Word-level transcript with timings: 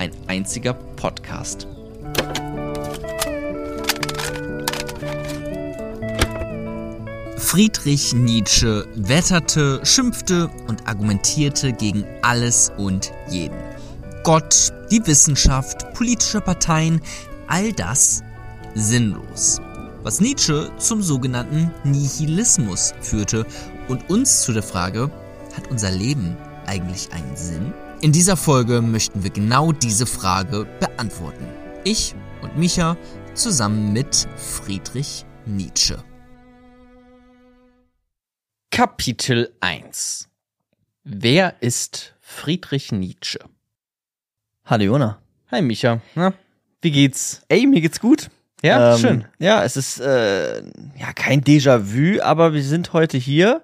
ein 0.00 0.12
einziger 0.26 0.72
Podcast. 0.72 1.68
Friedrich 7.36 8.14
Nietzsche 8.14 8.86
wetterte, 8.94 9.80
schimpfte 9.84 10.48
und 10.68 10.86
argumentierte 10.88 11.72
gegen 11.72 12.04
alles 12.22 12.72
und 12.78 13.12
jeden. 13.28 13.58
Gott, 14.24 14.72
die 14.90 15.06
Wissenschaft, 15.06 15.92
politische 15.94 16.40
Parteien, 16.40 17.02
all 17.46 17.72
das 17.72 18.22
sinnlos. 18.74 19.60
Was 20.02 20.20
Nietzsche 20.20 20.70
zum 20.78 21.02
sogenannten 21.02 21.70
Nihilismus 21.84 22.94
führte 23.02 23.44
und 23.88 24.08
uns 24.08 24.42
zu 24.42 24.52
der 24.52 24.62
Frage, 24.62 25.10
hat 25.54 25.70
unser 25.70 25.90
Leben 25.90 26.36
eigentlich 26.66 27.12
einen 27.12 27.36
Sinn? 27.36 27.74
In 28.02 28.12
dieser 28.12 28.38
Folge 28.38 28.80
möchten 28.80 29.22
wir 29.22 29.30
genau 29.30 29.72
diese 29.72 30.06
Frage 30.06 30.66
beantworten. 30.80 31.46
Ich 31.84 32.14
und 32.40 32.56
Micha 32.56 32.96
zusammen 33.34 33.92
mit 33.92 34.26
Friedrich 34.36 35.26
Nietzsche. 35.44 36.02
Kapitel 38.70 39.52
1 39.60 40.30
Wer 41.04 41.54
ist 41.60 42.14
Friedrich 42.20 42.90
Nietzsche? 42.90 43.40
Hallo 44.64 44.84
Jona. 44.84 45.18
Hi 45.50 45.60
Micha, 45.60 46.00
na, 46.14 46.32
wie 46.80 46.92
geht's? 46.92 47.42
Ey, 47.48 47.66
mir 47.66 47.82
geht's 47.82 48.00
gut. 48.00 48.30
Ja, 48.62 48.94
Ähm, 48.94 48.98
schön. 48.98 49.24
Ja, 49.38 49.62
es 49.62 49.76
ist 49.76 50.00
äh, 50.00 50.62
ja 50.98 51.12
kein 51.14 51.42
Déjà-vu, 51.42 52.22
aber 52.22 52.54
wir 52.54 52.62
sind 52.62 52.94
heute 52.94 53.18
hier 53.18 53.62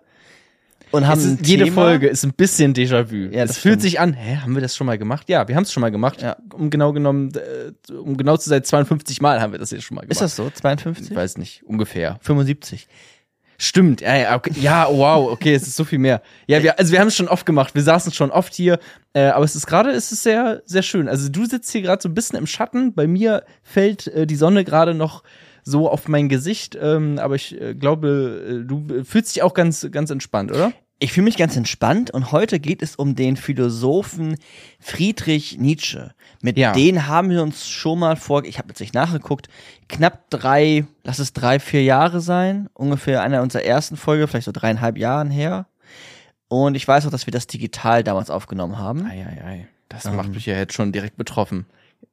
und 0.93 1.07
haben 1.07 1.19
Es 1.19 1.27
ist, 1.27 1.47
jede 1.47 1.65
Thema. 1.65 1.83
Folge 1.83 2.09
ist 2.09 2.25
ein 2.25 2.33
bisschen 2.33 2.75
Déjà-vu. 2.75 3.33
Ja, 3.33 3.43
es 3.43 3.49
das 3.49 3.59
fühlt 3.59 3.75
stimmt. 3.75 3.83
sich 3.83 4.01
an, 4.01 4.13
hä, 4.13 4.37
haben 4.37 4.55
wir 4.55 4.63
das 4.63 4.77
schon 4.77 4.87
mal 4.87 4.99
gemacht? 4.99 5.29
Ja, 5.29 5.47
wir 5.49 5.57
haben 5.57 5.65
es 5.65 5.73
schon 5.73 5.81
mal 5.81 5.91
gemacht. 5.91 6.23
Ja. 6.23 6.37
Um 6.55 6.71
genau 6.71 6.93
genommen, 6.93 7.33
äh, 7.35 7.93
um 7.93 8.17
genau 8.17 8.37
zu 8.37 8.49
sein, 8.49 8.63
52 8.63 9.21
Mal 9.21 9.41
haben 9.41 9.53
wir 9.53 9.59
das 9.59 9.71
jetzt 9.71 9.85
schon 9.85 9.97
mal 9.97 10.03
gemacht. 10.03 10.13
Ist 10.13 10.21
das 10.21 10.37
so? 10.37 10.51
52? 10.51 11.11
Ich 11.11 11.17
weiß 11.17 11.39
nicht, 11.39 11.63
ungefähr. 11.65 12.19
75. 12.23 12.87
Stimmt, 13.59 14.03
ja, 14.03 14.17
ja, 14.17 14.37
okay. 14.37 14.53
ja, 14.61 14.87
wow, 14.91 15.31
okay, 15.31 15.55
es 15.55 15.67
ist 15.67 15.77
so 15.77 15.85
viel 15.85 15.99
mehr. 15.99 16.21
Ja, 16.47 16.63
wir, 16.63 16.79
also 16.79 16.93
wir 16.93 17.01
haben 17.01 17.09
es 17.09 17.17
schon 17.17 17.29
oft 17.29 17.47
gemacht, 17.47 17.75
wir 17.75 17.83
saßen 17.83 18.13
schon 18.13 18.31
oft 18.31 18.53
hier, 18.53 18.79
äh, 19.15 19.29
aber 19.29 19.47
es 19.47 19.57
ist 19.57 19.67
gerade, 19.67 19.91
es 19.93 20.13
ist 20.13 20.23
sehr, 20.23 20.63
sehr 20.67 20.83
schön. 20.83 21.09
Also 21.09 21.31
du 21.31 21.47
sitzt 21.47 21.73
hier 21.73 21.81
gerade 21.81 22.03
so 22.03 22.11
ein 22.11 22.15
bisschen 22.15 22.39
im 22.39 22.47
Schatten, 22.47 22.93
bei 22.93 23.07
mir 23.07 23.45
fällt 23.63 24.09
äh, 24.09 24.27
die 24.27 24.37
Sonne 24.37 24.63
gerade 24.63 24.93
noch 24.93 25.23
so 25.69 25.91
auf 25.91 26.07
mein 26.07 26.29
Gesicht, 26.29 26.79
ähm, 26.81 27.19
aber 27.19 27.35
ich 27.35 27.61
äh, 27.61 27.75
glaube, 27.75 28.63
äh, 28.65 28.67
du 28.67 29.03
fühlst 29.05 29.35
dich 29.35 29.43
auch 29.43 29.53
ganz, 29.53 29.87
ganz 29.91 30.11
entspannt, 30.11 30.53
oder? 30.53 30.73
Ich 31.01 31.13
fühle 31.13 31.25
mich 31.25 31.37
ganz 31.37 31.57
entspannt 31.57 32.11
und 32.13 32.31
heute 32.33 32.59
geht 32.61 32.83
es 32.83 32.95
um 32.97 33.17
den 33.17 33.37
Philosophen 33.37 34.37
Friedrich 34.81 35.59
Nietzsche. 35.59 36.13
Mit 36.41 36.57
Ja. 36.57 36.73
denen 36.73 37.07
haben 37.09 37.31
wir 37.31 37.43
uns 37.43 37.69
schon 37.69 37.99
mal 37.99 38.15
vor, 38.17 38.45
ich 38.45 38.59
habe 38.59 38.69
jetzt 38.69 38.79
nicht 38.81 38.95
nachgeguckt, 38.95 39.49
knapp 39.89 40.31
drei, 40.31 40.87
lass 41.05 41.19
es 41.19 41.33
drei, 41.33 41.59
vier 41.59 41.83
Jahre 41.83 42.21
sein, 42.21 42.69
ungefähr 42.73 43.23
einer 43.23 43.43
unserer 43.43 43.65
ersten 43.65 43.97
Folge, 43.97 44.29
vielleicht 44.29 44.47
so 44.47 44.53
dreieinhalb 44.53 44.97
Jahren 44.97 45.31
her. 45.31 45.67
Und 46.49 46.77
ich 46.77 46.87
weiß 46.87 47.05
auch, 47.07 47.11
dass 47.11 47.27
wir 47.27 47.33
das 47.33 47.49
digital 47.49 48.05
damals 48.05 48.31
aufgenommen 48.31 48.79
haben. 48.79 49.05
Eieiei, 49.05 49.67
das 49.89 50.05
Ähm. 50.07 50.15
macht 50.17 50.31
mich 50.33 50.47
ja 50.47 50.55
jetzt 50.57 50.75
schon 50.75 50.93
direkt 50.93 51.17
betroffen. 51.17 51.67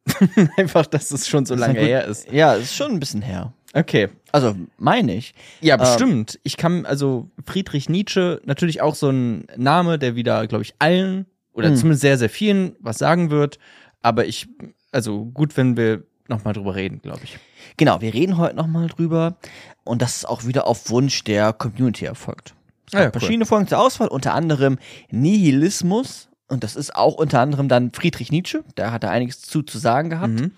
Einfach, 0.58 0.86
dass 0.86 1.12
es 1.12 1.28
schon 1.28 1.46
so 1.46 1.56
lange 1.56 1.80
gut- 1.80 1.88
her 1.88 2.06
ist. 2.06 2.32
Ja, 2.32 2.54
ist 2.54 2.76
schon 2.76 2.92
ein 2.92 3.00
bisschen 3.00 3.22
her. 3.22 3.54
Okay. 3.74 4.10
Also, 4.32 4.56
meine 4.78 5.16
ich. 5.16 5.34
Ja, 5.62 5.76
Ähm, 5.76 5.80
bestimmt. 5.82 6.40
Ich 6.44 6.58
kann, 6.58 6.86
also 6.86 7.30
Friedrich 7.46 7.90
Nietzsche, 7.90 8.42
natürlich 8.46 8.82
auch 8.82 8.96
so 8.96 9.10
ein 9.10 9.46
Name, 9.58 9.98
der 9.98 10.16
wieder, 10.16 10.46
glaube 10.48 10.64
ich, 10.64 10.76
allen 10.80 11.26
oder 11.54 11.70
Hm. 11.70 11.76
zumindest 11.78 12.02
sehr, 12.02 12.18
sehr 12.18 12.30
vielen 12.30 12.76
was 12.80 12.98
sagen 13.00 13.32
wird. 13.32 13.58
Aber 14.02 14.26
ich, 14.26 14.48
also 14.92 15.26
gut, 15.26 15.56
wenn 15.58 15.76
wir 15.78 16.04
nochmal 16.28 16.54
drüber 16.54 16.76
reden, 16.76 17.02
glaube 17.02 17.22
ich. 17.24 17.38
Genau, 17.78 18.02
wir 18.02 18.14
reden 18.14 18.38
heute 18.38 18.56
nochmal 18.56 18.88
drüber. 18.88 19.38
Und 19.84 20.02
das 20.02 20.18
ist 20.18 20.26
auch 20.26 20.46
wieder 20.46 20.68
auf 20.68 20.90
Wunsch 20.90 21.24
der 21.24 21.54
Community 21.54 22.06
erfolgt. 22.06 22.54
Es 22.88 22.94
Ah 22.94 23.00
ja, 23.00 23.06
cool. 23.06 23.12
verschiedene 23.12 23.46
Folgen 23.46 23.68
zur 23.68 23.80
Auswahl, 23.80 24.08
unter 24.10 24.34
anderem 24.34 24.78
Nihilismus. 25.10 26.30
Und 26.54 26.64
das 26.64 26.76
ist 26.76 26.96
auch 26.96 27.16
unter 27.16 27.40
anderem 27.40 27.68
dann 27.68 27.92
Friedrich 27.92 28.32
Nietzsche. 28.32 28.64
Da 28.76 28.92
hat 28.92 29.04
er 29.04 29.10
einiges 29.10 29.42
zu, 29.42 29.64
zu 29.64 29.80
sagen 29.80 30.12
gehabt. 30.12 30.34
Mhm. 30.34 30.52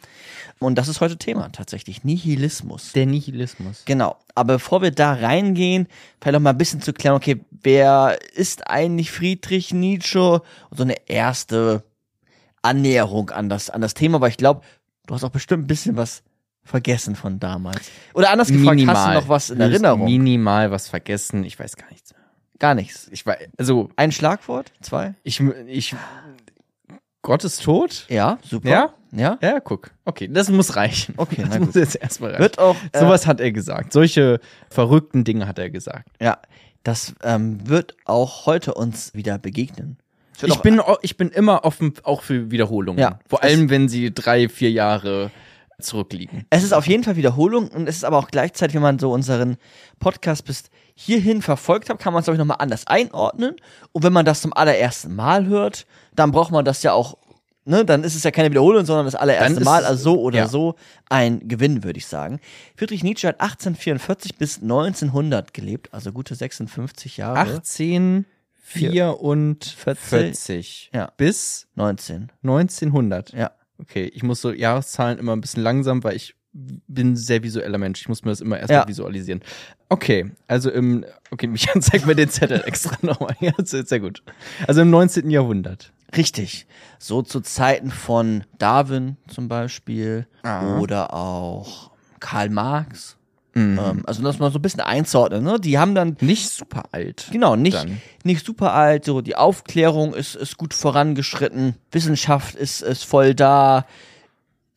Und 0.59 0.75
das 0.75 0.89
ist 0.89 0.99
heute 0.99 1.17
Thema 1.17 1.49
tatsächlich. 1.53 2.03
Nihilismus. 2.03 2.91
Der 2.91 3.05
Nihilismus. 3.05 3.83
Genau. 3.85 4.17
Aber 4.35 4.55
bevor 4.55 4.81
wir 4.81 4.91
da 4.91 5.13
reingehen, 5.13 5.87
vielleicht 6.19 6.33
noch 6.33 6.41
mal 6.41 6.49
ein 6.49 6.57
bisschen 6.57 6.81
zu 6.81 6.91
klären, 6.91 7.15
okay, 7.15 7.39
wer 7.49 8.17
ist 8.33 8.67
eigentlich 8.69 9.11
Friedrich 9.11 9.73
Nietzsche? 9.73 10.41
Und 10.69 10.77
so 10.77 10.83
eine 10.83 11.07
erste 11.07 11.83
Annäherung 12.61 13.29
an 13.29 13.47
das, 13.47 13.69
an 13.69 13.79
das 13.79 13.93
Thema, 13.93 14.19
weil 14.19 14.31
ich 14.31 14.37
glaube, 14.37 14.61
du 15.07 15.13
hast 15.13 15.23
auch 15.23 15.29
bestimmt 15.29 15.63
ein 15.63 15.67
bisschen 15.67 15.95
was 15.95 16.23
vergessen 16.63 17.15
von 17.15 17.39
damals. 17.39 17.89
Oder 18.13 18.31
anders 18.31 18.49
gefragt, 18.49 18.81
hast 18.85 19.07
du 19.07 19.13
noch 19.13 19.29
was 19.29 19.49
in 19.49 19.61
Erinnerung? 19.61 20.03
Minimal 20.05 20.71
was 20.71 20.89
vergessen. 20.89 21.45
Ich 21.45 21.57
weiß 21.57 21.77
gar 21.77 21.89
nichts 21.89 22.11
mehr. 22.13 22.24
Gar 22.59 22.75
nichts. 22.75 23.07
Ich 23.11 23.25
weiß, 23.25 23.37
also 23.57 23.89
Ein 23.95 24.11
Schlagwort? 24.11 24.71
Zwei? 24.81 25.15
ich, 25.23 25.39
ich, 25.67 25.95
Gott 27.21 27.43
ist 27.43 27.63
tot? 27.63 28.05
Ja, 28.09 28.37
super. 28.43 28.69
Ja? 28.69 28.93
Ja? 29.11 29.37
Ja, 29.41 29.59
guck. 29.59 29.91
Okay, 30.05 30.27
das 30.31 30.49
muss 30.49 30.75
reichen. 30.75 31.13
Okay, 31.17 31.43
das 31.49 31.59
muss 31.59 31.75
jetzt 31.75 31.95
erstmal 31.95 32.31
reichen. 32.31 32.41
Wird 32.43 32.59
auch, 32.59 32.75
äh, 32.91 32.99
Sowas 32.99 33.25
hat 33.27 33.39
er 33.39 33.51
gesagt. 33.51 33.93
Solche 33.93 34.39
verrückten 34.69 35.23
Dinge 35.23 35.47
hat 35.47 35.57
er 35.59 35.69
gesagt. 35.69 36.09
ja, 36.21 36.37
das 36.83 37.15
ähm, 37.23 37.67
wird 37.67 37.95
auch 38.05 38.45
heute 38.45 38.73
uns 38.75 39.13
wieder 39.15 39.39
begegnen. 39.39 39.97
Ich 40.41 40.51
auch- 40.51 40.61
bin, 40.61 40.79
ich 41.01 41.17
bin 41.17 41.29
immer 41.29 41.63
offen 41.65 41.93
auch 42.03 42.21
für 42.21 42.51
Wiederholungen. 42.51 42.99
Ja. 43.01 43.19
Vor 43.27 43.41
allem, 43.41 43.69
wenn 43.69 43.87
sie 43.89 44.13
drei, 44.13 44.49
vier 44.49 44.69
Jahre 44.69 45.31
zurückliegen. 45.79 46.45
Es 46.51 46.63
ist 46.63 46.73
auf 46.73 46.87
jeden 46.87 47.03
Fall 47.03 47.15
Wiederholung 47.15 47.69
und 47.69 47.87
es 47.89 47.97
ist 47.97 48.03
aber 48.05 48.17
auch 48.17 48.27
gleichzeitig, 48.27 48.75
wenn 48.75 48.81
man 48.81 48.99
so 48.99 49.11
unseren 49.11 49.57
Podcast 49.99 50.45
bis 50.45 50.65
hierhin 50.95 51.41
verfolgt 51.41 51.89
hat, 51.89 51.99
kann 51.99 52.13
man 52.13 52.21
es, 52.21 52.25
glaube 52.25 52.35
ich, 52.35 52.39
nochmal 52.39 52.57
anders 52.59 52.87
einordnen. 52.87 53.55
Und 53.91 54.03
wenn 54.03 54.13
man 54.13 54.25
das 54.25 54.41
zum 54.41 54.53
allerersten 54.53 55.13
Mal 55.13 55.45
hört, 55.45 55.85
dann 56.15 56.31
braucht 56.31 56.51
man 56.51 56.63
das 56.63 56.83
ja 56.83 56.93
auch, 56.93 57.17
ne, 57.65 57.83
dann 57.83 58.03
ist 58.03 58.15
es 58.15 58.23
ja 58.23 58.31
keine 58.31 58.49
Wiederholung, 58.49 58.85
sondern 58.85 59.05
das 59.05 59.15
allererste 59.15 59.61
Mal, 59.61 59.85
also 59.85 60.03
so 60.03 60.21
oder 60.21 60.37
ja. 60.39 60.47
so 60.47 60.75
ein 61.09 61.45
Gewinn, 61.47 61.83
würde 61.83 61.97
ich 61.97 62.07
sagen. 62.07 62.39
Friedrich 62.77 63.03
Nietzsche 63.03 63.27
hat 63.27 63.41
1844 63.41 64.37
bis 64.37 64.61
1900 64.61 65.53
gelebt, 65.53 65.93
also 65.93 66.13
gute 66.13 66.33
56 66.33 67.17
Jahre. 67.17 67.39
18, 67.39 68.25
44 68.63 70.91
Ja. 70.93 71.11
bis 71.17 71.67
19. 71.75 72.31
1900. 72.41 73.33
Ja. 73.33 73.51
Okay, 73.77 74.05
ich 74.05 74.23
muss 74.23 74.39
so 74.39 74.53
Jahreszahlen 74.53 75.19
immer 75.19 75.35
ein 75.35 75.41
bisschen 75.41 75.61
langsam, 75.61 76.05
weil 76.05 76.15
ich 76.15 76.35
bin 76.57 77.11
ein 77.11 77.15
sehr 77.17 77.43
visueller 77.43 77.77
Mensch. 77.77 77.99
Ich 78.01 78.07
muss 78.07 78.23
mir 78.23 78.31
das 78.31 78.39
immer 78.41 78.57
erstmal 78.57 78.81
Ja. 78.81 78.87
visualisieren. 78.87 79.41
Okay, 79.89 80.31
also 80.47 80.71
im, 80.71 81.05
okay, 81.31 81.47
Michael, 81.47 81.81
zeig 81.81 82.05
mir 82.05 82.15
den 82.15 82.29
Zettel 82.29 82.63
extra 82.65 82.97
nochmal. 83.01 83.35
Ja, 83.41 83.51
sehr 83.63 83.99
gut. 83.99 84.23
Also 84.65 84.81
im 84.81 84.89
19. 84.89 85.29
Jahrhundert. 85.29 85.91
Richtig. 86.15 86.65
So 86.97 87.21
zu 87.21 87.41
Zeiten 87.41 87.91
von 87.91 88.45
Darwin 88.57 89.17
zum 89.27 89.49
Beispiel 89.49 90.27
Ah. 90.43 90.77
oder 90.79 91.13
auch 91.13 91.91
Karl 92.21 92.49
Marx. 92.49 93.17
Mhm. 93.53 93.79
Ähm, 93.81 94.03
also 94.05 94.21
das 94.23 94.39
mal 94.39 94.51
so 94.51 94.59
ein 94.59 94.61
bisschen 94.61 94.79
einzuordnen. 94.81 95.43
Ne? 95.43 95.59
Die 95.59 95.77
haben 95.77 95.93
dann 95.95 96.15
Nicht 96.21 96.49
super 96.49 96.83
alt. 96.91 97.27
genau 97.31 97.55
nicht 97.55 97.75
Dann. 97.77 98.01
nicht 98.23 98.45
super 98.45 98.73
alt. 98.73 99.03
So 99.05 99.21
die 99.21 99.35
Aufklärung 99.35 100.13
ist 100.13 100.35
ist 100.35 100.57
gut 100.57 100.73
vorangeschritten. 100.73 101.75
Wissenschaft 101.91 102.55
ist 102.55 102.81
ist 102.81 103.03
voll 103.05 103.33
da. 103.35 103.85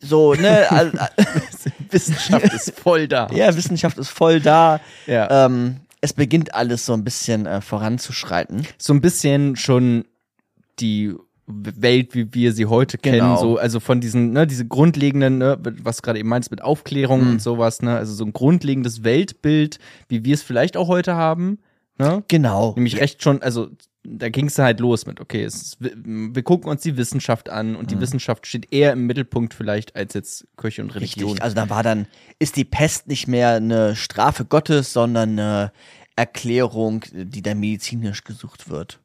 So 0.01 0.35
ne 0.35 0.71
al- 0.71 0.97
al- 0.99 1.11
Wissenschaft 1.91 2.53
ist 2.53 2.79
voll 2.79 3.09
da. 3.09 3.29
ja 3.33 3.55
Wissenschaft 3.57 3.99
ist 3.99 4.11
voll 4.11 4.41
da. 4.41 4.81
ja. 5.07 5.47
Ähm, 5.47 5.77
es 6.01 6.13
beginnt 6.13 6.55
alles 6.55 6.87
so 6.87 6.93
ein 6.93 7.03
bisschen 7.03 7.47
äh, 7.47 7.61
voranzuschreiten. 7.61 8.65
so 8.79 8.93
ein 8.93 9.01
bisschen 9.01 9.57
schon 9.57 10.05
die 10.79 11.13
Welt, 11.49 12.15
wie 12.15 12.33
wir 12.35 12.53
sie 12.53 12.67
heute 12.67 12.99
kennen, 12.99 13.19
Genau. 13.21 13.37
so, 13.41 13.57
also 13.59 13.81
von 13.81 14.01
diesen, 14.01 14.33
ne, 14.33 14.47
diese 14.47 14.67
grundlegenden, 14.67 15.39
ne, 15.39 15.59
was 15.83 16.03
gerade 16.03 16.19
eben 16.21 16.29
meinst 16.29 16.51
mit 16.51 16.63
Aufklärung 16.63 17.23
Mhm. 17.25 17.31
und 17.31 17.43
sowas, 17.43 17.81
ne, 17.83 17.97
also 17.97 18.13
so 18.15 18.25
ein 18.25 18.33
grundlegendes 18.35 19.03
Weltbild, 19.03 19.79
wie 20.09 20.25
wir 20.25 20.35
es 20.35 20.43
vielleicht 20.43 20.77
auch 20.77 20.87
heute 20.89 21.15
haben, 21.17 21.59
ne, 21.99 22.23
Genau. 22.29 22.75
nämlich 22.77 23.01
recht 23.01 23.23
schon, 23.23 23.43
also 23.43 23.71
da 24.17 24.29
ging 24.29 24.47
es 24.47 24.59
halt 24.59 24.81
los 24.81 25.07
mit, 25.07 25.21
okay, 25.21 25.45
es, 25.45 25.77
wir, 25.81 26.43
gucken 26.43 26.71
uns 26.71 26.83
die 26.83 26.97
Wissenschaft 26.97 27.49
an 27.51 27.77
und 27.77 27.91
die 27.91 27.97
Mhm. 27.97 28.01
Wissenschaft 28.01 28.47
steht 28.47 28.73
eher 28.73 28.93
im 28.93 29.07
Mittelpunkt 29.07 29.55
vielleicht 29.55 29.95
als 29.97 30.15
jetzt 30.15 30.47
Kirche 30.57 30.83
und 30.83 30.95
Religion. 30.95 31.27
Richtig. 31.31 31.43
Also 31.43 31.55
da 31.57 31.69
war 31.71 31.83
dann, 31.83 32.07
ist 32.39 32.57
die 32.57 32.65
Pest 32.65 33.07
nicht 33.09 33.29
mehr 33.29 33.55
eine 33.57 33.95
Strafe 33.97 34.45
Gottes, 34.45 34.93
sondern 34.93 35.31
eine 35.39 35.73
Erklärung, 36.17 37.05
die 37.13 37.43
da 37.43 37.55
medizinisch 37.55 38.25
gesucht 38.25 38.69
wird. 38.71 39.01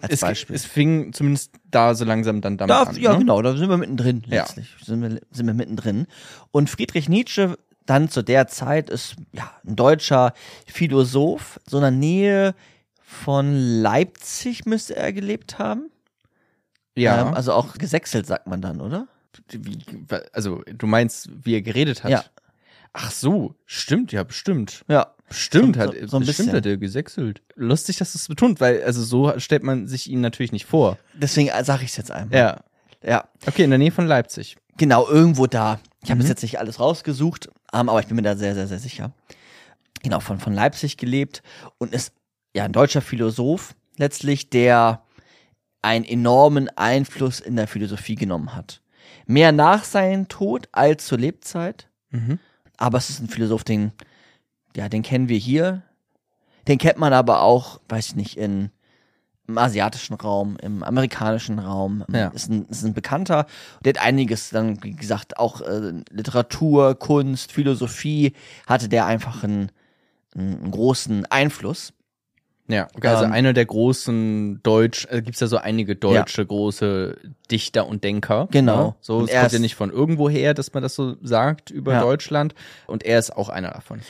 Als 0.00 0.12
es, 0.14 0.20
Beispiel. 0.20 0.54
es 0.56 0.64
fing 0.66 1.12
zumindest 1.14 1.52
da 1.70 1.94
so 1.94 2.04
langsam 2.04 2.40
dann 2.42 2.58
damit 2.58 2.70
Da, 2.70 2.82
an. 2.82 2.96
ja, 3.00 3.12
ne? 3.14 3.18
genau, 3.20 3.40
da 3.40 3.56
sind 3.56 3.68
wir 3.70 3.78
mittendrin 3.78 4.22
Ja. 4.26 4.42
letztlich. 4.42 4.68
Sind, 4.84 5.00
wir, 5.00 5.20
sind 5.30 5.46
wir 5.46 5.54
mittendrin. 5.54 6.06
Und 6.50 6.68
Friedrich 6.68 7.08
Nietzsche 7.08 7.56
dann 7.86 8.08
zu 8.10 8.22
der 8.22 8.48
Zeit 8.48 8.90
ist 8.90 9.14
ja 9.32 9.50
ein 9.66 9.76
deutscher 9.76 10.34
Philosoph, 10.66 11.60
so 11.66 11.78
in 11.78 11.82
der 11.82 11.90
Nähe 11.92 12.54
von 13.08 13.54
Leipzig 13.54 14.66
müsste 14.66 14.96
er 14.96 15.12
gelebt 15.12 15.60
haben. 15.60 15.90
Ja, 16.96 17.28
Ähm, 17.28 17.34
also 17.34 17.52
auch 17.52 17.74
gesächselt, 17.78 18.26
sagt 18.26 18.48
man 18.48 18.60
dann, 18.60 18.80
oder? 18.80 19.06
wie, 19.50 19.78
also 20.32 20.62
du 20.66 20.86
meinst, 20.86 21.28
wie 21.44 21.54
er 21.54 21.62
geredet 21.62 22.02
hat? 22.02 22.10
Ja. 22.10 22.24
Ach 22.92 23.10
so, 23.12 23.54
stimmt, 23.66 24.10
ja, 24.10 24.24
bestimmt. 24.24 24.82
Ja. 24.88 25.14
Bestimmt 25.28 25.76
So- 25.76 25.82
hat, 25.82 25.92
so- 25.92 26.06
so 26.06 26.16
ein 26.16 26.20
bestimmt 26.20 26.26
bisschen. 26.26 26.52
hat 26.56 26.66
er 26.66 26.76
gesächselt. 26.78 27.42
Lustig, 27.54 27.98
dass 27.98 28.12
du 28.12 28.18
es 28.18 28.26
betont, 28.28 28.60
weil, 28.60 28.82
also 28.82 29.04
so 29.04 29.38
stellt 29.38 29.62
man 29.62 29.86
sich 29.86 30.10
ihn 30.10 30.20
natürlich 30.20 30.52
nicht 30.52 30.66
vor. 30.66 30.98
Deswegen 31.14 31.50
sage 31.64 31.84
ich 31.84 31.90
es 31.90 31.96
jetzt 31.96 32.10
einmal. 32.10 32.36
Ja. 32.36 32.60
Ja. 33.04 33.28
Okay, 33.46 33.62
in 33.62 33.70
der 33.70 33.78
Nähe 33.78 33.92
von 33.92 34.06
Leipzig. 34.06 34.56
Genau, 34.78 35.06
irgendwo 35.08 35.46
da. 35.46 35.78
Ich 36.02 36.10
habe 36.10 36.22
Mhm. 36.22 36.28
jetzt 36.28 36.42
nicht 36.42 36.58
alles 36.58 36.80
rausgesucht, 36.80 37.50
ähm, 37.72 37.88
aber 37.88 38.00
ich 38.00 38.06
bin 38.06 38.16
mir 38.16 38.22
da 38.22 38.34
sehr, 38.36 38.54
sehr, 38.54 38.66
sehr 38.66 38.78
sicher. 38.80 39.12
Genau, 40.02 40.20
von, 40.20 40.38
von 40.40 40.54
Leipzig 40.54 40.96
gelebt 40.96 41.42
und 41.78 41.92
ist 41.92 42.12
ja 42.56 42.64
ein 42.64 42.72
deutscher 42.72 43.02
Philosoph 43.02 43.74
letztlich, 43.98 44.50
der 44.50 45.02
einen 45.82 46.04
enormen 46.04 46.68
Einfluss 46.76 47.38
in 47.38 47.54
der 47.54 47.68
Philosophie 47.68 48.16
genommen 48.16 48.56
hat. 48.56 48.80
Mehr 49.26 49.52
nach 49.52 49.84
seinem 49.84 50.26
Tod 50.28 50.68
als 50.72 51.06
zur 51.06 51.18
Lebzeit, 51.18 51.88
Mhm. 52.10 52.38
aber 52.76 52.98
es 52.98 53.10
ist 53.10 53.20
ein 53.20 53.28
Philosoph, 53.28 53.62
den, 53.64 53.92
ja, 54.74 54.88
den 54.88 55.02
kennen 55.02 55.28
wir 55.28 55.38
hier. 55.38 55.82
Den 56.66 56.78
kennt 56.78 56.98
man 56.98 57.12
aber 57.12 57.42
auch, 57.42 57.80
weiß 57.88 58.08
ich 58.08 58.16
nicht, 58.16 58.36
in, 58.36 58.70
im 59.46 59.58
asiatischen 59.58 60.14
Raum, 60.14 60.56
im 60.62 60.82
amerikanischen 60.82 61.58
Raum. 61.58 62.04
Ja. 62.12 62.28
Ist, 62.28 62.48
ein, 62.50 62.64
ist 62.66 62.84
ein 62.84 62.94
Bekannter. 62.94 63.46
Der 63.84 63.94
hat 63.94 64.02
einiges 64.02 64.50
dann, 64.50 64.82
wie 64.82 64.96
gesagt, 64.96 65.38
auch 65.38 65.60
äh, 65.60 65.92
Literatur, 66.10 66.96
Kunst, 66.96 67.52
Philosophie, 67.52 68.32
hatte 68.66 68.88
der 68.88 69.06
einfach 69.06 69.44
einen, 69.44 69.70
einen 70.34 70.70
großen 70.70 71.26
Einfluss. 71.26 71.92
Ja, 72.68 72.88
okay, 72.96 73.08
also 73.08 73.24
Ähm, 73.24 73.32
einer 73.32 73.52
der 73.52 73.64
großen 73.64 74.60
Deutsch, 74.62 75.06
äh, 75.10 75.22
gibt's 75.22 75.40
ja 75.40 75.46
so 75.46 75.58
einige 75.58 75.94
deutsche 75.94 76.44
große 76.44 77.16
Dichter 77.50 77.86
und 77.86 78.02
Denker. 78.02 78.48
Genau. 78.50 78.86
Ne? 78.88 78.94
So, 79.00 79.24
es 79.24 79.32
kommt 79.32 79.52
ja 79.52 79.58
nicht 79.58 79.76
von 79.76 79.90
irgendwo 79.90 80.28
her, 80.28 80.52
dass 80.52 80.72
man 80.74 80.82
das 80.82 80.94
so 80.94 81.16
sagt 81.22 81.70
über 81.70 81.92
Ja. 81.92 82.00
Deutschland. 82.00 82.54
Und 82.86 83.04
er 83.04 83.18
ist 83.18 83.36
auch 83.36 83.48
einer 83.48 83.70
davon. 83.70 84.00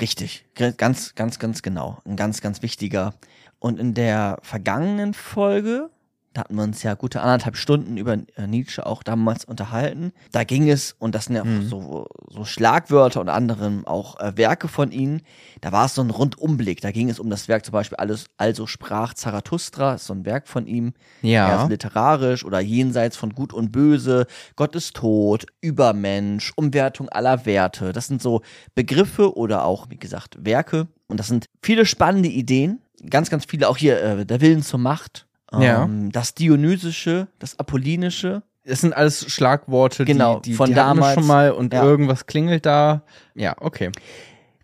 Richtig, 0.00 0.44
ganz, 0.54 1.14
ganz, 1.14 1.38
ganz 1.38 1.62
genau. 1.62 1.98
Ein 2.04 2.16
ganz, 2.16 2.40
ganz 2.40 2.62
wichtiger. 2.62 3.14
Und 3.58 3.78
in 3.80 3.94
der 3.94 4.38
vergangenen 4.42 5.14
Folge, 5.14 5.90
da 6.34 6.42
hatten 6.42 6.56
wir 6.56 6.62
uns 6.64 6.82
ja 6.82 6.94
gute 6.94 7.20
anderthalb 7.22 7.56
Stunden 7.56 7.96
über 7.96 8.14
äh, 8.36 8.46
Nietzsche 8.46 8.84
auch 8.84 9.02
damals 9.02 9.44
unterhalten. 9.44 10.12
Da 10.32 10.44
ging 10.44 10.68
es, 10.68 10.94
und 10.98 11.14
das 11.14 11.24
sind 11.26 11.36
ja 11.36 11.42
auch 11.42 11.46
Mhm. 11.46 11.68
so, 11.68 12.06
so 12.28 12.44
Schlagwörter 12.44 13.20
und 13.20 13.28
anderem 13.28 13.86
auch 13.86 14.18
äh, 14.20 14.36
Werke 14.36 14.68
von 14.68 14.90
ihnen, 14.92 15.22
da 15.60 15.72
war 15.72 15.86
es 15.86 15.94
so 15.94 16.02
ein 16.02 16.10
Rundumblick. 16.10 16.80
Da 16.80 16.90
ging 16.90 17.08
es 17.08 17.18
um 17.18 17.30
das 17.30 17.48
Werk 17.48 17.64
zum 17.64 17.72
Beispiel 17.72 17.96
alles, 17.96 18.26
Also 18.36 18.66
sprach 18.66 19.14
Zarathustra, 19.14 19.94
ist 19.94 20.06
so 20.06 20.12
ein 20.12 20.26
Werk 20.26 20.48
von 20.48 20.66
ihm. 20.66 20.92
Ja. 21.22 21.62
Ist 21.62 21.70
literarisch 21.70 22.44
oder 22.44 22.60
jenseits 22.60 23.16
von 23.16 23.30
Gut 23.34 23.52
und 23.52 23.72
Böse, 23.72 24.26
Gott 24.56 24.74
ist 24.76 24.96
tot, 24.96 25.46
Übermensch, 25.60 26.52
Umwertung 26.56 27.08
aller 27.08 27.46
Werte. 27.46 27.92
Das 27.92 28.06
sind 28.08 28.20
so 28.20 28.42
Begriffe 28.74 29.36
oder 29.36 29.64
auch, 29.64 29.90
wie 29.90 29.96
gesagt, 29.96 30.36
Werke. 30.44 30.88
Und 31.06 31.20
das 31.20 31.28
sind 31.28 31.46
viele 31.62 31.86
spannende 31.86 32.28
Ideen. 32.28 32.80
Ganz, 33.10 33.30
ganz 33.30 33.44
viele, 33.44 33.68
auch 33.68 33.76
hier 33.76 34.02
äh, 34.02 34.26
der 34.26 34.40
Willen 34.40 34.62
zur 34.62 34.80
Macht. 34.80 35.26
Ja. 35.62 35.84
Ähm, 35.84 36.10
das 36.12 36.34
Dionysische, 36.34 37.28
das 37.38 37.58
Apollinische. 37.58 38.42
Das 38.64 38.80
sind 38.80 38.94
alles 38.94 39.30
Schlagworte, 39.30 40.04
Genau, 40.04 40.40
die, 40.40 40.50
die, 40.50 40.56
von 40.56 40.68
die 40.68 40.74
damals. 40.74 41.14
schon 41.14 41.26
mal 41.26 41.50
und 41.52 41.72
Ja. 41.74 41.84
irgendwas 41.84 42.26
klingelt 42.26 42.64
da. 42.64 43.02
Ja, 43.34 43.54
okay. 43.60 43.90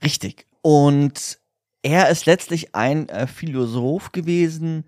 Richtig. 0.03 0.47
Und 0.63 1.39
er 1.83 2.09
ist 2.09 2.27
letztlich 2.27 2.75
ein 2.75 3.09
äh, 3.09 3.27
Philosoph 3.27 4.13
gewesen, 4.13 4.85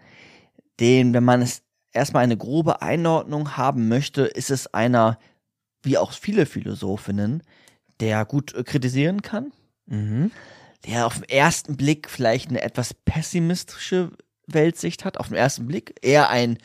den, 0.80 1.12
wenn 1.14 1.24
man 1.24 1.42
es 1.42 1.62
erstmal 1.92 2.24
eine 2.24 2.36
grobe 2.38 2.80
Einordnung 2.82 3.56
haben 3.56 3.88
möchte, 3.88 4.22
ist 4.22 4.50
es 4.50 4.72
einer, 4.72 5.18
wie 5.82 5.98
auch 5.98 6.12
viele 6.12 6.46
Philosophinnen, 6.46 7.42
der 8.00 8.24
gut 8.24 8.54
äh, 8.54 8.62
kritisieren 8.64 9.20
kann, 9.22 9.52
Mhm. 9.86 10.30
der 10.86 11.06
auf 11.06 11.14
den 11.16 11.24
ersten 11.28 11.76
Blick 11.76 12.08
vielleicht 12.08 12.48
eine 12.48 12.62
etwas 12.62 12.94
pessimistische 12.94 14.10
Weltsicht 14.54 15.04
hat, 15.04 15.18
auf 15.18 15.28
den 15.28 15.36
ersten 15.36 15.66
Blick 15.66 15.94
eher 16.02 16.30
ein, 16.30 16.58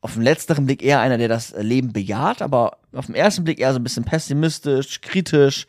auf 0.00 0.14
den 0.14 0.22
letzteren 0.22 0.66
Blick 0.66 0.82
eher 0.82 1.00
einer, 1.00 1.18
der 1.18 1.28
das 1.28 1.54
Leben 1.56 1.92
bejaht, 1.92 2.42
aber 2.42 2.78
auf 2.92 3.06
den 3.06 3.14
ersten 3.14 3.44
Blick 3.44 3.60
eher 3.60 3.72
so 3.72 3.78
ein 3.78 3.84
bisschen 3.84 4.04
pessimistisch, 4.04 5.00
kritisch 5.00 5.66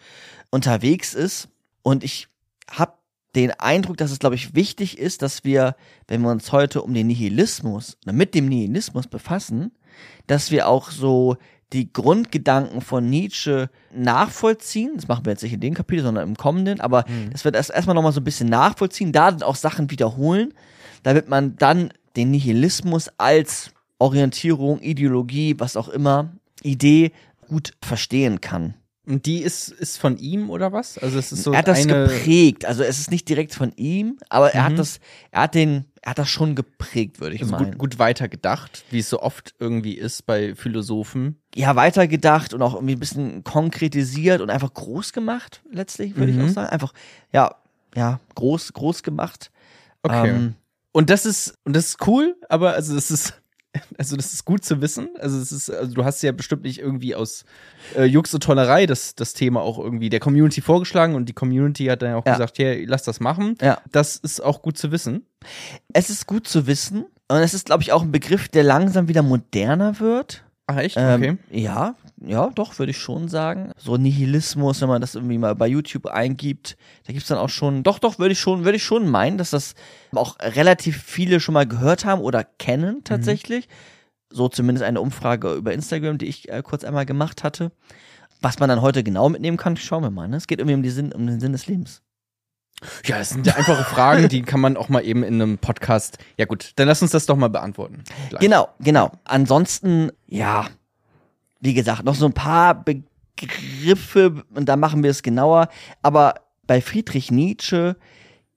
unterwegs 0.50 1.14
ist. 1.14 1.50
Und 1.82 2.04
ich 2.04 2.28
habe 2.70 2.94
den 3.36 3.52
Eindruck, 3.52 3.98
dass 3.98 4.12
es, 4.12 4.20
glaube 4.20 4.36
ich, 4.36 4.56
wichtig 4.56 4.98
ist, 4.98 5.22
dass 5.22 5.44
wir, 5.44 5.76
wenn 6.08 6.22
wir 6.22 6.32
uns 6.32 6.52
heute 6.52 6.82
um 6.82 6.94
den 6.94 7.08
Nihilismus 7.08 7.98
oder 8.04 8.14
mit 8.14 8.36
dem 8.36 8.48
Nihilismus 8.48 9.08
befassen, 9.08 9.72
dass 10.28 10.52
wir 10.52 10.68
auch 10.68 10.92
so 10.92 11.38
die 11.74 11.92
Grundgedanken 11.92 12.82
von 12.82 13.10
Nietzsche 13.10 13.70
nachvollziehen. 13.92 14.92
Das 14.96 15.08
machen 15.08 15.26
wir 15.26 15.32
jetzt 15.32 15.42
nicht 15.42 15.54
in 15.54 15.60
dem 15.60 15.74
Kapitel, 15.74 16.04
sondern 16.04 16.30
im 16.30 16.38
kommenden, 16.38 16.80
aber 16.80 17.06
dass 17.32 17.44
wir 17.44 17.52
das 17.52 17.72
erstmal 17.72 17.96
nochmal 17.96 18.12
so 18.12 18.22
ein 18.22 18.24
bisschen 18.24 18.50
nachvollziehen, 18.50 19.12
da 19.12 19.32
dann 19.32 19.42
auch 19.42 19.56
Sachen 19.56 19.90
wiederholen, 19.90 20.54
damit 21.04 21.30
man 21.30 21.56
dann 21.58 21.94
den 22.16 22.32
Nihilismus 22.32 23.10
als 23.18 23.72
Orientierung, 24.00 24.82
Ideologie, 24.82 25.56
was 25.60 25.78
auch 25.78 25.90
immer, 25.90 26.34
Idee 26.62 27.12
gut 27.48 27.74
verstehen 27.84 28.42
kann. 28.42 28.76
Und 29.06 29.26
die 29.26 29.40
ist, 29.40 29.68
ist 29.70 29.98
von 29.98 30.18
ihm 30.18 30.50
oder 30.50 30.72
was? 30.72 30.98
Also 30.98 31.20
es 31.20 31.34
ist 31.34 31.44
so 31.44 31.52
er 31.52 31.58
hat 31.60 31.68
das 31.68 31.86
geprägt, 31.88 32.64
also 32.64 32.84
es 32.84 33.00
ist 33.00 33.12
nicht 33.12 33.28
direkt 33.28 33.54
von 33.54 33.74
ihm, 33.76 34.18
aber 34.30 34.54
er 34.54 34.62
Mhm. 34.62 34.66
hat 34.66 34.80
das, 34.80 35.00
er 35.32 35.42
hat 35.42 35.56
den, 35.56 35.86
er 36.02 36.12
hat 36.12 36.20
das 36.20 36.30
schon 36.30 36.56
geprägt, 36.56 37.20
würde 37.20 37.36
ich 37.36 37.42
Also 37.42 37.52
meinen. 37.52 37.72
gut, 37.72 37.78
gut 37.78 38.00
weitergedacht, 38.00 38.86
wie 38.92 39.00
es 39.00 39.10
so 39.10 39.20
oft 39.22 39.56
irgendwie 39.60 39.96
ist 39.96 40.26
bei 40.26 40.56
Philosophen. 40.56 41.38
ja, 41.54 41.76
weitergedacht 41.76 42.54
und 42.54 42.62
auch 42.62 42.76
irgendwie 42.76 42.94
ein 42.96 43.00
bisschen 43.00 43.44
konkretisiert 43.44 44.40
und 44.40 44.50
einfach 44.50 44.74
groß 44.74 45.12
gemacht, 45.12 45.62
letztlich, 45.70 46.16
würde 46.16 46.32
ich 46.32 46.38
Mhm. 46.38 46.46
auch 46.46 46.50
sagen. 46.50 46.70
Einfach, 46.70 46.94
ja, 47.34 47.56
ja, 47.96 48.22
groß, 48.36 48.72
groß 48.72 49.04
gemacht. 49.04 49.52
Okay. 50.04 50.30
Ähm, 50.30 50.56
Und 50.94 51.10
das 51.10 51.26
ist, 51.26 51.56
und 51.66 51.76
das 51.76 51.88
ist 51.88 52.08
cool, 52.08 52.36
aber 52.50 52.74
also 52.74 52.96
das 52.96 53.12
ist, 53.12 53.42
also 53.98 54.16
das 54.16 54.32
ist 54.34 54.46
gut 54.46 54.64
zu 54.64 54.80
wissen. 54.82 55.10
Also 55.20 55.38
es 55.40 55.52
ist, 55.52 55.70
also 55.70 55.94
du 55.94 56.06
hast 56.06 56.22
ja 56.22 56.32
bestimmt 56.32 56.64
nicht 56.64 56.80
irgendwie 56.80 57.16
aus 57.16 57.44
äh, 57.96 58.04
Jux 58.06 58.34
und 58.34 58.44
Tollerei 58.44 58.86
das, 58.86 59.16
das 59.16 59.34
Thema 59.34 59.62
auch 59.62 59.80
irgendwie 59.80 60.10
der 60.10 60.20
Community 60.20 60.62
vorgeschlagen 60.62 61.16
und 61.16 61.26
die 61.28 61.34
Community 61.34 61.86
hat 61.86 62.02
dann 62.04 62.14
auch 62.14 62.26
Ja. 62.26 62.34
gesagt, 62.34 62.58
hey, 62.60 62.86
lass 62.86 63.04
das 63.04 63.20
machen. 63.20 63.56
Ja. 63.62 63.80
Das 63.92 64.16
ist 64.18 64.42
auch 64.42 64.62
gut 64.62 64.78
zu 64.78 64.92
wissen. 64.92 65.26
es 65.94 66.10
ist 66.10 66.28
gut 66.28 66.48
zu 66.48 66.68
wissen 66.68 67.06
und 67.28 67.38
es 67.40 67.54
ist, 67.54 67.66
glaube 67.66 67.82
ich, 67.84 67.92
auch 67.92 68.04
ein 68.04 68.12
Begriff, 68.12 68.48
der 68.48 68.64
langsam 68.64 69.08
wieder 69.08 69.24
moderner 69.24 70.00
wird. 70.00 70.44
Ach 70.68 70.78
echt? 70.78 70.96
Ähm, 70.98 71.22
Okay. 71.22 71.38
Ja, 71.52 71.96
ja, 72.26 72.50
doch, 72.56 72.80
würde 72.80 72.92
ich 72.92 72.98
schon 72.98 73.28
sagen. 73.28 73.72
So 73.78 73.98
Nihilismus, 73.98 74.80
wenn 74.82 74.88
man 74.88 75.02
das 75.02 75.16
irgendwie 75.16 75.38
mal 75.38 75.56
bei 75.56 75.68
YouTube 75.68 76.06
eingibt, 76.06 76.78
da 77.06 77.12
gibt's 77.12 77.28
dann 77.28 77.38
auch 77.38 77.50
schon, 77.50 77.84
doch, 77.84 78.00
doch, 78.00 78.18
würde 78.18 78.32
ich 78.32 78.40
schon, 78.40 78.64
würde 78.64 78.78
ich 78.78 78.84
schon 78.84 79.10
meinen, 79.10 79.38
dass 79.38 79.50
das 79.50 79.76
auch 80.14 80.38
relativ 80.40 81.02
viele 81.04 81.40
schon 81.42 81.54
mal 81.54 81.68
gehört 81.68 82.06
haben 82.06 82.22
oder 82.22 82.44
kennen 82.44 83.04
tatsächlich. 83.04 83.68
So 84.30 84.48
zumindest 84.48 84.84
eine 84.86 85.02
Umfrage 85.02 85.54
über 85.54 85.74
Instagram, 85.74 86.18
die 86.18 86.28
ich 86.28 86.50
äh, 86.50 86.62
kurz 86.64 86.84
einmal 86.84 87.06
gemacht 87.06 87.44
hatte. 87.44 87.72
Was 88.42 88.60
man 88.60 88.70
dann 88.70 88.82
heute 88.82 89.04
genau 89.04 89.30
mitnehmen 89.30 89.58
kann, 89.58 89.78
schauen 89.78 90.04
wir 90.04 90.10
mal. 90.12 90.28
Ne? 90.28 90.38
Es 90.38 90.48
geht 90.48 90.60
irgendwie 90.60 90.76
um, 90.76 90.84
die 90.84 90.90
Sinn, 90.90 91.12
um 91.14 91.28
den 91.28 91.40
Sinn 91.40 91.52
des 91.52 91.68
Lebens. 91.68 92.02
Ja, 93.06 93.18
das 93.18 93.30
sind 93.30 93.48
ja 93.48 93.56
einfache 93.56 93.84
Fragen, 93.84 94.28
die 94.28 94.42
kann 94.42 94.60
man 94.60 94.78
auch 94.78 94.90
mal 94.90 95.06
eben 95.06 95.24
in 95.24 95.42
einem 95.42 95.58
Podcast. 95.58 96.18
Ja 96.38 96.46
gut, 96.46 96.74
dann 96.76 96.88
lass 96.88 97.02
uns 97.02 97.12
das 97.12 97.26
doch 97.26 97.36
mal 97.36 97.50
beantworten. 97.50 98.04
Gleich. 98.30 98.42
Genau, 98.42 98.70
genau. 98.80 99.12
Ansonsten, 99.24 100.12
ja, 100.28 100.68
wie 101.62 101.74
gesagt, 101.74 102.04
noch 102.04 102.16
so 102.16 102.26
ein 102.26 102.34
paar 102.34 102.84
Begriffe 102.84 104.44
und 104.54 104.68
da 104.68 104.76
machen 104.76 105.04
wir 105.04 105.12
es 105.12 105.24
genauer. 105.24 105.70
Aber 106.02 106.36
bei 106.68 106.82
Friedrich 106.82 107.32
Nietzsche 107.32 107.96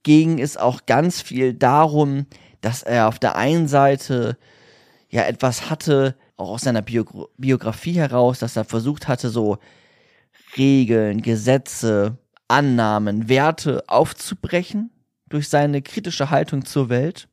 ging 0.03 0.39
es 0.39 0.57
auch 0.57 0.85
ganz 0.85 1.21
viel 1.21 1.53
darum, 1.53 2.25
dass 2.61 2.83
er 2.83 3.07
auf 3.07 3.19
der 3.19 3.35
einen 3.35 3.67
Seite 3.67 4.37
ja 5.09 5.23
etwas 5.23 5.69
hatte, 5.69 6.15
auch 6.35 6.49
aus 6.49 6.61
seiner 6.61 6.81
Bio 6.81 7.29
Biografie 7.37 7.95
heraus, 7.95 8.39
dass 8.39 8.55
er 8.55 8.65
versucht 8.65 9.07
hatte, 9.07 9.29
so 9.29 9.57
Regeln, 10.57 11.21
Gesetze, 11.21 12.17
Annahmen, 12.47 13.27
Werte 13.29 13.83
aufzubrechen 13.87 14.91
durch 15.29 15.49
seine 15.49 15.81
kritische 15.81 16.29
Haltung 16.29 16.65
zur 16.65 16.89
Welt. 16.89 17.27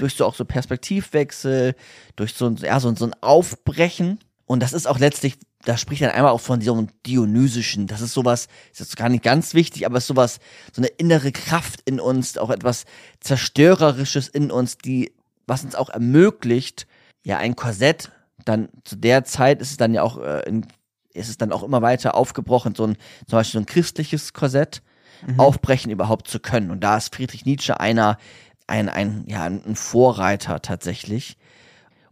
durch 0.00 0.14
so 0.16 0.26
auch 0.26 0.34
so 0.34 0.44
Perspektivwechsel, 0.44 1.74
durch 2.16 2.34
so, 2.34 2.46
ein- 2.46 2.56
ja, 2.56 2.80
so, 2.80 2.88
ein- 2.88 2.96
so 2.96 3.04
ein 3.06 3.14
Aufbrechen. 3.20 4.18
Und 4.44 4.60
das 4.60 4.72
ist 4.72 4.86
auch 4.86 4.98
letztlich, 4.98 5.38
da 5.64 5.76
spricht 5.76 6.02
dann 6.02 6.10
einmal 6.10 6.32
auch 6.32 6.40
von 6.40 6.58
diesem 6.58 6.88
Dionysischen. 7.06 7.86
Das 7.86 8.00
ist 8.00 8.12
sowas, 8.12 8.48
ist 8.72 8.80
jetzt 8.80 8.96
gar 8.96 9.08
nicht 9.08 9.22
ganz 9.22 9.54
wichtig, 9.54 9.86
aber 9.86 9.98
es 9.98 10.02
ist 10.04 10.08
sowas, 10.08 10.40
so 10.72 10.80
eine 10.82 10.88
innere 10.88 11.30
Kraft 11.30 11.80
in 11.84 12.00
uns, 12.00 12.36
auch 12.38 12.50
etwas 12.50 12.84
Zerstörerisches 13.20 14.28
in 14.28 14.50
uns, 14.50 14.78
die, 14.78 15.12
was 15.46 15.64
uns 15.64 15.74
auch 15.74 15.90
ermöglicht, 15.90 16.86
ja, 17.24 17.38
ein 17.38 17.56
Korsett, 17.56 18.10
dann 18.44 18.68
zu 18.84 18.96
der 18.96 19.24
Zeit 19.24 19.60
ist 19.62 19.70
es 19.70 19.76
dann 19.76 19.94
ja 19.94 20.02
auch, 20.02 20.18
äh, 20.18 20.40
in, 20.48 20.66
ist 21.14 21.28
es 21.28 21.38
dann 21.38 21.52
auch 21.52 21.62
immer 21.62 21.82
weiter 21.82 22.14
aufgebrochen, 22.14 22.74
so 22.74 22.84
ein, 22.84 22.96
zum 23.28 23.38
Beispiel 23.38 23.58
so 23.58 23.62
ein 23.62 23.66
christliches 23.66 24.32
Korsett, 24.32 24.82
aufbrechen 25.36 25.92
überhaupt 25.92 26.28
zu 26.28 26.40
können. 26.40 26.70
Und 26.70 26.80
da 26.80 26.96
ist 26.96 27.14
Friedrich 27.14 27.44
Nietzsche 27.46 27.78
einer, 27.78 28.18
ein, 28.66 28.88
ein, 28.88 29.24
ja, 29.28 29.44
ein 29.44 29.76
Vorreiter 29.76 30.62
tatsächlich. 30.62 31.36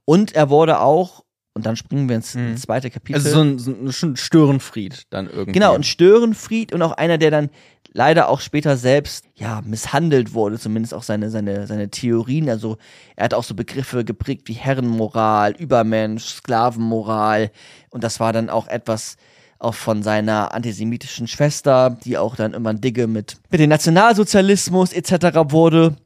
Und 0.04 0.32
er 0.32 0.50
wurde 0.50 0.80
auch, 0.80 1.24
und 1.52 1.66
dann 1.66 1.76
springen 1.76 2.08
wir 2.08 2.16
ins, 2.16 2.34
ins 2.34 2.62
zweite 2.62 2.90
Kapitel. 2.90 3.16
Also 3.16 3.30
so 3.30 3.40
ein, 3.40 3.90
so 3.90 4.06
ein 4.06 4.16
Störenfried 4.16 5.06
dann 5.10 5.28
irgendwie. 5.28 5.52
Genau, 5.52 5.74
ein 5.74 5.82
Störenfried 5.82 6.72
und 6.72 6.82
auch 6.82 6.92
einer, 6.92 7.18
der 7.18 7.30
dann 7.30 7.50
leider 7.92 8.28
auch 8.28 8.40
später 8.40 8.76
selbst, 8.76 9.24
ja, 9.34 9.60
misshandelt 9.64 10.32
wurde, 10.34 10.58
zumindest 10.58 10.94
auch 10.94 11.02
seine, 11.02 11.30
seine, 11.30 11.66
seine 11.66 11.90
Theorien. 11.90 12.48
Also 12.48 12.76
er 13.16 13.24
hat 13.24 13.34
auch 13.34 13.42
so 13.44 13.54
Begriffe 13.54 14.04
geprägt 14.04 14.42
wie 14.46 14.52
Herrenmoral, 14.54 15.52
Übermensch, 15.58 16.24
Sklavenmoral. 16.26 17.50
Und 17.90 18.04
das 18.04 18.20
war 18.20 18.32
dann 18.32 18.48
auch 18.50 18.68
etwas 18.68 19.16
auch 19.58 19.74
von 19.74 20.02
seiner 20.02 20.54
antisemitischen 20.54 21.26
Schwester, 21.26 21.98
die 22.04 22.16
auch 22.16 22.34
dann 22.36 22.54
immer 22.54 22.70
ein 22.70 22.80
Digge 22.80 23.06
mit, 23.06 23.36
mit 23.50 23.60
dem 23.60 23.68
Nationalsozialismus 23.68 24.92
etc. 24.92 25.50
wurde, 25.52 25.96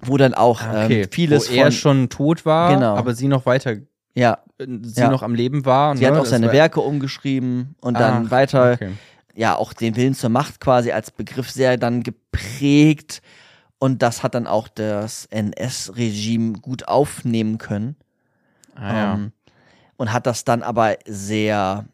wo 0.00 0.16
dann 0.16 0.32
auch 0.34 0.62
Ah, 0.62 0.84
okay. 0.84 1.02
ähm, 1.02 1.08
vieles 1.10 1.50
Wo 1.50 1.54
er 1.54 1.64
von, 1.64 1.72
schon 1.72 2.08
tot 2.08 2.46
war, 2.46 2.72
Genau. 2.74 2.94
aber 2.96 3.14
sie 3.14 3.28
noch 3.28 3.44
weiter, 3.44 3.76
ja, 4.14 4.38
äh, 4.58 4.66
sie 4.82 5.00
Ja. 5.02 5.10
noch 5.10 5.22
am 5.22 5.34
Leben 5.34 5.64
war. 5.66 5.96
sie 5.96 6.04
ne? 6.04 6.10
hat 6.12 6.18
auch 6.18 6.24
seine 6.24 6.50
Werke 6.52 6.80
umgeschrieben 6.80 7.74
und 7.80 7.98
dann 7.98 8.26
Ach, 8.26 8.30
weiter 8.30 8.72
okay. 8.72 8.90
Ja 9.38 9.54
auch 9.54 9.72
den 9.72 9.94
Willen 9.94 10.14
zur 10.14 10.30
Macht 10.30 10.60
quasi 10.60 10.90
als 10.90 11.12
Begriff 11.12 11.48
sehr 11.50 11.76
dann 11.76 12.02
geprägt 12.02 13.22
und 13.78 14.02
das 14.02 14.24
hat 14.24 14.34
dann 14.34 14.48
auch 14.48 14.66
das 14.66 15.26
NS-Regime 15.26 16.54
gut 16.54 16.88
aufnehmen 16.88 17.58
können 17.58 17.94
Ah, 18.74 18.92
ja. 18.92 19.14
ähm, 19.14 19.32
und 19.96 20.12
hat 20.12 20.26
das 20.26 20.44
dann 20.44 20.62
aber 20.62 20.96
sehr 21.06 21.86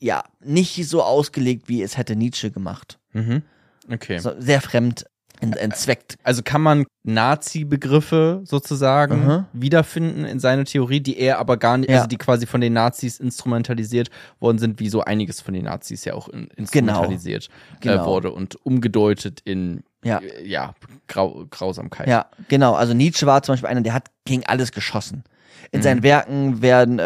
ja 0.00 0.24
nicht 0.40 0.88
so 0.88 1.02
ausgelegt, 1.04 1.68
wie 1.68 1.82
es 1.82 1.96
hätte 1.96 2.16
Nietzsche 2.16 2.50
gemacht. 2.50 2.98
Mhm. 3.12 3.42
Okay. 3.90 4.18
So, 4.18 4.32
sehr 4.38 4.60
fremd 4.60 5.06
ent 5.42 5.56
entzweckt. 5.56 6.16
Also 6.22 6.42
kann 6.42 6.62
man 6.62 6.84
Nazi-Begriffe 7.04 8.40
sozusagen 8.44 9.26
Mhm. 9.26 9.44
wiederfinden 9.52 10.24
in 10.24 10.38
seiner 10.40 10.64
Theorie, 10.64 11.00
die 11.00 11.18
er 11.18 11.38
aber 11.38 11.56
gar 11.56 11.76
nicht, 11.78 11.90
Ja. 11.90 11.96
also 11.96 12.08
die 12.08 12.16
quasi 12.16 12.46
von 12.46 12.60
den 12.60 12.72
Nazis 12.72 13.18
instrumentalisiert 13.20 14.08
worden 14.40 14.58
sind, 14.58 14.80
wie 14.80 14.88
so 14.88 15.02
einiges 15.02 15.40
von 15.40 15.54
den 15.54 15.64
Nazis 15.64 16.04
ja 16.04 16.14
auch 16.14 16.28
in, 16.28 16.46
instrumentalisiert 16.56 17.48
Genau. 17.80 18.02
Äh, 18.02 18.06
wurde 18.06 18.30
und 18.32 18.56
umgedeutet 18.64 19.40
in 19.44 19.82
Ja. 20.04 20.20
ja 20.44 20.74
Grau 21.08 21.44
Grausamkeit. 21.50 22.08
Ja, 22.08 22.26
genau. 22.48 22.74
Also 22.74 22.94
Nietzsche 22.94 23.26
war 23.26 23.42
zum 23.42 23.52
Beispiel 23.54 23.68
einer, 23.68 23.82
der 23.82 23.94
hat 23.94 24.06
gegen 24.24 24.44
alles 24.46 24.72
geschossen. 24.72 25.24
In 25.70 25.78
Mhm. 25.80 25.82
seinen 25.84 26.02
Werken 26.02 26.60
werden, 26.62 26.98
äh, 26.98 27.02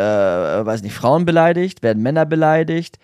weiß 0.66 0.82
nicht, 0.82 0.94
Frauen 0.94 1.24
beleidigt, 1.24 1.82
werden 1.82 2.02
Männer 2.02 2.24
beleidigt, 2.26 2.98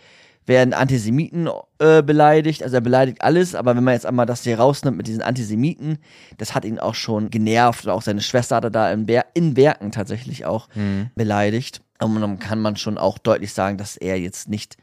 werden 0.47 0.75
Antisemiten 0.75 1.49
äh, 1.79 2.03
beleidigt. 2.03 2.63
Also 2.63 2.77
er 2.77 2.81
beleidigt 2.81 3.23
alles, 3.23 3.55
aber 3.55 3.77
wenn 3.77 3.85
man 3.85 3.95
jetzt 3.95 4.07
einmal 4.07 4.27
das 4.27 4.43
hier 4.43 4.59
rausnimmt 4.59 4.97
mit 4.97 5.07
diesen 5.07 5.23
Antisemiten, 5.23 5.99
das 6.39 6.55
hat 6.55 6.65
ihn 6.65 6.79
auch 6.79 6.95
schon 6.95 7.31
genervt. 7.31 7.85
Oder 7.85 7.95
auch 7.95 8.03
seine 8.03 8.21
Schwester 8.21 8.57
hat 8.57 8.65
er 8.65 8.71
da 8.71 8.91
in, 8.93 9.07
Wer 9.09 9.27
in 9.35 9.57
Werken 9.57 9.93
tatsächlich 9.93 10.45
auch 10.45 10.69
Mhm. 10.75 11.11
beleidigt. 11.15 11.83
Und 12.01 12.21
dann 12.21 12.39
kann 12.41 12.61
man 12.61 12.77
schon 12.77 12.99
auch 12.99 13.19
deutlich 13.19 13.53
sagen, 13.53 13.79
dass 13.79 13.97
er 13.97 14.19
jetzt 14.19 14.49
nicht 14.49 14.77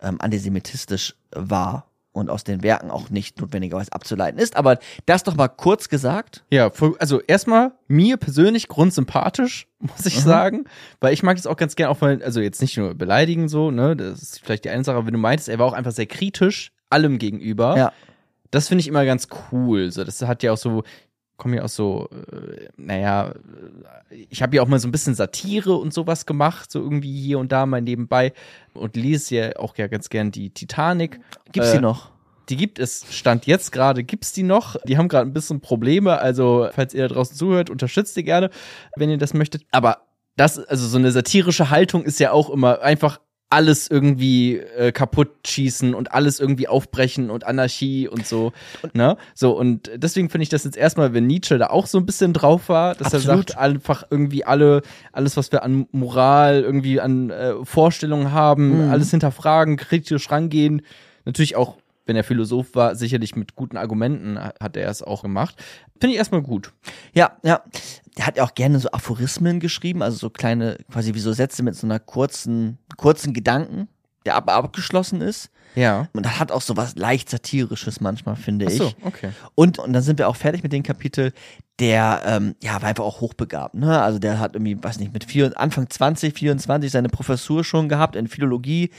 ähm, 0.00 0.20
antisemitistisch 0.20 1.14
war 1.34 1.86
und 2.18 2.30
aus 2.30 2.44
den 2.44 2.62
Werken 2.62 2.90
auch 2.90 3.10
nicht 3.10 3.40
notwendigerweise 3.40 3.92
abzuleiten 3.92 4.38
ist. 4.38 4.56
Aber 4.56 4.78
das 5.06 5.22
doch 5.22 5.36
mal 5.36 5.48
kurz 5.48 5.88
gesagt. 5.88 6.44
Ja, 6.50 6.70
also 6.98 7.20
erstmal 7.20 7.72
mir 7.86 8.16
persönlich 8.16 8.68
grundsympathisch, 8.68 9.66
muss 9.78 10.06
ich 10.06 10.20
sagen, 10.20 10.64
weil 11.00 11.14
ich 11.14 11.22
mag 11.22 11.36
das 11.36 11.46
auch 11.46 11.56
ganz 11.56 11.76
gern 11.76 11.90
auch 11.90 12.00
mal, 12.00 12.22
also 12.22 12.40
jetzt 12.40 12.60
nicht 12.60 12.76
nur 12.76 12.94
beleidigen 12.94 13.48
so, 13.48 13.70
ne, 13.70 13.96
das 13.96 14.22
ist 14.22 14.40
vielleicht 14.40 14.64
die 14.64 14.70
eine 14.70 14.84
Sache, 14.84 15.06
wenn 15.06 15.12
du 15.12 15.18
meintest, 15.18 15.48
er 15.48 15.58
war 15.58 15.66
auch 15.66 15.72
einfach 15.72 15.92
sehr 15.92 16.06
kritisch 16.06 16.72
allem 16.90 17.18
gegenüber. 17.18 17.76
Ja. 17.76 17.92
Das 18.50 18.68
finde 18.68 18.80
ich 18.80 18.88
immer 18.88 19.04
ganz 19.04 19.28
cool, 19.52 19.90
so 19.90 20.04
das 20.04 20.22
hat 20.22 20.42
ja 20.42 20.52
auch 20.52 20.58
so 20.58 20.82
komme 21.38 21.56
ja 21.56 21.64
auch 21.64 21.68
so, 21.68 22.10
äh, 22.12 22.68
naja, 22.76 23.32
ich 24.28 24.42
habe 24.42 24.56
ja 24.56 24.62
auch 24.62 24.68
mal 24.68 24.78
so 24.78 24.88
ein 24.88 24.92
bisschen 24.92 25.14
Satire 25.14 25.74
und 25.74 25.94
sowas 25.94 26.26
gemacht, 26.26 26.70
so 26.70 26.80
irgendwie 26.80 27.18
hier 27.18 27.38
und 27.38 27.52
da 27.52 27.64
mal 27.64 27.80
nebenbei 27.80 28.34
und 28.74 28.96
lese 28.96 29.34
ja 29.36 29.56
auch 29.56 29.76
ja 29.76 29.86
ganz 29.86 30.10
gern 30.10 30.30
die 30.30 30.50
Titanic. 30.50 31.20
Gibt's 31.52 31.70
Äh, 31.70 31.76
die 31.76 31.82
noch? 31.82 32.10
Die 32.50 32.56
gibt 32.56 32.78
es, 32.78 33.06
Stand 33.10 33.46
jetzt 33.46 33.72
gerade, 33.72 34.04
gibt's 34.04 34.32
die 34.32 34.42
noch. 34.42 34.76
Die 34.84 34.98
haben 34.98 35.08
gerade 35.08 35.28
ein 35.28 35.32
bisschen 35.32 35.60
Probleme, 35.60 36.18
also 36.18 36.68
falls 36.72 36.92
ihr 36.92 37.08
da 37.08 37.14
draußen 37.14 37.36
zuhört, 37.36 37.70
unterstützt 37.70 38.16
die 38.16 38.24
gerne, 38.24 38.50
wenn 38.96 39.10
ihr 39.10 39.18
das 39.18 39.34
möchtet. 39.34 39.64
Aber 39.70 39.98
das, 40.36 40.58
also 40.58 40.86
so 40.86 40.98
eine 40.98 41.12
satirische 41.12 41.70
Haltung 41.70 42.04
ist 42.04 42.20
ja 42.20 42.32
auch 42.32 42.50
immer 42.50 42.80
einfach 42.80 43.20
alles 43.50 43.90
irgendwie 43.90 44.56
äh, 44.58 44.92
kaputt 44.92 45.30
schießen 45.46 45.94
und 45.94 46.12
alles 46.12 46.38
irgendwie 46.38 46.68
aufbrechen 46.68 47.30
und 47.30 47.44
Anarchie 47.46 48.06
und 48.06 48.26
so, 48.26 48.52
ne? 48.92 49.16
So 49.34 49.56
und 49.56 49.90
deswegen 49.96 50.28
finde 50.28 50.42
ich 50.42 50.48
das 50.50 50.64
jetzt 50.64 50.76
erstmal, 50.76 51.14
wenn 51.14 51.26
Nietzsche 51.26 51.56
da 51.56 51.68
auch 51.68 51.86
so 51.86 51.96
ein 51.98 52.04
bisschen 52.04 52.34
drauf 52.34 52.68
war, 52.68 52.94
dass 52.94 53.12
er 53.14 53.18
Absolut. 53.20 53.48
sagt, 53.50 53.58
einfach 53.58 54.04
irgendwie 54.10 54.44
alle 54.44 54.82
alles 55.12 55.36
was 55.38 55.50
wir 55.50 55.62
an 55.62 55.86
Moral 55.92 56.60
irgendwie 56.62 57.00
an 57.00 57.30
äh, 57.30 57.54
Vorstellungen 57.64 58.32
haben, 58.32 58.84
Mhm. 58.84 58.90
alles 58.90 59.10
hinterfragen, 59.12 59.76
kritisch 59.78 60.30
rangehen, 60.30 60.82
natürlich 61.24 61.56
auch 61.56 61.76
wenn 62.08 62.16
er 62.16 62.24
Philosoph 62.24 62.74
war, 62.74 62.96
sicherlich 62.96 63.36
mit 63.36 63.54
guten 63.54 63.76
Argumenten 63.76 64.38
hat 64.38 64.76
er 64.76 64.88
es 64.88 65.02
auch 65.02 65.22
gemacht. 65.22 65.62
Finde 66.00 66.14
ich 66.14 66.18
erstmal 66.18 66.42
gut. 66.42 66.72
Ja, 67.12 67.36
ja. 67.44 67.62
Der 68.16 68.26
hat 68.26 68.36
ja 68.36 68.44
auch 68.44 68.54
gerne 68.54 68.80
so 68.80 68.90
Aphorismen 68.90 69.60
geschrieben, 69.60 70.02
also 70.02 70.16
so 70.16 70.30
kleine, 70.30 70.78
quasi 70.90 71.14
wie 71.14 71.20
so 71.20 71.32
Sätze 71.32 71.62
mit 71.62 71.76
so 71.76 71.86
einer 71.86 72.00
kurzen, 72.00 72.78
kurzen 72.96 73.32
Gedanken, 73.32 73.88
der 74.28 74.36
aber 74.36 74.52
abgeschlossen 74.52 75.20
ist. 75.22 75.50
Ja. 75.74 76.08
Und 76.12 76.24
das 76.26 76.38
hat 76.40 76.50
auch 76.50 76.62
so 76.62 76.76
was 76.76 76.96
leicht 76.96 77.28
satirisches 77.30 78.00
manchmal, 78.00 78.36
finde 78.36 78.66
Ach 78.68 78.72
so, 78.72 78.84
ich. 78.88 78.96
okay. 79.04 79.30
Und, 79.54 79.78
und 79.78 79.92
dann 79.92 80.02
sind 80.02 80.18
wir 80.18 80.28
auch 80.28 80.36
fertig 80.36 80.62
mit 80.62 80.72
dem 80.72 80.82
Kapitel. 80.82 81.32
Der, 81.78 82.22
ähm, 82.26 82.56
ja, 82.60 82.80
war 82.82 82.88
einfach 82.88 83.04
auch 83.04 83.20
hochbegabt, 83.20 83.74
ne? 83.76 84.02
Also 84.02 84.18
der 84.18 84.40
hat 84.40 84.56
irgendwie, 84.56 84.76
weiß 84.82 84.98
nicht, 84.98 85.12
mit 85.12 85.22
vier, 85.24 85.52
Anfang 85.56 85.88
20, 85.88 86.34
24 86.36 86.90
seine 86.90 87.08
Professur 87.08 87.62
schon 87.62 87.88
gehabt 87.88 88.16
in 88.16 88.26
Philologie, 88.26 88.90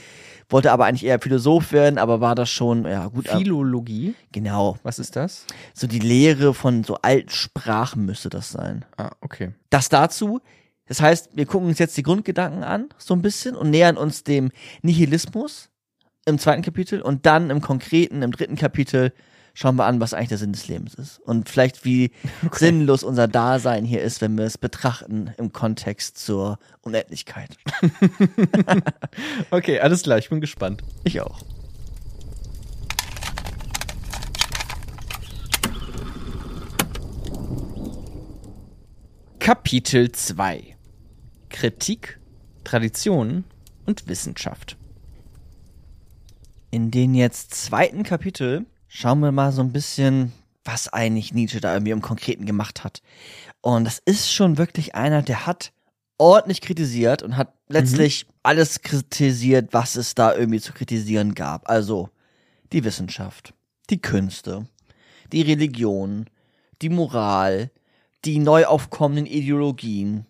wollte 0.48 0.72
aber 0.72 0.86
eigentlich 0.86 1.04
eher 1.04 1.20
Philosoph 1.20 1.72
werden, 1.72 1.98
aber 1.98 2.22
war 2.22 2.34
das 2.34 2.48
schon, 2.48 2.86
ja, 2.86 3.06
gut. 3.08 3.28
ab- 3.28 3.36
Philologie, 3.38 4.14
genau. 4.32 4.78
was 4.82 4.98
ist 4.98 5.14
das? 5.16 5.44
So 5.74 5.86
die 5.86 5.98
Lehre 5.98 6.54
von 6.54 6.82
so 6.82 6.96
alten 7.02 7.28
Sprachen 7.28 8.06
müsste 8.06 8.30
das 8.30 8.50
sein. 8.50 8.86
Ah, 8.96 9.10
okay. 9.20 9.52
Das 9.68 9.90
dazu. 9.90 10.40
Das 10.90 11.00
heißt, 11.00 11.30
wir 11.34 11.46
gucken 11.46 11.68
uns 11.68 11.78
jetzt 11.78 11.96
die 11.96 12.02
Grundgedanken 12.02 12.64
an, 12.64 12.88
so 12.98 13.14
ein 13.14 13.22
bisschen, 13.22 13.54
und 13.54 13.70
nähern 13.70 13.96
uns 13.96 14.24
dem 14.24 14.50
Nihilismus 14.82 15.68
im 16.26 16.36
zweiten 16.36 16.62
Kapitel 16.62 17.00
und 17.00 17.26
dann 17.26 17.48
im 17.48 17.60
konkreten, 17.60 18.22
im 18.22 18.32
dritten 18.32 18.56
Kapitel 18.56 19.12
schauen 19.54 19.76
wir 19.76 19.84
an, 19.84 20.00
was 20.00 20.14
eigentlich 20.14 20.30
der 20.30 20.38
Sinn 20.38 20.52
des 20.52 20.66
Lebens 20.66 20.94
ist. 20.94 21.20
Und 21.20 21.48
vielleicht 21.48 21.84
wie 21.84 22.10
sinnlos 22.52 23.04
unser 23.04 23.28
Dasein 23.28 23.84
hier 23.84 24.02
ist, 24.02 24.20
wenn 24.20 24.36
wir 24.36 24.44
es 24.44 24.58
betrachten 24.58 25.30
im 25.38 25.52
Kontext 25.52 26.18
zur 26.18 26.58
Unendlichkeit. 26.82 27.56
Okay, 29.52 29.78
alles 29.78 30.02
klar, 30.02 30.18
ich 30.18 30.28
bin 30.28 30.40
gespannt. 30.40 30.82
Ich 31.04 31.20
auch. 31.20 31.38
Kapitel 39.38 40.10
2 40.10 40.79
Kritik, 41.50 42.18
Tradition 42.64 43.44
und 43.86 44.08
Wissenschaft. 44.08 44.76
In 46.70 46.90
den 46.90 47.14
jetzt 47.14 47.54
zweiten 47.54 48.02
Kapitel 48.02 48.66
schauen 48.86 49.20
wir 49.20 49.32
mal 49.32 49.52
so 49.52 49.60
ein 49.60 49.72
bisschen, 49.72 50.32
was 50.64 50.88
eigentlich 50.88 51.34
Nietzsche 51.34 51.60
da 51.60 51.74
irgendwie 51.74 51.92
im 51.92 52.00
Konkreten 52.00 52.46
gemacht 52.46 52.84
hat. 52.84 53.02
Und 53.60 53.84
das 53.84 54.00
ist 54.04 54.32
schon 54.32 54.56
wirklich 54.56 54.94
einer, 54.94 55.22
der 55.22 55.46
hat 55.46 55.72
ordentlich 56.18 56.60
kritisiert 56.60 57.22
und 57.22 57.36
hat 57.36 57.54
letztlich 57.68 58.26
alles 58.42 58.82
kritisiert, 58.82 59.72
was 59.72 59.96
es 59.96 60.14
da 60.14 60.34
irgendwie 60.34 60.60
zu 60.60 60.72
kritisieren 60.72 61.34
gab. 61.34 61.68
Also 61.68 62.10
die 62.72 62.84
Wissenschaft, 62.84 63.54
die 63.88 64.00
Künste, 64.00 64.68
die 65.32 65.42
Religion, 65.42 66.26
die 66.82 66.88
Moral, 66.88 67.70
die 68.24 68.38
neu 68.38 68.66
aufkommenden 68.66 69.26
Ideologien. 69.26 70.26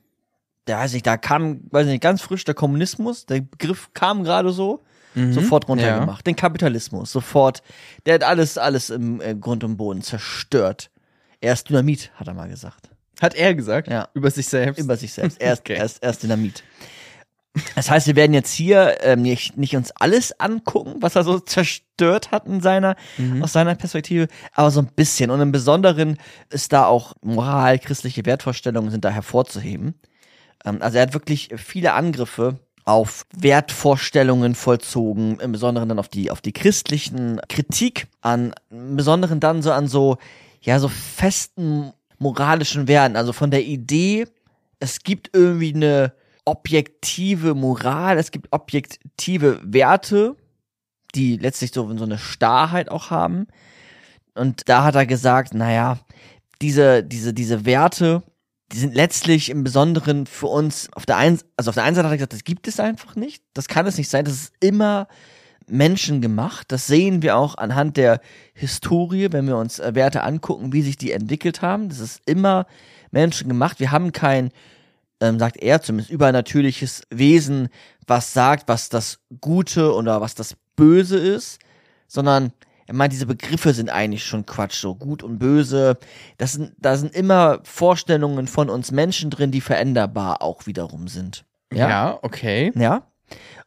Da 0.67 0.79
weiß 0.79 0.95
ich, 0.95 1.03
da 1.03 1.17
kam, 1.17 1.61
weiß 1.71 1.87
ich 1.87 1.93
nicht, 1.93 2.03
ganz 2.03 2.21
frisch 2.23 2.45
der 2.45 2.55
Kommunismus, 2.55 3.27
der 3.27 3.41
Begriff 3.41 3.91
kam 3.95 4.25
gerade 4.25 4.51
so 4.53 4.83
sofort 5.33 5.69
runtergemacht. 5.69 6.25
Den 6.25 6.37
Kapitalismus, 6.37 7.11
sofort. 7.11 7.65
Der 8.07 8.15
hat 8.15 8.23
alles, 8.23 8.59
alles 8.59 8.91
im 8.91 9.21
äh, 9.21 9.35
Grund 9.35 9.65
und 9.65 9.77
Boden 9.77 10.03
zerstört. 10.03 10.89
Er 11.41 11.53
ist 11.53 11.69
Dynamit, 11.69 12.13
hat 12.15 12.29
er 12.29 12.35
mal 12.35 12.49
gesagt. 12.49 12.91
Hat 13.21 13.35
er 13.35 13.57
gesagt? 13.57 13.89
Ja. 13.89 14.09
Über 14.15 14.31
sich 14.31 14.47
selbst? 14.47 14.79
Über 14.79 14.97
sich 14.97 15.13
selbst. 15.13 15.41
Er 15.41 15.55
ist, 15.55 15.61
Okay. 15.63 15.75
er 15.75 15.85
ist, 15.85 16.01
er 16.03 16.11
ist 16.11 16.23
Dynamit. 16.23 16.63
Das 17.75 17.91
heißt, 17.91 18.07
wir 18.07 18.15
werden 18.15 18.33
jetzt 18.35 18.53
hier 18.53 18.99
ähm, 19.03 19.23
nicht, 19.23 19.57
nicht 19.57 19.75
uns 19.75 19.91
alles 19.97 20.39
angucken, 20.39 20.95
was 21.01 21.17
er 21.17 21.25
so 21.25 21.41
zerstört 21.41 22.31
hat 22.31 22.47
in 22.47 22.61
seiner, 22.61 22.95
Mhm. 23.19 23.43
aus 23.43 23.53
seiner 23.53 23.75
Perspektive, 23.75 24.29
aber 24.55 24.71
so 24.71 24.79
ein 24.81 24.87
bisschen. 24.95 25.31
Und 25.33 25.41
im 25.41 25.51
Besonderen 25.51 26.19
ist 26.51 26.73
da 26.73 26.87
auch 26.87 27.15
Moral, 27.21 27.81
christliche 27.81 28.25
Wertvorstellungen 28.27 28.93
sind 28.93 29.05
da 29.05 29.11
hervorzuheben. 29.11 29.95
Ähm, 30.65 30.79
also 30.81 30.99
er 30.99 31.03
hat 31.03 31.15
wirklich 31.15 31.51
viele 31.57 31.93
Angriffe 31.93 32.59
auf 32.85 33.27
Wertvorstellungen 33.37 34.55
vollzogen, 34.55 35.39
im 35.41 35.53
Besonderen 35.53 35.89
dann 35.89 35.99
auf 35.99 36.09
die, 36.09 36.31
auf 36.31 36.41
die 36.41 36.53
christlichen 36.53 37.41
Kritik 37.49 38.09
an, 38.21 38.53
im 38.71 38.97
Besonderen 38.97 39.39
dann 39.39 39.63
so 39.63 39.71
an 39.73 39.87
so, 39.87 40.19
ja, 40.63 40.79
so 40.79 40.89
festen 40.89 41.93
moralischen 42.19 42.89
Werten, 42.89 43.17
also 43.17 43.33
von 43.33 43.51
der 43.51 43.65
Idee, 43.65 44.27
es 44.79 45.01
gibt 45.03 45.31
irgendwie 45.35 45.75
eine 45.75 46.13
objektive 46.45 47.55
Moral, 47.55 48.19
es 48.19 48.31
gibt 48.31 48.49
objektive 48.51 49.61
Werte, 49.63 50.37
die 51.15 51.37
letztlich 51.37 51.73
so, 51.73 51.97
so 51.97 52.05
eine 52.05 52.19
Starrheit 52.19 52.91
auch 52.91 53.11
haben. 53.11 53.47
Und 54.35 54.69
da 54.69 54.85
hat 54.85 54.95
er 54.95 55.07
gesagt, 55.07 55.55
naja, 55.55 55.99
diese, 56.63 57.03
diese, 57.03 57.35
diese 57.35 57.65
Werte, 57.65 58.23
die 58.73 58.79
sind 58.79 58.95
letztlich 58.95 59.51
im 59.51 59.65
Besonderen 59.65 60.27
für 60.27 60.47
uns 60.47 60.89
auf 60.93 61.05
der 61.07 61.17
einen, 61.17 61.41
also 61.57 61.71
auf 61.71 61.75
der 61.75 61.85
einen 61.85 61.97
Seite 61.97 62.07
hat 62.07 62.15
er 62.15 62.19
gesagt, 62.19 62.33
das 62.33 62.45
gibt 62.45 62.69
es 62.69 62.79
einfach 62.79 63.17
nicht. 63.17 63.43
Das 63.53 63.67
kann 63.67 63.87
es 63.87 63.99
nicht 63.99 64.09
sein. 64.09 64.25
Das 64.25 64.35
ist 64.35 64.53
immer 64.61 65.09
menschengemacht. 65.67 66.71
Das 66.71 66.87
sehen 66.87 67.23
wir 67.23 67.37
auch 67.37 67.57
anhand 67.57 67.97
der 67.97 68.21
Historie, 68.55 69.29
wenn 69.31 69.47
wir 69.47 69.57
uns 69.57 69.79
äh, 69.79 69.95
Werte 69.95 70.23
angucken, 70.23 70.73
wie 70.73 70.83
sich 70.83 70.97
die 70.97 71.13
entwickelt 71.13 71.63
haben. 71.63 71.89
Das 71.89 71.99
ist 71.99 72.23
immer 72.27 72.67
menschengemacht. 73.11 73.81
Wir 73.81 73.91
haben 73.91 74.13
kein, 74.13 74.51
ähm, 75.21 75.39
sagt 75.39 75.57
er 75.57 75.83
zumindest, 75.83 76.11
übernatürliches 76.11 77.03
Wesen, 77.11 77.69
was 78.07 78.33
sagt, 78.33 78.69
was 78.69 78.89
das 78.89 79.19
Gute 79.41 79.95
oder 79.95 80.21
was 80.21 80.35
das 80.35 80.57
Böse 80.77 81.19
ist, 81.19 81.59
sondern 82.07 82.53
er 82.91 82.97
meint, 82.97 83.13
diese 83.13 83.27
Begriffe 83.27 83.73
sind 83.73 83.89
eigentlich 83.89 84.25
schon 84.25 84.47
Quatsch, 84.47 84.81
so 84.81 84.97
gut 84.97 85.23
und 85.23 85.39
böse. 85.39 85.97
Das 86.39 86.55
sind, 86.55 86.73
da 86.77 86.97
sind 86.97 87.15
immer 87.15 87.61
Vorstellungen 87.63 88.49
von 88.49 88.69
uns 88.69 88.91
Menschen 88.91 89.31
drin, 89.31 89.53
die 89.53 89.61
veränderbar 89.61 90.43
auch 90.43 90.67
wiederum 90.67 91.07
sind. 91.07 91.45
Ja, 91.73 92.19
okay. 92.23 92.73
Ja. 92.75 93.07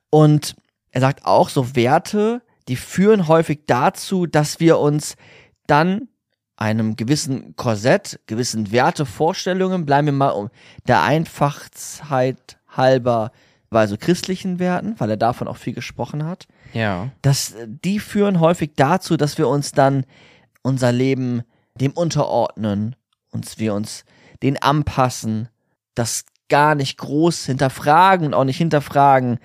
Und 0.09 0.57
er 0.91 0.99
sagt 0.99 1.25
auch, 1.25 1.47
so 1.47 1.73
Werte, 1.73 2.41
die 2.67 2.75
führen 2.75 3.29
häufig 3.29 3.61
dazu, 3.65 4.25
dass 4.25 4.59
wir 4.59 4.77
uns 4.77 5.15
dann 5.67 6.09
einem 6.57 6.97
gewissen 6.97 7.55
Korsett, 7.55 8.19
gewissen 8.27 8.73
Wertevorstellungen, 8.73 9.85
bleiben 9.85 10.07
wir 10.07 10.11
mal 10.11 10.31
um 10.31 10.49
der 10.85 11.01
Einfachheit 11.01 12.59
halber 12.67 13.31
bei 13.69 13.87
so 13.87 13.95
christlichen 13.95 14.59
Werten, 14.59 14.99
weil 14.99 15.11
er 15.11 15.17
davon 15.17 15.47
auch 15.47 15.55
viel 15.55 15.73
gesprochen 15.73 16.25
hat, 16.25 16.45
Ja. 16.73 17.11
dass 17.21 17.55
die 17.65 17.99
führen 17.99 18.39
häufig 18.39 18.71
dazu, 18.75 19.15
dass 19.17 19.37
wir 19.37 19.47
uns 19.47 19.71
dann 19.71 20.05
unser 20.63 20.91
Leben 20.91 21.43
dem 21.75 21.91
unterordnen, 21.91 22.95
uns 23.31 23.59
wir 23.59 23.73
uns 23.73 24.05
den 24.41 24.61
anpassen, 24.61 25.49
das 25.95 26.25
gar 26.49 26.75
nicht 26.75 26.97
groß 26.97 27.45
hinterfragen 27.45 28.27
und 28.27 28.33
auch 28.33 28.43
nicht 28.43 28.57
hinterfragen 28.57 29.39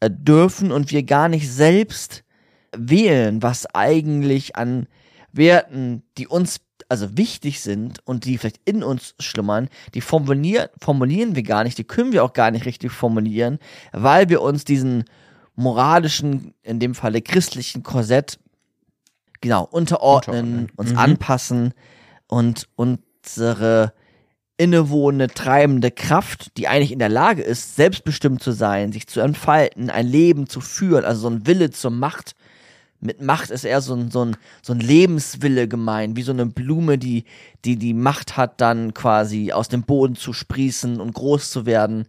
äh, 0.00 0.10
dürfen 0.10 0.72
und 0.72 0.90
wir 0.90 1.02
gar 1.04 1.28
nicht 1.28 1.50
selbst 1.50 2.24
wählen, 2.76 3.42
was 3.42 3.66
eigentlich 3.74 4.56
an 4.56 4.86
Werten, 5.32 6.02
die 6.18 6.26
uns 6.26 6.60
also 6.88 7.16
wichtig 7.16 7.60
sind 7.60 8.00
und 8.04 8.24
die 8.24 8.36
vielleicht 8.36 8.60
in 8.64 8.82
uns 8.82 9.14
schlummern, 9.20 9.68
die 9.94 10.00
formulieren, 10.00 10.68
formulieren 10.80 11.36
wir 11.36 11.44
gar 11.44 11.62
nicht, 11.62 11.78
die 11.78 11.84
können 11.84 12.12
wir 12.12 12.24
auch 12.24 12.32
gar 12.32 12.50
nicht 12.50 12.66
richtig 12.66 12.90
formulieren, 12.90 13.58
weil 13.92 14.28
wir 14.28 14.42
uns 14.42 14.64
diesen 14.64 15.04
moralischen, 15.60 16.54
in 16.62 16.80
dem 16.80 16.94
Falle 16.94 17.22
christlichen 17.22 17.82
Korsett, 17.82 18.38
genau, 19.40 19.64
unterordnen, 19.70 20.36
Unterordnen. 20.36 20.72
uns 20.76 20.90
Mhm. 20.92 20.98
anpassen 20.98 21.74
und 22.26 22.68
unsere 22.76 23.92
innewohnende, 24.56 25.28
treibende 25.28 25.90
Kraft, 25.90 26.56
die 26.58 26.68
eigentlich 26.68 26.92
in 26.92 26.98
der 26.98 27.08
Lage 27.08 27.42
ist, 27.42 27.76
selbstbestimmt 27.76 28.42
zu 28.42 28.52
sein, 28.52 28.92
sich 28.92 29.06
zu 29.06 29.20
entfalten, 29.20 29.88
ein 29.88 30.06
Leben 30.06 30.48
zu 30.48 30.60
führen, 30.60 31.04
also 31.04 31.22
so 31.22 31.30
ein 31.30 31.46
Wille 31.46 31.70
zur 31.70 31.90
Macht. 31.90 32.34
Mit 33.00 33.22
Macht 33.22 33.48
ist 33.48 33.64
eher 33.64 33.80
so 33.80 33.94
ein, 33.94 34.10
so 34.10 34.26
ein, 34.26 34.36
so 34.60 34.74
ein 34.74 34.80
Lebenswille 34.80 35.66
gemeint, 35.66 36.16
wie 36.16 36.22
so 36.22 36.32
eine 36.32 36.44
Blume, 36.44 36.98
die, 36.98 37.24
die 37.64 37.76
die 37.76 37.94
Macht 37.94 38.36
hat, 38.36 38.60
dann 38.60 38.92
quasi 38.92 39.52
aus 39.52 39.68
dem 39.68 39.84
Boden 39.84 40.16
zu 40.16 40.34
sprießen 40.34 41.00
und 41.00 41.14
groß 41.14 41.50
zu 41.50 41.64
werden 41.64 42.06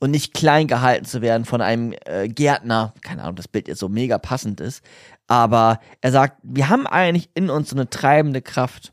und 0.00 0.10
nicht 0.10 0.34
klein 0.34 0.66
gehalten 0.66 1.04
zu 1.04 1.22
werden 1.22 1.44
von 1.44 1.60
einem 1.60 1.94
äh, 2.04 2.28
Gärtner. 2.28 2.94
Keine 3.02 3.22
Ahnung, 3.22 3.36
das 3.36 3.48
Bild 3.48 3.68
jetzt 3.68 3.80
so 3.80 3.88
mega 3.88 4.18
passend 4.18 4.60
ist. 4.60 4.84
Aber 5.26 5.80
er 6.00 6.12
sagt, 6.12 6.38
wir 6.42 6.68
haben 6.68 6.86
eigentlich 6.86 7.30
in 7.34 7.50
uns 7.50 7.70
so 7.70 7.76
eine 7.76 7.90
treibende 7.90 8.40
Kraft. 8.40 8.92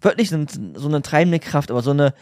Wirklich 0.00 0.30
so, 0.30 0.44
so 0.74 0.88
eine 0.88 1.02
treibende 1.02 1.38
Kraft, 1.38 1.70
aber 1.70 1.82
so 1.82 1.92
eine, 1.92 2.12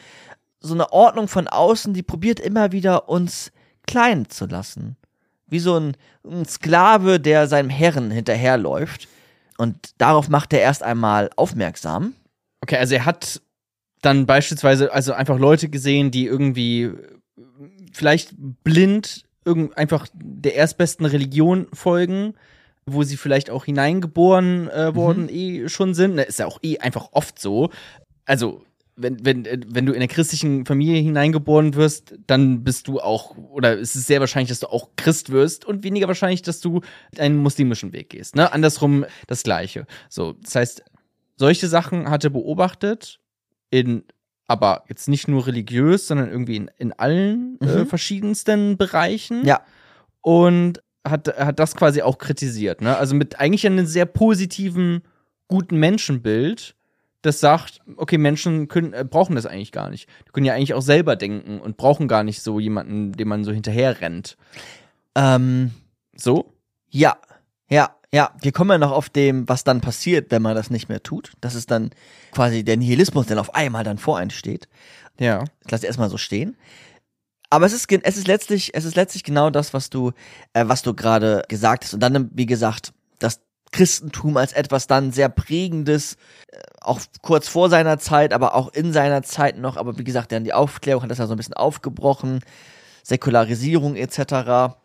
so 0.61 0.75
eine 0.75 0.93
Ordnung 0.93 1.29
von 1.29 1.49
außen, 1.49 1.95
die 1.95 2.03
probiert 2.03 2.41
immer 2.41 2.73
wieder 2.73 3.09
uns 3.09 3.53
klein 3.87 4.29
zu 4.29 4.47
lassen. 4.47 4.97
Wie 5.47 5.59
so 5.59 5.79
ein, 5.79 5.97
ein 6.25 6.45
Sklave, 6.45 7.19
der 7.19 7.49
seinem 7.49 7.71
Herren 7.71 8.11
hinterherläuft. 8.11 9.09
Und 9.57 9.77
darauf 9.99 10.29
macht 10.29 10.53
er 10.53 10.61
erst 10.61 10.83
einmal 10.83 11.31
aufmerksam. 11.37 12.15
Okay, 12.61 12.77
also 12.77 12.95
er 12.95 13.07
hat 13.07 13.41
dann 14.03 14.27
beispielsweise 14.27 14.93
also 14.93 15.13
einfach 15.13 15.39
Leute 15.39 15.69
gesehen, 15.69 16.11
die 16.11 16.27
irgendwie 16.27 16.93
vielleicht 17.93 18.35
blind 18.65 19.25
irgend 19.45 19.77
einfach 19.77 20.07
der 20.15 20.55
erstbesten 20.55 21.07
Religion 21.07 21.67
folgen, 21.73 22.35
wo 22.87 23.03
sie 23.03 23.17
vielleicht 23.17 23.51
auch 23.51 23.65
hineingeboren 23.65 24.69
äh, 24.69 24.95
worden 24.95 25.29
eh 25.29 25.69
schon 25.69 25.95
sind. 25.95 26.19
Ist 26.19 26.39
ja 26.39 26.47
auch 26.47 26.59
eh 26.63 26.79
einfach 26.79 27.09
oft 27.13 27.39
so. 27.39 27.71
Also 28.25 28.63
wenn, 28.97 29.25
wenn, 29.25 29.45
äh, 29.47 29.61
wenn 29.67 29.87
du 29.87 29.93
in 29.93 29.99
eine 29.99 30.09
christlichen 30.09 30.67
Familie 30.67 31.01
hineingeboren 31.01 31.75
wirst, 31.75 32.15
dann 32.27 32.65
bist 32.65 32.89
du 32.89 33.01
auch, 33.01 33.37
oder 33.37 33.79
es 33.79 33.97
ist 33.97 34.07
sehr 34.07 34.21
wahrscheinlich, 34.21 34.51
dass 34.51 34.61
du 34.61 34.69
auch 34.69 34.91
Christ 34.97 35.31
wirst 35.31 35.65
und 35.65 35.85
weniger 35.85 36.09
wahrscheinlich, 36.09 36.43
dass 36.43 36.61
du 36.61 36.81
einen 37.19 37.39
muslimischen 37.39 37.93
Weg 37.93 38.11
gehst. 38.11 38.37
Ne? 38.37 38.53
Andersrum 38.53 39.05
das 39.27 39.43
Gleiche. 39.43 39.87
So, 40.09 40.35
das 40.43 40.55
heißt, 40.55 40.85
solche 41.37 41.69
Sachen 41.69 42.11
hat 42.11 42.25
er 42.25 42.31
beobachtet, 42.31 43.19
in, 43.71 44.05
aber 44.51 44.83
jetzt 44.89 45.09
nicht 45.09 45.29
nur 45.29 45.47
religiös, 45.47 46.09
sondern 46.09 46.29
irgendwie 46.31 46.57
in, 46.57 46.71
in 46.77 46.93
allen 46.93 47.57
äh, 47.61 47.67
Mhm. 47.83 47.87
verschiedensten 47.87 48.77
Bereichen. 48.77 49.45
Ja. 49.47 49.61
Und 50.23 50.83
hat, 51.07 51.29
hat 51.39 51.59
das 51.59 51.77
quasi 51.77 52.03
auch 52.03 52.19
kritisiert. 52.19 52.83
Ne? 52.83 52.97
Also 52.97 53.15
mit 53.15 53.39
eigentlich 53.41 53.65
einem 53.67 53.87
sehr 53.87 54.07
positiven, 54.07 55.03
guten 55.49 55.79
Menschenbild, 55.79 56.75
das 57.23 57.39
sagt, 57.41 57.81
okay, 57.97 58.19
Menschen 58.19 58.67
können, 58.69 58.93
äh, 58.93 59.05
brauchen 59.09 59.37
das 59.37 59.47
eigentlich 59.47 59.73
gar 59.73 59.89
nicht. 59.89 60.09
Die 60.27 60.33
können 60.33 60.47
ja 60.47 60.55
eigentlich 60.55 60.75
auch 60.75 60.83
selber 60.83 61.17
denken 61.17 61.61
und 61.61 61.77
brauchen 61.77 62.09
gar 62.09 62.25
nicht 62.25 62.43
so 62.43 62.59
jemanden, 62.59 63.13
dem 63.13 63.29
man 63.29 63.45
so 63.45 63.53
hinterher 63.53 64.01
rennt. 64.01 64.37
Ähm, 65.15 65.71
So? 66.17 66.53
Ja, 66.91 67.17
ja, 67.69 67.95
ja. 68.13 68.33
Wir 68.41 68.53
kommen 68.53 68.71
ja 68.71 68.79
noch 68.79 68.93
auf 68.93 69.09
dem, 69.09 69.49
was 69.49 69.65
dann 69.65 69.81
passiert, 69.81 70.31
wenn 70.31 70.43
man 70.43 70.55
das 70.55 70.71
nicht 70.71 70.89
mehr 70.89 71.03
tut. 71.03 71.33
Das 71.41 71.55
ist 71.55 71.71
dann 71.71 71.91
quasi 72.33 72.65
der 72.65 72.77
Nihilismus, 72.77 73.27
der 73.27 73.41
auf 73.41 73.55
einmal 73.55 73.85
dann 73.85 73.99
vor 73.99 74.19
einen 74.19 74.31
steht. 74.31 74.69
Ja. 75.19 75.45
Ich 75.65 75.71
lasse 75.71 75.87
erstmal 75.87 76.11
so 76.11 76.17
stehen. 76.17 76.57
Aber 77.51 77.67
es 77.67 77.73
ist, 77.73 77.91
es 77.91 78.17
ist 78.17 78.29
letztlich, 78.29 78.71
es 78.75 78.85
ist 78.85 78.95
letztlich 78.95 79.25
genau 79.25 79.51
das, 79.51 79.75
was 79.75 79.91
du, 79.91 80.13
äh, 80.53 80.65
was 80.67 80.83
du 80.83 80.95
gerade 80.95 81.43
gesagt 81.49 81.85
hast. 81.85 81.95
Und 81.95 82.01
dann, 82.01 82.31
wie 82.33 82.47
gesagt, 82.47 82.93
das 83.19 83.41
Christentum 83.73 84.37
als 84.37 84.53
etwas 84.53 84.87
dann 84.87 85.13
sehr 85.13 85.29
prägendes, 85.29 86.15
äh, 86.53 86.59
auch 86.81 87.01
kurz 87.23 87.49
vor 87.49 87.69
seiner 87.69 87.99
Zeit, 87.99 88.33
aber 88.33 88.55
auch 88.55 88.73
in 88.73 88.93
seiner 88.93 89.23
Zeit 89.23 89.59
noch. 89.59 89.77
Aber 89.77 89.99
wie 89.99 90.05
gesagt, 90.05 90.31
dann 90.33 90.45
die 90.45 90.53
Aufklärung 90.53 91.03
hat 91.03 91.11
das 91.11 91.19
ja 91.19 91.27
so 91.27 91.35
ein 91.35 91.37
bisschen 91.37 91.55
aufgebrochen, 91.55 92.41
Säkularisierung 93.03 93.97
etc. 93.97 94.77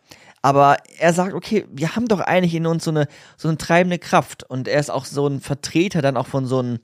Aber 0.45 0.77
er 0.99 1.11
sagt, 1.11 1.33
okay, 1.33 1.65
wir 1.71 1.95
haben 1.95 2.07
doch 2.07 2.19
eigentlich 2.19 2.53
in 2.53 2.67
uns 2.67 2.83
so 2.83 2.91
eine, 2.91 3.07
so 3.35 3.47
eine 3.47 3.57
treibende 3.57 3.97
Kraft. 3.97 4.43
Und 4.43 4.67
er 4.67 4.79
ist 4.79 4.91
auch 4.91 5.05
so 5.05 5.25
ein 5.25 5.41
Vertreter 5.41 6.03
dann 6.03 6.17
auch 6.17 6.27
von 6.27 6.45
so 6.45 6.59
einem, 6.59 6.77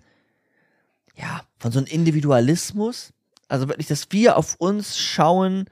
ja, 1.16 1.42
von 1.60 1.72
so 1.72 1.78
einem 1.78 1.86
Individualismus. 1.86 3.14
Also 3.50 3.68
wirklich, 3.68 3.86
dass 3.86 4.08
wir 4.10 4.36
auf 4.36 4.56
uns 4.56 4.98
schauen, 4.98 5.66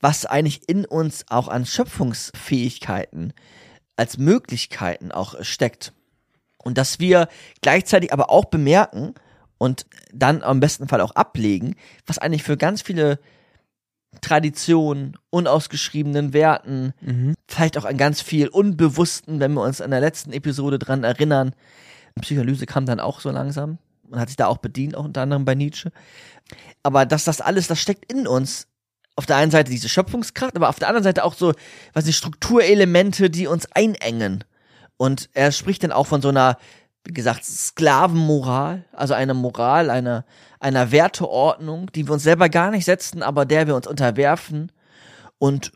was 0.00 0.24
eigentlich 0.24 0.66
in 0.66 0.86
uns 0.86 1.26
auch 1.28 1.48
an 1.48 1.66
Schöpfungsfähigkeiten 1.66 3.34
als 3.96 4.16
Möglichkeiten 4.16 5.12
auch 5.12 5.34
steckt. 5.44 5.92
Und 6.56 6.78
dass 6.78 7.00
wir 7.00 7.28
gleichzeitig 7.60 8.14
aber 8.14 8.30
auch 8.30 8.46
bemerken 8.46 9.12
und 9.58 9.84
dann 10.10 10.42
am 10.42 10.60
besten 10.60 10.88
Fall 10.88 11.02
auch 11.02 11.14
ablegen, 11.14 11.76
was 12.06 12.16
eigentlich 12.16 12.44
für 12.44 12.56
ganz 12.56 12.80
viele 12.80 13.18
Traditionen, 14.20 15.16
unausgeschriebenen 15.30 16.32
Werten, 16.32 16.92
vielleicht 17.48 17.78
auch 17.78 17.84
an 17.84 17.96
ganz 17.96 18.20
viel 18.20 18.48
Unbewussten, 18.48 19.40
wenn 19.40 19.52
wir 19.54 19.62
uns 19.62 19.80
an 19.80 19.90
der 19.90 20.00
letzten 20.00 20.32
Episode 20.32 20.78
dran 20.78 21.04
erinnern. 21.04 21.54
Psychoanalyse 22.20 22.66
kam 22.66 22.86
dann 22.86 23.00
auch 23.00 23.20
so 23.20 23.30
langsam. 23.30 23.78
und 24.10 24.18
hat 24.18 24.28
sich 24.28 24.36
da 24.36 24.46
auch 24.46 24.58
bedient, 24.58 24.96
auch 24.96 25.04
unter 25.04 25.22
anderem 25.22 25.44
bei 25.44 25.54
Nietzsche. 25.54 25.90
Aber 26.82 27.06
dass 27.06 27.24
das 27.24 27.40
alles, 27.40 27.66
das 27.66 27.80
steckt 27.80 28.10
in 28.10 28.26
uns. 28.26 28.68
Auf 29.18 29.26
der 29.26 29.36
einen 29.36 29.50
Seite 29.50 29.70
diese 29.70 29.88
Schöpfungskraft, 29.88 30.56
aber 30.56 30.68
auf 30.68 30.78
der 30.78 30.88
anderen 30.88 31.04
Seite 31.04 31.24
auch 31.24 31.34
so, 31.34 31.54
was 31.94 32.04
die 32.04 32.12
Strukturelemente, 32.12 33.30
die 33.30 33.46
uns 33.46 33.66
einengen. 33.72 34.44
Und 34.98 35.30
er 35.32 35.52
spricht 35.52 35.82
dann 35.82 35.92
auch 35.92 36.06
von 36.06 36.20
so 36.20 36.28
einer, 36.28 36.58
wie 37.06 37.12
gesagt, 37.12 37.44
Sklavenmoral, 37.44 38.84
also 38.92 39.14
einer 39.14 39.34
Moral, 39.34 39.90
einer, 39.90 40.24
einer 40.60 40.90
Werteordnung, 40.90 41.90
die 41.94 42.06
wir 42.06 42.14
uns 42.14 42.24
selber 42.24 42.48
gar 42.48 42.70
nicht 42.70 42.84
setzen, 42.84 43.22
aber 43.22 43.44
der 43.44 43.66
wir 43.66 43.76
uns 43.76 43.86
unterwerfen. 43.86 44.72
Und 45.38 45.72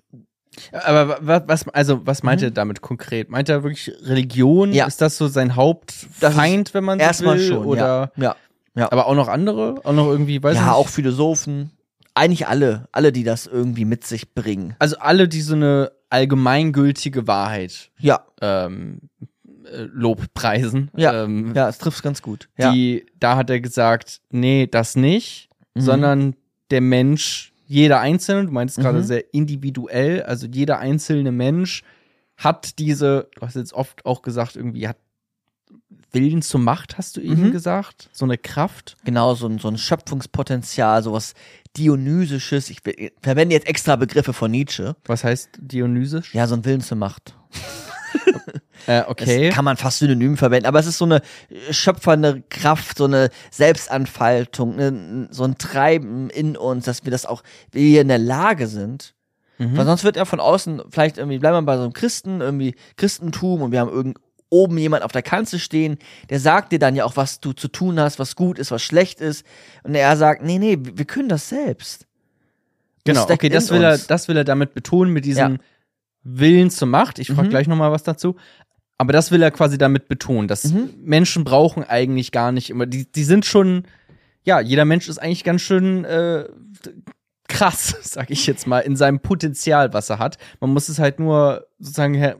Aber 0.72 1.18
was, 1.20 1.68
also 1.68 2.06
was 2.06 2.22
meint 2.22 2.42
er 2.42 2.50
damit 2.50 2.80
konkret? 2.80 3.30
Meint 3.30 3.48
er 3.48 3.62
wirklich 3.62 3.92
Religion? 4.02 4.70
Mhm. 4.70 4.74
Ja. 4.74 4.86
Ist 4.86 5.00
das 5.00 5.16
so 5.16 5.28
sein 5.28 5.54
Hauptfeind, 5.54 6.74
wenn 6.74 6.84
man 6.84 6.98
so 6.98 7.04
erstmal 7.04 7.38
will? 7.38 7.46
schon, 7.46 7.66
Oder 7.66 8.12
ja. 8.16 8.34
ja. 8.74 8.90
aber 8.90 9.06
auch 9.06 9.14
noch 9.14 9.28
andere? 9.28 9.76
Auch 9.84 9.92
noch 9.92 10.08
irgendwie, 10.08 10.42
weiß 10.42 10.56
ja, 10.56 10.62
nicht. 10.62 10.72
auch 10.72 10.88
Philosophen. 10.88 11.70
Eigentlich 12.14 12.48
alle, 12.48 12.88
alle, 12.90 13.12
die 13.12 13.22
das 13.22 13.46
irgendwie 13.46 13.84
mit 13.84 14.04
sich 14.04 14.34
bringen. 14.34 14.74
Also 14.80 14.98
alle, 14.98 15.28
die 15.28 15.40
so 15.40 15.54
eine 15.54 15.92
allgemeingültige 16.10 17.28
Wahrheit 17.28 17.90
Ja, 17.98 18.24
ähm, 18.40 18.98
äh, 19.22 19.26
Lobpreisen. 19.92 20.90
Ja, 20.96 21.24
ähm, 21.24 21.54
ja, 21.54 21.68
es 21.68 21.78
trifft 21.78 22.02
ganz 22.02 22.22
gut. 22.22 22.48
Ja. 22.58 22.72
die, 22.72 23.06
da 23.18 23.36
hat 23.36 23.50
er 23.50 23.60
gesagt, 23.60 24.20
nee, 24.30 24.66
das 24.66 24.96
nicht, 24.96 25.48
Mhm. 25.74 25.80
sondern 25.80 26.36
der 26.70 26.80
Mensch, 26.80 27.52
jeder 27.66 28.00
Einzelne, 28.00 28.46
du 28.46 28.52
meintest 28.52 28.78
gerade 28.80 28.98
Mhm. 28.98 29.04
sehr 29.04 29.32
individuell, 29.34 30.22
also 30.24 30.46
jeder 30.46 30.78
einzelne 30.80 31.30
Mensch 31.32 31.82
hat 32.36 32.78
diese, 32.78 33.28
du 33.36 33.42
hast 33.42 33.54
jetzt 33.56 33.72
oft 33.74 34.04
auch 34.06 34.22
gesagt, 34.22 34.56
irgendwie 34.56 34.88
hat 34.88 34.96
Willen 36.12 36.42
zur 36.42 36.58
Macht, 36.60 36.98
hast 36.98 37.16
du 37.16 37.20
eben 37.20 37.46
Mhm. 37.48 37.52
gesagt, 37.52 38.08
so 38.12 38.24
eine 38.24 38.36
Kraft. 38.36 38.96
Genau, 39.04 39.34
so 39.34 39.46
ein, 39.46 39.58
so 39.60 39.68
ein 39.68 39.78
Schöpfungspotenzial, 39.78 41.02
sowas 41.04 41.34
Dionysisches. 41.76 42.68
Ich 42.70 42.78
verwende 43.22 43.54
jetzt 43.54 43.68
extra 43.68 43.94
Begriffe 43.94 44.32
von 44.32 44.50
Nietzsche. 44.50 44.96
Was 45.04 45.22
heißt 45.22 45.50
Dionysisch? 45.60 46.34
Ja, 46.34 46.48
so 46.48 46.56
ein 46.56 46.64
Willen 46.64 46.80
zur 46.80 46.96
Macht. 46.96 47.36
Äh, 48.86 49.00
Das 49.00 49.08
okay. 49.08 49.48
kann 49.50 49.64
man 49.64 49.76
fast 49.76 49.98
synonym 49.98 50.36
verwenden, 50.36 50.66
aber 50.66 50.78
es 50.78 50.86
ist 50.86 50.98
so 50.98 51.04
eine 51.04 51.16
äh, 51.50 51.72
schöpfernde 51.72 52.42
Kraft, 52.48 52.98
so 52.98 53.04
eine 53.04 53.30
Selbstanfaltung, 53.50 54.76
ne, 54.76 55.28
so 55.30 55.44
ein 55.44 55.58
Treiben 55.58 56.30
in 56.30 56.56
uns, 56.56 56.84
dass 56.84 57.04
wir 57.04 57.10
das 57.10 57.26
auch, 57.26 57.42
wir 57.72 58.00
in 58.00 58.08
der 58.08 58.18
Lage 58.18 58.66
sind. 58.66 59.14
Mhm. 59.58 59.76
Weil 59.76 59.84
sonst 59.84 60.04
wird 60.04 60.16
ja 60.16 60.24
von 60.24 60.40
außen, 60.40 60.82
vielleicht 60.90 61.18
irgendwie, 61.18 61.38
bleiben 61.38 61.56
wir 61.56 61.62
bei 61.62 61.76
so 61.76 61.82
einem 61.82 61.92
Christen, 61.92 62.40
irgendwie 62.40 62.74
Christentum 62.96 63.62
und 63.62 63.72
wir 63.72 63.80
haben 63.80 63.90
irgend 63.90 64.18
oben 64.52 64.78
jemand 64.78 65.04
auf 65.04 65.12
der 65.12 65.22
Kanzel 65.22 65.60
stehen, 65.60 65.96
der 66.28 66.40
sagt 66.40 66.72
dir 66.72 66.80
dann 66.80 66.96
ja 66.96 67.04
auch, 67.04 67.16
was 67.16 67.38
du 67.40 67.52
zu 67.52 67.68
tun 67.68 68.00
hast, 68.00 68.18
was 68.18 68.34
gut 68.34 68.58
ist, 68.58 68.72
was 68.72 68.82
schlecht 68.82 69.20
ist. 69.20 69.46
Und 69.84 69.94
er 69.94 70.16
sagt, 70.16 70.42
nee, 70.42 70.58
nee, 70.58 70.76
wir 70.80 71.04
können 71.04 71.28
das 71.28 71.48
selbst. 71.48 72.06
Genau, 73.04 73.22
steckt 73.24 73.40
okay, 73.44 73.48
das 73.48 73.70
will 73.70 73.82
er, 73.82 73.96
das 73.96 74.26
will 74.28 74.36
er 74.36 74.44
damit 74.44 74.74
betonen, 74.74 75.12
mit 75.12 75.24
diesem 75.24 75.52
Ja. 75.52 75.58
Willen 76.22 76.70
zur 76.70 76.88
Macht. 76.88 77.18
Ich 77.18 77.28
frage 77.28 77.44
Mhm. 77.46 77.50
gleich 77.50 77.66
nochmal 77.68 77.92
was 77.92 78.02
dazu. 78.02 78.36
Aber 79.00 79.14
das 79.14 79.30
will 79.30 79.40
er 79.42 79.50
quasi 79.50 79.78
damit 79.78 80.08
betonen, 80.08 80.46
dass 80.46 80.64
Mhm. 80.64 80.90
Menschen 81.02 81.42
brauchen 81.42 81.84
eigentlich 81.84 82.32
gar 82.32 82.52
nicht 82.52 82.68
immer, 82.68 82.84
die, 82.84 83.10
die 83.10 83.24
sind 83.24 83.46
schon, 83.46 83.84
ja, 84.44 84.60
jeder 84.60 84.84
Mensch 84.84 85.08
ist 85.08 85.16
eigentlich 85.16 85.42
ganz 85.42 85.62
schön 85.62 86.04
äh, 86.04 86.44
krass, 87.48 87.96
sag 88.02 88.30
ich 88.30 88.46
jetzt 88.46 88.66
mal, 88.66 88.80
in 88.80 88.96
seinem 88.96 89.20
Potenzial, 89.20 89.94
was 89.94 90.10
er 90.10 90.18
hat. 90.18 90.36
Man 90.60 90.74
muss 90.74 90.90
es 90.90 90.98
halt 90.98 91.18
nur 91.18 91.66
sozusagen 91.78 92.12
her 92.12 92.36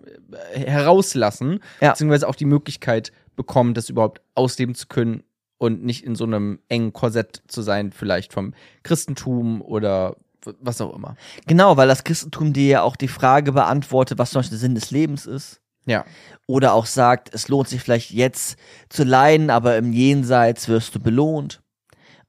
herauslassen, 0.53 1.61
Ja. 1.81 1.93
beziehungsweise 1.93 2.29
auch 2.29 2.35
die 2.35 2.45
Möglichkeit 2.45 3.11
bekommen, 3.37 3.75
das 3.75 3.89
überhaupt 3.89 4.21
ausleben 4.35 4.75
zu 4.75 4.87
können 4.87 5.23
und 5.57 5.83
nicht 5.83 6.05
in 6.05 6.15
so 6.15 6.25
einem 6.25 6.59
engen 6.69 6.93
Korsett 6.93 7.43
zu 7.49 7.63
sein, 7.63 7.91
vielleicht 7.93 8.33
vom 8.33 8.53
Christentum 8.83 9.63
oder 9.63 10.17
was 10.61 10.81
auch 10.81 10.95
immer. 10.95 11.17
Genau, 11.47 11.77
weil 11.77 11.89
das 11.89 12.05
Christentum 12.05 12.53
dir 12.53 12.67
ja 12.67 12.83
auch 12.83 12.97
die 12.97 13.09
Frage 13.09 13.53
beantwortet, 13.53 14.19
was 14.19 14.31
zum 14.31 14.41
Beispiel 14.41 14.59
der 14.59 14.61
Sinn 14.61 14.75
des 14.75 14.91
Lebens 14.91 15.27
ist. 15.27 15.60
Ja. 15.87 16.05
Oder 16.47 16.75
auch 16.75 16.87
sagt, 16.87 17.33
es 17.35 17.49
lohnt 17.49 17.69
sich 17.69 17.81
vielleicht 17.81 18.11
jetzt 18.11 18.57
zu 18.89 19.05
leiden, 19.05 19.51
aber 19.51 19.77
im 19.77 19.93
Jenseits 19.93 20.69
wirst 20.69 20.95
du 20.95 21.01
belohnt. 21.01 21.63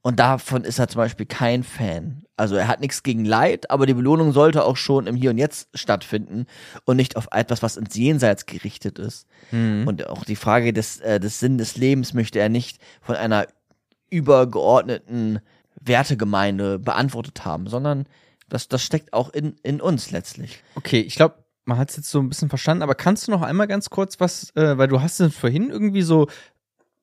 Und 0.02 0.18
davon 0.18 0.64
ist 0.64 0.78
er 0.78 0.88
zum 0.88 0.98
Beispiel 0.98 1.26
kein 1.26 1.62
Fan. 1.62 2.24
Also 2.36 2.56
er 2.56 2.66
hat 2.66 2.80
nichts 2.80 3.04
gegen 3.04 3.24
Leid, 3.24 3.70
aber 3.70 3.86
die 3.86 3.94
Belohnung 3.94 4.32
sollte 4.32 4.64
auch 4.64 4.76
schon 4.76 5.06
im 5.06 5.14
Hier 5.14 5.30
und 5.30 5.38
Jetzt 5.38 5.68
stattfinden 5.74 6.46
und 6.84 6.96
nicht 6.96 7.16
auf 7.16 7.28
etwas, 7.30 7.62
was 7.62 7.76
ins 7.76 7.94
Jenseits 7.94 8.46
gerichtet 8.46 8.98
ist. 8.98 9.28
Mhm. 9.52 9.86
Und 9.86 10.08
auch 10.08 10.24
die 10.24 10.34
Frage 10.34 10.72
des, 10.72 10.98
äh, 11.00 11.20
des 11.20 11.38
Sinn 11.38 11.56
des 11.56 11.76
Lebens 11.76 12.14
möchte 12.14 12.40
er 12.40 12.48
nicht 12.48 12.80
von 13.00 13.14
einer 13.14 13.46
übergeordneten 14.10 15.40
Wertegemeinde 15.80 16.78
beantwortet 16.80 17.44
haben, 17.44 17.68
sondern 17.68 18.06
das, 18.48 18.68
das 18.68 18.82
steckt 18.82 19.12
auch 19.12 19.30
in, 19.30 19.56
in 19.62 19.80
uns 19.80 20.10
letztlich. 20.10 20.62
Okay, 20.74 21.00
ich 21.00 21.14
glaube, 21.14 21.36
man 21.64 21.78
hat 21.78 21.90
es 21.90 21.96
jetzt 21.96 22.10
so 22.10 22.20
ein 22.20 22.28
bisschen 22.28 22.48
verstanden, 22.48 22.82
aber 22.82 22.94
kannst 22.94 23.26
du 23.26 23.30
noch 23.30 23.42
einmal 23.42 23.66
ganz 23.66 23.90
kurz 23.90 24.20
was, 24.20 24.50
äh, 24.56 24.76
weil 24.78 24.88
du 24.88 25.00
hast 25.00 25.20
es 25.20 25.34
vorhin 25.34 25.70
irgendwie 25.70 26.02
so, 26.02 26.26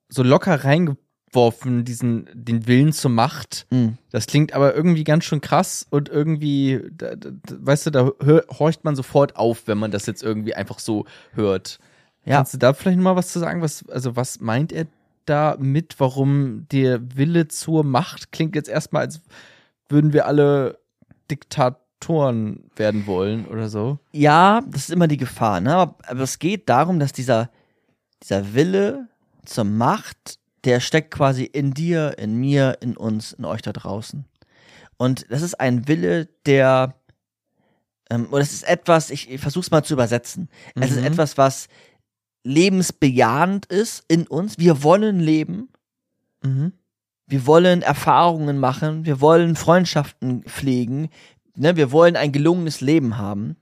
so 0.10 0.24
locker 0.24 0.64
reingeworfen, 0.64 1.86
diesen, 1.86 2.30
den 2.34 2.68
Willen 2.68 2.92
zur 2.92 3.12
Macht. 3.12 3.68
Mhm. 3.70 3.98
Das 4.12 4.28
klingt 4.28 4.54
aber 4.54 4.76
irgendwie 4.76 5.04
ganz 5.04 5.26
schön 5.26 5.42
krass 5.42 5.86
und 5.90 6.10
irgendwie, 6.10 6.82
da, 6.92 7.16
da, 7.16 7.30
weißt 7.48 7.88
du, 7.88 7.92
da 7.92 8.12
hör, 8.22 8.46
horcht 8.50 8.84
man 8.84 8.96
sofort 8.96 9.36
auf, 9.36 9.68
wenn 9.68 9.78
man 9.78 9.92
das 9.92 10.06
jetzt 10.06 10.24
irgendwie 10.24 10.56
einfach 10.56 10.80
so 10.80 11.06
hört. 11.34 11.80
Ja. 12.26 12.38
Kannst 12.38 12.54
du 12.54 12.58
da 12.58 12.74
vielleicht 12.74 12.98
noch 12.98 13.04
mal 13.06 13.16
was 13.16 13.32
zu 13.32 13.40
sagen? 13.40 13.62
Was, 13.62 13.88
also 13.90 14.16
was 14.16 14.40
meint 14.42 14.72
er 14.72 14.88
da 15.26 15.56
mit, 15.60 16.00
warum 16.00 16.68
der 16.72 17.16
Wille 17.16 17.48
zur 17.48 17.84
Macht 17.84 18.32
klingt 18.32 18.56
jetzt 18.56 18.70
erstmal, 18.70 19.04
als 19.04 19.22
würden 19.88 20.12
wir 20.12 20.26
alle 20.26 20.80
Diktatoren 22.00 22.64
werden 22.76 23.06
wollen 23.08 23.46
oder 23.46 23.70
so? 23.70 24.00
Ja, 24.12 24.62
das 24.68 24.84
ist 24.84 24.92
immer 24.92 25.08
die 25.08 25.18
Gefahr, 25.18 25.60
ne? 25.62 25.76
Aber, 25.76 25.96
aber 26.08 26.22
es 26.22 26.40
geht 26.40 26.70
darum, 26.70 27.00
dass 27.00 27.12
dieser, 27.12 27.50
dieser 28.24 28.54
Wille 28.54 29.08
zur 29.46 29.66
Macht, 29.66 30.40
der 30.64 30.80
steckt 30.80 31.12
quasi 31.12 31.44
in 31.44 31.74
dir, 31.74 32.18
in 32.18 32.36
mir, 32.36 32.78
in 32.82 32.96
uns, 32.98 33.34
in 33.34 33.46
euch 33.46 33.62
da 33.62 33.74
draußen. 33.74 34.26
Und 34.98 35.26
das 35.30 35.42
ist 35.42 35.60
ein 35.60 35.88
Wille, 35.88 36.28
der, 36.46 36.96
ähm, 38.10 38.28
oder 38.32 38.42
es 38.42 38.54
ist 38.54 38.64
etwas, 38.68 39.10
ich, 39.10 39.30
ich 39.30 39.42
versuch's 39.42 39.72
mal 39.72 39.84
zu 39.84 39.94
übersetzen. 39.94 40.50
Es 40.76 40.92
ist 40.92 41.00
Mhm. 41.00 41.06
etwas, 41.06 41.38
was 41.38 41.68
lebensbejahend 42.44 43.66
ist 43.66 44.04
in 44.08 44.26
uns. 44.28 44.58
Wir 44.58 44.84
wollen 44.84 45.20
leben. 45.20 45.70
Mhm. 46.44 46.74
Wir 47.28 47.46
wollen 47.46 47.84
Erfahrungen 47.84 48.58
machen, 48.58 49.06
wir 49.06 49.22
wollen 49.22 49.56
Freundschaften 49.56 50.42
pflegen, 50.46 51.10
ne, 51.60 51.76
wir 51.76 51.92
wollen 51.92 52.16
ein 52.16 52.32
gelungenes 52.32 52.82
Leben 52.82 53.18
haben. 53.18 53.56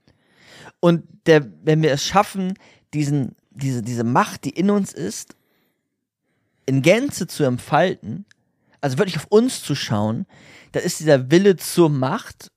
Und 0.80 1.04
der, 1.26 1.46
wenn 1.64 1.82
wir 1.82 1.92
es 1.92 2.04
schaffen, 2.04 2.54
diesen, 2.94 3.34
diese, 3.50 3.82
diese 3.82 4.04
Macht, 4.04 4.44
die 4.44 4.50
in 4.50 4.70
uns 4.70 4.92
ist, 4.92 5.34
in 6.66 6.82
Gänze 6.82 7.26
zu 7.26 7.44
entfalten, 7.44 8.24
also 8.80 8.98
wirklich 8.98 9.16
auf 9.16 9.26
uns 9.28 9.62
zu 9.62 9.74
schauen, 9.74 10.26
dann 10.72 10.82
ist 10.84 11.00
dieser 11.00 11.30
Wille 11.30 11.56
zur 11.56 11.88
Macht 11.88 12.50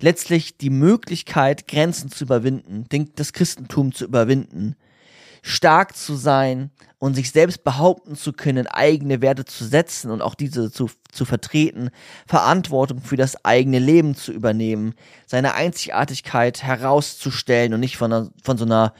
letztlich 0.00 0.56
die 0.56 0.70
Möglichkeit, 0.70 1.68
Grenzen 1.68 2.10
zu 2.10 2.24
überwinden, 2.24 2.88
den- 2.90 3.12
das 3.14 3.32
Christentum 3.32 3.92
zu 3.92 4.04
überwinden, 4.04 4.74
stark 5.46 5.94
zu 5.94 6.16
sein 6.16 6.70
und 6.98 7.12
sich 7.12 7.30
selbst 7.30 7.64
behaupten 7.64 8.16
zu 8.16 8.32
können, 8.32 8.66
eigene 8.66 9.20
Werte 9.20 9.44
zu 9.44 9.66
setzen 9.66 10.10
und 10.10 10.22
auch 10.22 10.34
diese 10.34 10.72
zu, 10.72 10.88
zu 11.12 11.26
vertreten, 11.26 11.90
Verantwortung 12.26 13.02
für 13.02 13.18
das 13.18 13.44
eigene 13.44 13.78
Leben 13.78 14.14
zu 14.14 14.32
übernehmen, 14.32 14.94
seine 15.26 15.52
Einzigartigkeit 15.52 16.62
herauszustellen 16.62 17.74
und 17.74 17.80
nicht 17.80 17.98
von, 17.98 18.10
einer, 18.10 18.30
von 18.42 18.56
so 18.56 18.64
einer 18.64 18.94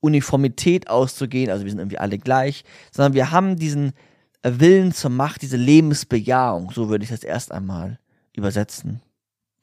Uniformität 0.00 0.90
auszugehen, 0.90 1.50
also 1.50 1.64
wir 1.64 1.70
sind 1.70 1.80
irgendwie 1.80 1.98
alle 1.98 2.18
gleich, 2.18 2.64
sondern 2.92 3.14
wir 3.14 3.30
haben 3.30 3.56
diesen 3.56 3.94
Willen 4.42 4.92
zur 4.92 5.10
Macht, 5.10 5.40
diese 5.40 5.56
Lebensbejahung, 5.56 6.72
so 6.72 6.90
würde 6.90 7.04
ich 7.04 7.10
das 7.10 7.24
erst 7.24 7.52
einmal 7.52 7.98
übersetzen. 8.34 9.00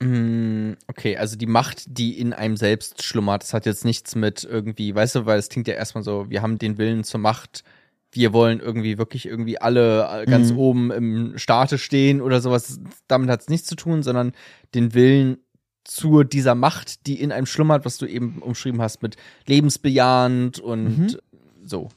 Mm, 0.02 0.74
Okay, 0.88 1.18
also 1.18 1.36
die 1.38 1.46
Macht, 1.46 1.84
die 1.98 2.20
in 2.20 2.34
einem 2.34 2.58
selbst 2.58 3.04
schlummert, 3.04 3.44
das 3.44 3.54
hat 3.54 3.66
jetzt 3.66 3.86
nichts 3.86 4.16
mit 4.16 4.44
irgendwie, 4.44 4.94
weißt 4.94 5.16
du, 5.16 5.26
weil 5.26 5.40
es 5.40 5.50
klingt 5.50 5.68
ja 5.68 5.76
erstmal 5.76 6.04
so, 6.04 6.30
wir 6.30 6.42
haben 6.42 6.58
den 6.58 6.78
Willen 6.78 7.04
zur 7.04 7.20
Macht, 7.20 7.64
wir 8.12 8.32
wollen 8.34 8.60
irgendwie 8.60 8.98
wirklich 8.98 9.26
irgendwie 9.26 9.60
alle 9.60 10.08
äh, 10.22 10.26
ganz 10.26 10.52
Mhm. 10.52 10.58
oben 10.58 10.92
im 10.92 11.38
Staate 11.38 11.78
stehen 11.80 12.22
oder 12.22 12.42
sowas. 12.42 12.80
Damit 13.08 13.30
hat 13.30 13.42
es 13.42 13.50
nichts 13.50 13.68
zu 13.68 13.76
tun, 13.76 14.04
sondern 14.04 14.34
den 14.76 14.94
Willen 14.94 15.38
zu 15.84 16.24
dieser 16.24 16.54
Macht, 16.56 17.08
die 17.08 17.20
in 17.20 17.32
einem 17.32 17.46
schlummert, 17.48 17.86
was 17.86 17.98
du 17.98 18.06
eben 18.06 18.40
umschrieben 18.40 18.82
hast 18.82 19.02
mit 19.02 19.16
lebensbejahend 19.48 20.60
und 20.60 20.98
Mhm. 20.98 21.18
so. 21.66 21.90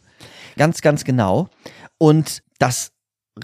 Ganz, 0.56 0.80
ganz 0.80 1.04
genau. 1.04 1.48
Und 1.98 2.42
das 2.58 2.92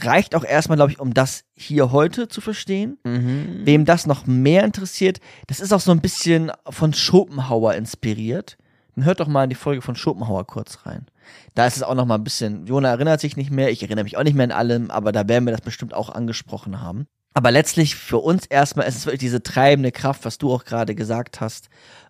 reicht 0.00 0.34
auch 0.34 0.44
erstmal, 0.44 0.76
glaube 0.76 0.92
ich, 0.92 1.00
um 1.00 1.12
das 1.14 1.44
hier 1.54 1.92
heute 1.92 2.28
zu 2.28 2.40
verstehen. 2.40 2.98
Mhm. 3.04 3.60
Wem 3.64 3.84
das 3.84 4.06
noch 4.06 4.26
mehr 4.26 4.64
interessiert, 4.64 5.20
das 5.46 5.60
ist 5.60 5.72
auch 5.72 5.80
so 5.80 5.90
ein 5.90 6.00
bisschen 6.00 6.50
von 6.68 6.94
Schopenhauer 6.94 7.74
inspiriert. 7.74 8.56
dann 8.94 9.04
hört 9.04 9.20
doch 9.20 9.28
mal 9.28 9.44
in 9.44 9.50
die 9.50 9.56
Folge 9.56 9.82
von 9.82 9.96
Schopenhauer 9.96 10.46
kurz 10.46 10.86
rein. 10.86 11.06
Da 11.54 11.66
ist 11.66 11.76
es 11.76 11.82
auch 11.82 11.94
noch 11.94 12.06
mal 12.06 12.16
ein 12.16 12.24
bisschen, 12.24 12.66
Jona 12.66 12.88
erinnert 12.88 13.20
sich 13.20 13.36
nicht 13.36 13.50
mehr, 13.50 13.70
ich 13.70 13.82
erinnere 13.82 14.04
mich 14.04 14.16
auch 14.16 14.24
nicht 14.24 14.34
mehr 14.34 14.44
an 14.44 14.52
allem, 14.52 14.90
aber 14.90 15.12
da 15.12 15.28
werden 15.28 15.46
wir 15.46 15.52
das 15.52 15.60
bestimmt 15.60 15.94
auch 15.94 16.10
angesprochen 16.10 16.80
haben. 16.80 17.06
Aber 17.34 17.50
letztlich 17.50 17.96
für 17.96 18.18
uns 18.18 18.46
erstmal 18.46 18.86
ist 18.86 18.96
es 18.96 19.06
wirklich 19.06 19.20
diese 19.20 19.42
treibende 19.42 19.92
Kraft, 19.92 20.24
was 20.24 20.38
du 20.38 20.52
auch 20.52 20.64
gerade 20.64 20.94
gesagt 20.94 21.40
hast, 21.40 21.68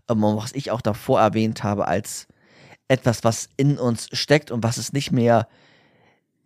ähm, 0.08 0.24
und 0.24 0.36
was 0.36 0.52
ich 0.52 0.70
auch 0.70 0.80
davor 0.80 1.20
erwähnt 1.20 1.62
habe, 1.62 1.86
als 1.86 2.26
etwas, 2.88 3.24
was 3.24 3.48
in 3.56 3.78
uns 3.78 4.08
steckt 4.12 4.50
und 4.50 4.62
was 4.62 4.76
es 4.76 4.92
nicht 4.92 5.12
mehr, 5.12 5.48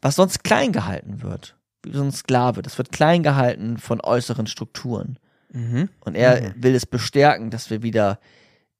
was 0.02 0.16
sonst 0.16 0.44
klein 0.44 0.72
gehalten 0.72 1.22
wird. 1.22 1.56
Wie 1.82 1.92
so 1.92 2.02
ein 2.02 2.12
Sklave. 2.12 2.62
Das 2.62 2.78
wird 2.78 2.92
klein 2.92 3.22
gehalten 3.22 3.78
von 3.78 4.00
äußeren 4.00 4.46
Strukturen. 4.46 5.18
Mhm. 5.52 5.88
Und 6.00 6.14
er 6.14 6.54
will 6.56 6.74
es 6.74 6.86
bestärken, 6.86 7.50
dass 7.50 7.70
wir 7.70 7.82
wieder 7.82 8.18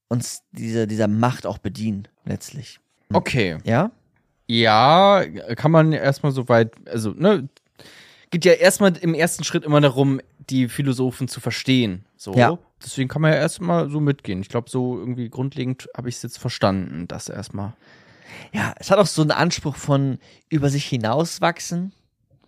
uns 0.09 0.43
diese, 0.53 0.87
dieser 0.87 1.09
Macht 1.09 1.47
auch 1.47 1.59
bedienen, 1.59 2.09
letztlich. 2.25 2.81
Okay. 3.13 3.59
Ja? 3.65 3.91
Ja, 4.47 5.25
kann 5.57 5.71
man 5.71 5.93
erstmal 5.93 6.33
so 6.33 6.49
weit, 6.49 6.75
also, 6.89 7.11
ne, 7.11 7.49
geht 8.31 8.45
ja 8.45 8.53
erstmal 8.53 8.97
im 8.97 9.15
ersten 9.15 9.45
Schritt 9.45 9.65
immer 9.65 9.81
darum, 9.81 10.21
die 10.51 10.69
Philosophen 10.69 11.29
zu 11.29 11.41
verstehen. 11.41 12.05
So. 12.17 12.35
Ja. 12.35 12.59
Deswegen 12.83 13.09
kann 13.09 13.23
man 13.23 13.33
ja 13.33 13.39
erstmal 13.39 13.89
so 13.89 14.01
mitgehen. 14.01 14.41
Ich 14.41 14.49
glaube, 14.49 14.71
so 14.71 14.99
irgendwie 14.99 15.29
grundlegend 15.29 15.89
habe 15.97 16.09
ich 16.09 16.17
es 16.17 16.23
jetzt 16.23 16.39
verstanden, 16.39 17.09
das 17.09 17.29
erstmal. 17.29 17.73
Ja, 18.53 18.75
es 18.79 18.91
hat 18.91 18.99
auch 18.99 19.07
so 19.07 19.23
einen 19.23 19.31
Anspruch 19.31 19.77
von 19.77 20.19
über 20.49 20.69
sich 20.71 20.85
hinauswachsen. 20.87 21.93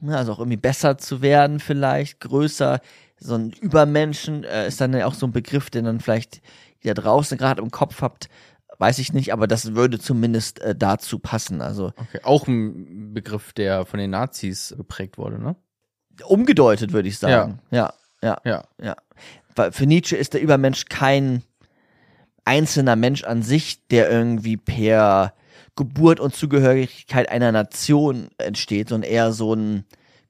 ne, 0.00 0.16
Also 0.16 0.32
auch 0.32 0.38
irgendwie 0.38 0.56
besser 0.56 0.98
zu 0.98 1.22
werden, 1.22 1.60
vielleicht, 1.60 2.20
größer. 2.20 2.80
So 3.20 3.34
ein 3.34 3.50
Übermenschen 3.50 4.44
äh, 4.44 4.68
ist 4.68 4.80
dann 4.80 4.92
ja 4.92 5.06
auch 5.06 5.14
so 5.14 5.26
ein 5.26 5.32
Begriff, 5.32 5.70
den 5.70 5.84
dann 5.84 6.00
vielleicht 6.00 6.40
ihr 6.82 6.94
da 6.94 7.02
draußen 7.02 7.36
gerade 7.36 7.60
im 7.62 7.70
Kopf 7.70 8.00
habt. 8.02 8.28
Weiß 8.80 9.00
ich 9.00 9.12
nicht, 9.12 9.32
aber 9.32 9.48
das 9.48 9.74
würde 9.74 9.98
zumindest 9.98 10.60
äh, 10.60 10.74
dazu 10.76 11.18
passen. 11.18 11.60
Also 11.60 11.86
Okay. 11.96 12.20
Auch 12.22 12.46
ein 12.46 13.12
Begriff, 13.12 13.52
der 13.52 13.84
von 13.86 13.98
den 13.98 14.10
Nazis 14.10 14.72
geprägt 14.76 15.18
wurde, 15.18 15.40
ne? 15.42 15.56
umgedeutet, 16.24 16.92
würde 16.92 17.08
ich 17.08 17.18
sagen. 17.18 17.60
Ja, 17.70 17.92
ja, 18.22 18.38
Ja. 18.44 18.64
ja. 18.80 18.96
Weil 19.56 19.72
für 19.72 19.86
Nietzsche 19.86 20.16
ist 20.16 20.34
der 20.34 20.40
Übermensch 20.42 20.84
kein 20.84 21.42
einzelner 22.44 22.96
Mensch 22.96 23.24
an 23.24 23.42
sich, 23.42 23.86
der 23.88 24.10
irgendwie 24.10 24.56
per 24.56 25.34
Geburt 25.78 26.18
und 26.18 26.34
Zugehörigkeit 26.34 27.28
einer 27.28 27.52
Nation 27.52 28.30
entsteht, 28.36 28.88
sondern 28.88 29.08
eher 29.08 29.32
so 29.32 29.54
ein 29.54 29.84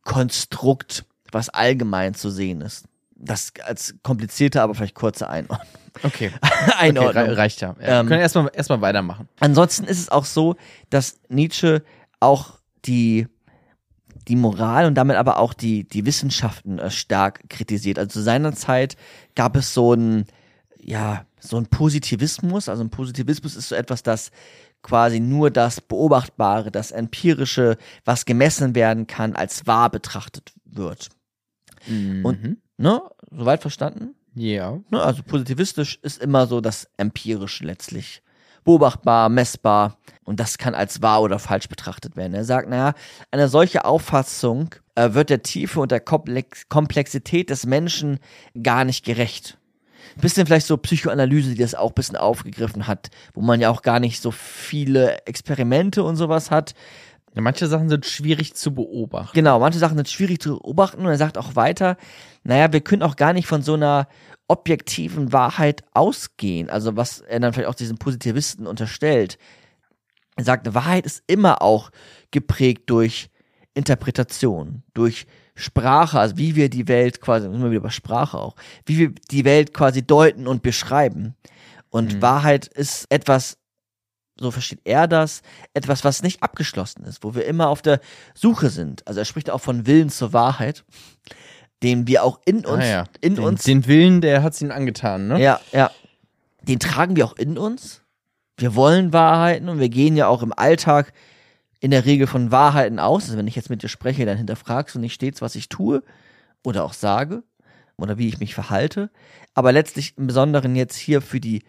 Konstrukt, 0.05 1.07
was 1.33 1.49
allgemein 1.49 2.13
zu 2.13 2.29
sehen 2.29 2.61
ist. 2.61 2.85
Das 3.17 3.55
als 3.65 3.95
komplizierte, 4.03 4.61
aber 4.61 4.75
vielleicht 4.75 4.95
kurze 4.95 5.31
Einordnung. 5.31 5.67
Okay. 6.03 6.31
okay 6.43 6.73
Einordnung. 6.79 7.25
rei- 7.25 7.33
reicht 7.33 7.63
ja. 7.63 7.75
ja 7.81 8.01
Ähm, 8.01 8.07
wir 8.07 8.11
können 8.11 8.21
erstmal 8.21 8.51
erstmal 8.53 8.83
weitermachen. 8.83 9.27
Ansonsten 9.41 9.85
ist 9.85 9.99
es 9.99 10.11
auch 10.11 10.27
so, 10.27 10.57
dass 10.91 11.19
Nietzsche 11.31 11.83
auch 12.21 12.59
die, 12.85 13.27
die 14.29 14.37
Moral 14.37 14.85
und 14.85 14.97
damit 14.97 15.17
aber 15.17 15.39
auch 15.39 15.55
die, 15.55 15.89
die 15.89 16.05
Wissenschaften 16.05 16.79
äh, 16.79 16.91
stark 16.91 17.49
kritisiert. 17.49 17.99
Also 17.99 18.11
zu 18.11 18.21
seiner 18.23 18.53
Zeit 18.53 18.97
gab 19.35 19.57
es 19.57 19.73
so 19.73 19.95
ein, 19.95 20.27
ja, 20.79 21.25
so 21.41 21.57
ein 21.57 21.67
Positivismus. 21.67 22.69
Also 22.69 22.85
ein 22.85 22.91
Positivismus 22.91 23.57
ist 23.57 23.71
so 23.71 23.75
etwas, 23.75 24.03
das 24.03 24.31
quasi 24.83 25.21
nur 25.21 25.51
das 25.51 25.81
Beobachtbare, 25.81 26.71
das 26.71 26.91
Empirische, 26.91 27.77
was 28.05 28.25
gemessen 28.25 28.75
werden 28.75 29.07
kann, 29.07 29.35
als 29.35 29.67
wahr 29.67 29.91
betrachtet 29.91 30.53
wird. 30.65 31.09
Und, 32.25 32.59
ne, 32.77 33.03
soweit 33.31 33.61
verstanden? 33.63 34.15
Ja. 34.35 34.79
Ne, 34.91 35.01
also 35.03 35.23
positivistisch 35.23 35.99
ist 36.03 36.23
immer 36.23 36.47
so 36.47 36.61
das 36.61 36.89
Empirische 36.97 37.65
letztlich. 37.65 38.23
Beobachtbar, 38.65 39.29
messbar 39.29 39.99
und 40.25 40.41
das 40.41 40.59
kann 40.59 40.75
als 40.75 41.01
wahr 41.01 41.23
oder 41.23 41.39
falsch 41.39 41.69
betrachtet 41.69 42.17
werden. 42.17 42.35
Er 42.35 42.45
sagt, 42.45 42.69
naja, 42.69 42.93
eine 43.31 43.49
solche 43.49 43.85
Auffassung 43.85 44.75
äh, 44.95 45.15
wird 45.15 45.31
der 45.31 45.43
Tiefe 45.43 45.81
und 45.81 45.91
der 45.91 46.01
Komplex 46.01 46.69
Komplexität 46.69 47.51
des 47.51 47.65
Menschen 47.65 48.19
gar 48.63 48.85
nicht 48.85 49.05
gerecht. 49.05 49.59
Bisschen 50.17 50.47
vielleicht 50.47 50.67
so 50.67 50.77
Psychoanalyse, 50.77 51.51
die 51.51 51.63
das 51.63 51.75
auch 51.75 51.91
ein 51.91 51.95
bisschen 51.95 52.17
aufgegriffen 52.17 52.87
hat, 52.87 53.11
wo 53.35 53.41
man 53.41 53.61
ja 53.61 53.71
auch 53.71 53.83
gar 53.83 54.01
nicht 54.01 54.21
so 54.21 54.31
viele 54.31 55.27
Experimente 55.27 56.03
und 56.03 56.17
sowas 56.17 56.51
hat. 56.51 56.75
ja. 57.35 57.43
Manche 57.43 57.67
Sachen 57.67 57.89
sind 57.89 58.07
schwierig 58.07 58.55
zu 58.55 58.75
beobachten. 58.75 59.35
Genau, 59.35 59.61
manche 59.61 59.79
Sachen 59.79 59.97
sind 59.97 60.09
schwierig 60.09 60.41
zu 60.41 60.59
beobachten 60.59 61.01
und 61.01 61.09
er 61.09 61.19
sagt 61.19 61.39
auch 61.39 61.57
weiter, 61.57 61.97
naja, 62.43 62.73
wir 62.73 62.81
können 62.81 63.03
auch 63.03 63.17
gar 63.17 63.33
nicht 63.33 63.47
von 63.47 63.63
so 63.63 63.75
einer 63.75 64.09
objektiven 64.49 65.33
Wahrheit 65.33 65.85
ausgehen. 65.93 66.71
Also 66.71 66.97
was 66.97 67.21
er 67.21 67.41
dann 67.41 67.53
vielleicht 67.53 67.69
auch 67.69 67.75
diesen 67.75 67.99
Positivisten 67.99 68.67
unterstellt. 68.67 69.39
Er 70.37 70.45
sagt, 70.45 70.75
Wahrheit 70.75 71.05
ist 71.05 71.23
immer 71.27 71.63
auch 71.63 71.91
geprägt 72.31 72.85
durch 72.87 73.29
Interpretation, 73.75 74.83
durch 74.95 75.27
Sprache, 75.59 76.21
also 76.21 76.37
wie 76.39 76.55
wir 76.55 76.71
die 76.71 76.87
Welt 76.87 77.21
quasi, 77.21 77.47
immer 77.47 77.67
wieder 77.67 77.79
über 77.79 77.91
Sprache 77.91 78.39
auch, 78.39 78.55
wie 78.87 78.99
wir 78.99 79.13
die 79.31 79.45
Welt 79.45 79.75
quasi 79.75 80.07
deuten 80.07 80.47
und 80.47 80.63
beschreiben. 80.63 81.35
Und 81.91 82.23
Wahrheit 82.23 82.67
ist 82.69 83.07
etwas, 83.11 83.59
so 84.39 84.51
versteht 84.53 84.81
er 84.85 85.09
das, 85.09 85.43
etwas, 85.75 86.05
was 86.05 86.23
nicht 86.23 86.43
abgeschlossen 86.43 87.05
ist, 87.05 87.25
wo 87.25 87.35
wir 87.35 87.45
immer 87.45 87.69
auf 87.69 87.83
der 87.83 88.01
Suche 88.35 88.71
sind. 88.71 89.05
Also 89.07 89.21
er 89.21 89.25
spricht 89.25 89.51
auch 89.51 89.61
von 89.61 89.87
Willen 89.87 90.11
zur 90.11 90.33
Wahrheit, 90.33 90.85
den 91.83 92.07
wir 92.07 92.23
auch 92.23 92.39
in 92.45 92.65
uns, 92.65 92.85
Ah, 92.85 92.87
ja. 92.89 93.05
in 93.21 93.35
den, 93.35 93.45
uns, 93.45 93.65
Den 93.65 93.87
Willen, 93.87 94.21
der 94.21 94.43
hat's 94.45 94.61
ihnen 94.61 94.71
angetan, 94.71 95.27
ne? 95.29 95.41
ja, 95.43 95.61
ja, 95.73 95.91
den 96.63 96.79
tragen 96.79 97.17
wir 97.17 97.25
auch 97.25 97.37
in 97.37 97.59
uns. 97.59 98.03
Wir 98.59 98.75
wollen 98.75 99.13
Wahrheiten 99.13 99.69
und 99.69 99.81
wir 99.81 99.89
gehen 99.89 100.17
ja 100.17 100.29
auch 100.29 100.43
im 100.43 100.53
Alltag 100.53 101.13
in 101.81 101.91
der 101.91 102.05
Regel 102.05 102.27
von 102.27 102.51
Wahrheiten 102.51 102.99
aus. 102.99 103.25
Also 103.25 103.39
wenn 103.39 103.47
ich 103.47 103.57
jetzt 103.57 103.71
mit 103.71 103.83
dir 103.83 103.89
spreche, 103.89 104.27
dann 104.27 104.37
hinterfragst 104.37 104.95
du 104.95 104.99
nicht 104.99 105.15
stets, 105.15 105.43
was 105.43 105.55
ich 105.55 105.69
tue 105.69 106.03
oder 106.65 106.85
auch 106.85 106.93
sage 106.93 107.43
oder 107.97 108.19
wie 108.19 108.29
ich 108.29 108.41
mich 108.41 108.55
verhalte. 108.55 109.11
Aber 109.55 109.73
letztlich 109.73 110.17
im 110.17 110.27
Besonderen 110.27 110.77
jetzt 110.77 110.97
hier 110.97 111.21
für 111.21 111.41
die 111.41 111.63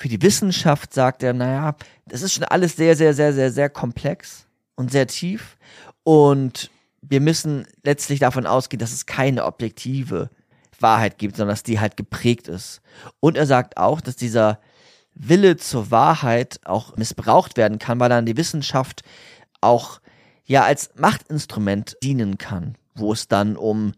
für 0.00 0.08
die 0.08 0.22
Wissenschaft 0.22 0.94
sagt 0.94 1.22
er, 1.22 1.34
naja, 1.34 1.76
das 2.06 2.22
ist 2.22 2.32
schon 2.32 2.44
alles 2.44 2.74
sehr, 2.74 2.96
sehr, 2.96 3.12
sehr, 3.12 3.34
sehr, 3.34 3.52
sehr 3.52 3.68
komplex 3.68 4.46
und 4.74 4.90
sehr 4.90 5.06
tief. 5.06 5.58
Und 6.04 6.70
wir 7.02 7.20
müssen 7.20 7.66
letztlich 7.84 8.18
davon 8.18 8.46
ausgehen, 8.46 8.78
dass 8.78 8.92
es 8.92 9.04
keine 9.04 9.44
objektive 9.44 10.30
Wahrheit 10.78 11.18
gibt, 11.18 11.36
sondern 11.36 11.52
dass 11.52 11.64
die 11.64 11.80
halt 11.80 11.98
geprägt 11.98 12.48
ist. 12.48 12.80
Und 13.20 13.36
er 13.36 13.44
sagt 13.44 13.76
auch, 13.76 14.00
dass 14.00 14.16
dieser 14.16 14.58
Wille 15.28 15.56
zur 15.56 15.90
Wahrheit 15.90 16.60
auch 16.64 16.96
missbraucht 16.96 17.56
werden 17.56 17.78
kann, 17.78 18.00
weil 18.00 18.08
dann 18.08 18.26
die 18.26 18.36
Wissenschaft 18.36 19.02
auch 19.60 20.00
ja 20.44 20.64
als 20.64 20.90
Machtinstrument 20.96 21.96
dienen 22.02 22.38
kann, 22.38 22.76
wo 22.94 23.12
es 23.12 23.28
dann 23.28 23.56
um 23.56 23.92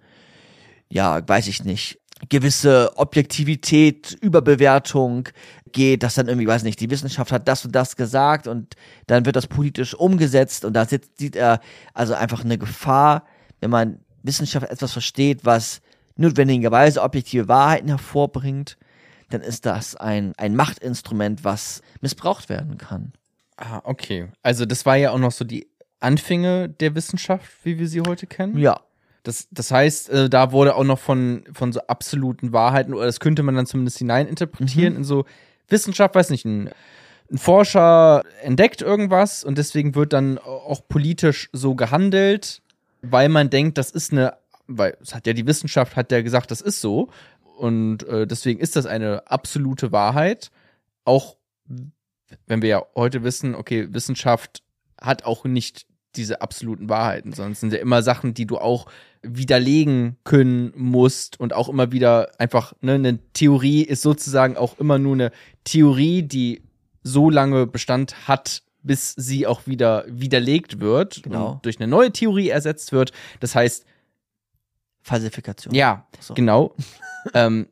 ja, 0.93 1.27
weiß 1.27 1.47
ich 1.47 1.65
nicht, 1.65 1.99
gewisse 2.29 2.93
Objektivität, 2.97 4.17
Überbewertung 4.21 5.29
geht, 5.73 6.03
dass 6.03 6.15
dann 6.15 6.29
irgendwie, 6.29 6.47
weiß 6.47 6.63
nicht, 6.65 6.81
die 6.81 6.91
Wissenschaft 6.91 7.33
hat 7.33 7.49
das 7.49 7.65
und 7.65 7.75
das 7.75 7.97
gesagt 7.97 8.47
und 8.47 8.75
dann 9.07 9.25
wird 9.25 9.37
das 9.37 9.47
politisch 9.47 9.95
umgesetzt 9.95 10.67
und 10.67 10.75
da 10.75 10.87
sieht 10.87 11.35
er 11.35 11.61
also 11.95 12.15
einfach 12.15 12.45
eine 12.45 12.59
Gefahr, 12.59 13.25
wenn 13.61 13.71
man 13.71 14.01
Wissenschaft 14.23 14.69
etwas 14.71 14.93
versteht, 14.93 15.45
was 15.45 15.81
notwendigerweise 16.17 17.03
objektive 17.03 17.49
Wahrheiten 17.49 17.89
hervorbringt, 17.89 18.77
dann 19.33 19.43
ist 19.43 19.67
das 19.67 19.97
ein, 19.97 20.33
ein 20.37 20.55
Machtinstrument, 20.55 21.45
was 21.45 21.83
missbraucht 22.01 22.49
werden 22.49 22.79
kann. 22.79 23.13
Ah, 23.57 23.81
okay. 23.85 24.29
Also 24.43 24.67
das 24.67 24.87
war 24.87 24.97
ja 24.97 25.11
auch 25.11 25.19
noch 25.19 25.33
so 25.33 25.45
die 25.45 25.69
Anfänge 26.01 26.69
der 26.69 26.95
Wissenschaft, 26.95 27.51
wie 27.65 27.79
wir 27.79 27.89
sie 27.89 28.01
heute 28.01 28.27
kennen. 28.27 28.59
Ja. 28.59 28.81
Das, 29.23 29.47
das 29.53 29.71
heißt, 29.71 30.11
äh, 30.11 30.29
da 30.29 30.51
wurde 30.51 30.75
auch 30.75 30.83
noch 30.83 30.99
von, 30.99 31.45
von 31.53 31.73
so 31.73 31.81
absoluten 31.87 32.53
Wahrheiten, 32.53 32.93
oder 32.93 33.07
das 33.07 33.21
könnte 33.21 33.45
man 33.45 33.55
dann 33.55 33.67
zumindest 33.67 33.99
hineininterpretieren 33.99 34.97
in 34.97 35.05
so 35.05 35.27
Wissenschaft, 35.69 36.17
weiß 36.17 36.31
nicht, 36.31 36.45
ein, 36.45 36.71
ein 37.31 37.39
Forscher 37.39 38.25
entdeckt 38.43 38.83
irgendwas 38.83 39.45
und 39.45 39.59
deswegen 39.59 39.95
wird 39.95 40.13
dann 40.13 40.39
auch 40.39 40.87
politisch 40.89 41.51
so 41.53 41.77
gehandelt, 41.77 42.63
weil 43.03 43.29
man 43.29 43.49
denkt, 43.49 43.79
das 43.79 43.93
ist 43.93 44.13
eine, 44.13 44.35
weil 44.67 44.97
es 45.01 45.15
hat 45.15 45.27
ja 45.29 45.35
die 45.35 45.47
Wissenschaft 45.47 45.95
hat 45.95 46.11
ja 46.11 46.21
gesagt, 46.23 46.51
das 46.51 46.61
ist 46.61 46.81
so 46.81 47.09
und 47.63 48.03
äh, 48.09 48.27
deswegen 48.27 48.59
ist 48.59 48.75
das 48.75 48.87
eine 48.87 49.31
absolute 49.31 49.93
Wahrheit, 49.93 50.51
auch 51.05 51.37
wenn 52.49 52.61
wir 52.61 52.69
ja 52.69 52.83
heute 52.97 53.23
wissen, 53.23 53.55
okay, 53.55 53.87
Wissenschaft 53.95 54.65
hat 55.01 55.25
auch 55.25 55.45
nicht 55.45 55.87
diese 56.17 56.43
absoluten 56.43 56.89
Wahrheiten, 56.89 57.33
sondern 57.33 57.53
es 57.53 57.61
sind 57.61 57.73
ja 57.73 57.79
immer 57.79 58.03
Sachen, 58.03 58.35
die 58.35 58.47
du 58.47 58.59
auch 58.59 58.87
widerlegen 59.23 60.17
können 60.25 60.73
musst 60.77 61.39
und 61.39 61.53
auch 61.53 61.69
immer 61.69 61.93
wieder 61.93 62.33
einfach, 62.41 62.73
ne, 62.81 62.95
eine 62.95 63.21
Theorie 63.33 63.83
ist 63.83 64.03
sozusagen 64.03 64.57
auch 64.57 64.81
immer 64.81 64.99
nur 64.99 65.15
eine 65.15 65.31
Theorie, 65.63 66.25
die 66.25 66.63
so 67.05 67.31
lange 67.31 67.69
Bestand 67.69 68.27
hat, 68.27 68.65
bis 68.83 69.15
sie 69.17 69.47
auch 69.47 69.69
wieder 69.69 70.05
widerlegt 70.09 70.81
wird 70.81 71.23
Genau. 71.23 71.53
und 71.53 71.65
durch 71.65 71.79
eine 71.79 71.87
neue 71.87 72.11
Theorie 72.11 72.49
ersetzt 72.49 72.91
wird. 72.91 73.13
Das 73.39 73.55
heißt, 73.55 73.87
Falsifikation. 75.03 75.75
ja, 75.75 76.07
So. 76.21 76.35
genau. 76.35 76.75
ähm, 77.35 77.69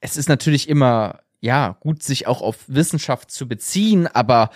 es 0.00 0.16
ist 0.16 0.28
natürlich 0.28 0.68
immer 0.68 1.20
ja, 1.44 1.76
gut, 1.80 2.02
sich 2.02 2.26
auch 2.26 2.40
auf 2.40 2.64
Wissenschaft 2.68 3.30
zu 3.30 3.46
beziehen, 3.46 4.06
aber 4.06 4.48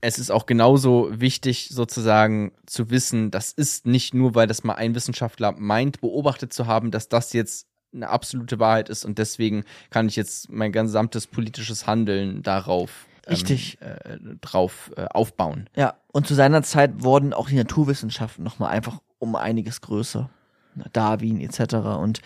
es 0.00 0.18
ist 0.18 0.30
auch 0.30 0.46
genauso 0.46 1.08
wichtig, 1.12 1.68
sozusagen 1.70 2.50
zu 2.66 2.90
wissen, 2.90 3.30
das 3.30 3.52
ist 3.52 3.86
nicht 3.86 4.12
nur, 4.12 4.34
weil 4.34 4.48
das 4.48 4.64
mal 4.64 4.74
ein 4.74 4.96
Wissenschaftler 4.96 5.52
meint, 5.52 6.00
beobachtet 6.00 6.52
zu 6.52 6.66
haben, 6.66 6.90
dass 6.90 7.08
das 7.08 7.32
jetzt 7.32 7.68
eine 7.94 8.08
absolute 8.08 8.58
Wahrheit 8.58 8.88
ist 8.88 9.04
und 9.04 9.18
deswegen 9.18 9.64
kann 9.90 10.08
ich 10.08 10.16
jetzt 10.16 10.50
mein 10.50 10.72
gesamtes 10.72 11.28
politisches 11.28 11.86
Handeln 11.86 12.42
darauf 12.42 13.06
Richtig. 13.28 13.78
Ähm, 13.80 14.32
äh, 14.32 14.36
drauf 14.40 14.90
äh, 14.96 15.04
aufbauen. 15.04 15.68
Ja, 15.76 15.94
und 16.12 16.26
zu 16.26 16.34
seiner 16.34 16.64
Zeit 16.64 17.04
wurden 17.04 17.32
auch 17.32 17.48
die 17.48 17.56
Naturwissenschaften 17.56 18.44
nochmal 18.44 18.70
einfach 18.70 19.00
um 19.18 19.36
einiges 19.36 19.80
größer. 19.80 20.28
Darwin 20.92 21.40
etc. 21.40 21.74
Und 21.98 22.20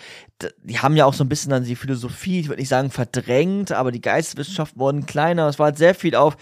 die 0.63 0.79
haben 0.79 0.97
ja 0.97 1.05
auch 1.05 1.15
so 1.15 1.25
ein 1.25 1.29
bisschen 1.29 1.51
dann 1.51 1.65
die 1.65 1.77
Philosophie, 1.77 2.41
ich 2.41 2.49
würde 2.49 2.61
nicht 2.61 2.69
sagen 2.69 2.91
verdrängt, 2.91 3.73
aber 3.73 3.93
die 3.93 4.01
Geisteswissenschaften 4.01 4.81
wurden 4.81 5.07
kleiner. 5.07 5.49
Es 5.49 5.59
war 5.59 5.67
halt 5.67 5.79
sehr 5.79 5.95
viel 5.95 6.15
auf 6.15 6.37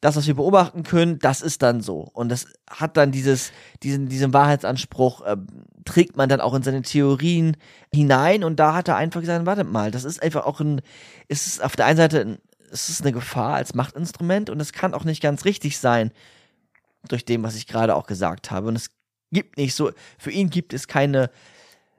das, 0.00 0.16
was 0.16 0.26
wir 0.26 0.34
beobachten 0.34 0.82
können, 0.82 1.18
das 1.18 1.42
ist 1.42 1.62
dann 1.62 1.82
so. 1.82 2.08
Und 2.14 2.30
das 2.30 2.46
hat 2.68 2.96
dann 2.96 3.12
dieses, 3.12 3.52
diesen, 3.82 4.08
diesen 4.08 4.32
Wahrheitsanspruch, 4.32 5.20
äh, 5.22 5.36
trägt 5.84 6.16
man 6.16 6.28
dann 6.28 6.40
auch 6.40 6.54
in 6.54 6.62
seine 6.62 6.82
Theorien 6.82 7.56
hinein. 7.92 8.42
Und 8.42 8.56
da 8.56 8.74
hat 8.74 8.88
er 8.88 8.96
einfach 8.96 9.20
gesagt, 9.20 9.44
warte 9.44 9.64
mal, 9.64 9.90
das 9.90 10.04
ist 10.04 10.22
einfach 10.22 10.46
auch 10.46 10.60
ein, 10.60 10.80
ist 11.28 11.46
es 11.46 11.60
auf 11.60 11.76
der 11.76 11.86
einen 11.86 11.98
Seite, 11.98 12.20
ein, 12.20 12.38
ist 12.70 12.88
es 12.88 13.02
eine 13.02 13.12
Gefahr 13.12 13.54
als 13.54 13.74
Machtinstrument 13.74 14.48
und 14.48 14.60
es 14.60 14.72
kann 14.72 14.94
auch 14.94 15.04
nicht 15.04 15.22
ganz 15.22 15.44
richtig 15.44 15.78
sein, 15.78 16.12
durch 17.08 17.24
dem, 17.24 17.42
was 17.42 17.56
ich 17.56 17.66
gerade 17.66 17.94
auch 17.94 18.06
gesagt 18.06 18.50
habe. 18.50 18.68
Und 18.68 18.76
es 18.76 18.90
gibt 19.32 19.56
nicht 19.56 19.74
so, 19.74 19.90
für 20.18 20.30
ihn 20.30 20.50
gibt 20.50 20.72
es 20.72 20.86
keine, 20.88 21.30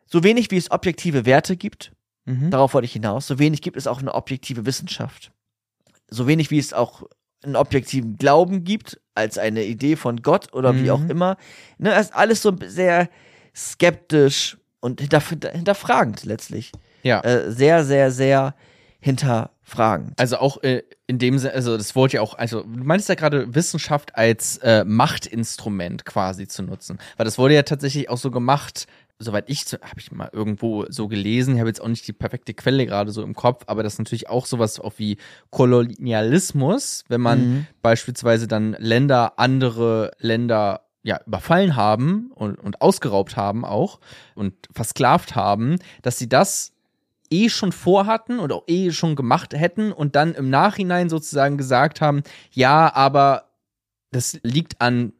so 0.05 0.23
wenig 0.23 0.51
wie 0.51 0.57
es 0.57 0.71
objektive 0.71 1.25
Werte 1.25 1.55
gibt, 1.57 1.91
mhm. 2.25 2.49
darauf 2.49 2.73
wollte 2.73 2.85
ich 2.85 2.93
hinaus, 2.93 3.27
so 3.27 3.39
wenig 3.39 3.61
gibt 3.61 3.77
es 3.77 3.87
auch 3.87 3.99
eine 3.99 4.13
objektive 4.13 4.65
Wissenschaft. 4.65 5.31
So 6.07 6.27
wenig 6.27 6.51
wie 6.51 6.59
es 6.59 6.73
auch 6.73 7.03
einen 7.43 7.55
objektiven 7.55 8.17
Glauben 8.17 8.63
gibt, 8.63 8.99
als 9.15 9.37
eine 9.37 9.63
Idee 9.63 9.95
von 9.95 10.21
Gott 10.21 10.53
oder 10.53 10.73
mhm. 10.73 10.83
wie 10.83 10.91
auch 10.91 10.99
mhm. 10.99 11.11
immer. 11.11 11.37
Ne, 11.77 11.97
ist 11.99 12.13
alles 12.13 12.41
so 12.41 12.55
sehr 12.65 13.09
skeptisch 13.55 14.57
und 14.79 15.01
hinterf 15.01 15.29
hinterfragend 15.29 16.25
letztlich. 16.25 16.71
Ja. 17.03 17.21
Äh, 17.21 17.51
sehr, 17.51 17.83
sehr, 17.83 18.11
sehr 18.11 18.55
hinterfragend. 19.71 20.19
Also 20.19 20.37
auch 20.37 20.61
äh, 20.63 20.83
in 21.07 21.19
dem 21.19 21.37
Sinne, 21.37 21.53
also 21.53 21.77
das 21.77 21.95
Wort 21.95 22.13
ja 22.13 22.21
auch, 22.21 22.35
also 22.37 22.61
du 22.63 22.83
meinst 22.83 23.09
ja 23.09 23.15
gerade 23.15 23.53
Wissenschaft 23.55 24.15
als 24.15 24.57
äh, 24.57 24.83
Machtinstrument 24.85 26.05
quasi 26.05 26.47
zu 26.47 26.63
nutzen. 26.63 26.99
Weil 27.17 27.25
das 27.25 27.37
wurde 27.37 27.55
ja 27.55 27.63
tatsächlich 27.63 28.09
auch 28.09 28.17
so 28.17 28.31
gemacht, 28.31 28.87
soweit 29.19 29.49
ich, 29.49 29.65
habe 29.73 29.99
ich 29.99 30.11
mal 30.11 30.29
irgendwo 30.31 30.85
so 30.89 31.07
gelesen, 31.07 31.55
ich 31.55 31.59
habe 31.59 31.69
jetzt 31.69 31.81
auch 31.81 31.87
nicht 31.87 32.07
die 32.07 32.13
perfekte 32.13 32.53
Quelle 32.53 32.85
gerade 32.85 33.11
so 33.11 33.21
im 33.23 33.35
Kopf, 33.35 33.63
aber 33.67 33.83
das 33.83 33.93
ist 33.93 33.99
natürlich 33.99 34.29
auch 34.29 34.45
sowas 34.45 34.79
auch 34.79 34.93
wie 34.97 35.17
Kolonialismus, 35.51 37.03
wenn 37.07 37.21
man 37.21 37.39
mhm. 37.39 37.67
beispielsweise 37.81 38.47
dann 38.47 38.75
Länder, 38.79 39.33
andere 39.37 40.11
Länder 40.19 40.81
ja, 41.03 41.19
überfallen 41.25 41.75
haben 41.75 42.31
und, 42.35 42.59
und 42.59 42.81
ausgeraubt 42.81 43.35
haben 43.35 43.65
auch 43.65 43.99
und 44.35 44.53
versklavt 44.71 45.35
haben, 45.35 45.77
dass 46.03 46.19
sie 46.19 46.29
das 46.29 46.70
eh 47.31 47.49
schon 47.49 47.71
vorhatten 47.71 48.39
und 48.39 48.51
auch 48.51 48.63
eh 48.67 48.91
schon 48.91 49.15
gemacht 49.15 49.53
hätten 49.53 49.91
und 49.91 50.15
dann 50.15 50.35
im 50.35 50.49
Nachhinein 50.49 51.09
sozusagen 51.09 51.57
gesagt 51.57 52.01
haben, 52.01 52.23
ja, 52.51 52.93
aber 52.93 53.49
das 54.11 54.39
liegt 54.43 54.81
an 54.81 55.13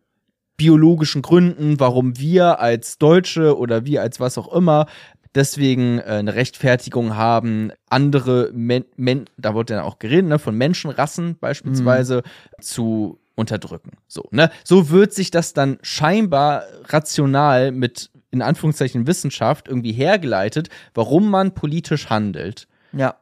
biologischen 0.58 1.22
Gründen, 1.22 1.80
warum 1.80 2.20
wir 2.20 2.60
als 2.60 2.98
Deutsche 3.00 3.58
oder 3.58 3.86
wir 3.86 4.02
als 4.02 4.20
was 4.20 4.38
auch 4.38 4.54
immer 4.54 4.86
deswegen 5.34 6.00
äh, 6.00 6.04
eine 6.04 6.36
Rechtfertigung 6.36 7.16
haben, 7.16 7.72
andere 7.90 8.52
Men, 8.54 8.86
Men 8.98 9.26
da 9.38 9.54
wurde 9.54 9.76
dann 9.76 9.84
auch 9.84 10.00
geredet, 10.00 10.26
ne, 10.26 10.40
von 10.40 10.56
Menschenrassen 10.58 11.38
beispielsweise 11.40 12.18
mhm. 12.18 12.62
zu 12.62 13.20
unterdrücken. 13.36 13.92
So, 14.08 14.28
ne? 14.32 14.52
So 14.64 14.90
wird 14.90 15.14
sich 15.14 15.32
das 15.32 15.54
dann 15.54 15.80
scheinbar 15.82 16.64
rational 16.90 17.72
mit 17.72 18.11
in 18.32 18.42
Anführungszeichen 18.42 19.08
Wissenschaft 19.08 19.68
irgendwie 19.68 19.92
hergeleitet, 19.92 20.70
warum 20.94 21.30
man 21.30 21.54
politisch 21.54 22.10
handelt. 22.10 22.68
Ja. 22.94 23.18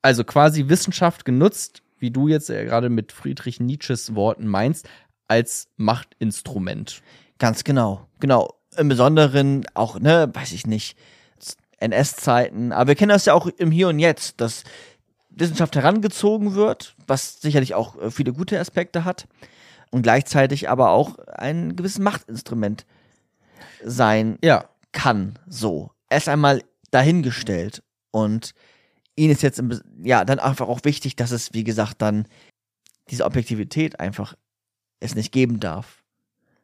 Also 0.00 0.24
quasi 0.24 0.68
Wissenschaft 0.68 1.24
genutzt, 1.24 1.82
wie 1.98 2.10
du 2.10 2.28
jetzt 2.28 2.48
ja 2.48 2.62
gerade 2.64 2.88
mit 2.88 3.12
Friedrich 3.12 3.60
Nietzsches 3.60 4.14
Worten 4.14 4.46
meinst, 4.46 4.88
als 5.26 5.68
Machtinstrument. 5.76 7.02
Ganz 7.38 7.64
genau. 7.64 8.06
Genau. 8.20 8.54
Im 8.76 8.88
Besonderen 8.88 9.66
auch, 9.74 9.98
ne, 9.98 10.30
weiß 10.32 10.52
ich 10.52 10.66
nicht, 10.66 10.96
NS-Zeiten. 11.80 12.72
Aber 12.72 12.88
wir 12.88 12.94
kennen 12.94 13.10
das 13.10 13.26
ja 13.26 13.34
auch 13.34 13.46
im 13.46 13.70
Hier 13.70 13.88
und 13.88 13.98
Jetzt, 13.98 14.40
dass 14.40 14.64
Wissenschaft 15.30 15.76
herangezogen 15.76 16.54
wird, 16.54 16.94
was 17.06 17.40
sicherlich 17.40 17.74
auch 17.74 18.00
äh, 18.00 18.10
viele 18.10 18.32
gute 18.32 18.58
Aspekte 18.58 19.04
hat 19.04 19.26
und 19.90 20.02
gleichzeitig 20.02 20.68
aber 20.68 20.90
auch 20.90 21.18
ein 21.18 21.76
gewisses 21.76 21.98
Machtinstrument 21.98 22.84
sein 23.84 24.38
ja. 24.42 24.64
kann. 24.92 25.38
So. 25.48 25.90
Erst 26.10 26.28
einmal 26.28 26.62
dahingestellt. 26.90 27.82
Und 28.10 28.54
ihnen 29.16 29.32
ist 29.32 29.42
jetzt, 29.42 29.58
im, 29.58 29.80
ja, 30.02 30.24
dann 30.24 30.38
einfach 30.38 30.68
auch 30.68 30.80
wichtig, 30.84 31.16
dass 31.16 31.30
es, 31.30 31.52
wie 31.52 31.64
gesagt, 31.64 32.02
dann 32.02 32.26
diese 33.10 33.24
Objektivität 33.24 34.00
einfach 34.00 34.34
es 35.00 35.14
nicht 35.14 35.32
geben 35.32 35.60
darf. 35.60 36.02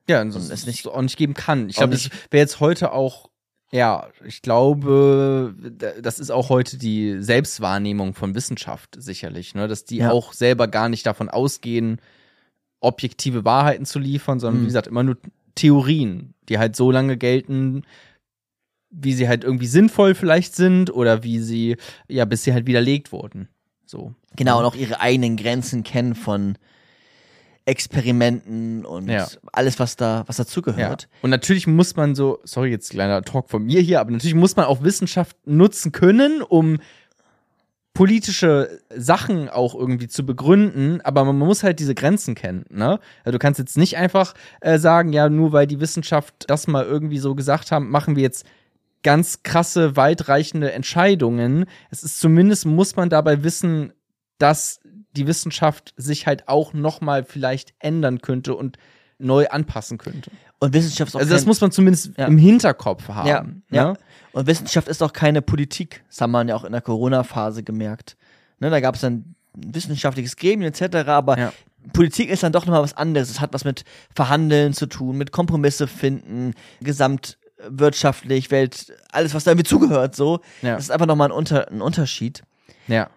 Ja, 0.09 0.21
und 0.21 0.35
es 0.35 0.67
nicht, 0.67 0.87
auch 0.87 1.01
nicht 1.01 1.17
geben 1.17 1.35
kann. 1.35 1.69
Ich 1.69 1.77
glaube, 1.77 1.93
das 1.93 2.11
wäre 2.31 2.43
jetzt 2.43 2.61
heute 2.61 2.93
auch, 2.93 3.31
ja, 3.71 4.09
ich 4.25 4.43
glaube, 4.43 5.55
das 6.03 6.19
ist 6.19 6.31
auch 6.31 6.51
heute 6.51 6.77
die 6.77 7.23
Selbstwahrnehmung 7.23 8.15
von 8.15 8.35
Wissenschaft 8.35 8.97
sicherlich, 8.99 9.55
ne, 9.55 9.67
dass 9.67 9.85
die 9.85 9.99
ja. 9.99 10.11
auch 10.11 10.35
selber 10.35 10.69
gar 10.69 10.89
nicht 10.89 11.07
davon 11.07 11.31
ausgehen, 11.31 12.01
objektive 12.81 13.47
Wahrheiten 13.47 13.87
zu 13.87 13.99
liefern, 13.99 14.41
sondern 14.41 14.61
mhm. 14.61 14.65
wie 14.65 14.69
gesagt, 14.69 14.89
immer 14.89 15.03
nur 15.03 15.17
Theorien, 15.55 16.34
die 16.49 16.59
halt 16.59 16.77
so 16.77 16.91
lange 16.91 17.17
gelten, 17.17 17.83
wie 18.91 19.13
sie 19.13 19.29
halt 19.29 19.45
irgendwie 19.45 19.67
sinnvoll 19.67 20.15
vielleicht 20.15 20.55
sind 20.55 20.95
oder 20.95 21.25
wie 21.25 21.41
sie, 21.41 21.77
ja, 22.09 22.25
bis 22.25 22.45
sie 22.45 22.53
halt 22.53 22.67
widerlegt 22.67 23.13
wurden. 23.13 23.49
So. 23.87 24.15
Genau, 24.37 24.61
und 24.61 24.65
auch 24.65 24.77
ihre 24.77 25.01
eigenen 25.01 25.37
Grenzen 25.37 25.83
kennen 25.83 26.15
von 26.15 26.57
Experimenten 27.67 28.85
und 28.85 29.09
ja. 29.09 29.27
alles, 29.53 29.79
was 29.79 29.97
da, 29.97 30.25
was 30.27 30.37
dazugehört. 30.37 31.03
Ja. 31.03 31.09
Und 31.23 31.31
natürlich 31.31 31.67
muss 31.67 31.97
man 31.97 32.15
so, 32.15 32.41
sorry, 32.45 32.71
jetzt 32.71 32.91
kleiner 32.91 33.23
Talk 33.23 33.49
von 33.49 33.65
mir 33.65 33.81
hier, 33.81 34.01
aber 34.01 34.11
natürlich 34.11 34.35
muss 34.35 34.57
man 34.57 34.67
auch 34.67 34.83
Wissenschaft 34.83 35.37
nutzen 35.47 35.91
können, 35.91 36.43
um 36.43 36.79
politische 37.95 38.81
Sachen 38.95 39.49
auch 39.49 39.75
irgendwie 39.75 40.09
zu 40.09 40.27
begründen, 40.27 41.01
aber 41.03 41.25
man 41.25 41.39
muss 41.39 41.63
halt 41.63 41.79
diese 41.79 41.95
Grenzen 41.95 42.35
kennen, 42.35 42.67
ne? 42.69 42.99
Also 43.23 43.33
du 43.33 43.39
kannst 43.39 43.61
jetzt 43.61 43.79
nicht 43.79 43.97
einfach 43.97 44.35
äh, 44.61 44.79
sagen, 44.79 45.13
ja, 45.13 45.29
nur 45.29 45.53
weil 45.53 45.69
die 45.69 45.81
Wissenschaft 45.81 46.35
das 46.49 46.67
mal 46.67 46.85
irgendwie 46.85 47.19
so 47.19 47.37
gesagt 47.37 47.71
haben, 47.71 47.91
machen 47.91 48.17
wir 48.17 48.25
jetzt 48.25 48.45
ganz 49.05 49.45
krasse, 49.45 49.97
weitreichende 49.97 50.73
Entscheidungen. 50.73 51.67
Es 51.91 52.03
ist 52.03 52.19
zumindest, 52.19 52.67
muss 52.67 52.97
man 52.97 53.11
dabei 53.11 53.45
wissen, 53.45 53.93
dass 54.39 54.81
die 55.13 55.29
Wissenschaft 55.29 55.95
sich 55.97 56.27
halt 56.27 56.49
auch 56.49 56.73
nochmal 56.73 57.23
vielleicht 57.23 57.75
ändern 57.79 58.21
könnte 58.21 58.57
und 58.57 58.77
neu 59.19 59.47
anpassen 59.49 59.99
könnte. 59.99 60.33
Und 60.65 60.73
Wissenschaft 60.73 61.11
ist 61.11 61.17
auch 61.17 61.21
Also 61.21 61.33
das 61.33 61.45
muss 61.45 61.61
man 61.61 61.71
zumindest 61.71 62.13
ja. 62.17 62.27
im 62.27 62.39
Hinterkopf 62.39 63.07
haben. 63.09 63.29
Ja, 63.29 63.43
ne? 63.43 63.63
ja. 63.71 63.95
Und 64.33 64.47
Wissenschaft 64.47 64.89
ist 64.89 65.03
auch 65.03 65.13
keine 65.13 65.43
Politik. 65.43 66.03
Das 66.09 66.23
haben 66.23 66.31
wir 66.31 66.43
ja 66.47 66.57
auch 66.57 66.65
in 66.65 66.73
der 66.73 66.81
Corona-Phase 66.81 67.63
gemerkt. 67.63 68.17
Ne, 68.61 68.71
da 68.71 68.81
gab 68.81 68.95
es 68.95 69.03
dann 69.03 69.13
ein 69.55 69.75
wissenschaftliches 69.75 70.37
Gremium 70.37 70.73
etc., 70.73 71.07
aber 71.07 71.39
ja. 71.39 71.53
Politik 71.93 72.31
ist 72.31 72.43
dann 72.43 72.53
doch 72.53 72.65
nochmal 72.65 72.83
was 72.83 72.97
anderes. 72.97 73.29
Es 73.29 73.41
hat 73.43 73.53
was 73.53 73.67
mit 73.67 73.85
Verhandeln 74.15 74.73
zu 74.73 74.87
tun, 74.87 75.19
mit 75.19 75.33
Kompromisse 75.33 75.87
finden, 75.87 76.55
gesamtwirtschaftlich, 76.81 78.51
Welt, 78.51 78.95
alles, 79.13 79.35
was 79.35 79.45
da 79.45 79.51
irgendwie 79.51 79.69
zugehört, 79.69 80.17
so. 80.17 80.41
Ja. 80.63 80.77
Das 80.77 80.85
ist 80.85 80.91
einfach 80.91 81.07
nochmal 81.07 81.29
ein, 81.29 81.33
Unter 81.33 81.71
ein 81.71 81.83
Unterschied. 81.83 82.43
Ja. 82.89 83.11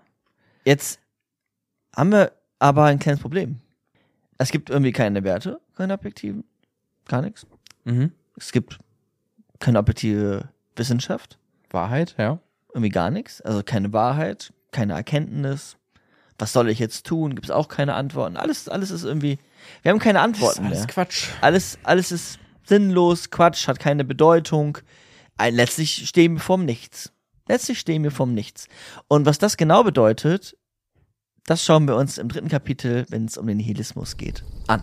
Jetzt 0.65 0.99
haben 1.95 2.11
wir 2.11 2.33
aber 2.59 2.83
ein 2.83 2.99
kleines 2.99 3.21
Problem. 3.21 3.61
Es 4.37 4.51
gibt 4.51 4.69
irgendwie 4.69 4.91
keine 4.91 5.23
Werte, 5.23 5.61
keine 5.77 5.93
objektiven, 5.93 6.43
gar 7.07 7.21
nichts. 7.21 7.45
Mhm. 7.85 8.11
Es 8.37 8.51
gibt 8.51 8.79
keine 9.59 9.79
objektive 9.79 10.49
Wissenschaft. 10.75 11.37
Wahrheit, 11.69 12.15
ja. 12.17 12.39
Irgendwie 12.69 12.89
gar 12.89 13.09
nichts. 13.09 13.41
Also 13.41 13.63
keine 13.63 13.93
Wahrheit, 13.93 14.53
keine 14.71 14.93
Erkenntnis. 14.93 15.77
Was 16.37 16.53
soll 16.53 16.69
ich 16.69 16.79
jetzt 16.79 17.05
tun? 17.05 17.33
Gibt 17.33 17.45
es 17.45 17.51
auch 17.51 17.67
keine 17.67 17.95
Antworten. 17.95 18.37
Alles, 18.37 18.69
alles 18.69 18.91
ist 18.91 19.03
irgendwie. 19.03 19.39
Wir 19.81 19.91
haben 19.91 19.99
keine 19.99 20.21
Antworten 20.21 20.63
das 20.63 20.73
ist 20.73 20.77
alles 20.77 20.79
mehr. 20.79 20.87
Quatsch. 20.87 21.29
Alles, 21.41 21.79
alles 21.83 22.11
ist 22.11 22.39
sinnlos, 22.63 23.31
Quatsch, 23.31 23.67
hat 23.67 23.79
keine 23.79 24.03
Bedeutung. 24.03 24.77
Letztlich 25.39 26.07
stehen 26.07 26.33
wir 26.33 26.41
vorm 26.41 26.65
Nichts. 26.65 27.11
Letztlich 27.47 27.79
stehen 27.79 28.03
wir 28.03 28.11
vorm 28.11 28.33
Nichts. 28.33 28.67
Und 29.07 29.25
was 29.25 29.39
das 29.39 29.57
genau 29.57 29.83
bedeutet, 29.83 30.55
das 31.45 31.63
schauen 31.63 31.87
wir 31.87 31.95
uns 31.95 32.17
im 32.17 32.27
dritten 32.27 32.49
Kapitel, 32.49 33.05
wenn 33.09 33.25
es 33.25 33.37
um 33.37 33.47
den 33.47 33.57
Nihilismus 33.57 34.17
geht, 34.17 34.43
an. 34.67 34.81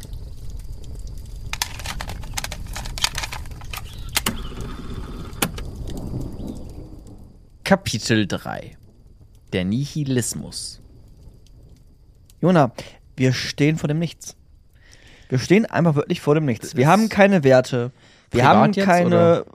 Kapitel 7.65 8.27
3 8.27 8.77
Der 9.53 9.65
Nihilismus 9.65 10.81
Jona, 12.41 12.73
wir 13.17 13.33
stehen 13.33 13.79
vor 13.79 13.89
dem 13.89 13.99
Nichts. 13.99 14.37
Wir 15.31 15.39
stehen 15.39 15.65
einfach 15.65 15.95
wirklich 15.95 16.21
vor 16.21 16.35
dem 16.35 16.45
Nichts. 16.45 16.77
Wir 16.77 16.87
haben 16.89 17.09
keine 17.09 17.43
Werte. 17.43 17.91
Wir 18.31 18.41
Privat 18.43 18.57
haben 18.57 18.73
jetzt, 18.75 18.85
keine, 18.85 19.47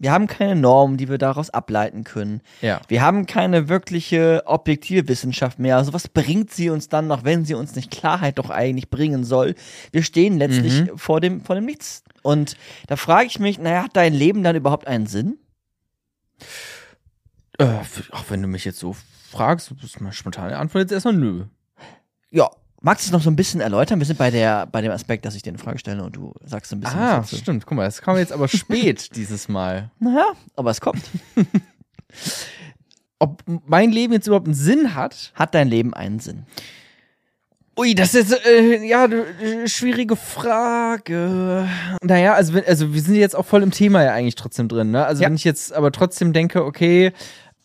wir 0.00 0.10
haben 0.10 0.26
keine 0.26 0.56
Normen, 0.56 0.96
die 0.96 1.08
wir 1.08 1.18
daraus 1.18 1.50
ableiten 1.50 2.02
können. 2.02 2.40
Ja. 2.62 2.80
Wir 2.88 3.00
haben 3.02 3.26
keine 3.26 3.68
wirkliche 3.68 4.42
objektive 4.46 5.06
Wissenschaft 5.06 5.60
mehr. 5.60 5.76
Also 5.76 5.92
was 5.92 6.08
bringt 6.08 6.50
sie 6.50 6.68
uns 6.70 6.88
dann 6.88 7.06
noch, 7.06 7.22
wenn 7.22 7.44
sie 7.44 7.54
uns 7.54 7.76
nicht 7.76 7.92
Klarheit 7.92 8.38
doch 8.38 8.50
eigentlich 8.50 8.90
bringen 8.90 9.22
soll? 9.22 9.54
Wir 9.92 10.02
stehen 10.02 10.36
letztlich 10.36 10.80
Mhm. 10.82 10.98
vor 10.98 11.20
dem, 11.20 11.42
vor 11.42 11.54
dem 11.54 11.66
Nichts. 11.66 12.02
Und 12.22 12.56
da 12.88 12.96
frage 12.96 13.26
ich 13.26 13.38
mich, 13.38 13.60
naja, 13.60 13.84
hat 13.84 13.94
dein 13.96 14.12
Leben 14.14 14.42
dann 14.42 14.56
überhaupt 14.56 14.88
einen 14.88 15.06
Sinn? 15.06 15.38
Äh, 17.62 18.12
auch 18.12 18.24
wenn 18.28 18.42
du 18.42 18.48
mich 18.48 18.64
jetzt 18.64 18.78
so 18.78 18.94
fragst, 19.30 19.72
ist 19.82 20.00
meine 20.00 20.12
spontane 20.12 20.56
Antwort 20.58 20.82
jetzt 20.82 20.92
erstmal 20.92 21.14
nö. 21.14 21.44
Ja. 22.30 22.50
Magst 22.84 23.04
du 23.06 23.08
es 23.08 23.12
noch 23.12 23.22
so 23.22 23.30
ein 23.30 23.36
bisschen 23.36 23.60
erläutern? 23.60 24.00
Wir 24.00 24.06
sind 24.06 24.18
bei 24.18 24.32
der, 24.32 24.66
bei 24.66 24.80
dem 24.80 24.90
Aspekt, 24.90 25.24
dass 25.24 25.36
ich 25.36 25.42
dir 25.42 25.50
eine 25.50 25.58
Frage 25.58 25.78
stelle 25.78 26.02
und 26.02 26.16
du 26.16 26.34
sagst 26.44 26.68
so 26.70 26.74
ein 26.76 26.80
bisschen 26.80 26.98
Ah, 26.98 27.18
was 27.18 27.30
dazu. 27.30 27.36
stimmt. 27.40 27.64
Guck 27.64 27.76
mal, 27.76 27.84
das 27.84 28.02
kam 28.02 28.16
jetzt 28.16 28.32
aber 28.32 28.48
spät 28.48 29.14
dieses 29.14 29.48
Mal. 29.48 29.90
Naja, 30.00 30.32
aber 30.56 30.70
es 30.72 30.80
kommt. 30.80 31.02
Ob 33.18 33.42
mein 33.66 33.92
Leben 33.92 34.12
jetzt 34.12 34.26
überhaupt 34.26 34.46
einen 34.48 34.54
Sinn 34.54 34.94
hat? 34.96 35.30
Hat 35.36 35.54
dein 35.54 35.68
Leben 35.68 35.94
einen 35.94 36.18
Sinn? 36.18 36.44
Ui, 37.78 37.94
das 37.94 38.14
ist 38.14 38.32
äh, 38.44 38.84
ja 38.84 39.06
äh, 39.06 39.66
schwierige 39.68 40.16
Frage. 40.16 41.66
Naja, 42.02 42.34
also 42.34 42.58
also 42.66 42.92
wir 42.92 43.00
sind 43.00 43.14
jetzt 43.14 43.34
auch 43.34 43.46
voll 43.46 43.62
im 43.62 43.70
Thema 43.70 44.02
ja 44.02 44.12
eigentlich 44.12 44.34
trotzdem 44.34 44.68
drin, 44.68 44.90
ne? 44.90 45.06
Also 45.06 45.22
Ja. 45.22 45.28
wenn 45.28 45.36
ich 45.36 45.44
jetzt 45.44 45.72
aber 45.72 45.90
trotzdem 45.92 46.32
denke, 46.34 46.64
okay, 46.64 47.12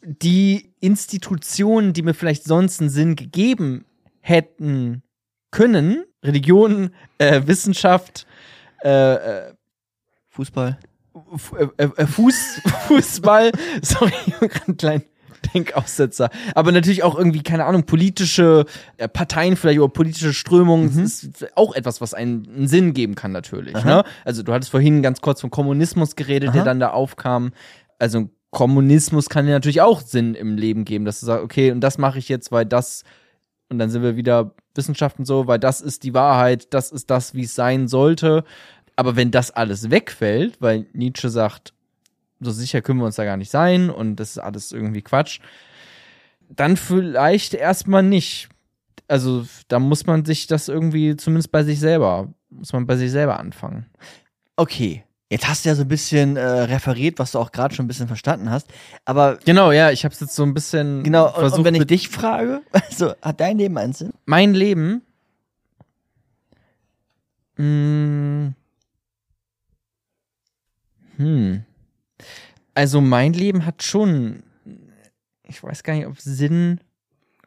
die 0.02 0.74
Institutionen, 0.80 1.94
die 1.94 2.02
mir 2.02 2.14
vielleicht 2.14 2.44
sonst 2.44 2.80
einen 2.82 2.90
Sinn 2.90 3.16
gegeben 3.16 3.86
hätten 4.22 5.04
können, 5.52 6.04
Religion, 6.24 6.92
äh, 7.18 7.42
Wissenschaft, 7.46 8.28
äh, 8.84 9.14
äh, 9.14 9.54
Fußball? 10.30 10.78
Fu- 11.36 11.56
äh, 11.56 11.68
äh, 11.78 12.06
Fuß, 12.06 12.62
Fußball, 12.88 13.52
sorry, 13.82 14.14
einen 14.68 14.78
kleinen 14.78 15.04
Denkaussetzer. 15.54 16.30
Aber 16.56 16.72
natürlich 16.72 17.04
auch 17.04 17.18
irgendwie, 17.18 17.42
keine 17.42 17.66
Ahnung, 17.66 17.84
politische 17.86 18.66
äh, 18.98 19.08
Parteien 19.08 19.56
vielleicht 19.56 19.80
oder 19.80 19.92
politische 19.92 20.34
Strömungen. 20.34 20.88
Das 20.96 21.24
ist 21.24 21.58
auch 21.58 21.74
etwas, 21.74 22.02
was 22.02 22.14
einen, 22.14 22.48
einen 22.48 22.68
Sinn 22.68 22.94
geben 22.94 23.16
kann, 23.16 23.32
natürlich. 23.32 23.74
Ne? 23.84 24.04
Also 24.26 24.44
du 24.44 24.54
hattest 24.54 24.72
vorhin 24.72 25.02
ganz 25.02 25.22
kurz 25.22 25.42
vom 25.42 25.50
Kommunismus 25.50 26.16
geredet, 26.16 26.50
der 26.54 26.62
Aha. 26.62 26.66
dann 26.66 26.80
da 26.80 26.90
aufkam. 26.92 27.52
Also 28.00 28.30
Kommunismus 28.58 29.30
kann 29.30 29.46
dir 29.46 29.52
natürlich 29.52 29.82
auch 29.82 30.02
Sinn 30.02 30.34
im 30.34 30.58
Leben 30.58 30.84
geben, 30.84 31.06
dass 31.06 31.20
du 31.20 31.28
sagst, 31.28 31.44
okay, 31.44 31.70
und 31.70 31.80
das 31.80 32.00
mache 32.00 32.18
ich 32.18 32.28
jetzt, 32.28 32.52
weil 32.52 32.66
das, 32.66 33.04
und 33.70 33.78
dann 33.78 33.92
sind 33.92 34.02
wir 34.02 34.16
wieder 34.16 34.56
Wissenschaften 34.74 35.26
so, 35.26 35.46
weil 35.46 35.60
das 35.60 35.80
ist 35.80 36.02
die 36.02 36.16
Wahrheit, 36.16 36.74
das 36.74 36.92
ist 36.92 37.12
das, 37.12 37.36
wie 37.36 37.44
es 37.44 37.54
sein 37.54 37.88
sollte. 37.88 38.44
Aber 38.96 39.16
wenn 39.16 39.30
das 39.30 39.52
alles 39.52 39.92
wegfällt, 39.92 40.60
weil 40.60 40.88
Nietzsche 40.94 41.30
sagt, 41.30 41.76
so 42.40 42.50
sicher 42.50 42.82
können 42.82 42.98
wir 42.98 43.06
uns 43.06 43.18
da 43.18 43.26
gar 43.26 43.38
nicht 43.38 43.52
sein 43.52 43.92
und 43.92 44.16
das 44.16 44.32
ist 44.32 44.40
alles 44.40 44.72
irgendwie 44.72 45.04
Quatsch, 45.04 45.40
dann 46.50 46.78
vielleicht 46.78 47.54
erstmal 47.54 48.02
nicht. 48.02 48.50
Also 49.08 49.46
da 49.68 49.78
muss 49.78 50.08
man 50.08 50.26
sich 50.26 50.48
das 50.48 50.68
irgendwie, 50.68 51.16
zumindest 51.16 51.52
bei 51.52 51.64
sich 51.64 51.80
selber, 51.80 52.34
muss 52.50 52.74
man 52.74 52.88
bei 52.88 52.96
sich 52.96 53.12
selber 53.12 53.40
anfangen. 53.40 53.86
Okay. 54.56 55.04
Jetzt 55.30 55.48
hast 55.48 55.66
du 55.66 55.70
ja 55.70 55.76
so 55.76 55.82
ein 55.82 55.88
bisschen 55.90 56.38
äh, 56.38 56.42
referiert, 56.42 57.20
was 57.20 57.34
du 57.34 57.40
auch 57.40 57.52
gerade 57.52 57.76
schon 57.76 57.86
ein 57.86 57.88
bisschen 57.90 58.08
verstanden 58.08 58.50
hast. 58.50 58.68
Aber 59.04 59.38
Genau, 59.44 59.72
ja, 59.72 59.92
ich 59.92 60.06
habe 60.06 60.14
es 60.14 60.22
jetzt 60.22 60.36
so 60.36 60.44
ein 60.44 60.54
bisschen 60.54 61.04
genau, 61.04 61.28
und, 61.28 61.34
versucht 61.34 61.60
und 61.60 61.66
wenn 61.66 61.76
ich 61.76 61.86
dich 61.86 62.08
frage, 62.08 62.62
also 62.72 63.14
hat 63.22 63.40
dein 63.42 63.58
Leben 63.58 63.78
einen 63.78 63.94
Sinn? 63.94 64.14
mein 64.26 64.54
Leben. 64.54 65.02
Mh, 67.58 68.54
hm. 71.18 71.64
Also 72.74 73.02
mein 73.02 73.34
Leben 73.34 73.66
hat 73.66 73.84
schon, 73.84 74.44
ich 75.44 75.62
weiß 75.62 75.84
gar 75.84 75.96
nicht, 75.96 76.06
ob 76.06 76.20
Sinn, 76.20 76.80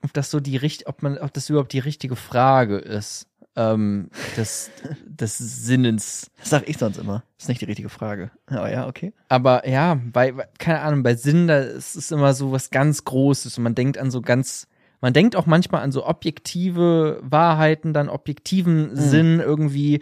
ob 0.02 0.12
das 0.12 0.30
so 0.30 0.40
die 0.40 0.56
richt, 0.56 0.86
ob 0.86 1.02
man, 1.02 1.18
ob 1.18 1.32
das 1.32 1.48
überhaupt 1.48 1.72
die 1.72 1.78
richtige 1.78 2.16
Frage 2.16 2.78
ist. 2.78 3.29
Ähm, 3.56 4.10
des, 4.36 4.70
des 5.04 5.38
Sinnens. 5.38 6.30
Das 6.38 6.50
sag 6.50 6.68
ich 6.68 6.78
sonst 6.78 6.98
immer. 6.98 7.24
ist 7.36 7.48
nicht 7.48 7.60
die 7.60 7.66
richtige 7.66 7.88
Frage. 7.88 8.30
Aber 8.46 8.70
ja, 8.70 8.86
okay. 8.86 9.12
Aber 9.28 9.68
ja, 9.68 10.00
bei, 10.12 10.32
keine 10.58 10.80
Ahnung, 10.80 11.02
bei 11.02 11.16
Sinn, 11.16 11.48
da 11.48 11.58
ist 11.58 11.96
es 11.96 12.10
immer 12.10 12.32
so 12.32 12.52
was 12.52 12.70
ganz 12.70 13.04
Großes 13.04 13.58
und 13.58 13.64
man 13.64 13.74
denkt 13.74 13.98
an 13.98 14.10
so 14.10 14.22
ganz, 14.22 14.68
man 15.00 15.12
denkt 15.12 15.34
auch 15.34 15.46
manchmal 15.46 15.82
an 15.82 15.92
so 15.92 16.06
objektive 16.06 17.18
Wahrheiten, 17.22 17.92
dann 17.92 18.08
objektiven 18.08 18.94
Sinn 18.94 19.40
irgendwie. 19.40 20.00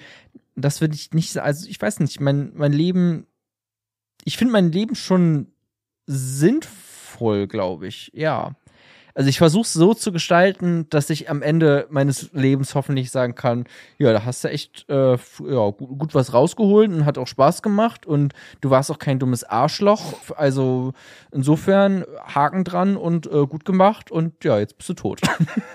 Das 0.55 0.81
würde 0.81 0.95
ich 0.95 1.13
nicht, 1.13 1.39
also 1.39 1.69
ich 1.69 1.81
weiß 1.81 2.01
nicht, 2.01 2.21
mein, 2.21 2.53
mein 2.55 2.73
Leben, 2.73 3.27
ich 4.25 4.37
finde 4.37 4.53
mein 4.53 4.73
Leben 4.73 4.95
schon 4.95 5.47
sinnvoll, 6.07 7.47
glaube 7.47 7.87
ich, 7.87 8.11
ja. 8.13 8.57
Also 9.19 9.31
ich 9.31 9.39
versuche 9.39 9.63
es 9.63 9.73
so 9.73 9.95
zu 9.95 10.13
gestalten, 10.13 10.87
dass 10.91 11.11
ich 11.11 11.29
am 11.29 11.43
Ende 11.43 11.89
meines 11.91 12.31
Lebens 12.35 12.77
hoffentlich 12.77 13.11
sagen 13.11 13.35
kann, 13.35 13.65
ja, 13.99 14.13
da 14.13 14.25
hast 14.25 14.45
du 14.45 14.49
echt 14.49 14.89
äh, 14.89 15.15
ja, 15.17 15.71
gut, 15.71 15.99
gut 15.99 16.15
was 16.15 16.33
rausgeholt 16.33 16.89
und 16.89 17.05
hat 17.05 17.19
auch 17.19 17.27
Spaß 17.27 17.63
gemacht 17.63 18.07
und 18.07 18.33
du 18.61 18.71
warst 18.71 18.93
auch 18.93 19.01
kein 19.01 19.19
dummes 19.19 19.43
Arschloch. 19.43 20.15
Also 20.37 20.93
insofern 21.33 22.05
Haken 22.33 22.63
dran 22.63 22.97
und 22.97 23.27
äh, 23.27 23.45
gut 23.49 23.65
gemacht 23.65 24.13
und 24.13 24.45
ja, 24.45 24.57
jetzt 24.61 24.79
bist 24.79 24.89
du 24.91 24.95
tot. 24.95 25.21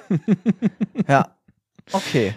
Ja. 1.10 1.36
Okay. 1.92 2.36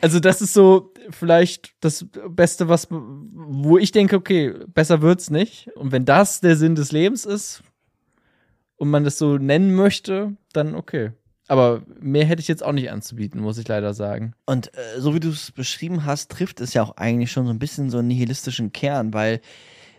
Also 0.00 0.18
das 0.18 0.40
ist 0.40 0.54
so 0.54 0.94
vielleicht 1.10 1.74
das 1.80 2.06
Beste, 2.30 2.70
was 2.70 2.86
wo 2.90 3.76
ich 3.76 3.92
denke, 3.92 4.16
okay, 4.16 4.54
besser 4.68 5.02
wird's 5.02 5.28
nicht. 5.28 5.68
Und 5.76 5.92
wenn 5.92 6.06
das 6.06 6.40
der 6.40 6.56
Sinn 6.56 6.74
des 6.74 6.90
Lebens 6.90 7.26
ist 7.26 7.62
und 8.78 8.88
man 8.90 9.04
das 9.04 9.18
so 9.18 9.36
nennen 9.36 9.74
möchte, 9.74 10.36
dann 10.52 10.74
okay. 10.74 11.12
Aber 11.48 11.82
mehr 12.00 12.26
hätte 12.26 12.40
ich 12.40 12.48
jetzt 12.48 12.62
auch 12.62 12.72
nicht 12.72 12.90
anzubieten, 12.90 13.40
muss 13.40 13.58
ich 13.58 13.66
leider 13.66 13.94
sagen. 13.94 14.34
Und 14.46 14.68
äh, 14.74 15.00
so 15.00 15.14
wie 15.14 15.20
du 15.20 15.30
es 15.30 15.50
beschrieben 15.50 16.04
hast, 16.04 16.30
trifft 16.30 16.60
es 16.60 16.74
ja 16.74 16.82
auch 16.82 16.96
eigentlich 16.96 17.32
schon 17.32 17.46
so 17.46 17.52
ein 17.52 17.58
bisschen 17.58 17.90
so 17.90 17.98
einen 17.98 18.08
nihilistischen 18.08 18.72
Kern, 18.72 19.14
weil 19.14 19.40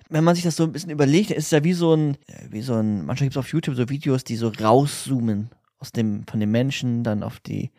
wenn 0.09 0.23
man 0.23 0.35
sich 0.35 0.43
das 0.43 0.55
so 0.55 0.63
ein 0.63 0.71
bisschen 0.71 0.91
überlegt, 0.91 1.31
ist 1.31 1.45
es 1.45 1.51
ja 1.51 1.63
wie 1.63 1.73
so 1.73 1.93
ein, 1.93 2.15
äh, 2.27 2.47
wie 2.49 2.61
so 2.61 2.75
ein, 2.75 3.05
manchmal 3.05 3.27
gibt 3.27 3.35
es 3.35 3.39
auf 3.39 3.51
YouTube 3.51 3.75
so 3.75 3.89
Videos, 3.89 4.23
die 4.23 4.35
so 4.35 4.49
rauszoomen 4.49 5.49
aus 5.79 5.91
dem, 5.91 6.25
von 6.27 6.39
den 6.39 6.51
Menschen, 6.51 7.03
dann 7.03 7.23
auf 7.23 7.39
die, 7.39 7.71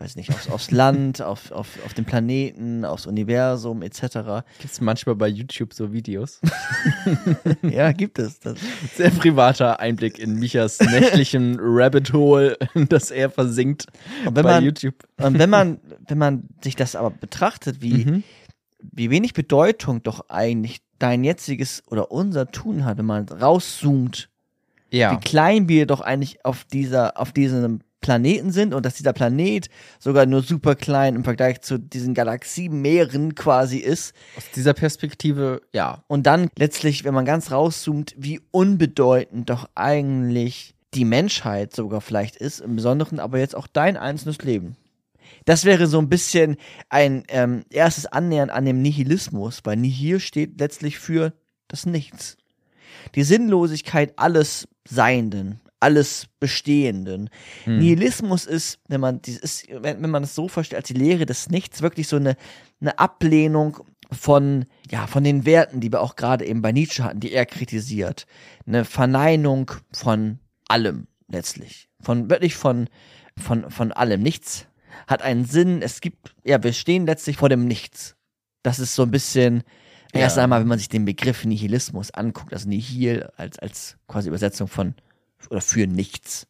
weiß 0.00 0.16
nicht, 0.16 0.30
aufs, 0.30 0.48
aufs 0.48 0.70
Land, 0.70 1.20
auf, 1.20 1.52
auf, 1.52 1.68
auf 1.84 1.92
den 1.94 2.04
Planeten, 2.06 2.84
aufs 2.86 3.06
Universum, 3.06 3.82
etc. 3.82 4.00
Gibt 4.58 4.72
es 4.72 4.80
manchmal 4.80 5.14
bei 5.14 5.28
YouTube 5.28 5.74
so 5.74 5.92
Videos? 5.92 6.40
ja, 7.62 7.92
gibt 7.92 8.18
es. 8.18 8.40
Das, 8.40 8.58
Sehr 8.96 9.10
privater 9.10 9.78
Einblick 9.80 10.18
in 10.18 10.34
Michas 10.38 10.80
nächtlichen 10.80 11.56
Rabbit 11.60 12.12
Hole, 12.12 12.56
das 12.74 13.10
er 13.10 13.30
versinkt 13.30 13.86
Und 14.24 14.36
wenn 14.36 14.42
bei 14.44 14.54
man- 14.54 14.64
YouTube. 14.64 14.94
und 15.18 15.38
wenn 15.38 15.50
man, 15.50 15.78
wenn 16.08 16.18
man 16.18 16.44
sich 16.64 16.76
das 16.76 16.96
aber 16.96 17.10
betrachtet, 17.10 17.82
wie, 17.82 18.04
Mhm. 18.06 18.22
wie 18.92 19.10
wenig 19.10 19.34
Bedeutung 19.34 20.02
doch 20.02 20.28
eigentlich 20.30 20.80
dein 20.98 21.24
jetziges 21.24 21.82
oder 21.88 22.10
unser 22.10 22.50
Tun 22.50 22.84
hat, 22.84 22.96
wenn 22.98 23.06
man 23.06 23.28
rauszoomt, 23.28 24.30
Ja. 24.90 25.12
wie 25.12 25.16
klein 25.18 25.68
wir 25.68 25.86
doch 25.86 26.00
eigentlich 26.00 26.44
auf 26.44 26.64
dieser, 26.64 27.18
auf 27.20 27.32
diesem 27.32 27.80
Planeten 28.00 28.50
sind 28.50 28.74
und 28.74 28.86
dass 28.86 28.94
dieser 28.94 29.12
Planet 29.12 29.68
sogar 29.98 30.26
nur 30.26 30.42
super 30.42 30.74
klein 30.74 31.16
im 31.16 31.24
Vergleich 31.24 31.60
zu 31.60 31.78
diesen 31.78 32.14
Galaxiemeeren 32.14 33.34
quasi 33.34 33.78
ist. 33.78 34.14
Aus 34.36 34.50
dieser 34.54 34.74
Perspektive, 34.74 35.62
ja. 35.72 36.02
Und 36.06 36.26
dann 36.26 36.48
letztlich, 36.56 37.04
wenn 37.04 37.14
man 37.14 37.24
ganz 37.24 37.50
rauszoomt, 37.50 38.14
wie 38.16 38.40
unbedeutend 38.50 39.50
doch 39.50 39.68
eigentlich 39.74 40.74
die 40.94 41.04
Menschheit 41.04 41.74
sogar 41.74 42.00
vielleicht 42.00 42.36
ist, 42.36 42.60
im 42.60 42.76
Besonderen 42.76 43.20
aber 43.20 43.38
jetzt 43.38 43.54
auch 43.54 43.66
dein 43.66 43.96
einzelnes 43.96 44.38
Leben. 44.38 44.76
Das 45.44 45.64
wäre 45.64 45.86
so 45.86 45.98
ein 45.98 46.08
bisschen 46.08 46.56
ein 46.88 47.24
ähm, 47.28 47.64
erstes 47.70 48.06
Annähern 48.06 48.50
an 48.50 48.64
dem 48.64 48.82
Nihilismus, 48.82 49.60
weil 49.64 49.76
Nihil 49.76 50.20
steht 50.20 50.58
letztlich 50.58 50.98
für 50.98 51.32
das 51.68 51.86
Nichts. 51.86 52.36
Die 53.14 53.22
Sinnlosigkeit 53.22 54.14
alles 54.16 54.68
Seienden, 54.88 55.60
alles 55.80 56.26
Bestehenden. 56.38 57.30
Nihilismus 57.66 58.46
ist, 58.46 58.78
wenn 58.88 59.00
man 59.00 59.22
dies 59.22 59.38
ist, 59.38 59.66
wenn, 59.70 60.02
wenn 60.02 60.10
man 60.10 60.24
es 60.24 60.34
so 60.34 60.48
versteht, 60.48 60.76
als 60.76 60.88
die 60.88 60.94
Lehre 60.94 61.26
des 61.26 61.48
Nichts, 61.50 61.82
wirklich 61.82 62.06
so 62.08 62.16
eine, 62.16 62.36
eine 62.80 62.98
Ablehnung 62.98 63.78
von, 64.12 64.66
ja, 64.90 65.06
von 65.06 65.24
den 65.24 65.44
Werten, 65.44 65.80
die 65.80 65.90
wir 65.92 66.00
auch 66.02 66.16
gerade 66.16 66.44
eben 66.44 66.62
bei 66.62 66.72
Nietzsche 66.72 67.04
hatten, 67.04 67.20
die 67.20 67.32
er 67.32 67.46
kritisiert. 67.46 68.26
Eine 68.66 68.84
Verneinung 68.84 69.70
von 69.92 70.38
allem, 70.68 71.06
letztlich. 71.28 71.88
Von, 72.00 72.28
wirklich 72.30 72.54
von, 72.56 72.88
von, 73.38 73.70
von 73.70 73.92
allem. 73.92 74.22
Nichts 74.22 74.66
hat 75.06 75.22
einen 75.22 75.44
Sinn. 75.44 75.80
Es 75.82 76.00
gibt, 76.00 76.34
ja, 76.44 76.62
wir 76.62 76.72
stehen 76.72 77.06
letztlich 77.06 77.36
vor 77.36 77.48
dem 77.48 77.66
Nichts. 77.66 78.16
Das 78.62 78.78
ist 78.78 78.94
so 78.94 79.02
ein 79.04 79.10
bisschen, 79.10 79.62
Ja. 80.12 80.20
erst 80.22 80.38
einmal, 80.38 80.60
wenn 80.60 80.68
man 80.68 80.78
sich 80.78 80.88
den 80.88 81.04
Begriff 81.04 81.44
Nihilismus 81.44 82.10
anguckt, 82.10 82.52
also 82.52 82.68
Nihil 82.68 83.30
als, 83.36 83.58
als 83.60 83.96
quasi 84.08 84.28
Übersetzung 84.28 84.66
von, 84.68 84.94
oder 85.48 85.60
für 85.60 85.86
nichts. 85.86 86.46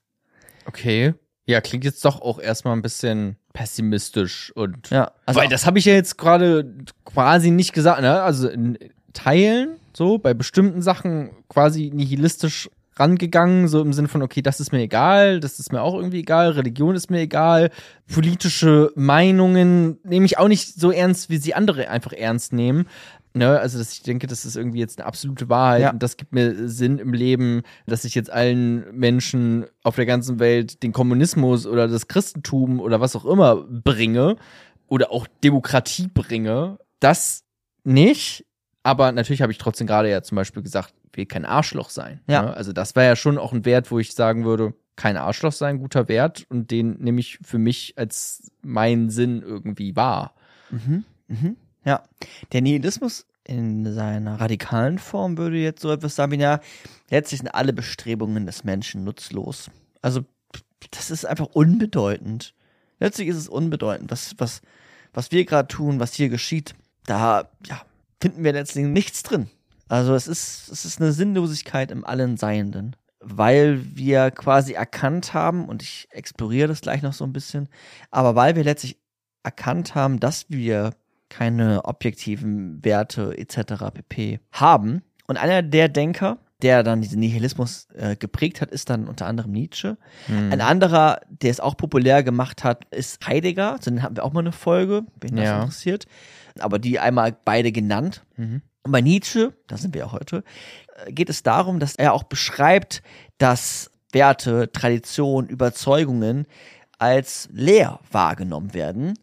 Okay. 0.66 1.14
Ja, 1.47 1.61
klingt 1.61 1.84
jetzt 1.84 2.05
doch 2.05 2.20
auch 2.20 2.38
erstmal 2.38 2.74
ein 2.74 2.82
bisschen 2.82 3.36
pessimistisch 3.53 4.53
und 4.55 4.91
Ja, 4.91 5.12
also 5.26 5.41
weil 5.41 5.49
das 5.49 5.66
habe 5.66 5.78
ich 5.78 5.84
ja 5.84 5.95
jetzt 5.95 6.16
gerade 6.16 6.72
quasi 7.05 7.51
nicht 7.51 7.72
gesagt, 7.72 8.01
ne? 8.01 8.22
Also 8.22 8.49
in 8.49 8.78
Teilen 9.12 9.76
so 9.93 10.18
bei 10.18 10.34
bestimmten 10.34 10.82
Sachen 10.82 11.30
quasi 11.49 11.91
nihilistisch 11.93 12.70
rangegangen, 13.01 13.66
so 13.66 13.80
im 13.80 13.93
Sinne 13.93 14.09
von 14.09 14.22
okay, 14.22 14.43
das 14.43 14.61
ist 14.61 14.72
mir 14.72 14.80
egal, 14.80 15.41
das 15.41 15.59
ist 15.59 15.72
mir 15.72 15.82
auch 15.82 15.95
irgendwie 15.95 16.20
egal, 16.20 16.51
Religion 16.51 16.95
ist 16.95 17.11
mir 17.11 17.20
egal, 17.20 17.70
politische 18.12 18.93
Meinungen 18.95 19.99
nehme 20.05 20.26
ich 20.26 20.38
auch 20.38 20.49
nicht 20.49 20.78
so 20.78 20.93
ernst, 20.93 21.30
wie 21.30 21.38
sie 21.38 21.55
andere 21.55 21.88
einfach 21.88 22.12
ernst 22.12 22.53
nehmen. 22.53 22.86
Ne, 23.33 23.61
also 23.61 23.78
dass 23.78 23.93
ich 23.93 24.03
denke, 24.03 24.26
das 24.26 24.45
ist 24.45 24.57
irgendwie 24.57 24.81
jetzt 24.81 24.99
eine 24.99 25.07
absolute 25.07 25.49
Wahrheit 25.49 25.83
Ja. 25.83 25.91
und 25.93 26.03
das 26.03 26.16
gibt 26.16 26.33
mir 26.33 26.68
Sinn 26.68 26.99
im 26.99 27.12
Leben, 27.12 27.62
dass 27.87 28.05
ich 28.05 28.16
jetzt 28.16 28.28
allen 28.28 28.85
Menschen 28.93 29.66
auf 29.85 29.95
der 29.95 30.07
ganzen 30.07 30.41
Welt 30.41 30.83
den 30.83 30.93
Kommunismus 30.93 31.64
oder 31.64 31.87
das 31.87 32.09
Christentum 32.09 32.81
oder 32.81 33.01
was 33.01 33.14
auch 33.14 33.24
immer 33.24 33.57
bringe 33.57 34.35
oder 34.89 35.12
auch 35.12 35.28
Demokratie 35.45 36.09
bringe. 36.09 36.78
Das 36.99 37.45
nicht, 37.85 38.45
aber 38.83 39.12
natürlich 39.12 39.43
habe 39.43 39.53
ich 39.53 39.59
trotzdem 39.59 39.87
gerade 39.87 40.11
ja 40.11 40.22
zum 40.22 40.35
Beispiel 40.35 40.64
gesagt, 40.64 40.93
will 41.12 41.26
kein 41.26 41.45
Arschloch 41.45 41.91
sein. 41.91 42.20
Ja. 42.28 42.43
Ne? 42.43 42.55
Also 42.55 42.72
das 42.72 42.97
wäre 42.97 43.07
ja 43.07 43.16
schon 43.16 43.39
auch 43.39 43.53
ein 43.53 43.64
Wert, 43.64 43.93
wo 43.93 44.01
ich 44.01 44.12
sagen 44.12 44.45
würde, 44.45 44.74
kein 44.97 45.16
Arschloch 45.16 45.53
sein, 45.53 45.78
guter 45.78 46.09
Wert 46.09 46.47
und 46.49 46.70
den 46.72 46.99
nehme 46.99 47.20
ich 47.20 47.39
für 47.43 47.59
mich 47.59 47.95
als 47.97 48.51
meinen 48.62 49.09
Sinn 49.09 49.41
irgendwie 49.43 49.95
wahr. 49.95 50.35
Mhm. 50.70 51.05
Mhm. 51.28 51.57
Ja. 51.85 52.03
Der 52.53 52.62
Nihilismus 52.62 53.26
in 53.45 53.93
seiner 53.93 54.41
radikalen 54.41 54.99
Form 54.99 55.39
würde 55.39 55.57
jetzt 55.57 55.83
so 55.83 55.91
etwas 55.91 56.14
sagen 56.14 56.33
wie, 56.33 56.37
ja, 56.37 56.61
letztlich 57.11 57.41
sind 57.41 57.55
alle 57.55 57.72
Bestrebungen 57.72 58.47
des 58.47 58.64
Menschen 58.64 59.05
nutzlos. 59.05 59.70
Also, 60.03 60.24
das 60.91 61.11
ist 61.11 61.26
einfach 61.26 61.47
unbedeutend. 61.47 62.55
Letztlich 62.99 63.28
ist 63.28 63.37
es 63.37 63.49
unbedeutend. 63.49 64.11
Was, 64.11 64.35
was, 64.39 64.62
was 65.12 65.33
wir 65.33 65.45
gerade 65.45 65.68
tun, 65.68 66.01
was 66.01 66.14
hier 66.14 66.28
geschieht, 66.28 66.74
da, 67.07 67.51
ja, 67.66 67.83
finden 68.20 68.45
wir 68.45 68.53
letztlich 68.53 68.85
nichts 68.87 69.22
drin. 69.22 69.49
Also, 69.89 70.14
es 70.14 70.28
ist, 70.28 70.68
es 70.68 70.85
ist 70.85 71.01
eine 71.01 71.12
Sinnlosigkeit 71.12 71.91
im 71.91 72.05
allen 72.05 72.37
Seienden. 72.37 72.95
Weil 73.22 73.85
wir 73.97 74.31
quasi 74.31 74.72
erkannt 74.72 75.35
haben, 75.35 75.68
und 75.68 75.83
ich 75.83 76.09
exploriere 76.11 76.68
das 76.68 76.81
gleich 76.81 77.03
noch 77.03 77.12
so 77.12 77.24
ein 77.24 77.35
bisschen, 77.35 77.68
aber 78.11 78.35
weil 78.35 78.57
wir 78.57 78.64
letztlich 78.64 78.97
erkannt 79.43 79.95
haben, 79.95 80.20
dass 80.20 80.49
wir 80.49 80.95
keine 81.31 81.85
objektiven 81.87 82.85
Werte 82.85 83.37
etc. 83.39 83.85
pp. 83.95 84.41
haben. 84.53 85.03
Und 85.26 85.39
einer 85.39 85.62
der 85.62 85.89
Denker, 85.89 86.39
der 86.61 86.83
dann 86.83 87.01
diesen 87.01 87.20
Nihilismus 87.20 87.89
äh, 87.95 88.16
geprägt 88.16 88.61
hat, 88.61 88.70
ist 88.70 88.91
dann 88.91 89.09
unter 89.09 89.26
anderem 89.26 89.53
Nietzsche. 89.53 89.97
Hm. 90.26 90.53
Ein 90.53 90.61
anderer, 90.61 91.20
der 91.31 91.51
es 91.51 91.61
auch 91.61 91.76
populär 91.76 92.22
gemacht 92.22 92.64
hat, 92.64 92.85
ist 92.93 93.26
Heidegger. 93.26 93.78
Zu 93.81 93.91
denen 93.91 94.03
hatten 94.03 94.16
wir 94.16 94.24
auch 94.24 94.33
mal 94.35 94.41
eine 94.41 94.53
Folge, 94.53 95.05
wenn 95.20 95.37
das 95.37 95.47
Ja. 95.47 95.61
interessiert. 95.61 96.05
Aber 96.59 96.78
die 96.78 96.99
einmal 96.99 97.35
beide 97.45 97.72
genannt. 97.72 98.24
Mhm. 98.37 98.61
Und 98.83 98.93
bei 98.93 99.01
Nietzsche, 99.01 99.55
da 99.68 99.76
sind 99.76 99.95
wir 99.95 100.01
ja 100.03 100.12
heute, 100.12 100.43
äh, 101.07 101.12
geht 101.12 101.31
es 101.31 101.43
darum, 101.43 101.78
dass 101.81 101.95
er 101.95 102.12
auch 102.12 102.24
beschreibt, 102.24 103.03
dass 103.39 103.91
Werte, 104.12 104.70
Tradition, 104.72 105.47
Überzeugungen 105.47 106.47
als 106.99 107.49
leer 107.53 108.01
wahrgenommen 108.11 108.74
werden. 108.74 109.14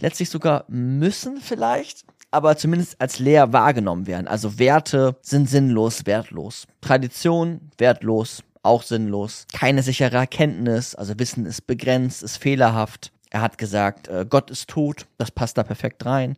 Letztlich 0.00 0.28
sogar 0.30 0.64
müssen 0.68 1.40
vielleicht, 1.40 2.04
aber 2.30 2.56
zumindest 2.56 3.00
als 3.00 3.20
leer 3.20 3.52
wahrgenommen 3.52 4.06
werden. 4.06 4.26
Also 4.26 4.58
Werte 4.58 5.16
sind 5.22 5.48
sinnlos, 5.48 6.04
wertlos. 6.04 6.66
Tradition 6.80 7.70
wertlos, 7.78 8.42
auch 8.64 8.82
sinnlos. 8.82 9.46
Keine 9.52 9.82
sichere 9.82 10.16
Erkenntnis, 10.16 10.94
also 10.94 11.18
Wissen 11.18 11.46
ist 11.46 11.66
begrenzt, 11.66 12.22
ist 12.22 12.38
fehlerhaft. 12.38 13.12
Er 13.34 13.40
hat 13.40 13.58
gesagt, 13.58 14.06
äh, 14.06 14.24
Gott 14.30 14.48
ist 14.52 14.70
tot, 14.70 15.06
das 15.18 15.32
passt 15.32 15.58
da 15.58 15.64
perfekt 15.64 16.06
rein. 16.06 16.36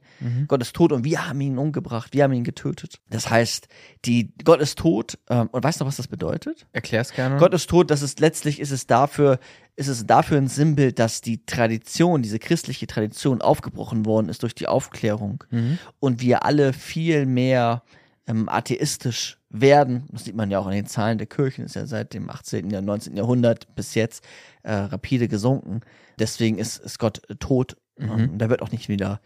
Gott 0.49 0.63
ist 0.63 0.75
tot 0.75 0.93
und 0.93 1.05
wir 1.05 1.29
haben 1.29 1.39
ihn 1.43 1.59
umgebracht, 1.59 2.15
wir 2.15 2.25
haben 2.25 2.33
ihn 2.33 2.43
getötet. 2.43 3.01
Das 3.11 3.29
heißt, 3.29 3.69
die 4.07 4.33
Gott 4.45 4.61
ist 4.63 4.79
tot 4.79 5.19
ähm, 5.29 5.51
und 5.53 5.63
weißt 5.63 5.83
du, 5.83 5.85
was 5.85 5.97
das 5.97 6.09
bedeutet? 6.09 6.67
Erklär's 6.73 7.13
gerne. 7.13 7.37
Gott 7.37 7.53
ist 7.53 7.69
tot, 7.69 7.91
das 7.91 8.01
ist 8.01 8.19
letztlich 8.19 8.61
ist 8.61 8.71
es 8.71 8.87
dafür, 8.87 9.39
ist 9.77 9.89
es 9.89 10.07
dafür 10.07 10.39
ein 10.39 10.49
Sinnbild, 10.49 10.99
dass 10.99 11.21
die 11.21 11.45
Tradition, 11.45 12.23
diese 12.23 12.39
christliche 12.39 12.87
Tradition 12.87 13.43
aufgebrochen 13.43 14.07
worden 14.07 14.31
ist 14.31 14.43
durch 14.43 14.55
die 14.55 14.67
Aufklärung 14.67 15.45
Mhm. 15.51 15.79
und 16.01 16.23
wir 16.23 16.47
alle 16.47 16.73
viel 16.73 17.27
mehr 17.27 17.83
ähm, 18.27 18.49
atheistisch 18.49 19.39
werden. 19.49 20.09
Das 20.11 20.25
sieht 20.25 20.35
man 20.35 20.51
ja 20.51 20.59
auch 20.59 20.67
an 20.67 20.73
den 20.73 20.87
Zahlen 20.87 21.19
der 21.19 21.27
Kirchen, 21.27 21.65
ist 21.65 21.77
ja 21.77 21.87
seit 21.87 22.15
dem 22.15 22.29
18. 22.31 22.75
und 22.75 22.85
19. 22.85 23.17
Jahrhundert 23.17 23.75
bis 23.75 23.95
jetzt 23.95 24.25
äh, 24.63 24.73
rapide 24.73 25.29
gesunken. 25.29 25.81
Deswegen 26.19 26.59
ist, 26.59 26.79
ist 26.79 26.99
Gott 26.99 27.23
äh, 27.29 27.37
tot. 27.37 27.77
Mhm. 27.99 28.11
Ähm, 28.11 28.39
der 28.39 28.51
wird 28.51 28.63
auch 28.63 28.73
nicht 28.73 28.89
wieder 28.89 29.21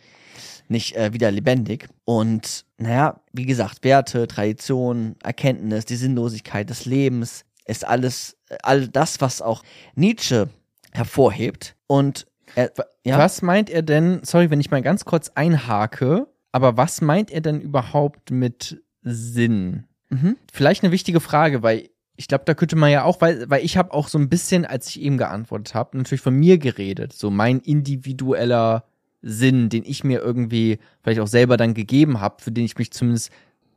nicht 0.69 0.97
äh, 0.97 1.13
wieder 1.13 1.31
lebendig. 1.31 1.89
Und 2.05 2.65
naja, 2.79 3.21
wie 3.33 3.45
gesagt, 3.45 3.83
Werte, 3.83 4.29
Tradition, 4.29 5.17
Erkenntnis, 5.23 5.85
die 5.85 5.97
Sinnlosigkeit 5.97 6.71
des 6.71 6.85
Lebens 6.85 7.45
ist 7.67 7.87
alles, 7.87 8.37
äh, 8.49 8.57
all 8.63 8.89
das, 8.89 9.21
was 9.21 9.43
auch 9.43 9.63
Nietzsche 9.97 10.49
hervorhebt. 10.93 11.75
Und 11.87 12.27
er, 12.55 12.73
ja, 13.05 13.19
Was 13.19 13.43
meint 13.43 13.71
er 13.71 13.83
denn, 13.83 14.21
sorry, 14.23 14.51
wenn 14.51 14.61
ich 14.61 14.71
mal 14.71 14.83
ganz 14.83 15.05
kurz 15.05 15.31
einhake, 15.35 16.27
aber 16.53 16.77
was 16.77 17.01
meint 17.01 17.31
er 17.31 17.41
denn 17.41 17.61
überhaupt 17.61 18.31
mit 18.31 18.83
Sinn? 19.03 19.85
Mhm. 20.11 20.37
Vielleicht 20.53 20.83
eine 20.83 20.93
wichtige 20.93 21.21
Frage, 21.21 21.63
weil 21.63 21.89
ich 22.17 22.29
glaube, 22.29 22.45
da 22.45 22.53
könnte 22.53 22.77
man 22.77 22.91
ja 22.91 23.05
auch, 23.05 23.23
weil, 23.23 23.49
weil 23.49 23.65
ich 23.65 23.79
habe 23.79 23.95
auch 23.95 24.09
so 24.09 24.19
ein 24.19 24.29
bisschen, 24.29 24.67
als 24.67 24.89
ich 24.89 25.01
eben 25.01 25.17
geantwortet 25.17 25.75
habe, 25.75 25.97
natürlich 25.97 26.21
von 26.21 26.35
mir 26.35 26.59
geredet. 26.59 27.15
So 27.15 27.31
mein 27.31 27.61
individueller 27.61 28.85
Sinn, 29.23 29.71
den 29.71 29.85
ich 29.87 30.05
mir 30.05 30.21
irgendwie 30.21 30.79
vielleicht 31.03 31.21
auch 31.21 31.27
selber 31.27 31.57
dann 31.57 31.73
gegeben 31.73 32.21
habe, 32.21 32.43
für 32.43 32.53
den 32.53 32.65
ich 32.65 32.77
mich 32.77 32.93
zumindest, 32.93 33.33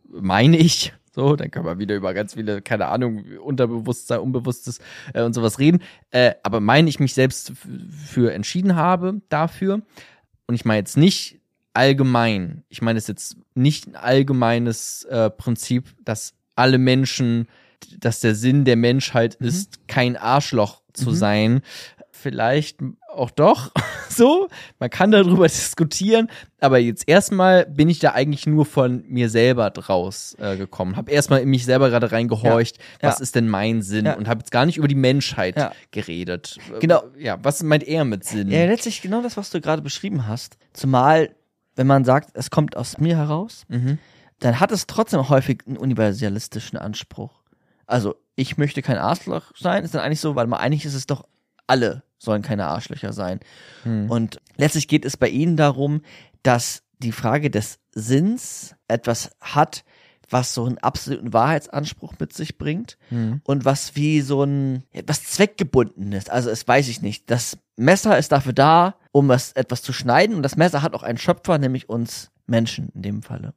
meine 0.09 0.57
ich, 0.57 0.93
so, 1.13 1.35
dann 1.35 1.51
kann 1.51 1.63
man 1.63 1.79
wieder 1.79 1.95
über 1.95 2.13
ganz 2.13 2.33
viele, 2.33 2.61
keine 2.61 2.87
Ahnung, 2.87 3.23
Unterbewusstsein, 3.41 4.19
Unbewusstes 4.19 4.79
äh, 5.13 5.23
und 5.23 5.33
sowas 5.33 5.59
reden. 5.59 5.81
Äh, 6.11 6.33
aber 6.43 6.59
meine 6.59 6.89
ich 6.89 6.99
mich 6.99 7.13
selbst 7.13 7.53
für 8.05 8.33
entschieden 8.33 8.75
habe 8.75 9.21
dafür. 9.29 9.83
Und 10.47 10.55
ich 10.55 10.65
meine 10.65 10.79
jetzt 10.79 10.97
nicht 10.97 11.39
allgemein. 11.73 12.63
Ich 12.69 12.81
meine 12.81 12.97
es 12.99 13.07
jetzt 13.07 13.37
nicht 13.55 13.87
ein 13.87 13.95
allgemeines 13.95 15.03
äh, 15.05 15.29
Prinzip, 15.29 15.93
dass 16.05 16.33
alle 16.55 16.77
Menschen, 16.77 17.47
dass 17.99 18.19
der 18.19 18.35
Sinn 18.35 18.63
der 18.65 18.75
Menschheit 18.75 19.35
ist, 19.35 19.87
kein 19.87 20.15
Arschloch 20.17 20.81
zu 20.93 21.09
Mhm. 21.11 21.15
sein. 21.15 21.61
Vielleicht 22.11 22.77
auch 23.13 23.31
doch 23.31 23.71
so. 24.09 24.47
Man 24.79 24.89
kann 24.89 25.11
darüber 25.11 25.43
diskutieren. 25.47 26.29
Aber 26.61 26.77
jetzt 26.77 27.03
erstmal 27.09 27.65
bin 27.65 27.89
ich 27.89 27.99
da 27.99 28.11
eigentlich 28.11 28.45
nur 28.47 28.65
von 28.65 29.03
mir 29.09 29.29
selber 29.29 29.69
draus 29.71 30.35
äh, 30.39 30.55
gekommen. 30.55 30.95
Hab 30.95 31.09
erstmal 31.09 31.41
in 31.41 31.49
mich 31.49 31.65
selber 31.65 31.89
gerade 31.89 32.11
reingehorcht, 32.13 32.77
Ja. 33.01 33.09
was 33.09 33.19
ist 33.19 33.35
denn 33.35 33.49
mein 33.49 33.81
Sinn? 33.81 34.05
Ja. 34.05 34.13
Und 34.15 34.29
habe 34.29 34.39
jetzt 34.39 34.51
gar 34.51 34.65
nicht 34.65 34.77
über 34.77 34.87
die 34.87 34.95
Menschheit 34.95 35.57
Ja. 35.57 35.73
geredet. 35.91 36.57
Genau. 36.79 37.03
Ja, 37.17 37.39
was 37.43 37.61
meint 37.63 37.83
er 37.83 38.05
mit 38.05 38.23
Sinn? 38.23 38.49
Ja, 38.49 38.65
letztlich 38.65 39.01
genau 39.01 39.21
das, 39.21 39.35
was 39.35 39.49
du 39.49 39.59
gerade 39.59 39.81
beschrieben 39.81 40.25
hast. 40.27 40.57
Zumal, 40.71 41.35
wenn 41.75 41.87
man 41.87 42.05
sagt, 42.05 42.31
es 42.33 42.49
kommt 42.49 42.77
aus 42.77 42.97
mir 42.99 43.17
heraus, 43.17 43.63
Mhm. 43.67 43.97
dann 44.39 44.59
hat 44.59 44.71
es 44.71 44.87
trotzdem 44.87 45.29
häufig 45.29 45.61
einen 45.67 45.77
universalistischen 45.77 46.77
Anspruch. 46.77 47.41
Also, 47.85 48.15
ich 48.35 48.57
möchte 48.57 48.81
kein 48.81 48.97
Arschloch 48.97 49.51
sein, 49.57 49.83
ist 49.83 49.93
dann 49.93 50.01
eigentlich 50.01 50.19
so, 50.19 50.35
weil 50.35 50.47
mal 50.47 50.57
eigentlich 50.57 50.85
ist 50.85 50.93
es 50.95 51.05
doch, 51.05 51.25
alle 51.67 52.03
sollen 52.17 52.41
keine 52.41 52.65
Arschlöcher 52.67 53.13
sein. 53.13 53.39
Hm. 53.83 54.09
Und 54.09 54.39
letztlich 54.57 54.87
geht 54.87 55.05
es 55.05 55.17
bei 55.17 55.29
ihnen 55.29 55.57
darum, 55.57 56.01
dass 56.41 56.83
die 56.99 57.11
Frage 57.11 57.49
des 57.49 57.79
Sinns 57.93 58.75
etwas 58.87 59.31
hat, 59.41 59.83
was 60.29 60.53
so 60.53 60.65
einen 60.65 60.77
absoluten 60.79 61.33
Wahrheitsanspruch 61.33 62.13
mit 62.19 62.33
sich 62.33 62.57
bringt 62.57 62.97
Hm. 63.09 63.41
und 63.43 63.65
was 63.65 63.95
wie 63.95 64.21
so 64.21 64.43
ein 64.43 64.83
etwas 64.91 65.23
zweckgebunden 65.25 66.11
ist. 66.13 66.29
Also 66.31 66.49
es 66.49 66.67
weiß 66.67 66.87
ich 66.87 67.01
nicht. 67.01 67.29
Das 67.29 67.57
Messer 67.75 68.17
ist 68.17 68.31
dafür 68.31 68.53
da, 68.53 68.95
um 69.13 69.29
was, 69.29 69.53
etwas 69.53 69.81
zu 69.81 69.93
schneiden 69.93 70.35
und 70.35 70.43
das 70.43 70.57
Messer 70.57 70.81
hat 70.81 70.93
auch 70.93 71.03
einen 71.03 71.17
Schöpfer, 71.19 71.57
nämlich 71.59 71.87
uns 71.87 72.31
Menschen 72.47 72.89
in 72.95 73.03
dem 73.03 73.21
Falle. 73.21 73.53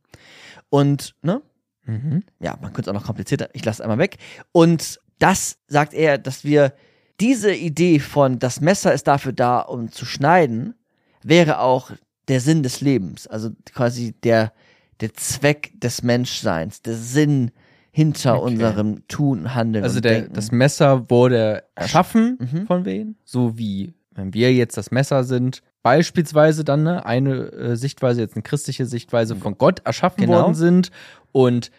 Und, 0.69 1.15
ne? 1.23 1.43
Mhm. 1.85 2.23
Ja, 2.41 2.57
man 2.61 2.73
könnte 2.73 2.83
es 2.83 2.89
auch 2.95 3.01
noch 3.01 3.07
komplizierter, 3.07 3.49
ich 3.55 3.65
lasse 3.65 3.77
es 3.77 3.81
einmal 3.81 3.99
weg. 3.99 4.19
Und 4.53 5.01
das 5.19 5.59
sagt 5.67 5.95
er, 5.95 6.19
dass 6.19 6.45
wir 6.45 6.73
diese 7.21 7.53
Idee 7.55 7.99
von 7.99 8.39
das 8.39 8.61
Messer 8.61 8.93
ist 8.93 9.07
dafür 9.09 9.33
da, 9.33 9.61
um 9.61 9.91
zu 9.91 10.05
schneiden, 10.05 10.75
wäre 11.23 11.61
auch 11.61 11.91
der 12.29 12.41
Sinn 12.41 12.63
des 12.63 12.83
Lebens. 12.83 13.27
Also 13.27 13.51
quasi 13.73 14.13
der, 14.13 14.53
der 15.01 15.15
Zweck 15.15 15.73
des 15.81 16.03
Menschseins, 16.03 16.83
der 16.83 16.95
Sinn 16.95 17.51
hinter 17.93 18.35
Okay. 18.43 18.53
unserem 18.53 19.09
Tun, 19.09 19.55
Handeln 19.55 19.83
Also 19.85 20.01
der, 20.01 20.29
das 20.29 20.53
Messer 20.53 21.09
wurde 21.09 21.65
erschaffen 21.75 22.37
Mhm. 22.39 22.67
von 22.67 22.85
wen? 22.85 23.17
So 23.25 23.57
wie, 23.57 23.95
wenn 24.17 24.35
wir 24.35 24.53
jetzt 24.53 24.77
das 24.77 24.91
Messer 24.91 25.25
sind, 25.25 25.63
beispielsweise 25.83 26.65
dann 26.65 26.83
ne, 26.83 27.07
eine 27.07 27.53
äh, 27.53 27.77
Sichtweise, 27.77 28.21
jetzt 28.21 28.35
eine 28.35 28.43
christliche 28.43 28.87
Sichtweise 28.87 29.37
von 29.37 29.57
Gott 29.59 29.81
erschaffen 29.85 30.23
Genau. 30.25 30.43
worden 30.43 30.55
sind 30.55 30.91
und 31.33 31.71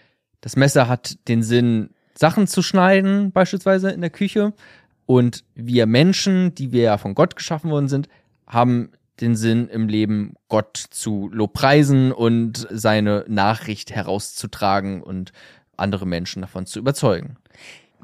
das 0.42 0.56
Messer 0.56 0.88
hat 0.88 1.18
den 1.28 1.44
Sinn, 1.44 1.90
Sachen 2.14 2.48
zu 2.48 2.62
schneiden, 2.62 3.32
beispielsweise 3.32 3.90
in 3.90 4.02
der 4.02 4.10
Küche. 4.10 4.54
Und 5.06 5.44
wir 5.56 5.86
Menschen, 5.88 6.54
die 6.56 6.72
wir 6.72 6.84
ja 6.84 6.98
von 6.98 7.16
Gott 7.16 7.36
geschaffen 7.36 7.72
worden 7.72 7.88
sind, 7.88 8.08
haben 8.46 8.92
den 9.20 9.36
Sinn 9.36 9.68
im 9.68 9.88
Leben, 9.88 10.36
Gott 10.48 10.78
zu 10.78 11.30
lobpreisen 11.34 12.12
und 12.12 12.68
seine 12.70 13.26
Nachricht 13.28 13.92
herauszutragen 13.92 15.02
und 15.02 15.32
andere 15.76 16.06
Menschen 16.06 16.42
davon 16.42 16.66
zu 16.66 16.80
überzeugen. 16.80 17.38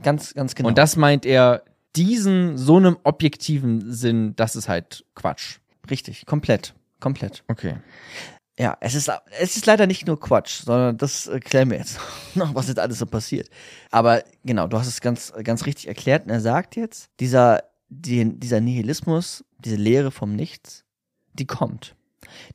Ganz, 0.01 0.33
ganz 0.33 0.55
genau. 0.55 0.69
Und 0.69 0.77
das 0.77 0.95
meint 0.95 1.25
er, 1.25 1.63
diesen 1.95 2.57
so 2.57 2.77
einem 2.77 2.97
objektiven 3.03 3.91
Sinn, 3.93 4.35
das 4.35 4.55
ist 4.55 4.67
halt 4.67 5.05
Quatsch. 5.15 5.59
Richtig, 5.89 6.25
komplett. 6.25 6.73
Komplett. 6.99 7.43
Okay. 7.47 7.75
Ja, 8.57 8.77
es 8.81 8.93
ist, 8.93 9.11
es 9.39 9.57
ist 9.57 9.65
leider 9.65 9.87
nicht 9.87 10.05
nur 10.05 10.19
Quatsch, 10.19 10.63
sondern 10.63 10.97
das 10.97 11.27
äh, 11.27 11.39
klären 11.39 11.71
wir 11.71 11.77
jetzt 11.77 11.99
noch, 12.35 12.53
was 12.53 12.67
jetzt 12.67 12.79
alles 12.79 12.99
so 12.99 13.05
passiert. 13.05 13.49
Aber 13.89 14.23
genau, 14.45 14.67
du 14.67 14.77
hast 14.77 14.87
es 14.87 15.01
ganz, 15.01 15.33
ganz 15.43 15.65
richtig 15.65 15.87
erklärt. 15.87 16.25
Und 16.25 16.29
er 16.29 16.39
sagt 16.39 16.75
jetzt, 16.75 17.09
dieser, 17.19 17.63
die, 17.89 18.39
dieser 18.39 18.61
Nihilismus, 18.61 19.43
diese 19.57 19.75
Lehre 19.75 20.11
vom 20.11 20.35
Nichts, 20.35 20.85
die 21.33 21.47
kommt. 21.47 21.95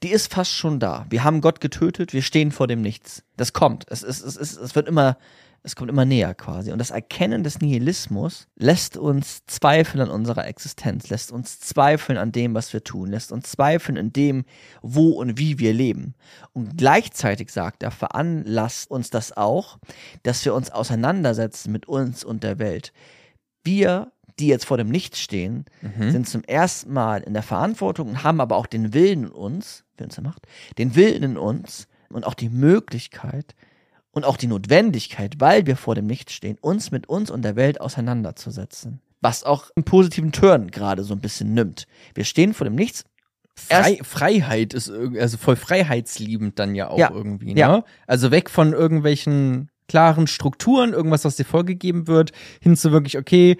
Die 0.03 0.11
ist 0.11 0.33
fast 0.33 0.53
schon 0.53 0.81
da. 0.81 1.07
Wir 1.11 1.25
haben 1.25 1.41
Gott 1.41 1.61
getötet, 1.61 2.13
wir 2.13 2.23
stehen 2.23 2.53
vor 2.53 2.69
dem 2.69 2.81
Nichts. 2.81 3.25
Das 3.37 3.53
kommt. 3.53 3.85
Es, 3.91 4.03
es, 4.03 4.23
es, 4.23 4.37
es, 4.37 4.57
es 4.57 4.75
wird 4.75 4.89
immer, 4.89 5.19
es 5.63 5.77
kommt 5.77 5.91
immer 5.91 6.05
näher 6.05 6.35
quasi. 6.35 6.73
Und 6.73 6.79
das 6.79 6.91
Erkennen 6.91 7.43
des 7.43 7.61
Nihilismus 7.61 8.47
lässt 8.57 8.97
uns 8.97 9.45
zweifeln 9.47 10.01
an 10.03 10.11
unserer 10.11 10.47
Existenz, 10.47 11.11
lässt 11.11 11.33
uns 11.33 11.61
zweifeln 11.61 12.17
an 12.19 12.33
dem, 12.33 12.55
was 12.55 12.73
wir 12.73 12.83
tun, 12.85 13.11
lässt 13.11 13.33
uns 13.33 13.51
zweifeln 13.51 13.97
in 13.97 14.13
dem, 14.13 14.45
wo 14.83 15.11
und 15.11 15.39
wie 15.39 15.59
wir 15.59 15.73
leben. 15.75 16.15
Und 16.53 16.79
gleichzeitig 16.79 17.51
sagt 17.51 17.83
er, 17.83 17.91
veranlasst 17.91 18.91
uns 18.91 19.11
das 19.11 19.37
auch, 19.37 19.79
dass 20.23 20.45
wir 20.45 20.55
uns 20.55 20.71
auseinandersetzen 20.71 21.73
mit 21.73 21.87
uns 21.87 22.25
und 22.25 22.45
der 22.45 22.59
Welt. 22.59 22.93
Wir 23.65 24.13
die 24.39 24.47
jetzt 24.47 24.67
vor 24.67 24.77
dem 24.77 24.89
Nichts 24.89 25.21
stehen, 25.21 25.65
Mhm. 25.83 26.11
sind 26.13 26.29
zum 26.29 26.45
ersten 26.45 26.93
Mal 26.93 27.23
in 27.23 27.35
der 27.35 27.43
Verantwortung 27.43 28.09
und 28.09 28.23
haben 28.23 28.41
aber 28.41 28.57
auch 28.57 28.67
den 28.67 28.95
Willen 28.95 29.25
in 29.25 29.31
uns, 29.31 29.85
Willen 29.97 30.11
zur 30.11 30.25
Macht, 30.25 30.47
den 30.79 30.95
Willen 30.95 31.23
in 31.23 31.37
uns 31.37 31.89
und 32.09 32.25
auch 32.25 32.35
die 32.35 32.49
Möglichkeit 32.49 33.55
und 34.13 34.25
auch 34.25 34.37
die 34.37 34.47
Notwendigkeit, 34.47 35.35
weil 35.39 35.67
wir 35.67 35.77
vor 35.77 35.95
dem 35.95 36.07
Nichts 36.07 36.33
stehen, 36.33 36.59
uns 36.61 36.91
mit 36.91 37.09
uns 37.09 37.31
und 37.31 37.43
der 37.43 37.57
Welt 37.57 37.81
auseinanderzusetzen. 37.81 39.01
Was 39.21 39.45
auch 39.45 39.71
einen 39.77 39.85
positiven 39.85 40.33
Turn 40.33 40.71
gerade 40.71 41.03
so 41.05 41.15
ein 41.15 41.21
bisschen 41.21 41.53
nimmt. 41.55 41.87
Wir 42.15 42.25
stehen 42.25 42.55
vor 42.55 42.65
dem 42.65 42.75
Nichts. 42.75 43.05
Frei, 43.57 43.99
Freiheit 44.03 44.73
ist 44.75 44.89
irg- 44.89 45.19
also 45.21 45.37
voll 45.37 45.57
freiheitsliebend 45.57 46.59
dann 46.61 46.77
ja 46.77 46.89
auch 46.91 46.99
Ja. 46.99 47.11
irgendwie, 47.13 47.55
ne? 47.55 47.61
Ja. 47.61 47.85
Also 48.07 48.31
weg 48.31 48.51
von 48.51 48.73
irgendwelchen 48.73 49.71
klaren 49.89 50.27
Strukturen, 50.29 50.93
irgendwas, 50.93 51.25
was 51.25 51.35
dir 51.37 51.45
vorgegeben 51.45 52.07
wird, 52.07 52.31
hin 52.61 52.77
zu 52.77 52.93
wirklich, 52.93 53.19
okay, 53.19 53.57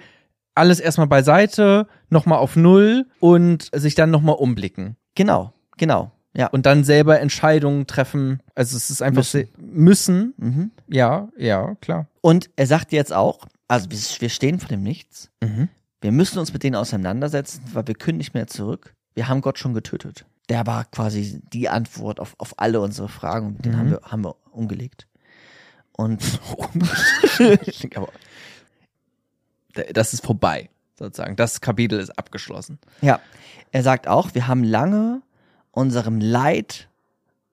alles 0.55 0.79
erstmal 0.79 1.07
beiseite, 1.07 1.87
nochmal 2.09 2.37
auf 2.39 2.55
Null 2.55 3.07
und 3.19 3.69
sich 3.73 3.95
dann 3.95 4.11
nochmal 4.11 4.35
umblicken. 4.35 4.95
Genau, 5.15 5.53
genau. 5.77 6.11
Ja. 6.33 6.47
Und 6.47 6.65
dann 6.65 6.83
selber 6.83 7.19
Entscheidungen 7.19 7.87
treffen. 7.87 8.41
Also 8.55 8.77
es 8.77 8.89
ist 8.89 9.01
einfach 9.01 9.19
Müssen. 9.21 9.41
se- 9.41 9.61
müssen. 9.61 10.33
Mhm. 10.37 10.71
Ja, 10.87 11.29
ja, 11.37 11.75
klar. 11.81 12.07
Und 12.21 12.49
er 12.55 12.67
sagt 12.67 12.91
jetzt 12.91 13.11
auch, 13.13 13.47
also 13.67 13.87
wir 13.89 14.29
stehen 14.29 14.59
vor 14.59 14.69
dem 14.69 14.83
Nichts. 14.83 15.29
Mhm. 15.43 15.69
Wir 16.01 16.11
müssen 16.11 16.39
uns 16.39 16.53
mit 16.53 16.63
denen 16.63 16.75
auseinandersetzen, 16.75 17.61
weil 17.73 17.87
wir 17.87 17.95
können 17.95 18.19
nicht 18.19 18.33
mehr 18.33 18.47
zurück. 18.47 18.93
Wir 19.15 19.27
haben 19.27 19.41
Gott 19.41 19.57
schon 19.59 19.73
getötet. 19.73 20.25
Der 20.49 20.65
war 20.65 20.85
quasi 20.85 21.41
die 21.51 21.67
Antwort 21.69 22.19
auf, 22.19 22.35
auf 22.37 22.53
alle 22.57 22.79
unsere 22.79 23.09
Fragen. 23.09 23.57
Den 23.61 23.73
Mhm. 23.73 23.77
haben, 23.77 23.91
wir, 23.91 24.01
haben 24.03 24.23
wir 24.23 24.35
umgelegt. 24.51 25.07
Und 25.93 26.21
das 29.93 30.13
ist 30.13 30.25
vorbei, 30.25 30.69
sozusagen. 30.97 31.35
Das 31.35 31.61
Kapitel 31.61 31.99
ist 31.99 32.17
abgeschlossen. 32.17 32.79
ja, 33.01 33.19
er 33.71 33.83
sagt 33.83 34.07
auch, 34.07 34.33
wir 34.33 34.47
haben 34.47 34.63
lange 34.63 35.21
unserem 35.71 36.19
Leid, 36.19 36.89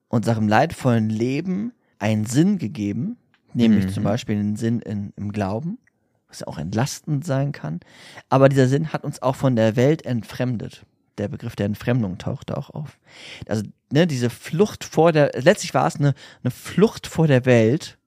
unserem 0.09 0.47
leidvollen 0.47 1.09
Leben 1.09 1.73
einen 1.99 2.25
Sinn 2.25 2.57
gegeben, 2.57 3.17
nämlich 3.53 3.85
Mhm. 3.85 3.89
zum 3.89 4.03
Beispiel 4.03 4.35
den 4.35 4.55
Sinn 4.55 4.79
in, 4.81 5.13
im 5.15 5.31
Glauben, 5.31 5.77
was 6.27 6.41
ja 6.41 6.47
auch 6.47 6.57
entlastend 6.57 7.25
sein 7.25 7.51
kann. 7.51 7.79
Aber 8.29 8.49
dieser 8.49 8.67
Sinn 8.67 8.93
hat 8.93 9.03
uns 9.03 9.21
auch 9.21 9.35
von 9.35 9.55
der 9.55 9.75
Welt 9.75 10.05
entfremdet. 10.05 10.85
Der 11.17 11.27
Begriff 11.29 11.55
der 11.55 11.65
Entfremdung 11.65 12.19
taucht 12.19 12.51
auch 12.51 12.69
auf. 12.69 12.99
Also, 13.47 13.63
ne, 13.91 14.05
diese 14.05 14.29
Flucht 14.29 14.83
vor 14.83 15.11
der, 15.11 15.31
letztlich 15.41 15.73
war 15.73 15.87
es 15.87 15.95
eine, 15.95 16.13
eine 16.43 16.51
Flucht 16.51 17.07
vor 17.07 17.25
der 17.27 17.45
Welt, 17.45 17.97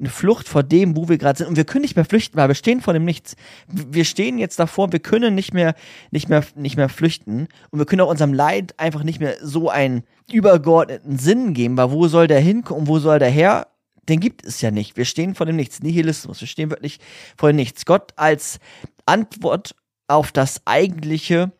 eine 0.00 0.08
Flucht 0.08 0.48
vor 0.48 0.62
dem, 0.62 0.96
wo 0.96 1.08
wir 1.08 1.18
gerade 1.18 1.38
sind. 1.38 1.48
Und 1.48 1.56
wir 1.56 1.64
können 1.64 1.82
nicht 1.82 1.96
mehr 1.96 2.04
flüchten, 2.04 2.36
weil 2.36 2.48
wir 2.48 2.54
stehen 2.54 2.80
vor 2.80 2.94
dem 2.94 3.04
Nichts. 3.04 3.36
Wir 3.68 4.04
stehen 4.04 4.38
jetzt 4.38 4.58
davor, 4.58 4.90
wir 4.92 4.98
können 4.98 5.34
nicht 5.34 5.54
mehr, 5.54 5.74
nicht 6.10 6.28
mehr, 6.28 6.44
nicht 6.56 6.76
mehr 6.76 6.88
flüchten. 6.88 7.48
Und 7.70 7.78
wir 7.78 7.86
können 7.86 8.00
auch 8.00 8.10
unserem 8.10 8.32
Leid 8.32 8.74
einfach 8.78 9.04
nicht 9.04 9.20
mehr 9.20 9.36
so 9.42 9.68
einen 9.68 10.02
übergeordneten 10.32 11.18
Sinn 11.18 11.54
geben, 11.54 11.76
weil 11.76 11.90
wo 11.90 12.08
soll 12.08 12.26
der 12.26 12.40
hinkommen, 12.40 12.88
wo 12.88 12.98
soll 12.98 13.18
der 13.18 13.30
her? 13.30 13.68
Den 14.08 14.18
gibt 14.18 14.44
es 14.44 14.60
ja 14.60 14.70
nicht. 14.70 14.96
Wir 14.96 15.04
stehen 15.04 15.34
vor 15.34 15.46
dem 15.46 15.56
Nichts. 15.56 15.82
Nihilismus. 15.82 16.40
Wir 16.40 16.48
stehen 16.48 16.70
wirklich 16.70 16.98
vor 17.36 17.52
dem 17.52 17.56
Nichts. 17.56 17.84
Gott 17.84 18.12
als 18.16 18.58
Antwort 19.06 19.76
auf 20.08 20.32
das 20.32 20.62
Eigentliche 20.64 21.52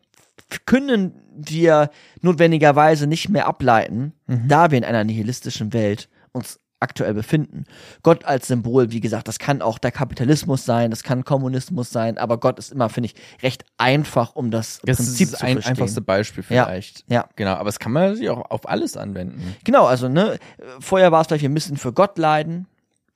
können 0.65 1.13
wir 1.33 1.89
notwendigerweise 2.21 3.07
nicht 3.07 3.29
mehr 3.29 3.47
ableiten, 3.47 4.13
da 4.27 4.71
wir 4.71 4.77
in 4.77 4.83
einer 4.83 5.05
nihilistischen 5.05 5.71
Welt 5.71 6.09
uns 6.33 6.59
aktuell 6.81 7.13
befinden. 7.13 7.63
Gott 8.03 8.25
als 8.25 8.47
Symbol, 8.47 8.91
wie 8.91 8.99
gesagt, 8.99 9.27
das 9.27 9.39
kann 9.39 9.61
auch 9.61 9.77
der 9.77 9.91
Kapitalismus 9.91 10.65
sein, 10.65 10.91
das 10.91 11.03
kann 11.03 11.23
Kommunismus 11.23 11.91
sein, 11.91 12.17
aber 12.17 12.37
Gott 12.39 12.59
ist 12.59 12.71
immer, 12.71 12.89
finde 12.89 13.07
ich, 13.07 13.15
recht 13.43 13.63
einfach, 13.77 14.35
um 14.35 14.51
das, 14.51 14.81
Das 14.83 14.97
Prinzip 14.97 15.29
ist 15.29 15.37
zu 15.39 15.45
ein 15.45 15.53
verstehen. 15.53 15.71
einfachste 15.77 16.01
Beispiel 16.01 16.43
Ja, 16.49 16.65
vielleicht. 16.65 17.05
ja. 17.07 17.27
Genau, 17.35 17.53
aber 17.53 17.69
es 17.69 17.79
kann 17.79 17.91
man 17.91 18.03
natürlich 18.03 18.29
auch 18.29 18.49
auf 18.51 18.67
alles 18.67 18.97
anwenden. 18.97 19.55
Genau, 19.63 19.85
also 19.85 20.09
ne, 20.09 20.37
vorher 20.79 21.11
war 21.11 21.21
es 21.21 21.27
vielleicht, 21.27 21.43
wir 21.43 21.49
müssen 21.49 21.77
für 21.77 21.93
Gott 21.93 22.17
leiden. 22.17 22.67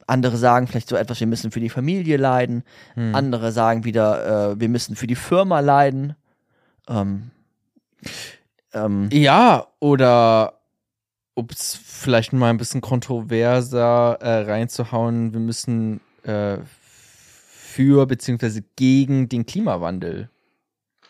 Andere 0.08 0.38
sagen 0.38 0.68
vielleicht 0.68 0.88
so 0.88 0.96
etwas, 0.96 1.20
wir 1.20 1.26
müssen 1.28 1.50
für 1.50 1.60
die 1.60 1.70
Familie 1.70 2.18
leiden. 2.18 2.64
Hm. 2.94 3.16
Andere 3.16 3.52
sagen 3.52 3.84
wieder, 3.86 4.52
äh, 4.52 4.60
wir 4.60 4.70
müssen 4.70 4.96
für 4.96 5.08
die 5.08 5.16
Firma 5.16 5.62
leiden. 5.62 6.16
Ähm, 6.88 7.32
ähm, 8.74 9.10
Ja, 9.12 9.66
oder 9.80 10.54
ups, 11.36 11.80
vielleicht 11.84 12.34
mal 12.34 12.50
ein 12.50 12.58
bisschen 12.58 12.82
kontroverser 12.82 14.18
äh, 14.22 14.42
reinzuhauen, 14.50 15.34
wir 15.34 15.40
müssen 15.40 16.00
äh, 16.24 16.58
für 17.52 18.06
beziehungsweise 18.06 18.64
gegen 18.76 19.30
den 19.30 19.46
Klimawandel 19.46 20.30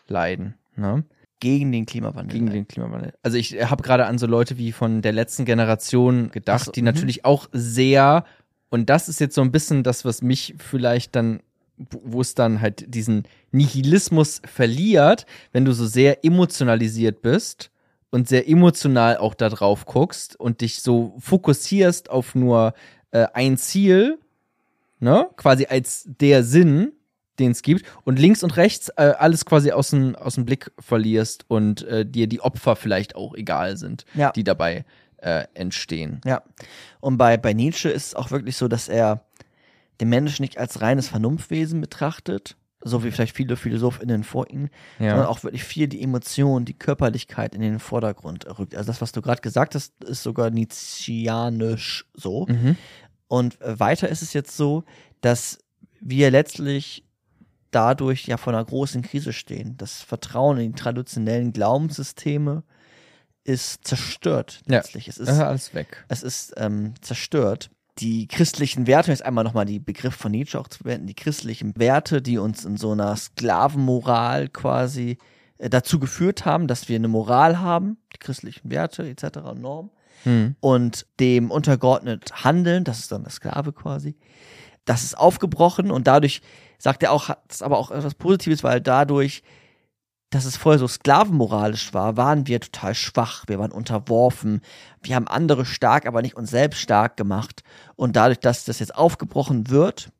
leiden. 0.08 0.54
Ne? 0.76 1.04
gegen 1.40 1.70
den 1.72 1.86
Klimawandel. 1.86 2.32
Gegen 2.32 2.50
den 2.50 2.66
Klimawandel. 2.66 3.12
Also 3.22 3.36
ich 3.36 3.52
habe 3.52 3.82
gerade 3.82 4.06
an 4.06 4.18
so 4.18 4.26
Leute 4.26 4.58
wie 4.58 4.72
von 4.72 5.02
der 5.02 5.12
letzten 5.12 5.44
Generation 5.44 6.30
gedacht, 6.30 6.62
Ach 6.62 6.66
so, 6.66 6.72
die 6.72 6.82
mhm. 6.82 6.86
natürlich 6.86 7.24
auch 7.24 7.48
sehr, 7.52 8.24
und 8.70 8.88
das 8.90 9.08
ist 9.08 9.20
jetzt 9.20 9.34
so 9.34 9.42
ein 9.42 9.52
bisschen 9.52 9.82
das, 9.82 10.04
was 10.04 10.22
mich 10.22 10.54
vielleicht 10.58 11.14
dann, 11.14 11.40
wo 11.76 12.20
es 12.20 12.34
dann 12.34 12.60
halt 12.60 12.92
diesen 12.94 13.24
Nihilismus 13.52 14.40
verliert, 14.44 15.26
wenn 15.52 15.64
du 15.64 15.72
so 15.72 15.86
sehr 15.86 16.24
emotionalisiert 16.24 17.20
bist 17.20 17.70
und 18.10 18.28
sehr 18.28 18.48
emotional 18.48 19.16
auch 19.18 19.34
da 19.34 19.48
drauf 19.48 19.84
guckst 19.86 20.38
und 20.38 20.60
dich 20.60 20.80
so 20.82 21.14
fokussierst 21.18 22.08
auf 22.10 22.34
nur 22.34 22.74
äh, 23.10 23.26
ein 23.34 23.56
Ziel, 23.58 24.18
ne, 25.00 25.28
quasi 25.36 25.66
als 25.66 26.04
der 26.06 26.42
Sinn, 26.44 26.92
den 27.38 27.50
es 27.52 27.62
gibt, 27.62 27.84
und 28.04 28.18
links 28.18 28.42
und 28.42 28.56
rechts 28.56 28.88
äh, 28.96 29.12
alles 29.18 29.44
quasi 29.44 29.70
aus 29.72 29.90
dem, 29.90 30.16
aus 30.16 30.36
dem 30.36 30.46
Blick 30.46 30.72
verlierst 30.78 31.44
und 31.48 31.82
äh, 31.82 32.06
dir 32.06 32.26
die 32.28 32.40
Opfer 32.40 32.76
vielleicht 32.76 33.14
auch 33.16 33.34
egal 33.34 33.76
sind, 33.76 34.04
Ja. 34.14 34.30
die 34.32 34.44
dabei 34.44 34.84
äh, 35.18 35.44
entstehen. 35.54 36.20
Ja. 36.24 36.42
Und 37.00 37.18
bei, 37.18 37.36
bei 37.36 37.52
Nietzsche 37.52 37.88
ist 37.90 38.06
es 38.08 38.14
auch 38.14 38.30
wirklich 38.30 38.56
so, 38.56 38.68
dass 38.68 38.88
er 38.88 39.24
den 40.00 40.08
Menschen 40.08 40.42
nicht 40.42 40.58
als 40.58 40.80
reines 40.80 41.08
Vernunftwesen 41.08 41.80
betrachtet, 41.80 42.56
so 42.84 43.02
wie 43.02 43.10
vielleicht 43.10 43.34
viele 43.36 43.56
PhilosophInnen 43.56 44.22
vor 44.22 44.50
ihm, 44.50 44.68
sondern 44.98 45.18
Ja. 45.20 45.28
auch 45.28 45.42
wirklich 45.42 45.64
viel 45.64 45.88
die 45.88 46.02
Emotion, 46.02 46.64
die 46.64 46.74
Körperlichkeit 46.78 47.54
in 47.54 47.60
den 47.62 47.78
Vordergrund 47.78 48.46
rückt. 48.58 48.74
Also 48.76 48.86
das, 48.88 49.00
was 49.00 49.12
du 49.12 49.22
gerade 49.22 49.40
gesagt 49.40 49.74
hast, 49.74 50.04
ist 50.04 50.22
sogar 50.22 50.50
Nietzscheanisch 50.50 52.06
so. 52.14 52.46
Mhm. 52.46 52.76
Und 53.28 53.60
äh, 53.60 53.78
weiter 53.80 54.08
ist 54.08 54.22
es 54.22 54.32
jetzt 54.32 54.56
so, 54.56 54.84
dass 55.20 55.58
wir 56.00 56.30
letztlich 56.30 57.04
dadurch 57.70 58.26
ja 58.26 58.36
vor 58.36 58.52
einer 58.52 58.64
großen 58.64 59.02
Krise 59.02 59.32
stehen. 59.32 59.76
Das 59.76 60.00
Vertrauen 60.02 60.58
in 60.58 60.72
die 60.72 60.78
traditionellen 60.80 61.52
Glaubenssysteme 61.52 62.62
ist 63.44 63.84
zerstört 63.86 64.60
Ja. 64.68 64.76
letztlich. 64.76 65.08
Es 65.08 65.18
ist, 65.18 65.28
Ist 65.28 65.40
alles 65.40 65.74
weg. 65.74 66.04
es 66.08 66.22
ist 66.22 66.54
ähm, 66.56 66.94
zerstört. 67.00 67.70
Die 67.98 68.28
christlichen 68.28 68.86
Werte, 68.86 69.10
jetzt 69.10 69.24
einmal 69.24 69.44
nochmal 69.44 69.64
die 69.64 69.78
Begriff 69.78 70.14
von 70.14 70.32
Nietzsche 70.32 70.60
auch 70.60 70.68
zu 70.68 70.78
verwenden, 70.78 71.06
die 71.06 71.14
christlichen 71.14 71.74
Werte, 71.76 72.20
die 72.20 72.38
uns 72.38 72.64
in 72.64 72.76
so 72.76 72.92
einer 72.92 73.16
Sklavenmoral 73.16 74.48
quasi 74.48 75.16
äh, 75.58 75.70
dazu 75.70 75.98
geführt 75.98 76.44
haben, 76.44 76.66
dass 76.66 76.88
wir 76.88 76.96
eine 76.96 77.08
Moral 77.08 77.58
haben, 77.60 77.96
die 78.14 78.18
christlichen 78.18 78.70
Werte 78.70 79.08
etc. 79.08 79.38
Normen 79.54 79.90
Hm. 80.26 80.56
und 80.58 81.06
dem 81.20 81.52
untergeordnet 81.52 82.44
handeln, 82.44 82.82
das 82.82 82.98
ist 82.98 83.12
dann 83.12 83.22
der 83.22 83.30
Sklave 83.30 83.72
quasi, 83.72 84.16
das 84.84 85.04
ist 85.04 85.16
aufgebrochen 85.16 85.90
und 85.90 86.08
dadurch 86.08 86.42
sagt 86.78 87.04
er 87.04 87.12
auch, 87.12 87.28
hat 87.28 87.42
es 87.48 87.62
aber 87.62 87.78
auch 87.78 87.92
etwas 87.92 88.14
Positives, 88.14 88.64
weil 88.64 88.80
dadurch, 88.80 89.44
dass 90.30 90.44
es 90.44 90.56
vorher 90.56 90.78
so 90.78 90.88
sklavenmoralisch 90.88 91.94
war, 91.94 92.16
waren 92.16 92.46
wir 92.46 92.60
total 92.60 92.94
schwach, 92.94 93.44
wir 93.46 93.58
waren 93.58 93.72
unterworfen, 93.72 94.60
wir 95.02 95.14
haben 95.14 95.28
andere 95.28 95.64
stark, 95.64 96.06
aber 96.06 96.22
nicht 96.22 96.36
uns 96.36 96.50
selbst 96.50 96.80
stark 96.80 97.16
gemacht. 97.16 97.62
Und 97.94 98.16
dadurch, 98.16 98.40
dass 98.40 98.64
das 98.64 98.80
jetzt 98.80 98.94
aufgebrochen 98.94 99.70
wird, 99.70 100.10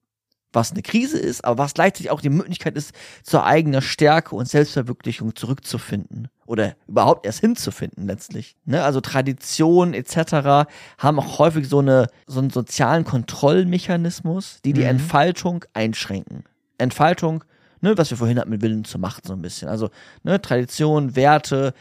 was 0.53 0.73
eine 0.73 0.83
Krise 0.83 1.19
ist, 1.19 1.45
aber 1.45 1.59
was 1.59 1.75
gleichzeitig 1.75 2.11
auch 2.11 2.21
die 2.21 2.31
Möglichkeit 2.31 2.77
ist, 2.77 2.93
zur 3.23 3.45
eigenen 3.45 3.83
Stärke 3.83 4.35
und 4.35 4.49
Selbstverwirklichung 4.49 5.37
zurückzufinden 5.37 6.29
oder 6.47 6.77
überhaupt 6.87 7.27
erst 7.27 7.41
hinzufinden 7.41 8.07
letztlich. 8.07 8.57
Ne? 8.65 8.83
Also 8.83 9.01
Tradition 9.01 9.93
etc. 9.93 10.67
haben 10.99 11.19
auch 11.19 11.39
häufig 11.39 11.69
so, 11.69 11.81
eine, 11.81 12.07
so 12.27 12.39
einen 12.39 12.51
sozialen 12.51 13.05
Kontrollmechanismus, 13.05 14.61
die 14.65 14.73
die 14.73 14.81
Mhm. 14.81 14.87
Entfaltung 14.87 15.65
einschränken. 15.75 16.45
Entfaltung, 16.79 17.45
ne, 17.81 17.97
was 17.97 18.11
wir 18.11 18.17
vorhin 18.17 18.39
hatten 18.39 18.51
mit 18.51 18.63
Willen 18.63 18.85
zur 18.85 19.01
Macht 19.01 19.27
so 19.27 19.33
ein 19.33 19.43
bisschen. 19.43 19.69
Also 19.69 19.91
ne, 20.23 20.41
Tradition, 20.41 21.17
Werte, 21.17 21.75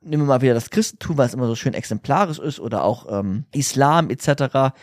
nehmen 0.00 0.24
wir 0.24 0.28
mal 0.28 0.42
wieder 0.42 0.54
das 0.54 0.70
Christentum, 0.70 1.16
weil 1.16 1.26
es 1.26 1.34
immer 1.34 1.46
so 1.46 1.54
schön 1.54 1.74
exemplarisch 1.74 2.38
ist, 2.38 2.60
oder 2.60 2.84
auch 2.84 3.06
ähm, 3.10 3.44
Islam 3.52 4.10
etc. 4.10 4.74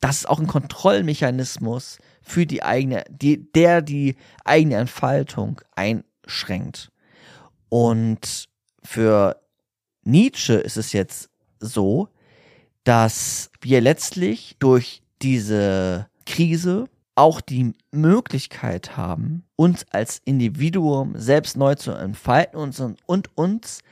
Das 0.00 0.18
ist 0.18 0.28
auch 0.28 0.38
ein 0.38 0.46
Kontrollmechanismus 0.46 1.98
für 2.22 2.46
die 2.46 2.62
eigene, 2.62 3.04
die, 3.10 3.50
der 3.52 3.82
die 3.82 4.16
eigene 4.44 4.76
Entfaltung 4.76 5.60
einschränkt. 5.74 6.90
Und 7.68 8.48
für 8.82 9.40
Nietzsche 10.02 10.54
ist 10.54 10.76
es 10.76 10.92
jetzt 10.92 11.30
so, 11.58 12.08
dass 12.84 13.50
wir 13.60 13.80
letztlich 13.80 14.56
durch 14.58 15.02
diese 15.22 16.08
Krise 16.26 16.86
auch 17.14 17.40
die 17.40 17.74
Möglichkeit 17.90 18.96
haben, 18.96 19.44
uns 19.56 19.84
als 19.90 20.20
Individuum 20.24 21.14
selbst 21.16 21.56
neu 21.56 21.74
zu 21.74 21.92
entfalten 21.92 22.58
und, 22.58 22.96
und 23.06 23.36
uns 23.36 23.82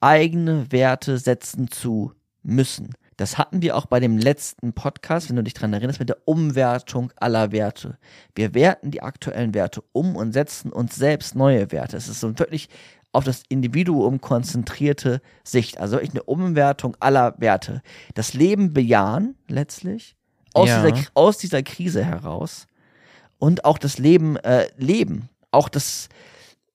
eigene 0.00 0.70
Werte 0.70 1.18
setzen 1.18 1.70
zu 1.70 2.12
müssen. 2.42 2.94
Das 3.16 3.38
hatten 3.38 3.62
wir 3.62 3.76
auch 3.76 3.86
bei 3.86 3.98
dem 3.98 4.18
letzten 4.18 4.74
Podcast, 4.74 5.28
wenn 5.28 5.36
du 5.36 5.42
dich 5.42 5.54
dran 5.54 5.72
erinnerst, 5.72 6.00
mit 6.00 6.10
der 6.10 6.18
Umwertung 6.26 7.12
aller 7.16 7.50
Werte. 7.50 7.98
Wir 8.34 8.54
werten 8.54 8.90
die 8.90 9.02
aktuellen 9.02 9.54
Werte 9.54 9.82
um 9.92 10.16
und 10.16 10.32
setzen 10.32 10.70
uns 10.70 10.96
selbst 10.96 11.34
neue 11.34 11.72
Werte. 11.72 11.96
Es 11.96 12.08
ist 12.08 12.20
so 12.20 12.38
wirklich 12.38 12.68
auf 13.12 13.24
das 13.24 13.42
Individuum 13.48 14.20
konzentrierte 14.20 15.22
Sicht. 15.42 15.80
Also 15.80 15.96
wirklich 15.96 16.10
eine 16.10 16.24
Umwertung 16.24 16.94
aller 17.00 17.34
Werte. 17.38 17.80
Das 18.14 18.34
Leben 18.34 18.74
bejahen 18.74 19.34
letztlich 19.48 20.14
aus, 20.56 20.68
Ja. 20.68 20.90
dieser, 20.90 21.06
aus 21.14 21.38
dieser 21.38 21.62
Krise 21.62 22.04
heraus 22.04 22.66
und 23.38 23.64
auch 23.64 23.78
das 23.78 23.98
Leben 23.98 24.36
äh, 24.36 24.68
leben. 24.76 25.28
Auch 25.50 25.68
das 25.68 26.08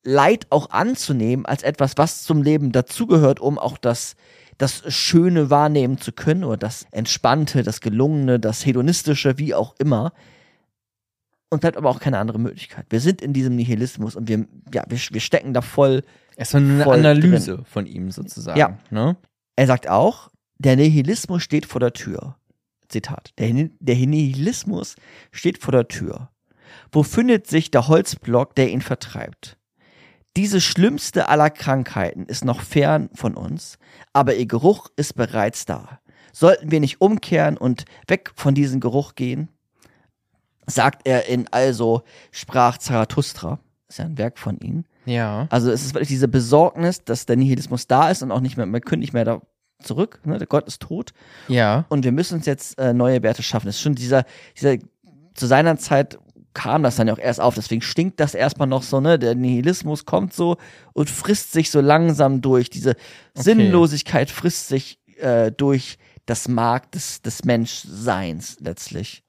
Leid 0.03 0.47
auch 0.49 0.71
anzunehmen 0.71 1.45
als 1.45 1.63
etwas, 1.63 1.93
was 1.97 2.23
zum 2.23 2.41
Leben 2.41 2.71
dazugehört, 2.71 3.39
um 3.39 3.59
auch 3.59 3.77
das, 3.77 4.15
das 4.57 4.83
Schöne 4.93 5.49
wahrnehmen 5.49 5.99
zu 5.99 6.11
können 6.11 6.43
oder 6.43 6.57
das 6.57 6.85
Entspannte, 6.91 7.63
das 7.63 7.81
Gelungene, 7.81 8.39
das 8.39 8.65
Hedonistische, 8.65 9.37
wie 9.37 9.53
auch 9.53 9.75
immer. 9.79 10.13
Und 11.49 11.59
bleibt 11.59 11.75
aber 11.77 11.89
auch 11.89 11.99
keine 11.99 12.17
andere 12.17 12.39
Möglichkeit. 12.39 12.85
Wir 12.89 13.01
sind 13.01 13.21
in 13.21 13.33
diesem 13.33 13.55
Nihilismus 13.55 14.15
und 14.15 14.27
wir, 14.29 14.45
ja, 14.73 14.83
wir, 14.87 14.97
wir 14.97 15.19
stecken 15.21 15.53
da 15.53 15.61
voll. 15.61 16.03
Erstmal 16.37 16.63
nur 16.63 16.93
eine 16.93 17.09
Analyse 17.09 17.63
von 17.65 17.85
ihm 17.85 18.09
sozusagen. 18.09 18.57
Ja. 18.57 18.77
Ne? 18.89 19.17
Er 19.57 19.67
sagt 19.67 19.89
auch, 19.89 20.29
der 20.57 20.77
Nihilismus 20.77 21.43
steht 21.43 21.65
vor 21.65 21.81
der 21.81 21.91
Tür. 21.91 22.37
Zitat. 22.91 23.33
Der, 23.37 23.69
der 23.79 23.95
Nihilismus 23.95 24.95
steht 25.31 25.57
vor 25.57 25.71
der 25.71 25.87
Tür. 25.87 26.29
Wo 26.91 27.03
findet 27.03 27.47
sich 27.47 27.71
der 27.71 27.87
Holzblock, 27.87 28.55
der 28.55 28.69
ihn 28.69 28.81
vertreibt? 28.81 29.57
Diese 30.37 30.61
schlimmste 30.61 31.27
aller 31.27 31.49
Krankheiten 31.49 32.25
ist 32.25 32.45
noch 32.45 32.61
fern 32.61 33.09
von 33.13 33.35
uns, 33.35 33.77
aber 34.13 34.35
ihr 34.35 34.45
Geruch 34.45 34.87
ist 34.95 35.15
bereits 35.15 35.65
da. 35.65 35.99
Sollten 36.31 36.71
wir 36.71 36.79
nicht 36.79 37.01
umkehren 37.01 37.57
und 37.57 37.83
weg 38.07 38.31
von 38.35 38.55
diesem 38.55 38.79
Geruch 38.79 39.15
gehen? 39.15 39.49
Sagt 40.67 41.01
er 41.05 41.27
in 41.27 41.47
Also 41.51 42.03
sprach 42.31 42.77
Zarathustra. 42.77 43.59
Ist 43.89 43.99
ja 43.99 44.05
ein 44.05 44.17
Werk 44.17 44.39
von 44.39 44.57
ihm. 44.59 44.85
Ja. 45.05 45.47
Also 45.49 45.69
es 45.69 45.83
ist 45.83 45.93
wirklich 45.93 46.07
diese 46.07 46.29
Besorgnis, 46.29 47.03
dass 47.03 47.25
der 47.25 47.35
Nihilismus 47.35 47.87
da 47.87 48.09
ist 48.09 48.23
und 48.23 48.31
auch 48.31 48.39
nicht 48.39 48.55
mehr, 48.55 48.65
man 48.65 48.79
können 48.79 49.01
nicht 49.01 49.11
mehr 49.11 49.25
da 49.25 49.41
zurück, 49.81 50.19
ne? 50.25 50.37
der 50.37 50.47
Gott 50.47 50.67
ist 50.67 50.81
tot 50.81 51.11
Ja. 51.47 51.85
und 51.89 52.03
wir 52.03 52.11
müssen 52.11 52.35
uns 52.35 52.45
jetzt 52.45 52.77
äh, 52.79 52.93
neue 52.93 53.21
Werte 53.23 53.43
schaffen. 53.43 53.67
Das 53.67 53.75
ist 53.75 53.81
schon 53.81 53.95
dieser, 53.95 54.25
dieser, 54.57 54.77
zu 55.33 55.45
seiner 55.47 55.77
Zeit 55.77 56.17
kam 56.53 56.83
das 56.83 56.97
dann 56.97 57.07
ja 57.07 57.13
auch 57.13 57.19
erst 57.19 57.39
auf, 57.39 57.55
deswegen 57.55 57.81
stinkt 57.81 58.19
das 58.19 58.35
erstmal 58.35 58.67
noch 58.67 58.83
so, 58.83 58.99
ne, 58.99 59.17
der 59.17 59.35
Nihilismus 59.35 60.05
kommt 60.05 60.33
so 60.33 60.57
und 60.93 61.09
frisst 61.09 61.53
sich 61.53 61.71
so 61.71 61.79
langsam 61.79 62.41
durch, 62.41 62.69
diese 62.69 62.95
Sinnlosigkeit 63.35 64.29
frisst 64.29 64.67
sich 64.67 64.99
äh, 65.19 65.51
durch 65.51 65.97
das 66.25 66.47
Mark 66.47 66.91
des, 66.91 67.21
des 67.21 67.45
Menschseins 67.45 68.57
letztlich. 68.59 69.23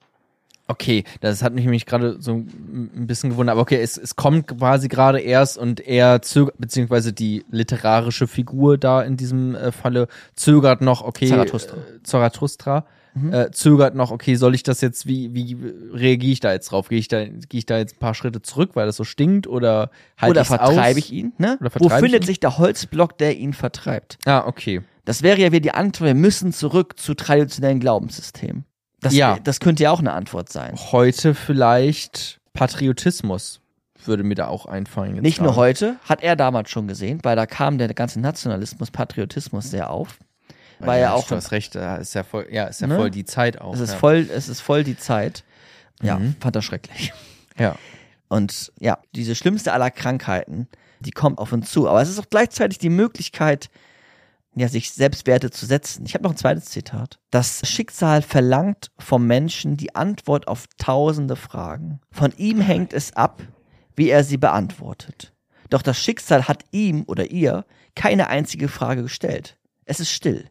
Okay, 0.72 1.04
das 1.20 1.42
hat 1.42 1.52
mich 1.54 1.64
nämlich 1.64 1.86
gerade 1.86 2.16
so 2.20 2.32
ein 2.32 3.06
bisschen 3.06 3.30
gewundert, 3.30 3.52
aber 3.52 3.60
okay, 3.62 3.80
es, 3.80 3.98
es 3.98 4.16
kommt 4.16 4.48
quasi 4.48 4.88
gerade 4.88 5.20
erst 5.20 5.58
und 5.58 5.80
er 5.80 6.22
zögert, 6.22 6.56
beziehungsweise 6.58 7.12
die 7.12 7.44
literarische 7.50 8.26
Figur 8.26 8.78
da 8.78 9.02
in 9.02 9.16
diesem 9.16 9.54
äh, 9.54 9.70
Falle 9.70 10.08
zögert 10.34 10.80
noch, 10.80 11.02
okay, 11.02 11.28
Zarathustra. 11.28 11.76
Äh, 11.76 12.02
Zarathustra 12.02 12.86
Mhm. 13.14 13.30
äh, 13.30 13.50
zögert 13.50 13.94
noch, 13.94 14.10
okay, 14.10 14.36
soll 14.36 14.54
ich 14.54 14.62
das 14.62 14.80
jetzt, 14.80 15.06
wie, 15.06 15.34
wie 15.34 15.54
reagiere 15.92 16.32
ich 16.32 16.40
da 16.40 16.50
jetzt 16.52 16.72
drauf? 16.72 16.88
Gehe 16.88 16.98
ich 16.98 17.08
da, 17.08 17.26
gehe 17.26 17.58
ich 17.58 17.66
da 17.66 17.76
jetzt 17.76 17.96
ein 17.96 17.98
paar 17.98 18.14
Schritte 18.14 18.40
zurück, 18.40 18.70
weil 18.72 18.86
das 18.86 18.96
so 18.96 19.04
stinkt 19.04 19.46
oder 19.46 19.90
halt 20.16 20.30
Oder 20.30 20.46
vertreibe 20.46 20.98
ich 20.98 21.12
ihn, 21.12 21.34
ne? 21.36 21.58
Oder 21.60 21.66
Wo 21.66 21.68
vertreibe 21.88 21.94
ich 21.96 22.00
findet 22.12 22.22
ihn? 22.24 22.26
sich 22.26 22.40
der 22.40 22.56
Holzblock, 22.56 23.18
der 23.18 23.36
ihn 23.36 23.52
vertreibt? 23.52 24.16
Ah, 24.24 24.44
okay. 24.46 24.80
Das 25.04 25.22
wäre 25.22 25.38
ja 25.38 25.52
wieder 25.52 25.60
die 25.60 25.72
Antwort, 25.72 26.06
wir 26.06 26.14
müssen 26.14 26.54
zurück 26.54 26.98
zu 26.98 27.12
traditionellen 27.12 27.80
Glaubenssystemen. 27.80 28.64
Das, 29.02 29.14
Ja. 29.14 29.38
das 29.42 29.60
könnte 29.60 29.82
ja 29.82 29.90
auch 29.90 29.98
eine 30.00 30.12
Antwort 30.12 30.50
sein. 30.50 30.74
Heute 30.92 31.34
vielleicht 31.34 32.40
Patriotismus 32.54 33.60
würde 34.04 34.22
mir 34.24 34.34
da 34.34 34.48
auch 34.48 34.66
einfallen. 34.66 35.14
Nicht 35.20 35.38
nur 35.40 35.48
gerade. 35.52 35.60
heute, 35.60 35.96
hat 36.04 36.22
er 36.22 36.34
damals 36.36 36.70
schon 36.70 36.88
gesehen, 36.88 37.20
weil 37.22 37.36
da 37.36 37.46
kam 37.46 37.78
der 37.78 37.92
ganze 37.94 38.20
Nationalismus, 38.20 38.90
Patriotismus 38.90 39.70
sehr 39.70 39.90
auf. 39.90 40.18
Weil 40.80 41.00
ja 41.00 41.12
auch, 41.12 41.28
Du 41.28 41.36
hast 41.36 41.52
recht, 41.52 41.76
da 41.76 41.96
ist 41.96 42.14
ja 42.14 42.24
voll, 42.24 42.48
ja, 42.50 42.64
ist 42.64 42.80
ja 42.80 42.88
Ne? 42.88 42.96
voll 42.96 43.10
die 43.10 43.24
Zeit 43.24 43.60
auch. 43.60 43.74
es 43.74 43.80
ist 43.80 43.92
ja. 43.92 43.98
voll, 43.98 44.28
es 44.34 44.48
ist 44.48 44.60
voll 44.60 44.82
die 44.82 44.96
Zeit. 44.96 45.44
Ja, 46.02 46.18
Mhm. 46.18 46.34
fand 46.40 46.56
er 46.56 46.62
schrecklich. 46.62 47.12
Ja. 47.58 47.76
Und 48.28 48.72
ja, 48.80 48.98
diese 49.14 49.34
schlimmste 49.36 49.72
aller 49.72 49.90
Krankheiten, 49.92 50.66
die 50.98 51.12
kommt 51.12 51.38
auf 51.38 51.52
uns 51.52 51.70
zu. 51.70 51.88
Aber 51.88 52.02
es 52.02 52.08
ist 52.08 52.18
auch 52.18 52.28
gleichzeitig 52.30 52.78
die 52.78 52.88
Möglichkeit, 52.88 53.70
ja, 54.54 54.68
sich 54.68 54.90
Selbstwerte 54.92 55.50
zu 55.50 55.66
setzen. 55.66 56.04
Ich 56.06 56.14
habe 56.14 56.24
noch 56.24 56.32
ein 56.32 56.36
zweites 56.36 56.66
Zitat. 56.66 57.18
Das 57.30 57.66
Schicksal 57.66 58.22
verlangt 58.22 58.90
vom 58.98 59.26
Menschen 59.26 59.76
die 59.76 59.94
Antwort 59.94 60.48
auf 60.48 60.66
tausende 60.78 61.36
Fragen. 61.36 62.00
Von 62.10 62.32
ihm 62.36 62.60
hängt 62.60 62.92
es 62.92 63.16
ab, 63.16 63.42
wie 63.96 64.10
er 64.10 64.24
sie 64.24 64.36
beantwortet. 64.36 65.32
Doch 65.70 65.82
das 65.82 65.98
Schicksal 65.98 66.48
hat 66.48 66.64
ihm 66.70 67.04
oder 67.06 67.30
ihr 67.30 67.64
keine 67.94 68.28
einzige 68.28 68.68
Frage 68.68 69.02
gestellt. 69.02 69.56
Es 69.86 70.00
ist 70.00 70.10
still. 70.10 70.48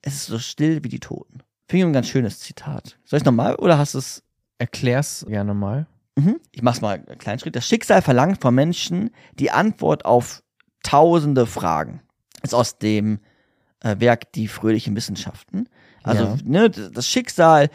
Es 0.00 0.14
ist 0.14 0.26
so 0.26 0.38
still 0.38 0.82
wie 0.82 0.88
die 0.88 1.00
Toten. 1.00 1.42
Finde 1.68 1.84
ich 1.84 1.90
ein 1.90 1.92
ganz 1.92 2.08
schönes 2.08 2.40
Zitat. 2.40 2.98
Soll 3.04 3.18
ich 3.18 3.24
nochmal 3.24 3.54
oder 3.56 3.78
hast 3.78 3.94
du 3.94 3.98
es 3.98 4.22
Erklär's 4.58 5.26
gerne 5.28 5.54
mal. 5.54 5.88
Mhm. 6.14 6.38
Ich 6.52 6.62
mach's 6.62 6.80
mal 6.80 6.94
einen 6.94 7.18
kleinen 7.18 7.40
Schritt. 7.40 7.56
Das 7.56 7.66
Schicksal 7.66 8.00
verlangt 8.00 8.40
vom 8.40 8.54
Menschen 8.54 9.10
die 9.40 9.50
Antwort 9.50 10.04
auf 10.04 10.44
tausende 10.84 11.46
Fragen. 11.46 12.00
Ist 12.42 12.54
aus 12.54 12.78
dem 12.78 13.18
äh, 13.82 13.96
Werk 13.98 14.32
Die 14.32 14.48
fröhlichen 14.48 14.96
Wissenschaften. 14.96 15.68
Also, 16.02 16.24
Ja. 16.24 16.36
ne, 16.44 16.70
das 16.70 17.06
Schicksal 17.06 17.70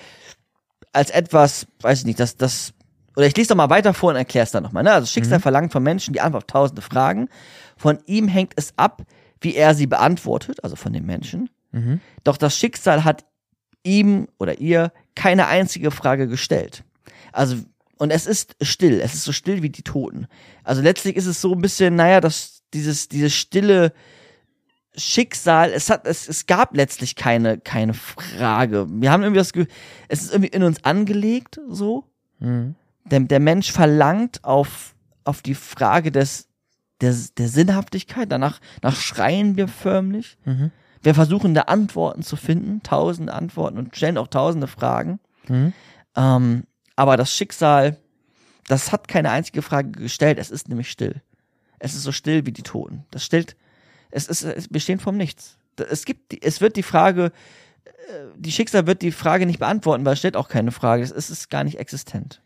als 0.93 1.09
etwas, 1.11 1.67
weiß 1.81 1.99
ich 1.99 2.05
nicht, 2.05 2.19
das, 2.19 2.37
das, 2.37 2.73
oder 3.15 3.27
ich 3.27 3.35
lese 3.35 3.49
doch 3.49 3.55
mal 3.55 3.69
weiter 3.69 3.93
vor 3.93 4.09
und 4.11 4.15
erklär's 4.15 4.51
dann 4.51 4.63
nochmal, 4.63 4.83
ne? 4.83 4.91
Also, 4.93 5.07
Schicksal 5.07 5.39
verlangt 5.39 5.71
vom 5.71 5.83
Menschen 5.83 6.13
die 6.13 6.21
Antwort 6.21 6.43
auf 6.43 6.47
tausende 6.47 6.81
Fragen. 6.81 7.29
Von 7.77 7.99
ihm 8.05 8.27
hängt 8.27 8.53
es 8.55 8.73
ab, 8.77 9.03
wie 9.41 9.55
er 9.55 9.75
sie 9.75 9.87
beantwortet, 9.87 10.63
also 10.63 10.75
von 10.75 10.93
dem 10.93 11.05
Menschen. 11.05 11.49
Mhm. 11.71 12.01
Doch 12.23 12.37
das 12.37 12.57
Schicksal 12.57 13.03
hat 13.03 13.25
ihm 13.83 14.27
oder 14.39 14.59
ihr 14.59 14.91
keine 15.15 15.47
einzige 15.47 15.91
Frage 15.91 16.27
gestellt. 16.27 16.83
Also, 17.31 17.57
und 17.97 18.11
es 18.11 18.25
ist 18.27 18.55
still, 18.61 18.99
es 19.01 19.13
ist 19.13 19.23
so 19.23 19.31
still 19.31 19.63
wie 19.63 19.69
die 19.69 19.83
Toten. 19.83 20.27
Also 20.63 20.81
letztlich 20.81 21.15
ist 21.15 21.25
es 21.25 21.41
so 21.41 21.53
ein 21.53 21.61
bisschen, 21.61 21.95
naja, 21.95 22.21
das, 22.21 22.61
dieses, 22.73 23.07
dieses 23.09 23.33
stille 23.33 23.93
Schicksal, 24.97 25.71
es 25.71 25.89
hat, 25.89 26.07
es, 26.07 26.27
es 26.27 26.47
gab 26.47 26.75
letztlich 26.75 27.15
keine, 27.15 27.59
keine 27.59 27.93
Frage. 27.93 28.87
Wir 28.89 29.11
haben 29.11 29.23
irgendwie 29.23 29.39
das 29.39 29.53
Gefühl, 29.53 29.71
es 30.07 30.23
ist 30.23 30.33
irgendwie 30.33 30.53
in 30.53 30.63
uns 30.63 30.83
angelegt, 30.83 31.59
so. 31.69 32.05
Mhm. 32.39 32.75
Der, 33.05 33.19
der 33.21 33.39
Mensch 33.39 33.71
verlangt 33.71 34.43
auf, 34.43 34.95
auf 35.23 35.41
die 35.41 35.55
Frage 35.55 36.11
des, 36.11 36.47
der, 37.01 37.15
der 37.37 37.47
Sinnhaftigkeit, 37.47 38.31
danach, 38.31 38.59
nach 38.81 38.95
schreien 38.95 39.55
wir 39.55 39.67
förmlich. 39.67 40.37
Mhm. 40.45 40.71
Wir 41.03 41.13
versuchen 41.13 41.53
da 41.53 41.61
Antworten 41.61 42.23
zu 42.23 42.35
finden, 42.35 42.81
tausende 42.81 43.33
Antworten 43.33 43.77
und 43.77 43.95
stellen 43.95 44.17
auch 44.17 44.27
tausende 44.27 44.67
Fragen. 44.67 45.19
Mhm. 45.47 45.73
Ähm, 46.15 46.63
aber 46.95 47.15
das 47.17 47.31
Schicksal, 47.31 47.97
Das 48.67 48.91
hat 48.91 49.07
keine 49.07 49.29
einzige 49.31 49.61
Frage 49.61 49.91
gestellt. 49.91 50.37
Es 50.39 50.51
ist 50.51 50.67
nämlich 50.67 50.89
still. 50.91 51.21
Es 51.79 51.93
ist 51.93 52.03
so 52.03 52.11
still 52.11 52.45
wie 52.45 52.51
die 52.51 52.63
Toten. 52.63 53.05
Das 53.11 53.23
stellt, 53.23 53.55
es 54.11 54.27
ist, 54.27 54.43
es 54.43 54.67
besteht 54.67 55.01
vom 55.01 55.17
Nichts. 55.17 55.57
Es 55.89 56.05
gibt, 56.05 56.43
es 56.43 56.61
wird 56.61 56.75
die 56.75 56.83
Frage, 56.83 57.31
äh, 57.85 57.91
die 58.35 58.51
Schicksal 58.51 58.87
wird 58.87 59.01
die 59.01 59.11
Frage 59.11 59.45
nicht 59.45 59.59
beantworten, 59.59 60.05
weil 60.05 60.13
es 60.13 60.19
stellt 60.19 60.35
auch 60.35 60.49
keine 60.49 60.71
Frage. 60.71 61.03
Es 61.03 61.11
ist, 61.11 61.49
gar 61.49 61.63
nicht 61.63 61.79
existent. 61.79 62.41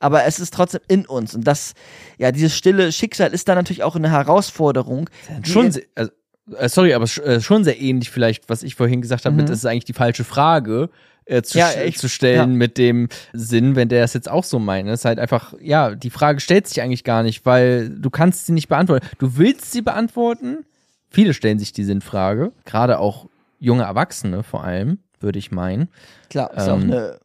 Aber 0.00 0.24
es 0.24 0.38
ist 0.38 0.54
trotzdem 0.54 0.80
in 0.86 1.06
uns. 1.06 1.34
Und 1.34 1.44
das, 1.44 1.74
ja, 2.18 2.30
dieses 2.30 2.56
stille 2.56 2.92
Schicksal 2.92 3.32
ist 3.32 3.48
dann 3.48 3.56
natürlich 3.56 3.82
auch 3.82 3.96
eine 3.96 4.10
Herausforderung. 4.10 5.10
Schon 5.42 5.72
sehr, 5.72 5.84
also, 5.94 6.10
äh, 6.56 6.68
sorry, 6.68 6.94
aber 6.94 7.04
äh, 7.24 7.40
schon 7.40 7.64
sehr 7.64 7.80
ähnlich 7.80 8.10
vielleicht, 8.10 8.48
was 8.48 8.62
ich 8.62 8.74
vorhin 8.74 9.02
gesagt 9.02 9.24
habe, 9.24 9.34
mit, 9.34 9.48
das 9.48 9.58
ist 9.58 9.66
eigentlich 9.66 9.84
die 9.84 9.94
falsche 9.94 10.24
Frage 10.24 10.90
äh, 11.28 11.42
zu, 11.42 11.58
Mhm. 11.58 11.60
Ja, 11.60 11.72
echt, 11.72 11.98
zu 11.98 12.08
stellen 12.08 12.52
ja. 12.52 12.56
mit 12.56 12.78
dem 12.78 13.08
Sinn, 13.32 13.76
wenn 13.76 13.88
der 13.88 14.04
es 14.04 14.14
jetzt 14.14 14.30
auch 14.30 14.44
so 14.44 14.58
meint. 14.58 14.88
Es 14.88 15.00
ist 15.00 15.04
halt 15.04 15.18
einfach, 15.18 15.54
ja, 15.60 15.94
die 15.94 16.10
Frage 16.10 16.40
stellt 16.40 16.66
sich 16.66 16.80
eigentlich 16.80 17.04
gar 17.04 17.22
nicht, 17.22 17.44
weil 17.44 17.90
du 17.90 18.10
kannst 18.10 18.46
sie 18.46 18.52
nicht 18.52 18.68
beantworten. 18.68 19.06
Du 19.18 19.36
willst 19.36 19.72
sie 19.72 19.82
beantworten. 19.82 20.64
Viele 21.10 21.34
stellen 21.34 21.58
sich 21.58 21.72
die 21.72 21.84
Sinnfrage, 21.84 22.52
gerade 22.64 22.98
auch 22.98 23.26
junge 23.58 23.84
Erwachsene 23.84 24.42
vor 24.42 24.62
allem, 24.64 24.98
würde 25.20 25.38
ich 25.38 25.50
meinen. 25.50 25.88
Klar, 26.30 26.52
ist 26.54 26.68
auch 26.68 26.76
Ähm, 26.76 26.82
eine 26.84 27.18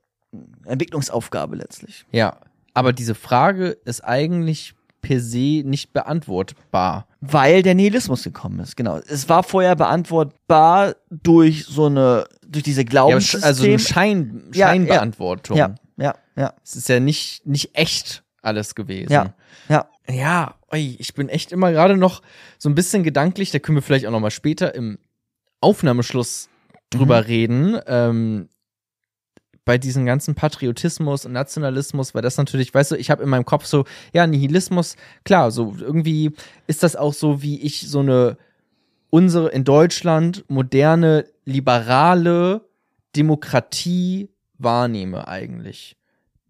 Entwicklungsaufgabe 0.65 1.55
letztlich. 1.55 2.05
Ja, 2.11 2.37
aber 2.73 2.93
diese 2.93 3.13
Frage 3.15 3.69
ist 3.85 4.03
eigentlich 4.03 4.73
per 5.01 5.19
se 5.19 5.63
nicht 5.65 5.91
beantwortbar. 5.93 7.07
Weil 7.19 7.61
der 7.61 7.75
Nihilismus 7.75 8.23
gekommen 8.23 8.59
ist, 8.59 8.75
genau. 8.77 8.97
Es 8.99 9.27
war 9.27 9.43
vorher 9.43 9.75
beantwortbar 9.75 10.95
durch 11.09 11.65
so 11.65 11.87
eine, 11.87 12.25
durch 12.47 12.63
diese 12.63 12.81
Ja, 12.81 12.87
Glaubenssystem. 12.87 13.43
also 13.43 13.63
eine 13.65 13.79
Schein, 13.79 14.43
Ja, 14.53 14.59
ja. 14.59 14.67
Scheinbeantwortung. 14.69 15.57
ja, 15.57 15.75
ja, 15.97 16.15
ja, 16.37 16.53
Es 16.63 16.75
ist 16.77 16.87
ja 16.89 16.99
nicht, 17.01 17.45
nicht 17.45 17.75
echt 17.75 18.22
alles 18.43 18.75
gewesen. 18.75 19.11
ja, 19.11 19.33
ja. 19.69 19.85
Ja, 20.09 20.55
ich 20.73 21.13
bin 21.13 21.29
echt 21.29 21.51
immer 21.53 21.71
gerade 21.71 21.95
noch 21.97 22.21
so 22.57 22.67
ein 22.69 22.75
bisschen 22.75 23.03
gedanklich, 23.03 23.51
da 23.51 23.59
können 23.59 23.77
wir 23.77 23.81
vielleicht 23.81 24.05
auch 24.05 24.11
noch 24.11 24.19
mal 24.19 24.31
später 24.31 24.75
im 24.75 24.97
Aufnahmeschluss 25.61 26.49
drüber 26.89 27.19
Mhm. 27.21 27.25
reden. 27.25 27.79
Ähm, 27.87 28.49
bei 29.65 29.77
diesem 29.77 30.05
ganzen 30.05 30.35
Patriotismus 30.35 31.25
und 31.25 31.31
Nationalismus, 31.31 32.13
weil 32.13 32.21
das 32.21 32.35
natürlich, 32.35 32.73
weißt 32.73 32.91
du, 32.91 32.95
ich 32.97 33.09
habe 33.09 33.23
in 33.23 33.29
meinem 33.29 33.45
Kopf 33.45 33.63
so, 33.65 33.85
ja, 34.11 34.27
Nihilismus, 34.27 34.97
klar, 35.23 35.51
so 35.51 35.73
irgendwie 35.79 36.33
ist 36.67 36.83
das 36.83 36.97
auch 36.97 37.13
so, 37.13 37.41
wie 37.41 37.61
ich 37.61 37.87
so 37.89 37.99
eine 38.01 38.37
unsere 39.09 39.49
in 39.51 39.63
Deutschland 39.63 40.43
moderne, 40.49 41.25
liberale 41.45 42.67
Demokratie 43.15 44.29
wahrnehme 44.57 45.27
eigentlich. 45.29 45.95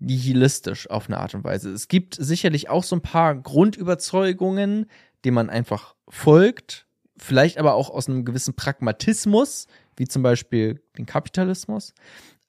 Nihilistisch 0.04 0.89
auf 0.89 1.08
eine 1.08 1.18
Art 1.20 1.34
und 1.34 1.43
Weise. 1.43 1.72
Es 1.72 1.88
gibt 1.88 2.16
sicherlich 2.20 2.70
auch 2.70 2.84
so 2.84 2.95
ein 2.95 3.01
paar 3.01 3.36
Grundüberzeugungen, 3.36 4.88
denen 5.26 5.36
man 5.36 5.49
einfach 5.49 5.95
folgt, 6.10 6.86
vielleicht 7.18 7.58
aber 7.58 7.74
auch 7.76 7.89
aus 7.89 8.08
einem 8.10 8.26
gewissen 8.26 8.54
Pragmatismus, 8.56 9.68
wie 9.95 10.08
zum 10.08 10.24
Beispiel 10.24 10.82
den 10.97 11.06
Kapitalismus. 11.06 11.93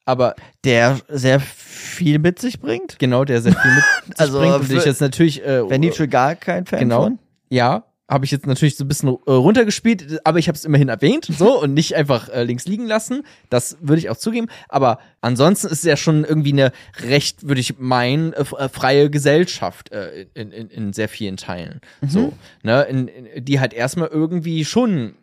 Aber 0.06 0.34
Der 0.64 0.98
sehr 1.08 1.40
viel 1.40 2.18
mit 2.18 2.38
sich 2.38 2.60
bringt. 2.60 2.98
genau, 2.98 3.24
der 3.24 3.40
sehr 3.40 3.54
viel 3.54 3.70
mit 3.74 3.84
sich 4.06 4.20
Also 4.20 4.38
bringt 4.38 4.64
für- 4.64 4.76
ich 4.76 4.84
jetzt 4.84 5.00
natürlich 5.00 5.42
äh, 5.44 5.68
Wenn 5.68 5.80
Nietzsche 5.80 6.08
gar 6.08 6.34
kein 6.34 6.66
Fan 6.66 6.80
Genau. 6.80 7.02
von. 7.04 7.18
Ja, 7.48 7.84
habe 8.14 8.24
ich 8.24 8.30
jetzt 8.30 8.46
natürlich 8.46 8.76
so 8.76 8.84
ein 8.84 8.88
bisschen 8.88 9.10
äh, 9.10 9.30
runtergespielt, 9.30 10.20
aber 10.24 10.38
ich 10.38 10.48
habe 10.48 10.56
es 10.56 10.64
immerhin 10.64 10.88
erwähnt, 10.88 11.26
so 11.26 11.60
und 11.62 11.74
nicht 11.74 11.94
einfach 11.94 12.30
äh, 12.30 12.44
links 12.44 12.64
liegen 12.64 12.86
lassen. 12.86 13.24
Das 13.50 13.76
würde 13.80 13.98
ich 13.98 14.08
auch 14.08 14.16
zugeben. 14.16 14.48
Aber 14.68 14.98
ansonsten 15.20 15.66
ist 15.66 15.80
es 15.80 15.82
ja 15.82 15.96
schon 15.96 16.24
irgendwie 16.24 16.52
eine 16.52 16.72
recht, 17.02 17.46
würde 17.46 17.60
ich 17.60 17.78
meinen, 17.78 18.32
äh, 18.32 18.40
äh, 18.40 18.68
freie 18.70 19.10
Gesellschaft 19.10 19.92
äh, 19.92 20.26
in, 20.32 20.52
in, 20.52 20.70
in 20.70 20.92
sehr 20.94 21.08
vielen 21.08 21.36
Teilen. 21.36 21.80
So, 22.06 22.32
ne, 22.62 22.82
in, 22.84 23.10
die 23.44 23.60
halt 23.60 23.74
erstmal 23.74 24.08
irgendwie 24.08 24.64
schon, 24.64 25.16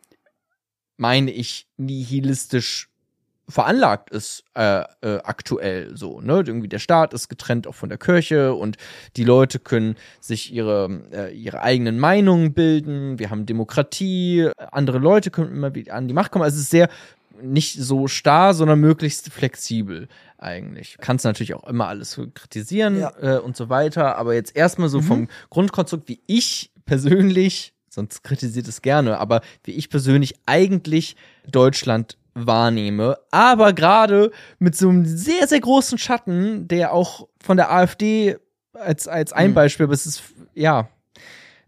meine 0.98 1.32
ich, 1.32 1.68
nihilistisch 1.78 2.91
veranlagt 3.52 4.10
ist 4.10 4.44
äh, 4.56 4.84
äh, 5.02 5.20
aktuell 5.24 5.96
so 5.96 6.22
ne? 6.22 6.44
Irgendwie 6.46 6.68
der 6.68 6.80
Staat 6.80 7.14
ist 7.14 7.30
getrennt 7.30 7.68
auch 7.68 7.76
von 7.76 7.90
der 7.90 7.98
Kirche 7.98 8.54
und 8.54 8.78
die 9.18 9.24
Leute 9.24 9.60
können 9.60 9.96
sich 10.20 10.54
ihre 10.54 11.02
äh, 11.12 11.34
ihre 11.36 11.62
eigenen 11.62 12.00
Meinungen 12.00 12.54
bilden. 12.54 13.20
Wir 13.20 13.30
haben 13.30 13.46
Demokratie. 13.46 14.50
Andere 14.72 14.98
Leute 14.98 15.32
können 15.32 15.52
immer 15.52 15.76
wieder 15.76 15.94
an 15.94 16.08
die 16.08 16.14
Macht 16.14 16.32
kommen. 16.32 16.44
Also 16.44 16.56
es 16.56 16.64
ist 16.64 16.72
sehr 16.72 16.90
nicht 17.42 17.80
so 17.80 18.08
starr 18.08 18.54
sondern 18.54 18.80
möglichst 18.80 19.30
flexibel 19.32 20.08
eigentlich. 20.38 20.98
Kannst 21.00 21.26
natürlich 21.26 21.54
auch 21.54 21.68
immer 21.68 21.88
alles 21.88 22.20
kritisieren 22.34 23.00
Ja. 23.00 23.14
äh, 23.22 23.40
und 23.40 23.56
so 23.58 23.70
weiter. 23.70 24.18
Aber 24.18 24.34
jetzt 24.34 24.56
erstmal 24.56 24.90
so 24.90 25.02
vom 25.02 25.28
Grundkonstrukt 25.50 26.08
wie 26.10 26.22
ich 26.28 26.72
persönlich 26.86 27.74
sonst 27.94 28.24
kritisiert 28.24 28.68
es 28.68 28.82
gerne, 28.82 29.20
aber 29.20 29.42
wie 29.64 29.72
ich 29.72 29.90
persönlich 29.90 30.36
eigentlich 30.46 31.16
Deutschland 31.50 32.18
wahrnehme, 32.34 33.18
aber 33.32 33.74
gerade 33.74 34.32
mit 34.60 34.76
so 34.76 34.90
einem 34.90 35.06
sehr, 35.06 35.48
sehr 35.48 35.60
großen 35.60 35.98
Schatten, 35.98 36.68
der 36.68 36.94
auch 36.94 37.28
von 37.40 37.58
der 37.58 37.72
AfD 37.72 38.38
als, 38.74 39.08
als 39.08 39.34
ein 39.34 39.52
Mhm. 39.52 39.56
Beispiel, 39.56 39.84
aber 39.86 39.94
es 39.94 40.06
ist, 40.06 40.24
ja, 40.54 40.90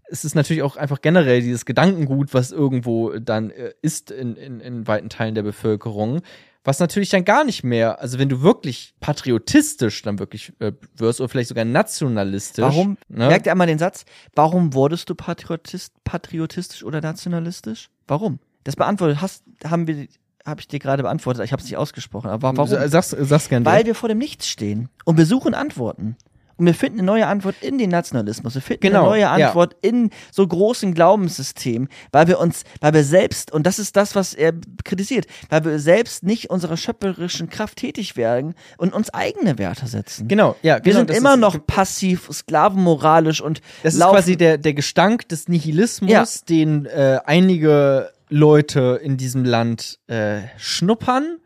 es 0.10 0.26
ist 0.26 0.36
natürlich 0.36 0.64
auch 0.64 0.78
einfach 0.78 1.02
generell 1.02 1.42
dieses 1.42 1.66
Gedankengut, 1.66 2.34
was 2.34 2.52
irgendwo 2.52 3.18
dann 3.18 3.50
äh, 3.50 3.74
ist 3.82 4.12
in, 4.12 4.36
in, 4.36 4.60
in 4.60 4.88
weiten 4.88 5.10
Teilen 5.10 5.36
der 5.36 5.44
Bevölkerung, 5.44 6.22
was 6.64 6.80
natürlich 6.80 7.10
dann 7.10 7.26
gar 7.26 7.44
nicht 7.44 7.64
mehr, 7.64 8.00
also 8.00 8.20
wenn 8.20 8.30
du 8.30 8.42
wirklich 8.42 8.94
patriotistisch 9.00 10.02
dann 10.04 10.20
wirklich 10.20 10.54
äh, 10.60 10.72
wirst 10.96 11.20
oder 11.20 11.28
vielleicht 11.30 11.50
sogar 11.50 11.66
nationalistisch. 11.66 12.64
Warum? 12.64 12.98
Ne? 13.10 13.28
Merkt 13.28 13.48
ihr 13.48 13.52
einmal 13.52 13.68
den 13.68 13.80
Satz? 13.80 14.06
Warum 14.34 14.74
wurdest 14.74 15.10
du 15.10 15.16
Patriotist, 15.16 15.94
patriotistisch 16.06 16.84
oder 16.84 17.02
nationalistisch? 17.02 17.90
Warum? 18.08 18.40
Das 18.64 18.78
beantwortet 18.78 19.20
hast, 19.20 19.44
haben 19.66 19.88
wir, 19.88 20.08
habe 20.46 20.60
ich 20.62 20.68
dir 20.68 20.80
gerade 20.80 21.04
beantwortet. 21.04 21.44
Ich 21.46 21.52
habe 21.52 21.62
es 21.62 21.66
nicht 21.70 21.78
ausgesprochen. 21.78 22.30
Aber 22.30 22.56
warum? 22.58 22.68
Sag's, 22.90 23.16
sag's 23.18 23.50
gerne. 23.50 23.66
Weil 23.66 23.86
wir 23.86 23.96
vor 23.96 24.10
dem 24.10 24.18
Nichts 24.18 24.48
stehen 24.48 24.90
und 25.06 25.18
wir 25.18 25.26
suchen 25.26 25.54
Antworten. 25.54 26.16
Und 26.56 26.68
wir 26.68 26.76
finden 26.76 27.00
eine 27.00 27.08
neue 27.08 27.26
Antwort 27.26 27.56
in 27.62 27.80
den 27.80 27.90
Nationalismus. 27.90 28.54
Wir 28.54 28.62
finden 28.62 28.82
Genau, 28.82 29.00
eine 29.00 29.10
neue 29.10 29.22
ja. 29.22 29.32
Antwort 29.34 29.76
in 29.82 30.12
so 30.32 30.46
großen 30.48 30.94
Glaubenssystemen, 30.94 31.88
weil 32.12 32.28
wir 32.28 32.40
uns, 32.40 32.64
weil 32.80 32.94
wir 32.94 33.04
selbst, 33.04 33.52
und 33.52 33.66
das 33.66 33.80
ist 33.80 33.96
das, 33.96 34.16
was 34.16 34.36
er 34.36 34.54
kritisiert, 34.84 35.26
weil 35.50 35.66
wir 35.66 35.80
selbst 35.80 36.22
nicht 36.22 36.52
unserer 36.52 36.78
schöpferischen 36.78 37.50
Kraft 37.50 37.78
tätig 37.80 38.18
werden 38.18 38.54
und 38.78 38.94
uns 38.94 39.12
eigene 39.12 39.58
Werte 39.58 39.88
setzen. 39.88 40.28
Genau, 40.28 40.56
ja, 40.62 40.76
Wir 40.76 40.82
genau, 40.94 40.98
sind 41.00 41.10
immer 41.10 41.34
ist, 41.34 41.40
noch 41.40 41.66
passiv, 41.66 42.30
sklavenmoralisch 42.32 43.42
und 43.42 43.62
Das 43.82 43.96
ist 43.96 44.00
laufen- 44.00 44.16
quasi 44.18 44.38
der, 44.38 44.60
der 44.60 44.76
Gestank 44.76 45.28
des 45.30 45.48
Nihilismus, 45.48 46.12
Ja. 46.12 46.24
den 46.48 46.86
äh, 46.86 47.20
einige 47.26 48.12
Leute 48.34 49.00
in 49.04 49.18
diesem 49.18 49.44
Land 49.46 50.00
äh, 50.08 50.42
schnuppern 50.58 51.38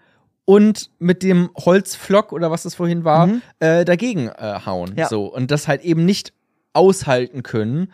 und 0.46 0.90
mit 1.00 1.22
dem 1.24 1.50
Holzflock 1.58 2.32
oder 2.32 2.50
was 2.52 2.64
das 2.64 2.76
vorhin 2.76 3.04
war, 3.04 3.28
Mhm. 3.28 3.42
äh, 3.60 3.84
dagegen 3.84 4.30
äh, 4.30 4.60
hauen. 4.66 4.94
Ja. 4.96 5.08
So. 5.10 5.26
Und 5.26 5.52
das 5.52 5.68
halt 5.68 5.82
eben 5.84 6.06
nicht 6.06 6.32
aushalten 6.74 7.44
können. 7.44 7.92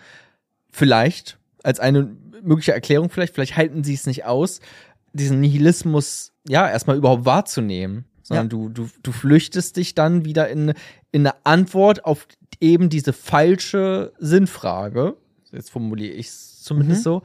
Vielleicht, 0.72 1.38
als 1.64 1.80
eine 1.80 2.16
mögliche 2.42 2.74
Erklärung, 2.74 3.10
vielleicht, 3.10 3.34
vielleicht 3.34 3.58
halten 3.58 3.84
sie 3.84 3.94
es 3.94 4.06
nicht 4.06 4.26
aus, 4.26 4.60
diesen 5.14 5.40
Nihilismus 5.40 6.32
ja 6.48 6.70
erstmal 6.70 6.98
überhaupt 6.98 7.26
wahrzunehmen. 7.26 8.06
Sondern 8.24 8.46
Ja. 8.46 8.50
du, 8.50 8.70
du, 8.70 8.90
du 9.02 9.12
flüchtest 9.12 9.76
dich 9.78 9.96
dann 9.96 10.24
wieder 10.26 10.48
in, 10.50 10.74
in 11.12 11.28
eine 11.28 11.34
Antwort 11.46 12.06
auf 12.06 12.28
eben 12.62 12.90
diese 12.90 13.12
falsche 13.14 14.14
Sinnfrage. 14.20 15.18
Jetzt 15.52 15.72
formuliere 15.72 16.14
ich 16.14 16.28
es 16.28 16.62
zumindest 16.62 17.02
Mhm. 17.02 17.04
so. 17.04 17.24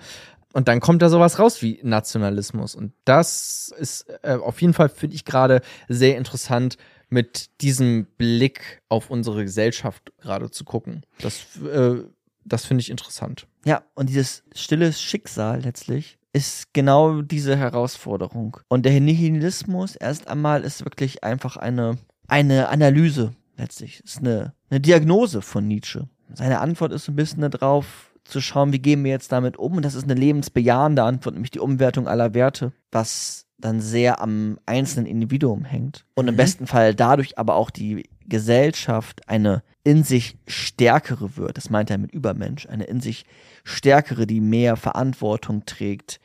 Und 0.58 0.66
dann 0.66 0.80
kommt 0.80 1.02
da 1.02 1.08
sowas 1.08 1.38
raus 1.38 1.62
wie 1.62 1.78
Nationalismus. 1.84 2.74
Und 2.74 2.92
das 3.04 3.72
ist 3.78 4.06
äh, 4.24 4.32
auf 4.32 4.60
jeden 4.60 4.74
Fall, 4.74 4.88
finde 4.88 5.14
ich 5.14 5.24
gerade 5.24 5.60
sehr 5.88 6.16
interessant, 6.16 6.78
mit 7.08 7.60
diesem 7.60 8.06
Blick 8.18 8.82
auf 8.88 9.08
unsere 9.08 9.44
Gesellschaft 9.44 10.12
gerade 10.20 10.50
zu 10.50 10.64
gucken. 10.64 11.06
Das, 11.20 11.42
äh, 11.64 12.02
das 12.44 12.64
finde 12.64 12.80
ich 12.80 12.90
interessant. 12.90 13.46
Ja, 13.66 13.84
und 13.94 14.08
dieses 14.08 14.42
stille 14.52 14.92
Schicksal 14.92 15.60
letztlich 15.60 16.18
ist 16.32 16.74
genau 16.74 17.22
diese 17.22 17.56
Herausforderung. 17.56 18.56
Und 18.66 18.84
der 18.84 19.00
Nihilismus 19.00 19.94
erst 19.94 20.26
einmal 20.26 20.64
ist 20.64 20.84
wirklich 20.84 21.22
einfach 21.22 21.56
eine, 21.56 21.98
eine 22.26 22.68
Analyse 22.68 23.32
letztlich. 23.56 24.00
Ist 24.00 24.18
eine, 24.18 24.54
eine 24.70 24.80
Diagnose 24.80 25.40
von 25.40 25.68
Nietzsche. 25.68 26.08
Seine 26.34 26.58
Antwort 26.58 26.92
ist 26.92 27.08
ein 27.08 27.14
bisschen 27.14 27.48
darauf, 27.48 28.07
zu 28.28 28.40
schauen, 28.40 28.72
wie 28.72 28.78
gehen 28.78 29.02
wir 29.04 29.10
jetzt 29.10 29.32
damit 29.32 29.56
um. 29.56 29.74
Und 29.76 29.84
das 29.84 29.94
ist 29.94 30.04
eine 30.04 30.14
lebensbejahende 30.14 31.02
Antwort, 31.02 31.34
nämlich 31.34 31.50
die 31.50 31.60
Umwertung 31.60 32.06
aller 32.08 32.34
Werte, 32.34 32.72
was 32.92 33.46
dann 33.58 33.80
sehr 33.80 34.20
am 34.20 34.58
einzelnen 34.66 35.06
Individuum 35.06 35.64
hängt. 35.64 36.04
Und 36.14 36.28
im 36.28 36.34
Mhm. 36.34 36.38
besten 36.38 36.66
Fall 36.66 36.94
dadurch 36.94 37.38
aber 37.38 37.56
auch 37.56 37.70
die 37.70 38.08
Gesellschaft 38.26 39.28
eine 39.28 39.62
in 39.84 40.04
sich 40.04 40.36
stärkere 40.46 41.36
wird. 41.36 41.56
Das 41.56 41.70
meint 41.70 41.90
er 41.90 41.98
mit 41.98 42.12
Übermensch. 42.12 42.66
Eine 42.68 42.84
in 42.84 43.00
sich 43.00 43.24
stärkere, 43.64 44.26
die 44.26 44.40
mehr 44.40 44.76
Verantwortung 44.76 45.64
trägt, 45.64 46.20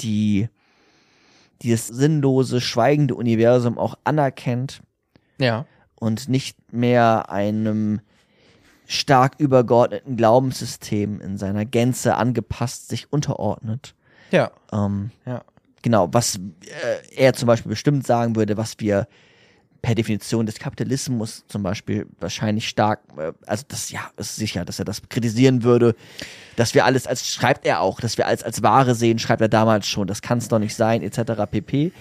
die 0.00 0.48
dieses 1.60 1.86
sinnlose, 1.88 2.60
schweigende 2.60 3.14
Universum 3.14 3.78
auch 3.78 3.94
anerkennt 4.04 4.80
Ja. 5.38 5.66
und 5.94 6.28
nicht 6.28 6.56
mehr 6.72 7.30
einem 7.30 8.00
stark 8.92 9.34
übergeordneten 9.38 10.16
Glaubenssystem 10.16 11.20
in 11.20 11.38
seiner 11.38 11.64
Gänze 11.64 12.16
angepasst 12.16 12.88
sich 12.88 13.12
unterordnet. 13.12 13.94
Ja. 14.30 14.50
Ähm, 14.72 15.10
Ja. 15.26 15.42
genau, 15.82 16.08
was 16.12 16.36
äh, 16.36 17.16
er 17.16 17.32
zum 17.34 17.46
Beispiel 17.46 17.70
bestimmt 17.70 18.06
sagen 18.06 18.36
würde, 18.36 18.56
was 18.56 18.78
wir 18.78 19.06
per 19.82 19.94
Definition 19.96 20.46
des 20.46 20.58
Kapitalismus 20.58 21.44
zum 21.48 21.62
Beispiel 21.64 22.06
wahrscheinlich 22.20 22.68
stark, 22.68 23.00
äh, 23.16 23.32
also 23.46 23.64
das 23.68 23.90
ja, 23.90 24.10
ist 24.16 24.36
sicher, 24.36 24.64
dass 24.64 24.78
er 24.78 24.84
das 24.84 25.02
kritisieren 25.08 25.62
würde, 25.64 25.94
dass 26.56 26.74
wir 26.74 26.84
alles 26.84 27.06
als, 27.06 27.28
schreibt 27.28 27.66
er 27.66 27.80
auch, 27.80 28.00
dass 28.00 28.16
wir 28.16 28.26
alles 28.26 28.42
als 28.42 28.62
Ware 28.62 28.94
sehen, 28.94 29.18
schreibt 29.18 29.42
er 29.42 29.48
damals 29.48 29.86
schon, 29.88 30.06
das 30.06 30.22
kann 30.22 30.38
es 30.38 30.48
doch 30.48 30.58
nicht 30.58 30.76
sein, 30.76 31.02
etc. 31.02 31.42
pp. 31.50 31.92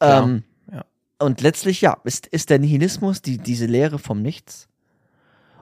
Ähm, 0.00 0.42
ja. 0.72 0.84
Und 1.18 1.40
letztlich, 1.40 1.80
ja, 1.80 1.98
ist, 2.04 2.26
ist 2.26 2.50
der 2.50 2.58
Nihilismus 2.58 3.22
die, 3.22 3.38
diese 3.38 3.66
Lehre 3.66 3.98
vom 3.98 4.20
Nichts 4.22 4.67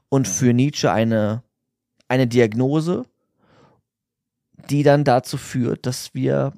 und 0.09 0.29
für 0.29 0.53
Nietzsche 0.53 0.91
eine, 0.91 1.43
eine 2.09 2.27
Diagnose, 2.27 3.05
die 4.71 4.83
dann 4.83 5.05
dazu 5.05 5.37
führt, 5.37 5.87
dass 5.87 6.15
wir 6.15 6.53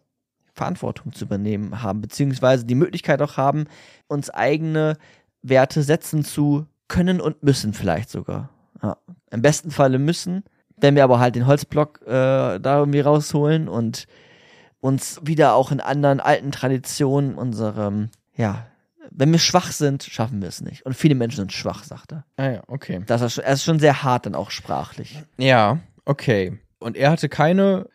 Verantwortung 0.53 1.12
zu 1.12 1.24
übernehmen 1.24 1.82
haben, 1.82 2.01
beziehungsweise 2.01 2.64
die 2.64 2.74
Möglichkeit 2.74 3.22
auch 3.22 3.36
haben, 3.36 3.66
uns 4.09 4.30
eigene 4.30 4.96
Werte 5.42 5.82
setzen 5.82 6.24
zu 6.24 6.66
können 6.88 7.20
und 7.20 7.42
müssen 7.42 7.74
vielleicht 7.74 8.11
sogar. 8.11 8.51
Ja. 8.82 8.96
Im 9.30 9.42
besten 9.42 9.70
Falle 9.70 9.99
müssen, 9.99 10.42
wenn 10.76 10.94
wir 10.94 11.05
aber 11.05 11.20
halt 11.20 11.34
den 11.34 11.46
Holzblock 11.46 12.03
äh, 12.03 12.59
da 12.59 12.78
irgendwie 12.78 13.01
rausholen 13.01 13.68
und 13.68 14.07
uns 14.80 15.20
wieder 15.22 15.55
auch 15.55 15.70
in 15.70 15.80
anderen 15.80 16.20
alten 16.20 16.53
Traditionen 16.53 17.34
unserem, 17.34 18.11
ja, 18.36 18.66
wenn 19.11 19.32
wir 19.32 19.38
schwach 19.38 19.72
sind, 19.72 20.02
schaffen 20.02 20.40
wir 20.40 20.48
es 20.48 20.61
nicht. 20.61 20.84
Und 20.84 20.94
viele 20.94 21.14
Menschen 21.14 21.38
sind 21.38 21.52
schwach, 21.52 21.84
sagt 21.84 22.12
er. 22.12 22.24
Ah 22.36 22.50
ja, 22.50 22.62
okay. 22.66 23.00
Das 23.06 23.22
ist 23.22 23.34
schon, 23.34 23.44
er 23.44 23.52
ist 23.52 23.64
schon 23.64 23.78
sehr 23.78 24.02
hart 24.02 24.26
dann 24.26 24.34
auch 24.34 24.50
sprachlich. 24.50 25.22
Ja, 25.38 25.78
okay. 26.04 26.59
Und 26.78 26.96
er 26.96 27.11
hatte 27.11 27.28
keine, 27.28 27.88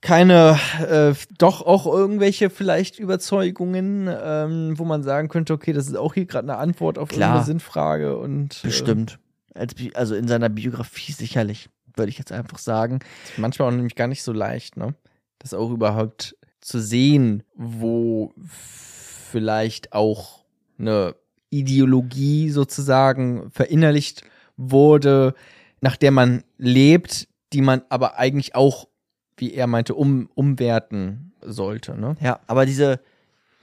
keine, 0.00 0.58
äh, 0.88 1.14
doch 1.38 1.62
auch 1.62 1.86
irgendwelche 1.86 2.50
vielleicht 2.50 2.98
Überzeugungen, 2.98 4.08
ähm, 4.08 4.78
wo 4.78 4.84
man 4.84 5.02
sagen 5.02 5.28
könnte, 5.28 5.52
okay, 5.52 5.72
das 5.72 5.86
ist 5.86 5.96
auch 5.96 6.14
hier 6.14 6.26
gerade 6.26 6.50
eine 6.50 6.58
Antwort 6.58 6.98
auf 6.98 7.08
Klar. 7.08 7.20
irgendeine 7.20 7.46
Sinnfrage 7.46 8.16
und 8.16 8.60
äh, 8.62 8.68
Bestimmt. 8.68 9.18
Als, 9.54 9.74
also 9.94 10.14
in 10.14 10.28
seiner 10.28 10.48
Biografie 10.48 11.12
sicherlich, 11.12 11.68
würde 11.96 12.10
ich 12.10 12.18
jetzt 12.18 12.32
einfach 12.32 12.58
sagen. 12.58 12.98
manchmal 13.36 13.68
auch 13.68 13.72
nämlich 13.74 13.94
gar 13.94 14.08
nicht 14.08 14.22
so 14.22 14.32
leicht, 14.32 14.76
ne? 14.76 14.94
Das 15.38 15.54
auch 15.54 15.70
überhaupt 15.70 16.36
zu 16.60 16.80
sehen, 16.80 17.42
wo 17.54 18.32
vielleicht 19.34 19.92
auch 19.92 20.44
eine 20.78 21.16
Ideologie 21.50 22.50
sozusagen 22.50 23.50
verinnerlicht 23.50 24.22
wurde, 24.56 25.34
nach 25.80 25.96
der 25.96 26.12
man 26.12 26.44
lebt, 26.56 27.26
die 27.52 27.60
man 27.60 27.82
aber 27.88 28.16
eigentlich 28.16 28.54
auch, 28.54 28.86
wie 29.36 29.52
er 29.52 29.66
meinte, 29.66 29.96
um, 29.96 30.30
umwerten 30.36 31.32
sollte, 31.42 31.98
ne? 31.98 32.14
Ja, 32.20 32.38
aber 32.46 32.64
diese, 32.64 33.00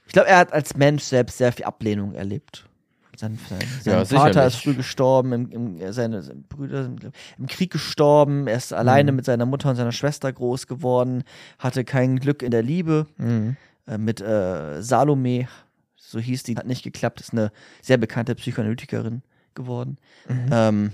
ich 0.07 0.11
glaube, 0.11 0.27
er 0.27 0.39
hat 0.39 0.51
als 0.51 0.75
Mensch 0.75 1.03
selbst 1.03 1.37
sehr 1.37 1.53
viel 1.53 1.63
Ablehnung 1.63 2.15
erlebt. 2.15 2.67
Sein, 3.15 3.39
sein, 3.49 3.59
sein 3.81 3.93
Ja, 3.93 3.99
Vater 4.05 4.27
sicherlich. 4.33 4.53
ist 4.55 4.63
früh 4.63 4.73
gestorben, 4.73 5.31
im, 5.31 5.51
im, 5.51 5.93
seine, 5.93 6.21
seine 6.21 6.41
Brüder 6.41 6.83
sind 6.83 7.11
im 7.37 7.47
Krieg 7.47 7.71
gestorben, 7.71 8.47
er 8.47 8.57
ist 8.57 8.73
alleine 8.73 9.13
Mhm. 9.13 9.15
mit 9.17 9.25
seiner 9.25 9.45
Mutter 9.45 9.69
und 9.69 9.77
seiner 9.77 9.91
Schwester 9.93 10.33
groß 10.33 10.67
geworden, 10.67 11.23
hatte 11.59 11.85
kein 11.85 12.19
Glück 12.19 12.41
in 12.43 12.51
der 12.51 12.61
Liebe. 12.63 13.07
Mhm. 13.17 13.55
Äh, 13.91 13.97
mit 13.97 14.21
äh, 14.21 14.81
Salome, 14.81 15.47
so 15.95 16.19
hieß 16.19 16.43
die, 16.43 16.55
hat 16.55 16.65
nicht 16.65 16.83
geklappt, 16.83 17.21
ist 17.21 17.33
eine 17.33 17.51
sehr 17.81 17.97
bekannte 17.97 18.35
Psychoanalytikerin 18.35 19.21
geworden. 19.53 19.97
Mhm. 20.27 20.49
Ähm, 20.51 20.91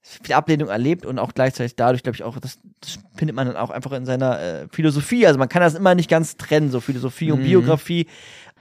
viel 0.00 0.34
Ablehnung 0.34 0.68
erlebt 0.68 1.06
und 1.06 1.18
auch 1.18 1.32
gleichzeitig 1.32 1.76
dadurch, 1.76 2.02
glaube 2.02 2.16
ich, 2.16 2.22
auch, 2.24 2.38
das, 2.38 2.58
das 2.80 2.98
findet 3.16 3.34
man 3.34 3.46
dann 3.46 3.56
auch 3.56 3.70
einfach 3.70 3.92
in 3.92 4.04
seiner 4.04 4.38
äh, 4.38 4.68
Philosophie. 4.70 5.26
Also 5.26 5.38
man 5.38 5.48
kann 5.48 5.62
das 5.62 5.74
immer 5.74 5.94
nicht 5.94 6.10
ganz 6.10 6.36
trennen, 6.36 6.70
so 6.70 6.80
Philosophie 6.80 7.32
und 7.32 7.40
Mhm. 7.40 7.44
Biografie. 7.44 8.06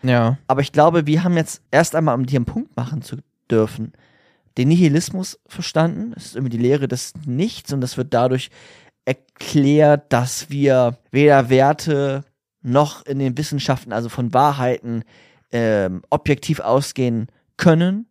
Ja. 0.04 0.38
Aber 0.48 0.62
ich 0.62 0.72
glaube, 0.72 1.06
wir 1.06 1.24
haben 1.24 1.36
jetzt 1.36 1.62
erst 1.70 1.96
einmal, 1.96 2.16
um 2.16 2.26
hier 2.26 2.38
einen 2.38 2.46
Punkt 2.46 2.76
machen 2.78 3.02
zu 3.02 3.18
dürfen, 3.52 3.94
den 4.58 4.70
Nihilismus 4.70 5.40
verstanden. 5.48 6.12
Das 6.14 6.28
ist 6.28 6.36
irgendwie 6.36 6.58
die 6.58 6.64
Lehre 6.64 6.88
des 6.88 7.14
Nichts 7.26 7.74
und 7.74 7.82
das 7.82 7.98
wird 7.98 8.14
dadurch 8.14 8.50
erklärt, 9.06 10.14
dass 10.14 10.50
wir 10.50 10.98
weder 11.12 11.50
Werte 11.50 12.24
noch 12.64 13.06
in 13.06 13.20
den 13.20 13.38
Wissenschaften, 13.38 13.94
also 13.94 14.10
von 14.10 14.34
Wahrheiten, 14.34 15.04
ähm, 15.52 16.02
objektiv 16.10 16.60
ausgehen 16.60 17.28
können, 17.58 18.08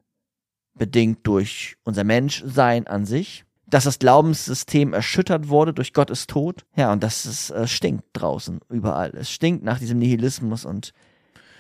bedingt 0.75 1.27
durch 1.27 1.77
unser 1.85 2.05
Menschsein 2.05 2.87
an 2.87 3.05
sich. 3.05 3.45
Dass 3.67 3.85
das 3.85 3.99
Glaubenssystem 3.99 4.93
erschüttert 4.93 5.49
wurde 5.49 5.73
durch 5.73 5.95
Gott 5.95 6.11
ist 6.11 6.29
tot. 6.29 6.67
Ja, 6.77 6.93
und 6.93 7.03
dass 7.03 7.25
es 7.25 7.51
äh, 7.51 7.67
stinkt 7.67 8.05
draußen, 8.13 8.61
überall. 8.69 9.13
Es 9.17 9.31
stinkt 9.31 9.65
nach 9.65 9.79
diesem 9.79 9.99
Nihilismus 9.99 10.67
und 10.67 10.93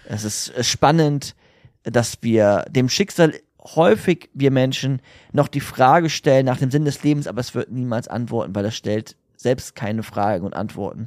es 0.06 0.24
ist 0.24 0.50
äh, 0.50 0.62
spannend, 0.62 1.34
dass 1.84 2.18
wir 2.20 2.64
dem 2.68 2.88
Schicksal 2.88 3.34
häufig, 3.58 4.28
wir 4.34 4.50
Menschen, 4.50 5.00
noch 5.32 5.48
die 5.48 5.60
Frage 5.60 6.10
stellen 6.10 6.46
nach 6.46 6.58
dem 6.58 6.70
Sinn 6.70 6.84
des 6.84 7.02
Lebens, 7.02 7.26
aber 7.26 7.40
es 7.40 7.54
wird 7.54 7.70
niemals 7.70 8.08
antworten, 8.08 8.54
weil 8.54 8.66
es 8.66 8.76
stellt 8.76 9.16
selbst 9.36 9.74
keine 9.74 10.02
Fragen 10.02 10.44
und 10.44 10.54
Antworten. 10.54 11.06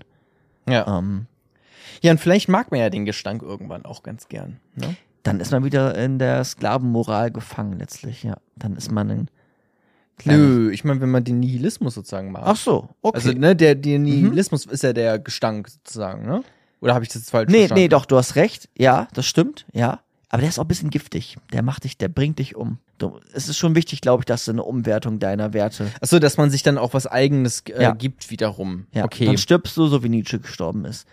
Ja. 0.67 0.97
Ähm, 0.97 1.27
Ja, 2.01 2.11
und 2.11 2.19
vielleicht 2.19 2.49
mag 2.49 2.71
man 2.71 2.79
ja 2.79 2.89
den 2.89 3.05
Gestank 3.05 3.41
irgendwann 3.41 3.85
auch 3.85 4.03
ganz 4.03 4.27
gern. 4.27 4.59
Ne? 4.75 4.95
dann 5.25 5.39
ist 5.39 5.51
man 5.51 5.63
wieder 5.63 5.95
in 5.97 6.19
der 6.19 6.43
Sklavenmoral 6.43 7.31
gefangen 7.31 7.79
letztlich, 7.79 8.23
ja. 8.23 8.37
Dann 8.55 8.75
ist 8.75 8.91
man 8.91 9.09
ein 9.09 9.29
Nö, 10.23 10.71
ich 10.71 10.85
meine, 10.85 11.01
wenn 11.01 11.11
man 11.11 11.25
den 11.25 11.41
Nihilismus 11.41 11.95
sozusagen 11.95 12.31
mag. 12.31 12.43
Ach 12.45 12.55
so, 12.55 12.89
okay. 13.01 13.17
Also, 13.17 13.31
ne, 13.33 13.53
der, 13.53 13.75
der 13.75 13.99
Nihilismus 13.99 14.65
ist 14.65 14.83
ja 14.83 14.93
der 14.93 15.19
Gestank 15.19 15.67
sozusagen, 15.67 16.25
ne? 16.25 16.41
Oder 16.79 16.93
habe 16.93 17.03
ich 17.03 17.09
das 17.09 17.23
jetzt 17.23 17.31
falsch 17.31 17.49
nee, 17.49 17.59
verstanden? 17.59 17.81
nee, 17.81 17.87
doch, 17.89 18.05
du 18.05 18.15
hast 18.15 18.35
recht. 18.35 18.69
Ja, 18.77 19.09
das 19.13 19.25
stimmt, 19.25 19.65
ja. 19.73 19.99
Aber 20.29 20.41
der 20.41 20.49
ist 20.49 20.59
auch 20.59 20.63
ein 20.63 20.69
bisschen 20.69 20.89
giftig. 20.89 21.37
Der 21.51 21.63
macht 21.63 21.83
dich, 21.83 21.97
der 21.97 22.07
bringt 22.07 22.39
dich 22.39 22.55
um. 22.55 22.77
Du, 22.97 23.19
es 23.33 23.49
ist 23.49 23.57
schon 23.57 23.75
wichtig, 23.75 24.01
glaube 24.01 24.21
ich, 24.21 24.25
dass 24.25 24.45
du 24.45 24.51
eine 24.51 24.63
Umwertung 24.63 25.19
deiner 25.19 25.53
Werte. 25.53 25.91
Achso, 26.01 26.19
dass 26.19 26.37
man 26.37 26.49
sich 26.49 26.63
dann 26.63 26.77
auch 26.77 26.93
was 26.93 27.07
Eigenes 27.07 27.63
äh, 27.67 27.83
Ja. 27.83 27.91
gibt 27.93 28.31
wiederum. 28.31 28.87
Ja, 28.93 29.03
okay. 29.03 29.25
Dann 29.25 29.37
stirbst 29.37 29.75
du, 29.75 29.87
so 29.87 30.03
wie 30.03 30.09
Nietzsche 30.09 30.39
gestorben 30.39 30.85
ist. 30.85 31.05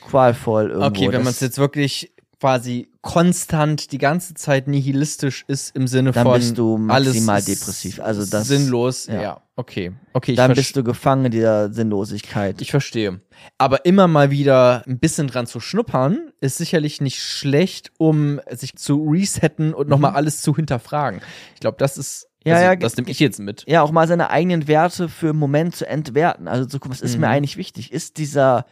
Qualvoll 0.00 0.70
irgendwo. 0.70 0.86
Okay, 0.86 1.12
wenn 1.12 1.22
man 1.22 1.32
es 1.32 1.40
jetzt 1.40 1.58
wirklich 1.58 2.12
quasi 2.40 2.88
konstant 3.02 3.92
die 3.92 3.98
ganze 3.98 4.32
Zeit 4.34 4.66
nihilistisch 4.66 5.44
ist 5.46 5.76
im 5.76 5.86
Sinne 5.86 6.12
Dann 6.12 6.24
von 6.24 6.38
bist 6.38 6.56
du 6.56 6.78
maximal 6.78 7.42
depressiv. 7.42 8.00
Also 8.00 8.24
das- 8.24 8.48
sinnlos. 8.48 9.06
Ja. 9.08 9.20
ja. 9.22 9.40
okay, 9.56 9.92
okay. 10.14 10.34
Dann 10.36 10.54
bist 10.54 10.74
du 10.74 10.82
gefangen 10.82 11.30
dieser 11.30 11.70
Sinnlosigkeit. 11.72 12.62
Ich 12.62 12.70
verstehe. 12.70 13.20
Aber 13.58 13.84
immer 13.84 14.08
mal 14.08 14.30
wieder 14.30 14.82
ein 14.86 14.98
bisschen 14.98 15.26
dran 15.26 15.46
zu 15.46 15.60
schnuppern, 15.60 16.30
ist 16.40 16.56
sicherlich 16.56 17.02
nicht 17.02 17.22
schlecht, 17.22 17.92
um 17.98 18.40
sich 18.50 18.74
zu 18.76 19.04
resetten 19.10 19.74
und 19.74 19.88
nochmal 19.90 20.12
alles 20.14 20.40
zu 20.40 20.56
hinterfragen. 20.56 21.20
Ich 21.54 21.60
glaube, 21.60 21.76
das 21.78 21.98
ist, 21.98 22.26
Mhm. 22.42 22.48
Ja, 22.52 22.54
also, 22.54 22.64
ja, 22.68 22.76
das 22.76 22.96
nehme 22.96 23.10
ich 23.10 23.20
jetzt 23.20 23.38
mit. 23.38 23.64
ja, 23.68 23.82
auch 23.82 23.90
mal 23.92 24.08
seine 24.08 24.30
eigenen 24.30 24.66
Werte 24.66 25.10
für 25.10 25.28
einen 25.28 25.38
Moment 25.38 25.76
zu 25.76 25.86
entwerten. 25.86 26.48
Also 26.48 26.64
zu 26.64 26.78
gucken, 26.78 26.92
was 26.92 27.02
ist 27.02 27.16
Mhm. 27.16 27.20
mir 27.20 27.28
eigentlich 27.28 27.58
wichtig? 27.58 27.92
Ist 27.92 28.16
dieser, 28.16 28.64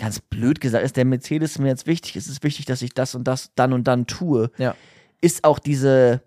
ganz 0.00 0.18
blöd 0.18 0.60
gesagt, 0.60 0.84
ist 0.84 0.96
der 0.96 1.04
Mercedes 1.04 1.58
mir 1.58 1.68
jetzt 1.68 1.86
wichtig? 1.86 2.16
Ist 2.16 2.28
es 2.28 2.42
wichtig, 2.42 2.64
dass 2.66 2.82
ich 2.82 2.94
das 2.94 3.14
und 3.14 3.24
das 3.28 3.50
dann 3.54 3.72
und 3.72 3.84
dann 3.86 4.06
tue? 4.06 4.50
Ja. 4.58 4.74
Ist 5.20 5.44
auch 5.44 5.58
diese 5.58 6.22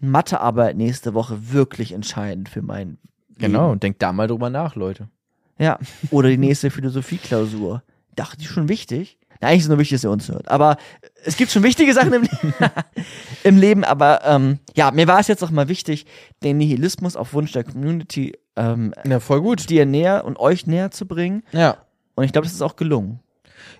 Mathearbeit 0.00 0.76
nächste 0.76 1.14
Woche 1.14 1.52
wirklich 1.52 1.92
entscheidend 1.92 2.48
für 2.48 2.62
mein 2.62 2.98
Genau, 3.36 3.60
Leben? 3.62 3.72
und 3.72 3.82
denkt 3.82 4.02
da 4.02 4.12
mal 4.12 4.26
drüber 4.26 4.50
nach, 4.50 4.74
Leute. 4.74 5.08
Ja. 5.58 5.78
Oder 6.10 6.28
die 6.30 6.38
nächste 6.38 6.70
Philosophieklausur. 6.72 7.82
Dachte 8.16 8.38
die 8.38 8.46
schon 8.46 8.68
wichtig? 8.68 9.18
Na, 9.40 9.48
eigentlich 9.48 9.60
ist 9.62 9.68
nur 9.68 9.78
wichtig, 9.78 9.96
dass 9.96 10.04
ihr 10.04 10.10
uns 10.10 10.28
hört. 10.28 10.48
Aber 10.48 10.76
es 11.24 11.36
gibt 11.36 11.52
schon 11.52 11.62
wichtige 11.62 11.92
Sachen 11.94 12.12
im, 12.12 12.28
im 13.44 13.56
Leben. 13.58 13.84
Aber 13.84 14.24
ähm, 14.24 14.58
ja, 14.74 14.90
mir 14.90 15.06
war 15.06 15.20
es 15.20 15.28
jetzt 15.28 15.44
auch 15.44 15.50
mal 15.50 15.68
wichtig, 15.68 16.06
den 16.42 16.56
Nihilismus 16.58 17.14
auf 17.14 17.32
Wunsch 17.34 17.52
der 17.52 17.62
Community 17.64 18.36
ähm, 18.56 18.92
Ja, 19.06 19.20
voll 19.20 19.40
gut. 19.40 19.68
dir 19.70 19.86
näher 19.86 20.24
und 20.24 20.38
euch 20.40 20.66
näher 20.66 20.90
zu 20.90 21.06
bringen. 21.06 21.42
Ja. 21.52 21.76
Und 22.18 22.24
ich 22.24 22.32
glaube, 22.32 22.46
das 22.46 22.54
ist 22.54 22.62
auch 22.62 22.76
gelungen. 22.76 23.20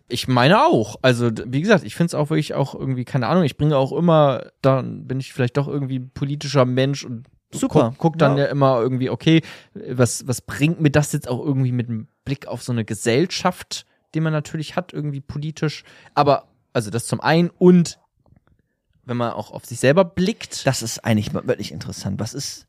Ich 0.09 0.29
meine 0.29 0.65
auch. 0.65 0.97
Also, 1.03 1.31
wie 1.47 1.61
gesagt, 1.61 1.85
ich 1.85 1.95
finde 1.95 2.07
es 2.07 2.15
auch 2.15 2.31
wirklich 2.31 2.55
auch 2.55 2.75
irgendwie, 2.75 3.05
keine 3.05 3.27
Ahnung, 3.27 3.45
ich 3.45 3.57
bringe 3.57 3.77
auch 3.77 3.93
immer, 3.93 4.47
dann 4.63 5.07
bin 5.07 5.21
ich 5.21 5.33
vielleicht 5.33 5.57
doch 5.57 5.69
irgendwie 5.69 6.01
politischer 6.01 6.65
Mensch 6.65 7.05
und 7.05 7.27
Super. 7.53 7.91
guck, 7.91 7.99
guck 7.99 8.19
dann 8.19 8.37
Ja. 8.37 8.45
ja. 8.45 8.51
immer 8.51 8.81
irgendwie, 8.81 9.11
okay, 9.11 9.43
was, 9.75 10.27
was 10.27 10.41
bringt 10.41 10.81
mir 10.81 10.91
das 10.91 11.13
jetzt 11.13 11.29
auch 11.29 11.45
irgendwie 11.45 11.73
mit 11.73 11.89
einem 11.89 12.09
Blick 12.25 12.47
auf 12.47 12.63
so 12.63 12.73
eine 12.73 12.85
Gesellschaft, 12.85 13.87
die 14.15 14.21
man 14.21 14.33
natürlich 14.33 14.77
hat, 14.77 14.93
irgendwie 14.93 15.21
politisch. 15.21 15.83
Aber, 16.15 16.49
also 16.73 16.91
das 16.91 17.07
zum 17.07 17.21
einen 17.21 17.51
und 17.51 17.99
wenn 19.05 19.17
man 19.17 19.33
auch 19.33 19.51
auf 19.51 19.65
sich 19.65 19.81
selber 19.81 20.05
blickt. 20.05 20.67
Das 20.67 20.83
ist 20.83 21.05
eigentlich 21.05 21.33
wirklich 21.33 21.73
interessant. 21.73 22.21
Was 22.21 22.35
ist, 22.35 22.68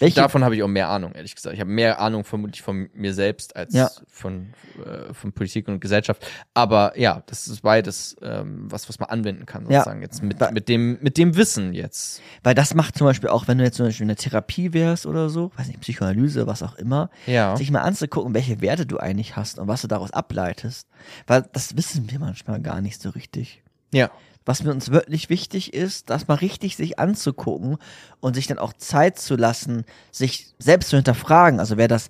Welche- 0.00 0.20
Davon 0.20 0.44
habe 0.44 0.56
ich 0.56 0.62
auch 0.62 0.68
mehr 0.68 0.88
Ahnung, 0.88 1.12
ehrlich 1.12 1.34
gesagt. 1.34 1.54
Ich 1.54 1.60
habe 1.60 1.70
mehr 1.70 2.00
Ahnung 2.00 2.24
vermutlich 2.24 2.62
von 2.62 2.88
mir 2.94 3.12
selbst 3.14 3.54
als 3.56 3.74
Ja. 3.74 3.90
von, 4.08 4.52
äh, 4.84 5.12
von 5.12 5.32
Politik 5.32 5.68
und 5.68 5.80
Gesellschaft. 5.80 6.26
Aber 6.54 6.98
ja, 6.98 7.22
das 7.26 7.48
ist 7.48 7.62
beides 7.62 8.16
ähm, 8.22 8.70
was, 8.70 8.88
was 8.88 8.98
man 8.98 9.08
anwenden 9.10 9.46
kann, 9.46 9.68
Ja. 9.70 9.80
sozusagen. 9.80 10.02
Jetzt 10.02 10.22
mit, 10.22 10.38
mit, 10.52 10.68
dem, 10.68 10.98
mit 11.00 11.18
dem 11.18 11.36
Wissen 11.36 11.72
jetzt. 11.74 12.20
Weil 12.42 12.54
das 12.54 12.74
macht 12.74 12.96
zum 12.96 13.06
Beispiel 13.06 13.28
auch, 13.28 13.48
wenn 13.48 13.58
du 13.58 13.64
jetzt 13.64 13.76
zum 13.76 13.86
Beispiel 13.86 14.04
in 14.04 14.08
der 14.08 14.16
Therapie 14.16 14.72
wärst 14.72 15.06
oder 15.06 15.28
so, 15.28 15.50
weiß 15.56 15.66
nicht, 15.68 15.80
Psychoanalyse, 15.80 16.46
was 16.46 16.62
auch 16.62 16.74
immer, 16.76 17.10
Ja. 17.26 17.56
sich 17.56 17.70
mal 17.70 17.82
anzugucken, 17.82 18.34
welche 18.34 18.60
Werte 18.60 18.86
du 18.86 18.98
eigentlich 18.98 19.36
hast 19.36 19.58
und 19.58 19.68
was 19.68 19.82
du 19.82 19.88
daraus 19.88 20.12
ableitest. 20.12 20.88
Weil 21.26 21.44
das 21.52 21.76
wissen 21.76 22.10
wir 22.10 22.18
manchmal 22.18 22.60
gar 22.60 22.80
nicht 22.80 23.00
so 23.02 23.10
richtig. 23.10 23.62
Ja. 23.92 24.10
Was 24.44 24.62
mir 24.62 24.70
uns 24.72 24.90
wirklich 24.90 25.30
wichtig 25.30 25.74
ist, 25.74 26.10
das 26.10 26.28
mal 26.28 26.34
richtig 26.34 26.76
sich 26.76 26.98
anzugucken 26.98 27.76
und 28.20 28.34
sich 28.34 28.46
dann 28.46 28.58
auch 28.58 28.72
Zeit 28.72 29.18
zu 29.18 29.36
lassen, 29.36 29.84
sich 30.10 30.54
selbst 30.58 30.90
zu 30.90 30.96
hinterfragen. 30.96 31.60
Also 31.60 31.76
wer 31.76 31.88
das 31.88 32.08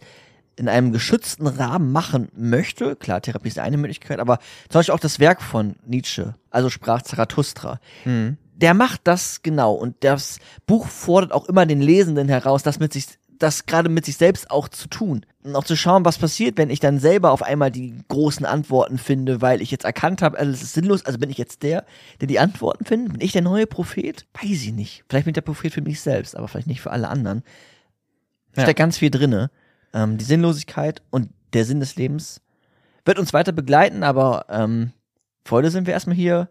in 0.56 0.68
einem 0.68 0.92
geschützten 0.92 1.46
Rahmen 1.46 1.92
machen 1.92 2.28
möchte, 2.34 2.96
klar, 2.96 3.20
Therapie 3.20 3.48
ist 3.48 3.58
eine 3.58 3.78
Möglichkeit, 3.78 4.20
aber 4.20 4.38
zum 4.68 4.78
Beispiel 4.78 4.94
auch 4.94 5.00
das 5.00 5.18
Werk 5.18 5.42
von 5.42 5.76
Nietzsche, 5.86 6.34
also 6.50 6.68
sprach 6.68 7.02
Zarathustra, 7.02 7.80
Mhm. 8.04 8.36
der 8.54 8.74
macht 8.74 9.00
das 9.04 9.42
genau 9.42 9.72
und 9.72 9.96
das 10.00 10.38
Buch 10.66 10.86
fordert 10.86 11.32
auch 11.32 11.46
immer 11.48 11.64
den 11.66 11.80
Lesenden 11.80 12.28
heraus, 12.28 12.62
das 12.62 12.78
mit 12.78 12.92
sich 12.92 13.06
das 13.38 13.66
gerade 13.66 13.88
mit 13.88 14.04
sich 14.04 14.16
selbst 14.18 14.50
auch 14.50 14.68
zu 14.68 14.88
tun 14.88 15.26
auch 15.54 15.64
zu 15.64 15.76
schauen, 15.76 16.04
was 16.04 16.18
passiert, 16.18 16.56
wenn 16.56 16.70
ich 16.70 16.80
dann 16.80 16.98
selber 16.98 17.32
auf 17.32 17.42
einmal 17.42 17.70
die 17.70 17.98
großen 18.08 18.46
Antworten 18.46 18.98
finde, 18.98 19.40
weil 19.40 19.60
ich 19.60 19.70
jetzt 19.70 19.84
erkannt 19.84 20.22
habe, 20.22 20.38
alles 20.38 20.62
ist 20.62 20.74
sinnlos, 20.74 21.04
also 21.04 21.18
bin 21.18 21.30
ich 21.30 21.38
jetzt 21.38 21.62
der, 21.62 21.84
der 22.20 22.28
die 22.28 22.38
Antworten 22.38 22.84
findet, 22.84 23.12
bin 23.12 23.20
ich 23.20 23.32
der 23.32 23.42
neue 23.42 23.66
Prophet? 23.66 24.26
Weiß 24.40 24.50
ich 24.50 24.72
nicht. 24.72 25.04
Vielleicht 25.08 25.24
bin 25.24 25.32
ich 25.32 25.34
der 25.34 25.42
Prophet 25.42 25.72
für 25.72 25.82
mich 25.82 26.00
selbst, 26.00 26.36
aber 26.36 26.46
vielleicht 26.46 26.68
nicht 26.68 26.80
für 26.80 26.92
alle 26.92 27.08
anderen. 27.08 27.42
Ja. 28.56 28.62
Steckt 28.62 28.78
ganz 28.78 28.98
viel 28.98 29.10
drinne. 29.10 29.50
Ähm, 29.92 30.16
die 30.16 30.24
Sinnlosigkeit 30.24 31.02
und 31.10 31.30
der 31.52 31.64
Sinn 31.64 31.80
des 31.80 31.96
Lebens 31.96 32.40
wird 33.04 33.18
uns 33.18 33.32
weiter 33.32 33.52
begleiten, 33.52 34.04
aber 34.04 34.46
ähm, 34.48 34.92
für 35.44 35.56
heute 35.56 35.70
sind 35.70 35.86
wir 35.86 35.94
erstmal 35.94 36.16
hier 36.16 36.50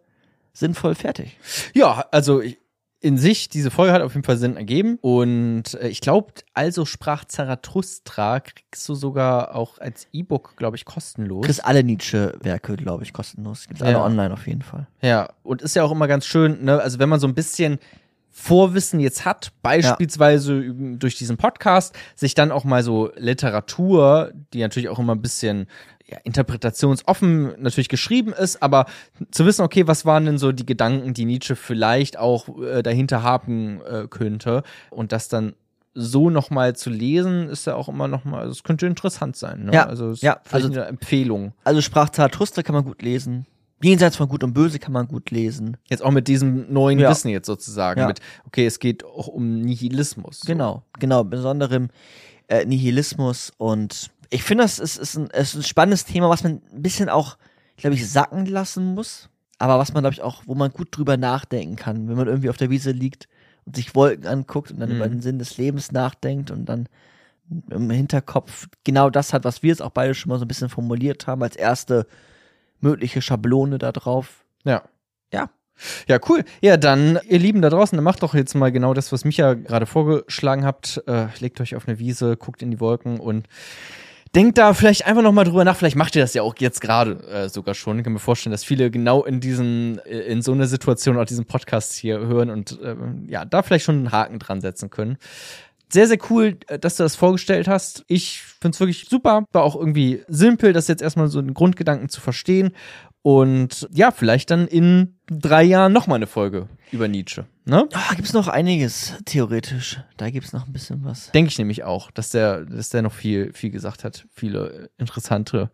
sinnvoll 0.53 0.95
fertig. 0.95 1.37
Ja, 1.73 2.05
also 2.11 2.41
ich, 2.41 2.57
in 3.03 3.17
sich, 3.17 3.49
diese 3.49 3.71
Folge 3.71 3.93
hat 3.93 4.01
auf 4.03 4.13
jeden 4.13 4.23
Fall 4.23 4.37
Sinn 4.37 4.55
ergeben. 4.57 4.97
Und 5.01 5.73
äh, 5.73 5.87
ich 5.89 6.01
glaube, 6.01 6.33
also 6.53 6.85
sprach 6.85 7.25
Zarathustra, 7.25 8.39
kriegst 8.41 8.87
du 8.87 8.93
sogar 8.95 9.55
auch 9.55 9.79
als 9.79 10.07
E-Book, 10.13 10.53
glaube 10.55 10.75
ich, 10.77 10.85
kostenlos. 10.85 11.41
Du 11.41 11.47
kriegst 11.47 11.65
alle 11.65 11.83
Nietzsche-Werke, 11.83 12.75
glaube 12.75 13.03
ich, 13.03 13.11
kostenlos. 13.11 13.67
Alle 13.79 13.91
Ja. 13.93 14.05
online 14.05 14.31
auf 14.33 14.45
jeden 14.47 14.61
Fall. 14.61 14.87
Ja, 15.01 15.29
und 15.43 15.61
ist 15.63 15.75
ja 15.75 15.83
auch 15.83 15.91
immer 15.91 16.07
ganz 16.07 16.25
schön, 16.27 16.63
ne? 16.63 16.79
Also 16.79 16.99
wenn 16.99 17.09
man 17.09 17.19
so 17.19 17.27
ein 17.27 17.33
bisschen 17.33 17.79
Vorwissen 18.31 18.99
jetzt 18.99 19.25
hat, 19.25 19.51
beispielsweise 19.61 20.53
üb- 20.53 20.97
durch 20.97 21.15
diesen 21.17 21.37
Podcast, 21.37 21.93
sich 22.15 22.33
dann 22.33 22.51
auch 22.51 22.63
mal 22.63 22.81
so 22.83 23.11
Literatur, 23.17 24.31
die 24.53 24.61
natürlich 24.61 24.89
auch 24.89 24.99
immer 24.99 25.13
ein 25.15 25.21
bisschen 25.21 25.67
ja, 26.07 26.17
interpretationsoffen 26.23 27.61
natürlich 27.61 27.89
geschrieben 27.89 28.33
ist, 28.33 28.63
aber 28.63 28.85
zu 29.31 29.45
wissen, 29.45 29.61
okay, 29.63 29.87
was 29.87 30.05
waren 30.05 30.25
denn 30.25 30.37
so 30.37 30.51
die 30.51 30.65
Gedanken, 30.65 31.13
die 31.13 31.25
Nietzsche 31.25 31.55
vielleicht 31.55 32.17
auch 32.17 32.47
äh, 32.61 32.81
dahinter 32.83 33.23
haben 33.23 33.81
äh, 33.81 34.07
könnte 34.09 34.63
und 34.89 35.11
das 35.11 35.27
dann 35.27 35.53
so 35.93 36.29
nochmal 36.29 36.73
zu 36.75 36.89
lesen, 36.89 37.49
ist 37.49 37.67
ja 37.67 37.75
auch 37.75 37.89
immer 37.89 38.07
nochmal, 38.07 38.41
also 38.41 38.51
es 38.53 38.63
könnte 38.63 38.87
interessant 38.87 39.35
sein. 39.35 39.65
Ne? 39.65 39.73
Ja, 39.73 39.87
also 39.87 40.13
ja, 40.13 40.39
also- 40.51 40.67
eine 40.71 40.85
Empfehlung. 40.85 41.51
Also 41.65 41.81
sprach 41.81 42.09
Zarathustra 42.09 42.63
kann 42.63 42.75
man 42.75 42.85
gut 42.85 43.01
lesen. 43.01 43.45
Jenseits 43.83 44.15
von 44.15 44.27
Gut 44.29 44.43
und 44.43 44.53
Böse 44.53 44.79
kann 44.79 44.93
man 44.93 45.07
gut 45.07 45.31
lesen. 45.31 45.77
Jetzt 45.89 46.03
auch 46.03 46.11
mit 46.11 46.27
diesem 46.27 46.71
neuen 46.71 46.99
Ja. 46.99 47.09
Wissen 47.09 47.29
jetzt 47.29 47.47
sozusagen. 47.47 47.99
Ja. 47.99 48.07
Mit, 48.07 48.19
okay, 48.45 48.65
es 48.65 48.79
geht 48.79 49.03
auch 49.03 49.27
um 49.27 49.61
Nihilismus. 49.61 50.41
So. 50.41 50.47
Genau, 50.47 50.83
genau, 50.99 51.23
besonderem 51.23 51.89
äh, 52.47 52.65
Nihilismus 52.65 53.51
und 53.57 54.11
ich 54.33 54.43
finde, 54.43 54.63
das 54.63 54.79
ist, 54.79 54.97
ist, 54.97 55.17
ein, 55.17 55.27
ist 55.27 55.55
ein 55.55 55.63
spannendes 55.63 56.05
Thema, 56.05 56.29
was 56.29 56.43
man 56.43 56.61
ein 56.73 56.81
bisschen 56.81 57.09
auch, 57.09 57.37
glaube 57.75 57.95
ich, 57.95 58.09
sacken 58.09 58.45
lassen 58.45 58.93
muss, 58.95 59.27
aber 59.57 59.77
was 59.77 59.93
man, 59.93 60.03
glaube 60.03 60.13
ich, 60.13 60.21
auch, 60.21 60.43
wo 60.45 60.55
man 60.55 60.71
gut 60.71 60.87
drüber 60.95 61.17
nachdenken 61.17 61.75
kann, 61.75 62.07
wenn 62.07 62.15
man 62.15 62.27
irgendwie 62.27 62.49
auf 62.49 62.55
der 62.57 62.69
Wiese 62.69 62.91
liegt 62.91 63.27
und 63.65 63.75
sich 63.75 63.93
Wolken 63.93 64.27
anguckt 64.27 64.71
und 64.71 64.79
dann 64.79 64.89
Mhm. 64.89 64.95
über 64.95 65.09
den 65.09 65.21
Sinn 65.21 65.37
des 65.37 65.57
Lebens 65.57 65.91
nachdenkt 65.91 66.49
und 66.49 66.65
dann 66.65 66.87
im 67.69 67.89
Hinterkopf 67.89 68.67
genau 68.85 69.09
das 69.09 69.33
hat, 69.33 69.43
was 69.43 69.61
wir 69.63 69.69
jetzt 69.69 69.81
auch 69.81 69.89
beide 69.91 70.13
schon 70.13 70.29
mal 70.29 70.39
so 70.39 70.45
ein 70.45 70.47
bisschen 70.47 70.69
formuliert 70.69 71.27
haben, 71.27 71.43
als 71.43 71.57
erste 71.57 72.07
mögliche 72.81 73.21
Schablone 73.21 73.77
da 73.77 73.91
drauf. 73.91 74.45
Ja. 74.63 74.83
Ja. 75.33 75.49
Ja, 76.07 76.19
cool. 76.29 76.43
Ja, 76.61 76.77
dann, 76.77 77.19
ihr 77.27 77.39
Lieben 77.39 77.61
da 77.61 77.69
draußen, 77.69 77.95
dann 77.95 78.03
macht 78.03 78.21
doch 78.21 78.35
jetzt 78.35 78.53
mal 78.53 78.71
genau 78.71 78.93
das, 78.93 79.11
was 79.11 79.25
Micha 79.25 79.55
gerade 79.55 79.85
vorgeschlagen 79.85 80.65
habt. 80.65 81.01
Äh, 81.07 81.27
legt 81.39 81.59
euch 81.59 81.75
auf 81.75 81.87
eine 81.87 81.97
Wiese, 81.97 82.37
guckt 82.37 82.61
in 82.61 82.71
die 82.71 82.79
Wolken 82.79 83.19
und 83.19 83.47
denkt 84.35 84.57
da 84.57 84.73
vielleicht 84.73 85.05
einfach 85.05 85.23
noch 85.23 85.31
mal 85.31 85.43
drüber 85.43 85.63
nach. 85.63 85.75
Vielleicht 85.75 85.95
macht 85.95 86.15
ihr 86.15 86.21
das 86.21 86.33
ja 86.33 86.41
auch 86.43 86.55
jetzt 86.59 86.81
gerade 86.81 87.23
äh, 87.27 87.49
sogar 87.49 87.73
schon. 87.75 87.97
Ich 87.97 88.03
kann 88.03 88.13
mir 88.13 88.19
vorstellen, 88.19 88.51
dass 88.51 88.63
viele 88.63 88.91
genau 88.91 89.23
in 89.23 89.39
diesen, 89.39 89.99
äh, 90.05 90.19
in 90.19 90.41
so 90.41 90.51
einer 90.51 90.67
Situation 90.67 91.17
auch 91.17 91.25
diesen 91.25 91.45
Podcast 91.45 91.93
hier 91.93 92.19
hören 92.19 92.49
und 92.49 92.79
äh, 92.81 92.95
ja, 93.27 93.45
da 93.45 93.63
vielleicht 93.63 93.85
schon 93.85 93.95
einen 93.95 94.11
Haken 94.11 94.39
dran 94.39 94.61
setzen 94.61 94.89
können. 94.89 95.17
Sehr, 95.91 96.07
sehr 96.07 96.17
cool, 96.29 96.57
äh, 96.67 96.79
dass 96.79 96.95
du 96.95 97.03
das 97.03 97.15
vorgestellt 97.15 97.67
hast. 97.67 98.03
Ich 98.07 98.41
find's 98.61 98.79
wirklich 98.79 99.07
super. 99.09 99.45
War 99.51 99.63
auch 99.63 99.75
irgendwie 99.75 100.23
simpel, 100.27 100.73
das 100.73 100.87
jetzt 100.87 101.01
erstmal 101.01 101.27
so 101.27 101.39
einen 101.39 101.53
Grundgedanken 101.53 102.09
zu 102.09 102.21
verstehen. 102.21 102.71
Und 103.23 103.87
ja, 103.93 104.09
vielleicht 104.09 104.49
dann 104.49 104.67
in 104.67 105.15
drei 105.27 105.63
Jahren 105.63 105.93
nochmal 105.93 106.15
eine 106.15 106.27
Folge 106.27 106.67
über 106.91 107.07
Nietzsche. 107.07 107.45
Ne? 107.65 107.87
Ah, 107.93 108.15
gibt's 108.15 108.33
noch 108.33 108.47
einiges, 108.47 109.13
theoretisch. 109.25 110.01
Da 110.17 110.31
gibt's 110.31 110.53
noch 110.53 110.65
ein 110.65 110.73
bisschen 110.73 111.05
was. 111.05 111.31
Denke 111.31 111.49
ich 111.49 111.57
nämlich 111.59 111.83
auch, 111.83 112.09
dass 112.09 112.31
der, 112.31 112.65
dass 112.65 112.89
der 112.89 113.03
noch 113.03 113.13
viel, 113.13 113.53
viel 113.53 113.69
gesagt 113.69 114.03
hat. 114.03 114.25
Viele 114.33 114.89
interessante 114.97 115.71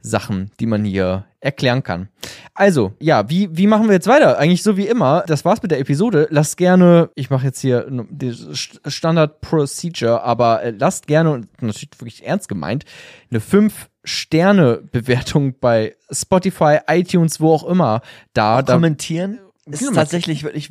Sachen, 0.00 0.50
die 0.60 0.66
man 0.66 0.84
hier 0.84 1.24
erklären 1.40 1.82
kann. 1.82 2.08
Also, 2.54 2.92
ja, 3.00 3.28
wie, 3.30 3.48
wie 3.56 3.66
machen 3.66 3.86
wir 3.86 3.94
jetzt 3.94 4.06
weiter? 4.08 4.38
Eigentlich 4.38 4.62
so 4.62 4.76
wie 4.76 4.86
immer. 4.86 5.24
Das 5.26 5.44
war's 5.44 5.62
mit 5.62 5.70
der 5.70 5.80
Episode. 5.80 6.26
Lasst 6.30 6.56
gerne, 6.56 7.10
ich 7.14 7.30
mache 7.30 7.46
jetzt 7.46 7.60
hier 7.60 7.86
die 8.10 8.32
St- 8.32 8.88
Standard 8.90 9.40
Procedure, 9.40 10.22
aber 10.22 10.62
äh, 10.62 10.70
lasst 10.70 11.06
gerne, 11.06 11.30
und 11.32 11.62
natürlich 11.62 11.90
wirklich 11.98 12.26
ernst 12.26 12.48
gemeint, 12.48 12.84
eine 13.30 13.40
5-Sterne-Bewertung 13.40 15.54
bei 15.60 15.94
Spotify, 16.10 16.78
iTunes, 16.88 17.40
wo 17.40 17.52
auch 17.52 17.64
immer 17.64 18.00
da. 18.32 18.62
da 18.62 18.74
kommentieren 18.74 19.38
ist 19.68 19.92
tatsächlich 19.94 20.44
wirklich 20.44 20.70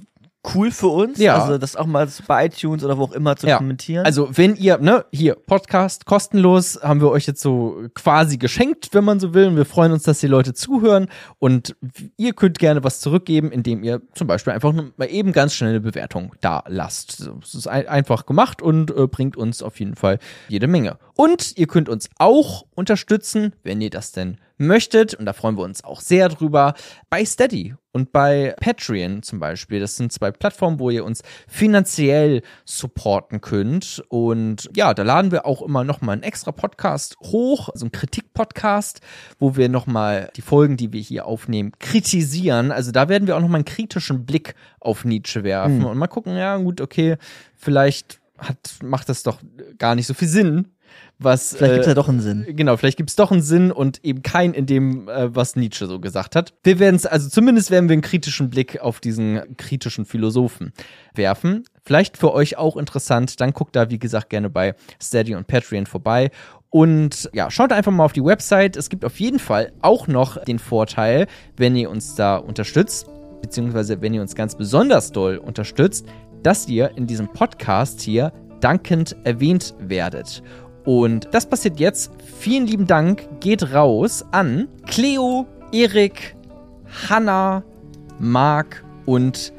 cool 0.54 0.72
für 0.72 0.88
uns. 0.88 1.18
Ja. 1.18 1.42
Also 1.42 1.58
das 1.58 1.76
auch 1.76 1.86
mal 1.86 2.08
bei 2.28 2.46
iTunes 2.46 2.84
oder 2.84 2.98
wo 2.98 3.04
auch 3.06 3.12
immer 3.14 3.36
zu 3.36 3.48
Ja. 3.48 3.58
kommentieren. 3.58 4.06
Also, 4.06 4.30
wenn 4.32 4.56
ihr, 4.56 4.78
ne, 4.78 5.06
hier, 5.12 5.36
Podcast 5.36 6.06
kostenlos, 6.06 6.80
haben 6.82 7.02
wir 7.02 7.10
euch 7.10 7.26
jetzt 7.26 7.42
so 7.42 7.84
quasi 7.94 8.38
geschenkt, 8.38 8.90
wenn 8.92 9.04
man 9.04 9.20
so 9.20 9.34
will. 9.34 9.48
Und 9.48 9.56
wir 9.58 9.66
freuen 9.66 9.92
uns, 9.92 10.04
dass 10.04 10.20
die 10.20 10.28
Leute 10.28 10.54
zuhören. 10.54 11.08
Und 11.40 11.76
ihr 12.18 12.34
könnt 12.34 12.60
gerne 12.60 12.84
was 12.84 13.00
zurückgeben, 13.00 13.52
indem 13.52 13.84
ihr 13.84 14.02
zum 14.14 14.28
Beispiel 14.28 14.54
einfach 14.54 14.74
nur 14.74 14.92
mal 14.98 15.06
eben 15.10 15.32
ganz 15.32 15.54
schnell 15.54 15.72
eine 15.72 15.82
Bewertung 15.82 16.34
da 16.42 16.64
lasst. 16.68 17.30
Es 17.44 17.56
ist 17.56 17.68
ein, 17.68 17.88
einfach 17.88 18.26
gemacht 18.26 18.62
und 18.62 18.92
äh, 18.92 19.08
bringt 19.08 19.38
uns 19.38 19.64
auf 19.64 19.80
jeden 19.80 19.96
Fall 19.96 20.20
jede 20.48 20.68
Menge. 20.68 20.98
Und 21.16 21.58
ihr 21.58 21.68
könnt 21.68 21.88
uns 21.90 22.10
auch 22.18 22.66
unterstützen, 22.76 23.54
wenn 23.64 23.80
ihr 23.82 23.90
das 23.90 24.12
denn 24.12 24.38
möchtet. 24.58 25.14
Und 25.14 25.26
da 25.26 25.34
freuen 25.34 25.58
wir 25.58 25.64
uns 25.64 25.84
auch 25.84 26.02
sehr 26.02 26.30
drüber. 26.30 26.74
Bei 27.10 27.24
Steady 27.26 27.76
und 27.96 28.12
bei 28.12 28.54
Patreon 28.60 29.24
zum 29.24 29.40
Beispiel. 29.40 29.80
Das 29.80 29.96
sind 29.96 30.12
zwei 30.12 30.30
Plattformen, 30.30 30.80
wo 30.80 30.90
ihr 30.90 31.06
uns 31.06 31.22
finanziell 31.48 32.42
supporten 32.66 33.40
könnt. 33.40 34.04
Und 34.10 34.70
ja, 34.76 34.94
da 34.94 35.04
laden 35.04 35.32
wir 35.32 35.46
auch 35.46 35.62
immer 35.62 35.86
noch 35.86 36.02
mal 36.02 36.12
einen 36.12 36.24
extra 36.24 36.52
Podcast 36.52 37.16
hoch, 37.22 37.70
so 37.74 37.86
einen 37.86 37.94
Kritik-Podcast, 37.94 39.00
wo 39.40 39.56
wir 39.56 39.70
noch 39.70 39.88
mal 39.88 40.30
die 40.36 40.42
Folgen, 40.42 40.76
die 40.76 40.92
wir 40.92 41.00
hier 41.00 41.26
aufnehmen, 41.26 41.72
kritisieren. 41.80 42.74
Also 42.74 42.92
da 42.92 43.08
werden 43.08 43.28
wir 43.28 43.38
auch 43.38 43.42
noch 43.42 43.48
mal 43.48 43.60
einen 43.60 43.66
kritischen 43.66 44.26
Blick 44.26 44.56
auf 44.82 45.06
Nietzsche 45.06 45.46
werfen 45.46 45.86
und 45.86 45.98
mal 45.98 46.08
gucken, 46.08 46.36
ja 46.36 46.58
gut, 46.58 46.82
okay, 46.82 47.16
vielleicht 47.56 48.20
hat, 48.38 48.58
macht 48.84 49.08
das 49.08 49.24
doch 49.24 49.40
gar 49.78 49.96
nicht 49.96 50.08
so 50.08 50.14
viel 50.14 50.28
Sinn, 50.28 50.75
was 51.18 51.56
Vielleicht 51.56 51.74
gibt's 51.74 51.88
äh, 51.88 51.92
ja 51.92 51.96
doch 51.96 52.10
einen 52.10 52.20
Sinn. 52.20 52.46
Genau, 52.50 52.76
vielleicht 52.78 52.98
gibt's 52.98 53.16
doch 53.16 53.32
einen 53.32 53.42
Sinn 53.42 53.72
und 53.72 54.04
eben 54.04 54.22
keinen 54.22 54.54
in 54.54 54.66
dem, 54.66 55.08
äh, 55.08 55.34
was 55.34 55.56
Nietzsche 55.56 55.88
so 55.88 56.00
gesagt 56.00 56.36
hat. 56.36 56.54
Wir 56.64 56.80
werden 56.80 56.96
es, 56.96 57.06
also 57.06 57.30
zumindest 57.30 57.72
werden 57.72 57.88
wir 57.90 57.94
einen 57.94 58.02
kritischen 58.02 58.50
Blick 58.50 58.82
auf 58.82 59.00
diesen 59.00 59.56
kritischen 59.58 60.06
Philosophen 60.06 60.74
werfen. 61.14 61.64
Vielleicht 61.84 62.18
für 62.18 62.34
euch 62.34 62.58
auch 62.58 62.76
interessant. 62.76 63.40
Dann 63.40 63.54
guckt 63.54 63.76
da, 63.76 63.90
wie 63.90 64.00
gesagt, 64.00 64.30
gerne 64.30 64.50
bei 64.50 64.76
Steady 65.02 65.36
und 65.36 65.48
Patreon 65.48 65.86
vorbei. 65.86 66.32
Und 66.70 67.30
ja, 67.32 67.50
schaut 67.50 67.72
einfach 67.72 67.92
mal 67.92 68.04
auf 68.04 68.14
die 68.14 68.24
Website. 68.24 68.76
Es 68.76 68.90
gibt 68.90 69.06
auf 69.06 69.20
jeden 69.20 69.40
Fall 69.40 69.72
auch 69.82 70.08
noch 70.08 70.44
den 70.44 70.60
Vorteil, 70.60 71.28
wenn 71.56 71.76
ihr 71.76 71.90
uns 71.90 72.16
da 72.16 72.36
unterstützt, 72.36 73.08
beziehungsweise 73.42 74.02
wenn 74.02 74.14
ihr 74.14 74.22
uns 74.22 74.36
ganz 74.36 74.56
besonders 74.56 75.14
doll 75.14 75.38
unterstützt, 75.38 76.06
dass 76.44 76.68
ihr 76.68 76.92
in 76.98 77.08
diesem 77.08 77.32
Podcast 77.32 78.02
hier 78.02 78.34
dankend 78.60 79.16
erwähnt 79.24 79.74
werdet. 79.80 80.44
Und 80.86 81.28
das 81.32 81.48
passiert 81.48 81.80
jetzt. 81.80 82.12
Vielen 82.40 82.68
lieben 82.68 82.88
Dank 82.88 83.28
geht 83.40 83.74
raus 83.74 84.24
an 84.32 84.68
Cleo, 84.86 85.48
Erik, 85.72 86.36
Hanna, 87.10 87.64
Marc 88.20 88.84
und 89.06 89.52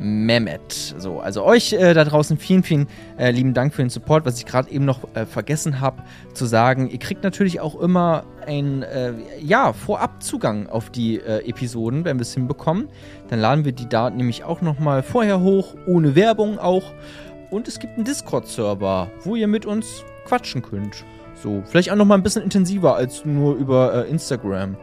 Mehmet. 0.00 0.94
So, 0.98 1.18
also 1.18 1.44
euch 1.44 1.72
äh, 1.72 1.92
da 1.92 2.04
draußen 2.04 2.38
vielen, 2.38 2.62
vielen 2.62 2.86
äh, 3.18 3.32
lieben 3.32 3.52
Dank 3.52 3.74
für 3.74 3.82
den 3.82 3.90
Support. 3.90 4.24
Was 4.24 4.38
ich 4.38 4.46
gerade 4.46 4.70
eben 4.70 4.84
noch 4.84 5.00
äh, 5.14 5.26
vergessen 5.26 5.80
habe 5.80 6.02
zu 6.34 6.46
sagen, 6.46 6.88
ihr 6.88 6.98
kriegt 6.98 7.24
natürlich 7.24 7.60
auch 7.60 7.80
immer 7.80 8.24
ein 8.46 8.82
äh, 8.82 9.14
ja, 9.40 9.72
Vorabzugang 9.72 10.68
auf 10.68 10.90
die 10.90 11.16
äh, 11.16 11.48
Episoden, 11.48 12.04
wenn 12.04 12.18
wir 12.18 12.22
es 12.22 12.34
hinbekommen. 12.34 12.88
Dann 13.28 13.40
laden 13.40 13.64
wir 13.64 13.72
die 13.72 13.88
Daten 13.88 14.16
nämlich 14.16 14.44
auch 14.44 14.62
nochmal 14.62 15.02
vorher 15.02 15.40
hoch, 15.40 15.74
ohne 15.86 16.14
Werbung 16.14 16.58
auch. 16.58 16.84
Und 17.50 17.66
es 17.66 17.78
gibt 17.78 17.96
einen 17.96 18.04
Discord-Server, 18.04 19.10
wo 19.24 19.34
ihr 19.34 19.48
mit 19.48 19.66
uns 19.66 20.04
quatschen 20.28 20.62
könnt. 20.62 21.04
So, 21.34 21.62
vielleicht 21.66 21.90
auch 21.90 21.96
nochmal 21.96 22.18
ein 22.18 22.22
bisschen 22.22 22.42
intensiver 22.42 22.96
als 22.96 23.24
nur 23.24 23.54
über 23.56 24.06
äh, 24.06 24.10
Instagram. 24.10 24.76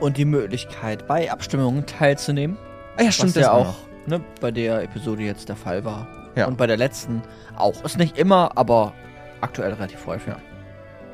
Und 0.00 0.16
die 0.16 0.24
Möglichkeit, 0.24 1.06
bei 1.06 1.30
Abstimmungen 1.30 1.86
teilzunehmen. 1.86 2.56
Ah 2.96 3.02
ja, 3.02 3.08
was 3.08 3.14
stimmt, 3.14 3.36
ja 3.36 3.42
das 3.42 3.50
auch 3.50 3.74
ne, 4.06 4.20
bei 4.40 4.50
der 4.50 4.82
Episode 4.82 5.22
jetzt 5.22 5.48
der 5.48 5.56
Fall 5.56 5.84
war. 5.84 6.06
Ja. 6.36 6.46
Und 6.46 6.56
bei 6.56 6.66
der 6.66 6.76
letzten 6.76 7.22
auch. 7.56 7.84
Ist 7.84 7.98
nicht 7.98 8.18
immer, 8.18 8.56
aber 8.56 8.92
aktuell 9.40 9.72
relativ 9.72 10.06
häufig. 10.06 10.34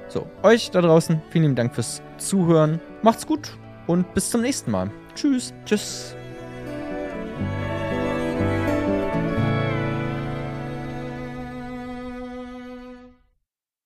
So, 0.08 0.26
euch 0.42 0.70
da 0.70 0.80
draußen, 0.80 1.22
vielen 1.30 1.44
lieben 1.44 1.56
Dank 1.56 1.74
fürs 1.74 2.02
Zuhören. 2.18 2.80
Macht's 3.02 3.26
gut 3.26 3.56
und 3.86 4.12
bis 4.14 4.30
zum 4.30 4.40
nächsten 4.40 4.70
Mal. 4.70 4.90
Tschüss. 5.14 5.54
Tschüss. 5.64 6.16